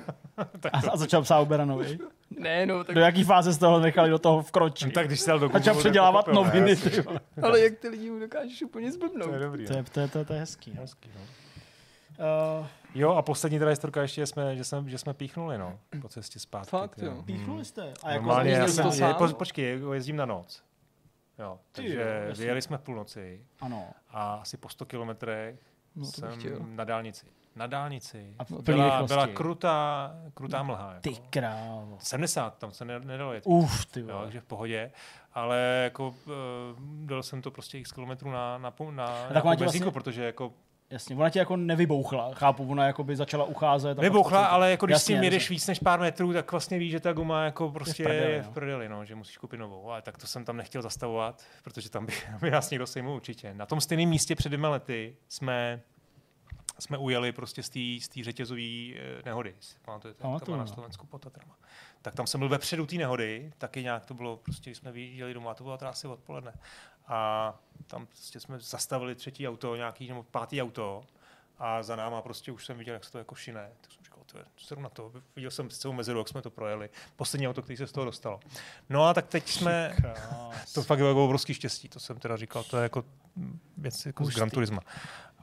[0.73, 1.99] A, a začal psát o Beranovi.
[2.39, 4.87] ne, no, tak, Do jaký fáze z toho nechali do toho vkročit?
[4.87, 6.59] No, tak když dal do Začal Google, předělávat tak pochopil, ne?
[6.59, 6.75] noviny.
[6.75, 9.35] Ty ale jak ty lidi dokážeš úplně To je zblbnout.
[9.41, 9.65] dobrý.
[9.65, 10.73] To je, to je, to je, to je hezký.
[10.75, 10.81] no.
[10.81, 11.21] Hezký, no.
[12.61, 15.79] Uh, Jo, a poslední teda historka ještě, že jsme, že jsme, že jsme píchnuli, no,
[16.01, 16.69] po cestě zpátky.
[16.69, 17.23] Fakt, jo.
[17.25, 17.93] píchnuli jste.
[18.03, 19.15] A jako Normálně, já jsem, je, to sám?
[19.15, 20.63] po, počkej, jezdím na noc.
[21.39, 23.87] Jo, Ty takže jo, vyjeli jsme v půlnoci Ano.
[24.09, 25.55] a asi po 100 kilometrech
[25.95, 26.59] No, jsem chtěl.
[26.65, 27.25] na dálnici.
[27.55, 28.35] Na dálnici.
[28.39, 30.87] A byla, byla krutá, krutá mlha.
[30.89, 31.01] Jako.
[31.01, 31.97] Ty krávo.
[31.99, 33.43] 70, tam se ne- nedalo jet.
[33.47, 34.91] Uf, ty Jo, takže v pohodě,
[35.33, 36.33] ale jako uh,
[37.05, 40.53] dal jsem to prostě x kilometrů na, na, na, na, benzínku, vlastně- protože jako
[40.89, 43.99] Jasně, ona ti jako nevybouchla, chápu, ona jako by začala ucházet.
[43.99, 46.79] Vybouchla, prostě- ale jako když s Jasně, tím jedeš víc než pár metrů, tak vlastně
[46.79, 48.51] víš, že ta guma jako prostě je v prdeli, prdeli, no.
[48.51, 49.91] v prdeli no, že musíš koupit novou.
[49.91, 53.53] Ale tak to jsem tam nechtěl zastavovat, protože tam by, by nás někdo sejmul určitě.
[53.53, 55.81] Na tom stejném místě před dvěma lety jsme
[56.79, 57.69] jsme ujeli prostě z
[58.07, 59.55] té řetězové eh, nehody.
[59.81, 60.67] Pamatujete, jak to na no.
[60.67, 61.55] Slovensku pod Tatrama.
[62.01, 65.33] Tak tam jsem byl vepředu té nehody, taky nějak to bylo, prostě když jsme vyjížděli
[65.33, 66.53] domů, a to bylo asi odpoledne.
[67.07, 67.53] A
[67.87, 71.03] tam prostě jsme zastavili třetí auto, nějaký nebo pátý auto
[71.57, 73.71] a za náma prostě už jsem viděl, jak se to jako šine.
[73.81, 75.11] Tak jsem říkal, to je, seru na to.
[75.35, 76.89] Viděl jsem celou mezeru, jak jsme to projeli.
[77.15, 78.39] Poslední auto, který se z toho dostalo.
[78.89, 79.95] No a tak teď jsme,
[80.73, 83.03] to fakt bylo obrovský štěstí, to jsem teda říkal, to je jako
[83.77, 84.35] věc jako z.
[84.35, 84.81] Gran Turisma.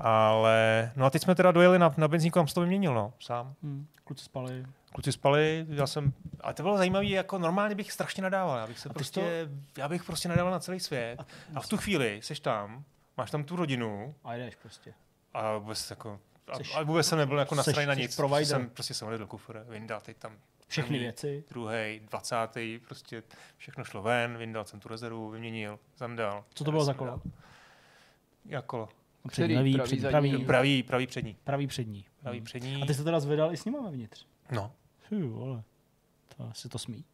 [0.05, 3.13] Ale, no a teď jsme teda dojeli na, na benzínku, tam jsem to vyměnil, no,
[3.21, 3.55] sám.
[3.63, 4.67] Hm, kluci spali.
[4.93, 8.79] Kluci spali, já jsem, ale to bylo zajímavé, jako normálně bych strašně nadával, já bych
[8.79, 9.49] se A prostě,
[9.79, 11.21] já bych prostě nadával na celý svět.
[11.55, 12.85] A v tu chvíli seš tam,
[13.17, 14.95] máš tam tu rodinu A jdeš prostě.
[15.35, 16.21] a vůbec jako,
[16.53, 18.17] a, Seš- a vůbec jsem nebyl jako nasraný na nic.
[18.17, 18.39] provider.
[18.39, 20.33] Prostě jsem, prostě jsem odjel kufr, vyndal teď tam
[20.69, 21.45] Všechny věci.
[21.51, 23.23] druhý, dvacátý, prostě
[23.57, 26.45] všechno šlo ven, vyndal jsem tu rezervu, vyměnil, zandal.
[26.55, 27.21] Co to bylo za kolo?
[28.45, 28.89] Jak kolo?
[29.29, 29.33] Který?
[29.45, 30.13] Přední, levý, Pravý, přední, zadní?
[30.31, 31.37] pravý, Pravý, pravý přední.
[31.45, 32.05] pravý přední.
[32.21, 32.45] Pravý Hm.
[32.45, 32.83] přední.
[32.83, 34.27] A ty jsi to teda zvedal i s nima vevnitř?
[34.51, 34.73] No,
[35.09, 35.63] Fy, vole.
[36.37, 37.05] To si to smí.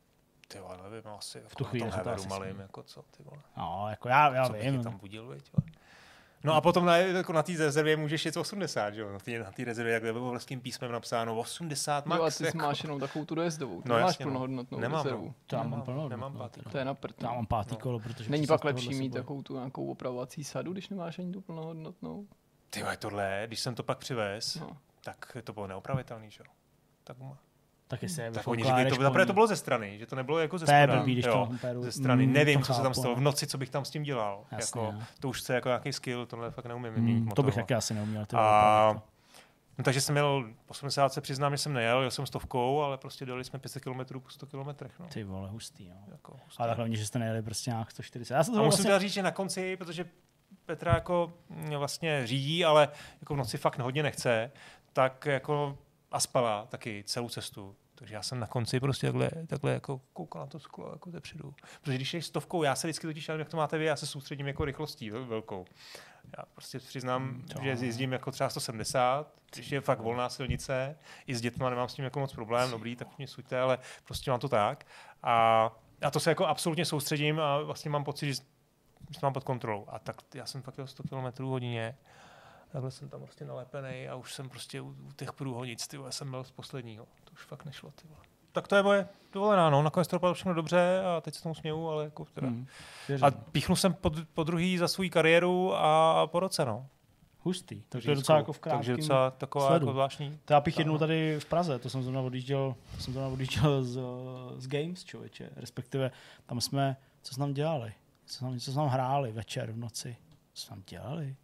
[0.48, 2.62] ty vole, nevím, asi v tu chvíli to asi malým, smí.
[2.62, 3.43] jako co, ty vole.
[3.56, 4.82] No, jako já, já co vím.
[4.82, 5.72] tam budil, veď, vole.
[6.44, 9.12] No a potom na, jako na té rezervě můžeš jet 80, že jo?
[9.12, 12.19] Na té na té rezervě, jak bylo vlastním písmem napsáno 80 max.
[12.19, 12.59] Jo, a ty jako.
[12.59, 13.82] máš jenom takovou tu dojezdovou.
[13.82, 14.31] Ty No nemáš jasně, no.
[14.31, 15.27] plnohodnotnou Nemám, rezervu.
[15.27, 15.35] no.
[15.47, 16.09] To já mám Nemám, plno.
[16.09, 16.60] nemám no, pátý.
[16.60, 16.70] ty.
[16.70, 17.23] To je na prd.
[17.23, 17.81] Já mám pátý No.
[17.81, 18.31] kolo, protože...
[18.31, 22.27] Není pak lepší mít takovou tu nějakou opravovací sadu, když nemáš ani tu plnohodnotnou?
[22.70, 24.77] Ty tohle, když jsem to pak přivez, No.
[25.05, 26.52] tak to bylo neopravitelný, že jo?
[27.05, 27.27] Tak, Tak
[28.02, 30.59] jestli je tak oni říkají, to, zaprvé to bylo ze strany, že to nebylo jako
[30.59, 30.98] ze To je spoda.
[30.98, 32.27] blbý, když to jo, Amperu- ze strany.
[32.27, 33.15] Mm, Nevím, to co se tam stalo.
[33.15, 34.44] V noci, co bych tam s tím dělal.
[34.52, 37.74] Jasně, jako, to už chce jako nějaký skill, tohle fakt neumím Hmm, to bych taky
[37.74, 38.27] asi neuměl.
[38.27, 39.02] Ty A,
[39.78, 42.98] no, takže jsem měl, po 80 se přiznám, že jsem nejel, jel jsem stovkou, ale
[42.98, 44.66] prostě dojeli jsme 500 km po 100 km.
[45.01, 45.06] No.
[45.12, 45.97] Ty vole, hustý, no.
[46.12, 46.59] Jako, hustý.
[46.59, 48.35] Ale tak hlavně, že jste nejeli prostě nějak 140.
[48.35, 48.85] Já jsem to A musím vlastně...
[48.85, 50.05] teda říct, že na konci, protože
[50.66, 52.89] Petra jako mm, vlastně řídí, ale
[53.20, 54.51] jako v noci fakt hodně nechce,
[54.93, 55.78] tak jako
[56.12, 57.76] a spala taky celou cestu.
[57.94, 61.55] Takže já jsem na konci prostě takhle, takhle jako koukal na to sklo jako tepředu.
[61.80, 64.47] Protože když jsi stovkou, já se vždycky totiž, jak to máte vy, já se soustředím
[64.47, 65.64] jako rychlostí vel- velkou.
[66.39, 71.35] Já prostě přiznám, to- že jezdím jako třeba 170, když je fakt volná silnice, i
[71.35, 74.40] s dětma nemám s tím jako moc problém, dobrý, tak mě suďte, ale prostě mám
[74.40, 74.86] to tak.
[75.22, 75.70] A
[76.01, 78.43] já to se jako absolutně soustředím a vlastně mám pocit, že
[79.10, 79.85] že to mám pod kontrolou.
[79.89, 81.97] A tak já jsem fakt jel 100 km hodině.
[82.73, 86.12] Takhle jsem tam prostě nalepený a už jsem prostě u, u těch průhonic, ty vole,
[86.12, 87.07] jsem byl z posledního.
[87.24, 88.20] To už fakt nešlo, ty vole.
[88.53, 89.82] Tak to je moje dovolená, no.
[89.82, 92.47] Nakonec to dopadlo všechno dobře a teď se tomu směju, ale jako teda.
[92.47, 92.66] Hmm,
[93.09, 93.24] věřím.
[93.24, 96.86] A píchnu jsem po, po druhý za svou kariéru a po roce, no.
[97.40, 97.82] Hustý.
[97.89, 99.86] Tak to je docela jako v Takže docela taková sledu.
[99.86, 100.39] jako zvláštní.
[100.45, 100.99] To já bych jednou no.
[100.99, 104.01] tady v Praze, to jsem zrovna odjížděl, to jsem zrovna odjížděl z,
[104.57, 106.11] z Games, člověče, respektive
[106.47, 107.93] tam jsme, co jsme tam dělali,
[108.27, 110.16] co jsme, co jsme tam hráli večer v noci,
[110.53, 111.36] co jsme tam dělali,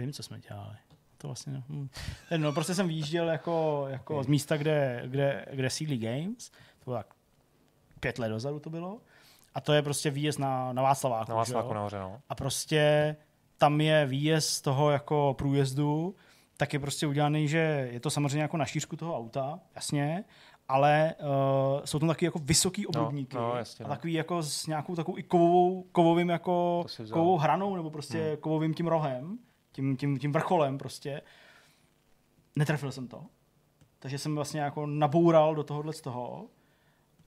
[0.00, 0.76] vím, co jsme dělali.
[1.18, 1.88] To vlastně, hm.
[2.36, 6.96] no, prostě jsem vyjížděl jako, jako z místa, kde, kde, kde sídlí Games, to bylo
[6.96, 7.06] tak
[8.00, 9.00] pět let dozadu to bylo,
[9.54, 11.30] a to je prostě výjezd na, na Václaváku.
[11.30, 12.20] Na Václaváku nahoře, no.
[12.28, 13.16] a prostě
[13.58, 16.14] tam je výjezd toho jako průjezdu,
[16.56, 20.24] tak je prostě udělaný, že je to samozřejmě jako na šířku toho auta, jasně,
[20.68, 23.94] ale uh, jsou tam taky jako vysoký obrubníky no, jasně, a no.
[23.94, 28.36] takový jako s nějakou takovou i kovovou, kovovým jako kovovou hranou nebo prostě Hmm.
[28.36, 29.38] kovovým tím rohem,
[29.80, 31.22] tím, tím, tím vrcholem prostě.
[32.56, 33.26] Netrefil jsem to.
[33.98, 36.48] Takže jsem vlastně jako naboural do tohohle z toho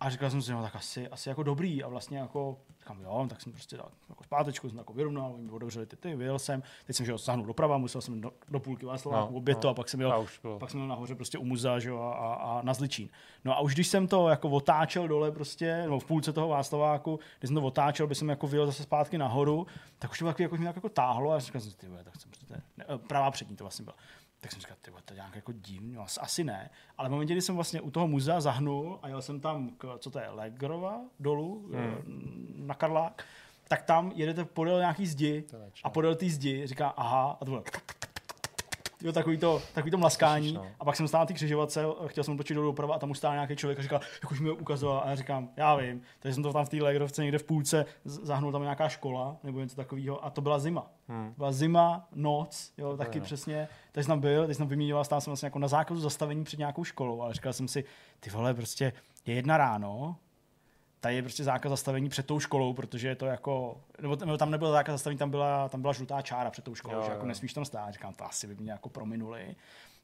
[0.03, 3.25] A říkal jsem si, no tak asi, asi jako dobrý a vlastně jako Říkám, jo,
[3.30, 6.39] tak jsem prostě dal jako zpátečku, jsem jako vyrovnal, oni mi otevřeli ty, ty, vyjel
[6.39, 9.57] jsem, teď jsem že zahnul doprava, musel jsem do, do půlky Václava, No, no, obět
[9.57, 9.71] to no.
[9.71, 10.59] a pak jsem A jel, už bylo.
[10.59, 13.09] pak jsem jel nahoře prostě u muzea, že jo, a, a, a, na Zličín.
[13.45, 17.19] No a už když jsem to jako otáčel dole prostě, nebo v půlce toho Václaváku,
[17.39, 19.67] když jsem to otáčel, by jsem jako vyjel zase zpátky nahoru,
[19.99, 22.21] tak už to jako, mě tak jako táhlo a říkal jsem si, ty vole, tak
[22.21, 23.95] jsem prostě, ne, eh, pravá přední to vlastně byla.
[24.44, 26.70] Tak jsem říkal, ty vole, to je nějak jako divný, no, asi, asi ne.
[26.98, 29.98] Ale v momentě, kdy jsem vlastně u toho muzea zahnul a jel jsem tam, k,
[29.98, 32.53] co to je, Legrova dolů, hmm.
[32.68, 33.26] na Karlák,
[33.68, 35.44] tak tam jedete podél nějaký zdi
[35.84, 37.64] a podél té zdi říká aha a to bylo
[39.03, 40.45] Jo, takový to, takový to mlaskání.
[40.45, 40.68] Ježiš, no.
[40.80, 43.18] A pak jsem stál na té křižovatce, chtěl jsem točit dolů doprava a tam už
[43.18, 45.02] stál nějaký člověk a říkal, jak už mi ho ukazoval.
[45.06, 46.02] A já říkám, já vím.
[46.20, 49.60] Takže jsem to tam v té Legrovce někde v půlce zahnul tam nějaká škola nebo
[49.60, 50.26] něco takového.
[50.26, 50.91] A to byla zima.
[51.07, 51.34] Hmm.
[51.38, 53.25] Byla zima, noc, jo, taky no.
[53.25, 53.67] přesně.
[53.91, 56.59] Teď jsem tam byl, teď jsem vyměňoval, stál jsem vlastně jako na zákazu zastavení před
[56.59, 57.84] nějakou školou, ale říkal jsem si,
[58.19, 58.93] ty vole, prostě
[59.25, 60.15] je jedna ráno,
[60.99, 64.71] tady je prostě zákaz zastavení před tou školou, protože je to jako, nebo, tam nebyl
[64.71, 67.13] zákaz zastavení, tam byla, tam byla žlutá čára před tou školou, Jo, že jo.
[67.13, 67.93] jako nesmíš tam stát.
[67.93, 69.55] Říkám, to asi by mě jako prominuli.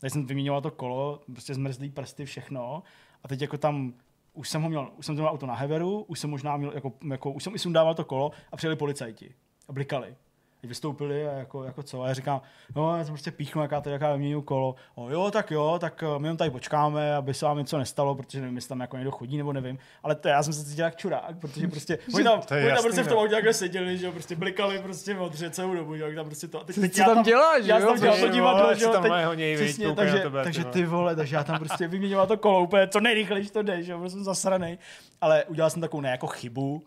[0.02, 2.84] Teď jsem vyměňoval to kolo, prostě zmrzlý prsty, všechno.
[3.24, 3.94] A teď jako tam
[4.34, 6.72] už jsem ho měl, už jsem to měl auto na heveru, už jsem možná měl,
[6.74, 9.36] jako, jako už jsem i sundával to kolo a přijeli policajti
[9.68, 10.16] a blikali.
[10.62, 12.02] Teď vystoupili a jako, jako co?
[12.02, 12.42] A já říkám,
[12.76, 14.76] no, já jsem prostě píchnu, jaká to, jaká vyměňuju kolo.
[14.96, 18.16] O, jo, tak jo, tak eh, my jenom tady počkáme, aby se vám něco nestalo,
[18.16, 19.80] protože nevím, jestli tam jako někdo chodí nebo nevím.
[20.04, 22.84] Ale to já jsem se cítil jak čurák, protože prostě, oni tam, To oni tam
[22.84, 23.10] prostě v no.
[23.10, 26.26] tom autě takhle seděli, že jo, prostě blikali prostě odře celou dobu, jo, jak tam
[26.26, 26.62] prostě to.
[26.62, 29.56] A teď, teď Co tam děláš, já tam dělal to divadlo, že jo, tam teď,
[29.56, 30.74] přesně, takže, tebe, ty takže vole.
[30.74, 33.92] ty vole, takže já tam prostě vyměňoval to kolo úplně co nejrychleji to jde, že
[33.92, 34.78] jo, prostě jsem zasranej.
[35.22, 36.84] Ale udělal jsem takovou ne jako chybu,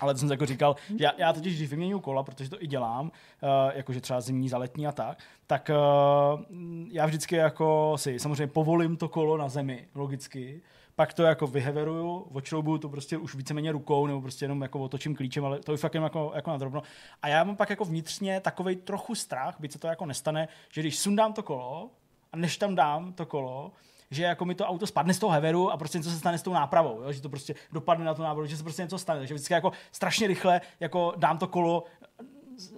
[0.00, 3.06] ale to jsem jako říkal, já, já totiž, když vyměňuju kola, protože to i dělám,
[3.06, 3.10] uh,
[3.74, 5.70] jakože třeba zimní, za letní a tak, tak
[6.34, 6.40] uh,
[6.90, 10.62] já vždycky jako si samozřejmě povolím to kolo na zemi, logicky,
[10.96, 15.16] pak to jako vyheveruju, odšroubuju to prostě už víceméně rukou, nebo prostě jenom jako otočím
[15.16, 16.82] klíčem, ale to je fakt jenom jako, jako na drobno.
[17.22, 20.80] A já mám pak jako vnitřně takový trochu strach, byť se to jako nestane, že
[20.80, 21.90] když sundám to kolo
[22.32, 23.72] a než tam dám to kolo,
[24.14, 26.42] že jako mi to auto spadne z toho heveru a prostě něco se stane s
[26.42, 27.12] tou nápravou, jo?
[27.12, 29.72] že to prostě dopadne na tu nápravu, že se prostě něco stane, takže vždycky jako
[29.92, 31.84] strašně rychle jako dám to kolo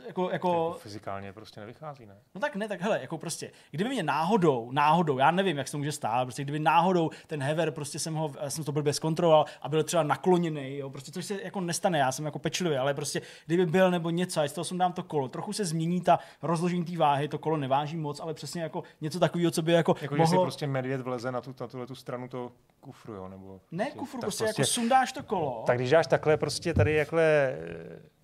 [0.06, 2.16] jako, Jako jako fyzikálně prostě nevychází, ne?
[2.34, 5.72] No tak ne, tak hele, jako prostě, kdyby mě náhodou, náhodou, já nevím, jak se
[5.72, 9.44] to může stát, prostě kdyby náhodou ten hever, prostě jsem ho, jsem to blbě zkontroloval
[9.62, 12.94] a byl třeba nakloněný, jo, prostě což se jako nestane, já jsem jako pečlivý, ale
[12.94, 16.00] prostě kdyby byl nebo něco, a z toho jsem dám to kolo, trochu se změní
[16.00, 19.72] ta rozložení té váhy, to kolo neváží moc, ale přesně jako něco takového, co by
[19.72, 20.44] jako, Jako, že si mohlo...
[20.44, 23.28] prostě medvěd vleze na tu, na tuhle tu stranu toho kufru, jo?
[23.28, 25.62] Nebo Ne kufru, tak prostě, jako sundáš to kolo.
[25.66, 27.56] Tak když dáš takhle prostě tady jakhle,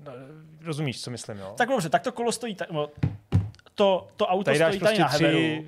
[0.05, 0.13] no,
[0.65, 1.55] rozumíš, co myslím, jo?
[1.57, 2.89] Tak dobře, tak to kolo stojí, ta, no,
[3.75, 5.65] to, to auto tady stojí tady prostě na heveru.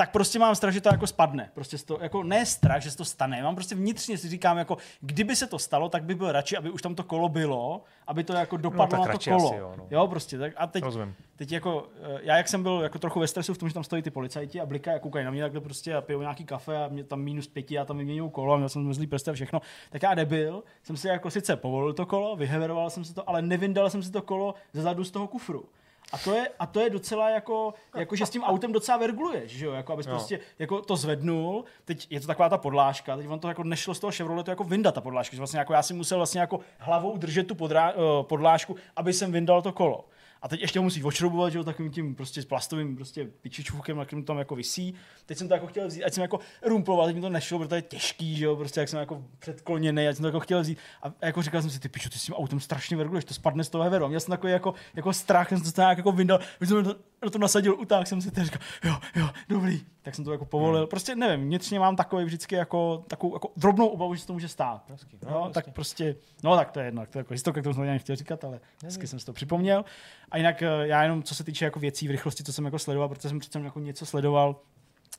[0.00, 1.50] Tak prostě mám strach, že to jako spadne.
[1.54, 3.42] Prostě to, jako ne strach, že se to stane.
[3.42, 6.70] Mám prostě vnitřně si říkám, jako kdyby se to stalo, tak by byl radši, aby
[6.70, 9.50] už tam to kolo bylo, aby to jako dopadlo tak na to kolo.
[9.50, 9.86] asi jo, no.
[9.90, 10.38] jo, prostě.
[10.38, 11.14] Tak a teď, rozumím.
[11.36, 13.84] teď jako, eh, já jak jsem byl jako trochu ve stresu v tom, že tam
[13.84, 16.84] stojí ty policajti a blikají a koukají na mě takhle prostě a pijou nějaký kafe
[16.84, 19.34] a mě tam minus pěti a tam vyměňují kolo a měl jsem zlý prsty a
[19.34, 19.60] všechno.
[19.90, 23.42] Tak já nebyl, jsem si jako sice povolil to kolo, vyheveroval jsem si to, ale
[23.42, 25.64] nevyndal jsem si to kolo ze zadu z toho kufru.
[26.12, 29.52] A to je, a to je docela jako, jako, že s tím autem docela vergluješ,
[29.52, 30.10] že jo, jako abys Jo.
[30.12, 33.94] prostě jako to zvednul, teď je to taková ta podlážka, teď on to jako nešlo
[33.94, 36.60] z toho Chevroletu jako vyndat ta podlážka, že vlastně jako já si musel vlastně jako
[36.78, 40.04] hlavou držet tu podrá, uh, podlážku, aby jsem vyndal to kolo.
[40.42, 44.04] A teď ještě ho musí odšroubovat, že jo, takovým tím prostě plastovým prostě pičičůvkem, na
[44.04, 44.94] kterým tam jako visí.
[45.26, 47.68] Teď jsem to jako chtěl vzít, ať jsem jako rumploval, teď mi to nešlo, protože
[47.68, 50.60] to je těžký, že jo, prostě jak jsem jako předkloněný, ať jsem to jako chtěl
[50.60, 50.78] vzít.
[51.02, 53.64] A jako říkal jsem si, ty piču, ty s tím autem strašně verguleš, to spadne
[53.64, 54.04] z toho heveru.
[54.04, 56.96] A měl jsem takový jako, jako strach, jsem to nějak jako vyndal, když jsem to,
[57.22, 59.80] na to nasadil, utáhl jsem si to a říkal, jo, jo, dobrý.
[60.02, 60.86] Tak jsem to jako povolil.
[60.86, 64.48] Prostě nevím, vnitřně mám takový vždycky jako, takovou jako drobnou obavu, že se to může
[64.48, 64.90] stát.
[64.90, 67.60] Hezký, No, no, no tak prostě, no tak to je jedno, to je jako historka,
[67.60, 69.84] kterou jsem ani nechtěl říkat, ale hezky jsem si to připomněl.
[70.30, 72.78] A jinak eh, já jenom, co se týče jako věcí v rychlosti, co jsem jako
[72.78, 74.56] sledoval, protože jsem přece jako něco sledoval,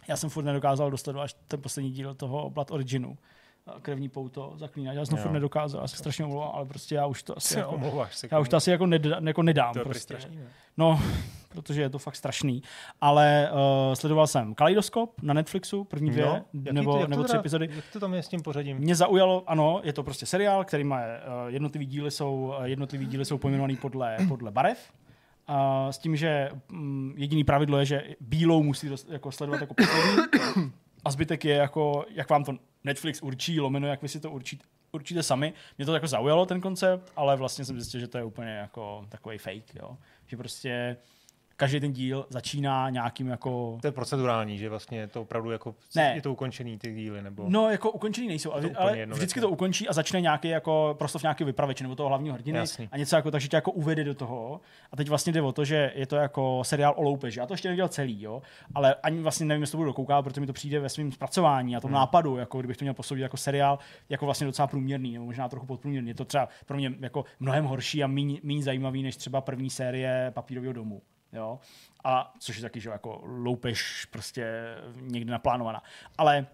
[0.08, 3.18] já jsem furt nedokázal dostat až ten poslední díl toho Blood Originu
[3.82, 4.96] krevní pouto, zaklínač.
[4.96, 7.72] Já jsem furt nedokázal, já se strašně omlouvám, ale prostě já už to asi jako,
[7.72, 8.28] omlouváš se.
[8.32, 9.74] já už to asi jako, nedá, jako nedám.
[9.74, 10.02] to je prostě.
[10.04, 10.44] strašný, ne?
[10.78, 11.00] No,
[11.50, 12.64] protože je to fakt strašný.
[13.02, 17.24] Ale uh, sledoval jsem Kaleidoskop na Netflixu, první dvě, No, jaký nebo, jak to nebo
[17.24, 17.70] tři teda- epizody.
[17.76, 18.78] Jak to tam je s tím pořadím?
[18.78, 21.04] Mě zaujalo, ano, je to prostě seriál, který má uh,
[21.48, 24.92] jednotlivý díly jsou, uh, jednotlivý díly jsou pojmenovaný podle, podle barev.
[25.50, 25.56] Uh,
[25.90, 30.72] s tím, že um, jediný pravidlo je, že bílou musí dost, jako sledovat jako poslední.
[31.06, 34.66] A zbytek je jako, jak vám to Netflix určí, lomeno, jak vy si to určíte,
[34.92, 35.54] určíte sami.
[35.78, 39.06] Mě to jako zaujalo, ten koncept, ale vlastně jsem zjistil, že to je úplně jako
[39.10, 39.98] takový fake, jo.
[40.28, 40.98] Že prostě
[41.62, 43.78] každý ten díl začíná nějakým jako...
[43.82, 46.12] To je procedurální, že vlastně je to opravdu jako, Ne.
[46.16, 47.46] je to ukončený ty díly, nebo...
[47.50, 51.22] No, jako ukončený nejsou, ale, ale jedno vždycky to ukončí a začne nějaký jako proslov
[51.24, 52.90] nějaký vypravěč nebo toho hlavního hrdiny Jasný.
[52.92, 54.62] a něco jako, takže tě jako uvede do toho.
[54.92, 57.40] A teď vlastně jde o to, že je to jako seriál o loupeži.
[57.40, 58.42] Já to ještě neviděl celý, jo,
[58.76, 61.76] ale ani vlastně nevím, jestli to budu dokoukat, protože mi to přijde ve svém zpracování
[61.76, 61.96] a tom Hmm.
[61.96, 65.66] nápadu, jako kdybych to měl posoudit jako seriál, jako vlastně docela průměrný, nebo možná trochu
[65.66, 66.10] podprůměrný.
[66.10, 69.70] Je to třeba pro mě jako mnohem horší a méně méně zajímavý než třeba první
[69.70, 71.02] série Papírového domu.
[71.34, 71.60] Jo?
[72.04, 75.84] A což je taky, že jako loupež prostě někde naplánovaná.
[76.18, 76.48] Ale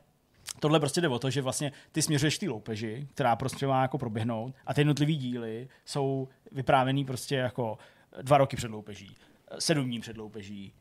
[0.60, 3.98] tohle prostě jde o to, že vlastně ty směřuješ té loupeži, která prostě má jako
[3.98, 7.78] proběhnout a ty jednotlivý díly jsou vyprávěný prostě jako
[8.22, 9.16] dva roky před loupeží,
[9.60, 10.74] sedm dní před loupeží,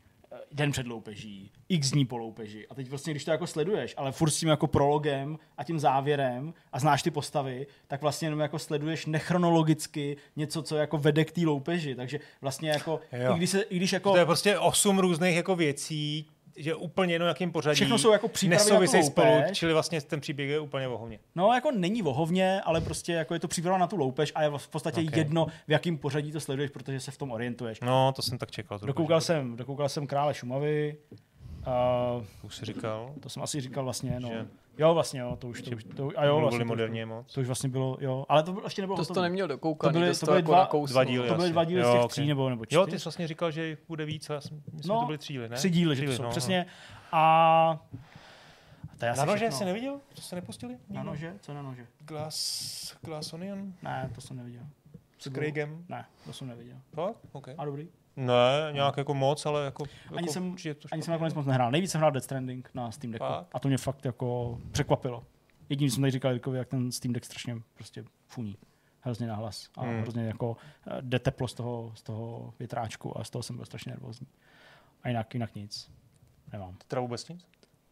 [0.51, 2.67] den před loupeží, x dní po loupeži.
[2.67, 5.79] A teď vlastně, když to jako sleduješ, ale furt s tím jako prologem a tím
[5.79, 11.25] závěrem a znáš ty postavy, tak vlastně jenom jako sleduješ nechronologicky něco, co jako vede
[11.25, 11.95] k té loupeži.
[11.95, 13.35] Takže vlastně jako, Jo.
[13.35, 14.11] i když, se, i když jako...
[14.11, 17.75] To je prostě osm různých jako věcí, že úplně jenom jakým pořadí.
[17.75, 19.57] Všechno jsou jako přípravy na tu nesouvisejí spolu, loupež.
[19.57, 21.19] čili vlastně ten příběh je úplně vohovně.
[21.35, 24.49] No, jako není vohovně, ale prostě jako je to příprava na tu loupež a je
[24.57, 25.07] v podstatě Ok.
[25.07, 25.19] okay.
[25.19, 27.79] jedno, v jakém pořadí to sleduješ, protože se v tom orientuješ.
[27.79, 28.79] No, to jsem tak čekal.
[28.79, 30.97] Dokoukal jsem, dokoukal jsem Krále Šumavy,
[32.17, 34.29] uh, Už jsi říkal, to jsem asi říkal vlastně, no.
[34.29, 34.45] Že-
[34.77, 37.33] Jo, vlastně, jo, to už, to už, to, a jo, vlastně, to, moderně už, moc.
[37.33, 39.99] to už vlastně bylo, jo, ale to ještě nebylo To jsi to neměl dokoukaný, To
[39.99, 40.93] byly- to, to to byly jako dva- nakousl.
[40.93, 41.27] dva díly.
[41.27, 42.11] To byly dva díly z Jo, těch ok.
[42.11, 42.75] tří nebo, nebo čtyři.
[42.79, 45.05] Jo, ty jsi vlastně říkal, že bude víc, a já jsem myslím, No, že to
[45.05, 45.55] byly tři díly, ne?
[45.55, 46.65] Tři díly, že to jsou, no, přesně.
[47.11, 47.85] A
[48.99, 49.99] to je asi Na nože jsi neviděl?
[50.15, 50.77] To jste nepustili?
[50.89, 51.33] Na nože?
[51.41, 51.87] Co na nože?
[52.05, 53.73] Glass, Glass Onion?
[53.83, 54.63] Ne, to jsem neviděl.
[55.19, 55.85] S Craigem?
[55.89, 56.77] Ne, to jsem neviděl.
[56.93, 57.15] Fakt?
[57.31, 57.47] OK.
[57.57, 57.87] A dobrý.
[58.17, 59.83] Ne, nějak jako moc, ale jako...
[60.09, 61.71] Ani jako jsem, že je to ani jsem nakonec moc nehrál.
[61.71, 63.27] Nejvíc jsem hrál Death Stranding na Steam Decku.
[63.27, 63.47] Fakt?
[63.53, 65.23] A to mě fakt jako překvapilo.
[65.69, 68.57] Jediný jsem tady říkal Jirkovi, jak ten Steam Deck strašně prostě funí.
[69.01, 69.69] Hrozně nahlas.
[69.77, 70.01] A Hmm.
[70.01, 73.65] hrozně jako eh, jde teplo z toho, z toho větráčku a z toho jsem byl
[73.65, 74.27] strašně nervózní.
[75.03, 75.91] A jinak, jinak nic.
[76.53, 76.77] Nemám.
[76.87, 77.47] Teda vůbec nic?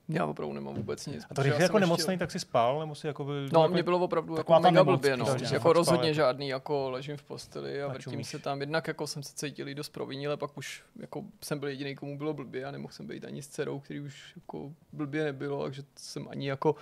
[0.09, 1.25] Já opravdu nemám vůbec nic.
[1.29, 3.49] A to když jako nemocný, ještě- tak si spal, nebo si jako byl...
[3.53, 3.73] No, jako...
[3.73, 5.25] mě bylo opravdu jako mega blbě, no.
[5.25, 8.61] prostě, že Jako rozhodně spal, žádný, jako ležím v posteli a vrtím se tam.
[8.61, 12.17] Jednak jako jsem se cítil i dost provinile, pak už jako jsem byl jediný, komu
[12.17, 15.83] bylo blbě a nemohl jsem být ani s dcerou, který už jako blbě nebylo, takže
[15.95, 16.75] jsem ani jako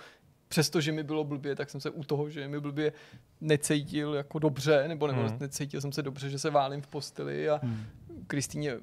[0.48, 2.92] přesto, že mi bylo blbě, tak jsem se u toho, že mi blbě
[3.40, 5.36] necítil jako dobře, nebo, nebo Hmm.
[5.40, 7.86] necítil jsem se dobře, že se válím v posteli a Hmm.
[8.26, 8.76] Kristýně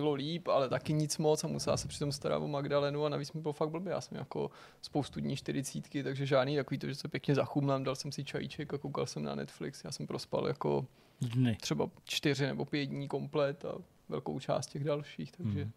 [0.00, 3.32] bylo líp, ale taky nic moc a musela se přitom starat o Magdalenu a navíc
[3.32, 3.92] mi bylo fakt blbě.
[3.92, 4.50] Já jsem jako
[4.82, 8.74] spoustu dní čtyřicítky, takže žádný takový to, že se pěkně zachumlám, dal jsem si čajíček
[8.74, 9.84] a koukal jsem na Netflix.
[9.84, 10.86] Já jsem prospal jako
[11.20, 11.56] Dny.
[11.60, 13.72] třeba čtyři nebo pět dní komplet a
[14.08, 15.72] velkou část těch dalších, takže Hmm.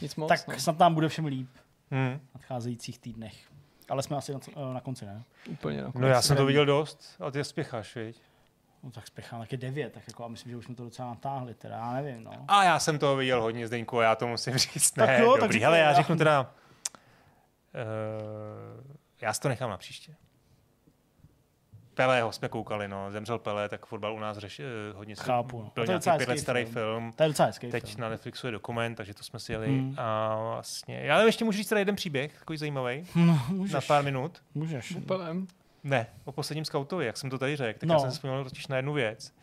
[0.00, 0.28] nic moc.
[0.28, 0.58] Tak no.
[0.60, 1.48] snad nám bude všem líp
[1.90, 2.18] Hmm.
[2.30, 3.34] v nadcházejících týdnech.
[3.88, 5.22] Ale jsme asi na, na konci, ne?
[5.50, 8.20] Úplně na No já jsem to viděl dost, a ty spěcháš, viď?
[8.82, 11.54] No tak spěchám taky devět, tak jako a myslím, že už jsme to docela natáhli,
[11.54, 12.32] teda já nevím, no.
[12.48, 14.90] A já jsem toho viděl hodně, Zdeňku, a já to musím říct.
[14.90, 15.52] Tak ne, jo, tak dobrý.
[15.52, 16.54] říkej, Hele, já já- řeknu teda...
[17.74, 18.84] Uh,
[19.20, 20.14] já si to nechám na příště.
[21.94, 23.10] Pelého jsme koukali, no.
[23.10, 25.70] Zemřel Pelé, tak fotbal u nás řeš, uh, hodně se Chápu, no.
[25.74, 26.72] Byl to je nějaký pět let starý film.
[26.74, 27.12] film.
[27.16, 28.00] To je docela hezký Teď film.
[28.00, 29.66] na Netflixu je dokument, takže to jsme si jeli.
[29.66, 29.94] Hmm.
[29.98, 34.04] A vlastně, já ještě můžu říct teda jeden příběh, takový zajímavý, No, můžeš, na pár
[34.04, 34.42] minut.
[34.54, 34.90] můžeš.
[34.90, 35.24] Úplně.
[35.84, 37.94] Ne, o posledním skautovi, jak jsem to tady řekl, tak No.
[37.94, 39.34] já jsem vzpomněl totiž na jednu věc.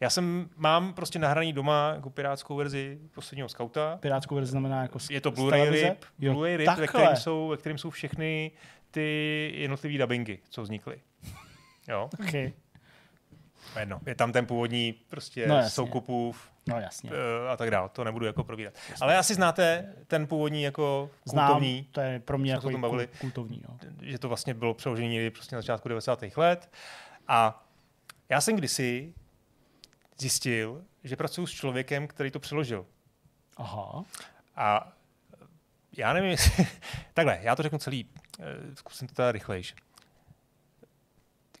[0.00, 3.96] Já jsem, mám prostě nahraný doma jako pirátskou verzi posledního skauta.
[4.00, 5.70] Pirátskou verzi znamená jako Je to Blu-ray?
[5.70, 8.50] RIP, Jo, Blu-ray RIP ve, kterém jsou, ve kterém jsou všechny
[8.90, 11.00] ty jednotlivé dubbingy, co vznikly.
[11.88, 12.52] Jo, Okay.
[13.78, 14.00] Jedno.
[14.06, 15.70] Je tam ten původní prostě No jasně.
[15.70, 17.10] Soukupův No jasně.
[17.10, 17.88] eh, a tak dále.
[17.88, 18.74] To nebudu jako probírat.
[19.00, 23.04] Ale asi znáte ten původní jako Znám, kultovní, to je pro mě jako bavili.
[23.06, 23.62] kult- kultovní.
[23.68, 23.78] No.
[24.02, 26.36] že to vlastně bylo přeložené někdy prostě na začátku 90.
[26.36, 26.70] let.
[27.28, 27.66] A
[28.28, 29.14] já jsem kdysi
[30.18, 32.86] zjistil, že pracuji s člověkem, který to přeložil.
[33.56, 34.02] Aha.
[34.56, 34.92] A
[35.96, 36.66] já nevím, jestli...
[37.14, 38.06] Takhle, já to řeknu celý,
[38.40, 38.44] eh,
[38.76, 39.74] zkusím to teda rychlejš.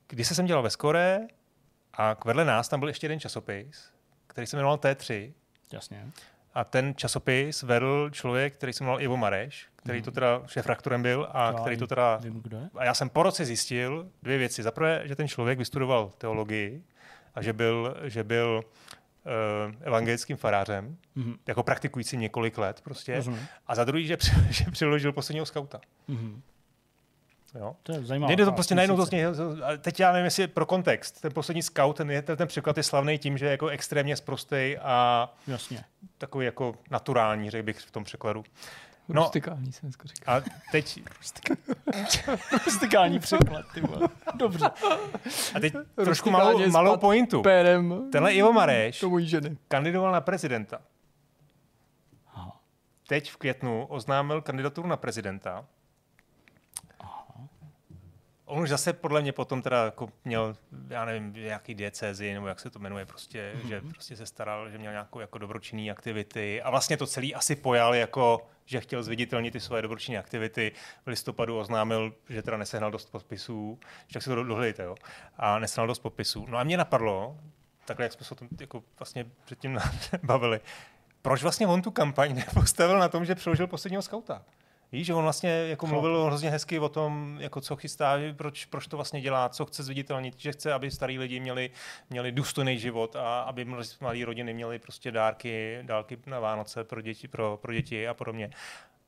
[0.08, 1.20] Když jsem dělal ve Skore
[1.94, 3.90] a vedle nás tam byl ještě jeden časopis,
[4.26, 5.32] který se jmenoval T3
[5.72, 6.06] Jasně.
[6.54, 11.28] a ten časopis vedl člověk, který se jmenoval Ivo Mareš, který to teda šéf-raktorem byl
[11.32, 12.70] a já který to teda Vím, kdo je.
[12.76, 14.62] a já jsem po roce zjistil dvě věci.
[14.62, 16.82] Za prvé, že ten člověk vystudoval teologii
[17.34, 18.62] a že byl, že byl
[19.24, 21.34] uh, evangelickým farářem, Mhm.
[21.46, 23.16] jako praktikující několik let prostě.
[23.16, 23.46] Rozumím.
[23.66, 25.80] A za druhý, že, při- že přiložil posledního skauta.
[26.08, 26.42] Mhm.
[27.54, 27.76] Jo.
[27.82, 28.28] To je zajímavé.
[28.30, 29.06] Nejde to prostě najednou to
[29.78, 31.20] teď já nevím, jestli pro kontext.
[31.20, 34.16] Ten poslední scout, ten, je, ten, ten překlad je slavný tím, že je jako extrémně
[34.16, 35.84] sprostej a Jasně.
[36.18, 38.44] takový jako naturální, řekl bych v tom překladu.
[39.08, 39.22] No.
[39.22, 40.34] Rustikální jsem dneska říkal.
[40.36, 41.02] A teď,
[42.64, 44.08] Rustikální překlad, ty vole.
[44.34, 44.70] Dobře.
[45.54, 45.74] a teď
[46.04, 47.42] trošku malou, malou pointu.
[47.42, 48.08] Pérem.
[48.12, 49.56] Tenhle Ivo Mareš To mojí ženy.
[49.68, 50.78] kandidoval na prezidenta.
[53.08, 55.64] teď v květnu oznámil kandidaturu na prezidenta.
[58.52, 60.56] On už zase podle mě potom teda jako měl,
[60.88, 63.68] já nevím, nějaký diecézy, nebo jak se to jmenuje, prostě, mm-hmm.
[63.68, 67.56] že prostě se staral, že měl nějakou jako dobročinný aktivity a vlastně to celý asi
[67.56, 70.72] pojal jako, že chtěl zviditelnit ty svoje dobročinné aktivity.
[71.04, 74.94] V listopadu oznámil, že teda nesehnal dost podpisů, že tak si to dohledejte, jo,
[75.36, 76.46] a nesehnal dost podpisů.
[76.48, 77.38] No a mě napadlo,
[77.84, 79.78] takhle jak jsme se o tom jako vlastně předtím
[80.22, 80.60] bavili,
[81.22, 84.42] proč vlastně on tu kampaň nepostavil na tom, že přeložil posledního skauta?
[84.92, 88.86] Víš, že on vlastně jako mluvil hrozně hezky o tom, jako co chystá, proč, proč
[88.86, 91.70] to vlastně dělá, co chce zviditelnit, že chce, aby starý lidi měli,
[92.10, 93.64] měli důstojný život a aby
[94.00, 98.50] mladé rodiny měly prostě dárky, dárky na Vánoce pro děti, pro, pro děti a podobně.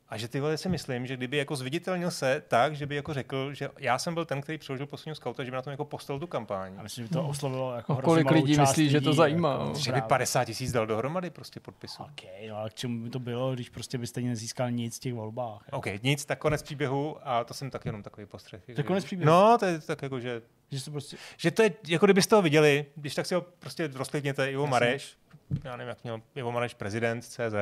[0.08, 3.14] A že ty vole si myslím, že kdyby jako zviditelnil se tak, že by jako
[3.14, 5.84] řekl, že já jsem byl ten, který přeložil posledního skauta, že by na tom jako
[5.84, 6.74] postavil tu kampaň.
[6.78, 9.52] A myslím, že to oslovilo jako kolik lidí myslí, že to zajímá?
[9.52, 12.02] Jako, Že by 50 tisíc dal dohromady prostě podpisů.
[12.02, 15.14] OK, no a k čemu by to bylo, když prostě byste nezískal nic v těch
[15.14, 15.62] volbách?
[15.66, 15.76] Jako.
[15.76, 18.64] OK, nic, tak konec příběhu a to jsem tak jenom takový postřeh.
[18.64, 19.30] To je konec příběhu?
[19.30, 20.42] No, to je tak jako, že
[20.78, 21.16] Že to prostě...
[21.36, 25.16] že to je, jako kdybyste ho viděli, když tak si ho prostě rozklidněte, Ivo Mareš,
[25.64, 27.54] já nevím, jak měl Ivo Mareš prezident CZ,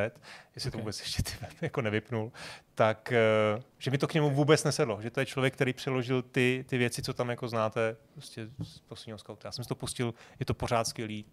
[0.54, 0.82] jestli to Ok.
[0.82, 2.32] vůbec ještě ty jako nevypnul,
[2.74, 6.22] tak eh, že mi to k němu vůbec nesedlo, že to je člověk, který přeložil
[6.22, 9.48] ty, ty věci, co tam jako znáte prostě z posledního skauta.
[9.48, 11.24] Já jsem si to pustil, je to pořád skvělý,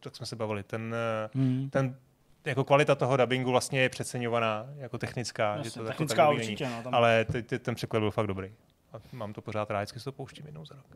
[0.00, 0.62] tak jsme se bavili.
[0.62, 0.94] Ten,
[1.24, 1.70] eh, Hmm.
[1.70, 1.96] ten
[2.44, 5.56] jako kvalita toho dubbingu vlastně je přeceňovaná jako technická.
[5.56, 8.00] Jasně, že to technická jako tak dobrý určitě, no, tam- Ale ty, ty, ten překlad
[8.00, 8.52] byl fakt dobrý.
[8.92, 10.86] A mám to pořád rád, vždycky si to pouštím jednou za rok.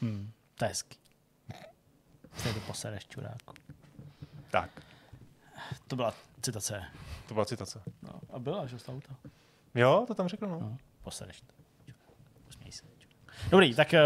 [0.00, 0.30] Hmm.
[0.54, 0.98] To je hezký.
[2.36, 3.54] Jste to posereš, čuráku.
[4.50, 4.70] Tak,
[5.88, 6.82] To byla citace.
[7.28, 7.82] to byla citace.
[8.02, 9.16] No, a byla, že z auta.
[9.74, 10.58] Jo, to tam řekl, no.
[10.60, 11.52] No, posereš to.
[12.48, 12.84] Usměj se.
[13.50, 14.00] Dobrý, tak, eh,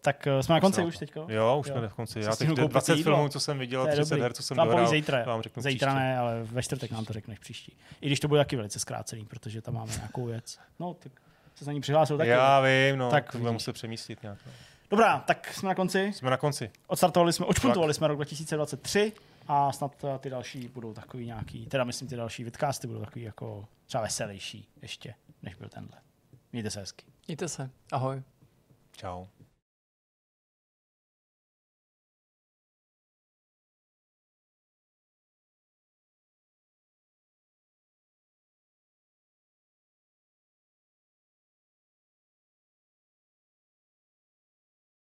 [0.00, 1.26] tak eh, jsme na konci už teďko.
[1.28, 2.20] Jo, už jsme v konci.
[2.20, 3.14] Já teď koupit 20 jídlo.
[3.14, 4.22] filmů, co jsem viděl, To je 30 dobrý.
[4.22, 5.24] her, co jsem vám dohrál, zítra.
[5.24, 7.76] vám řeknu Zítra ne, ale ve čtvrtek nám to řekneš příští.
[8.00, 10.58] I když to bude taky velice zkrácený, protože tam máme nějakou věc.
[10.78, 11.12] No, tak
[11.58, 12.30] se za ní přihlásil taky.
[12.30, 14.38] Já vím, no, Tak to budeme muset přemístit nějak.
[14.46, 14.52] no.
[14.90, 16.12] Dobrá, tak jsme na konci.
[16.12, 16.70] Jsme na konci.
[16.86, 19.12] Odstartovali jsme, odšpuntovali jsme rok 2023
[19.48, 23.24] a snad eh, ty další budou takový nějaký, teda myslím ty další vidcasty budou takový
[23.24, 25.98] jako třeba veselější ještě, než byl tenhle.
[26.52, 27.04] Mějte se hezky.
[27.26, 27.70] Mějte se.
[27.92, 28.22] Ahoj.
[28.92, 29.26] Čau.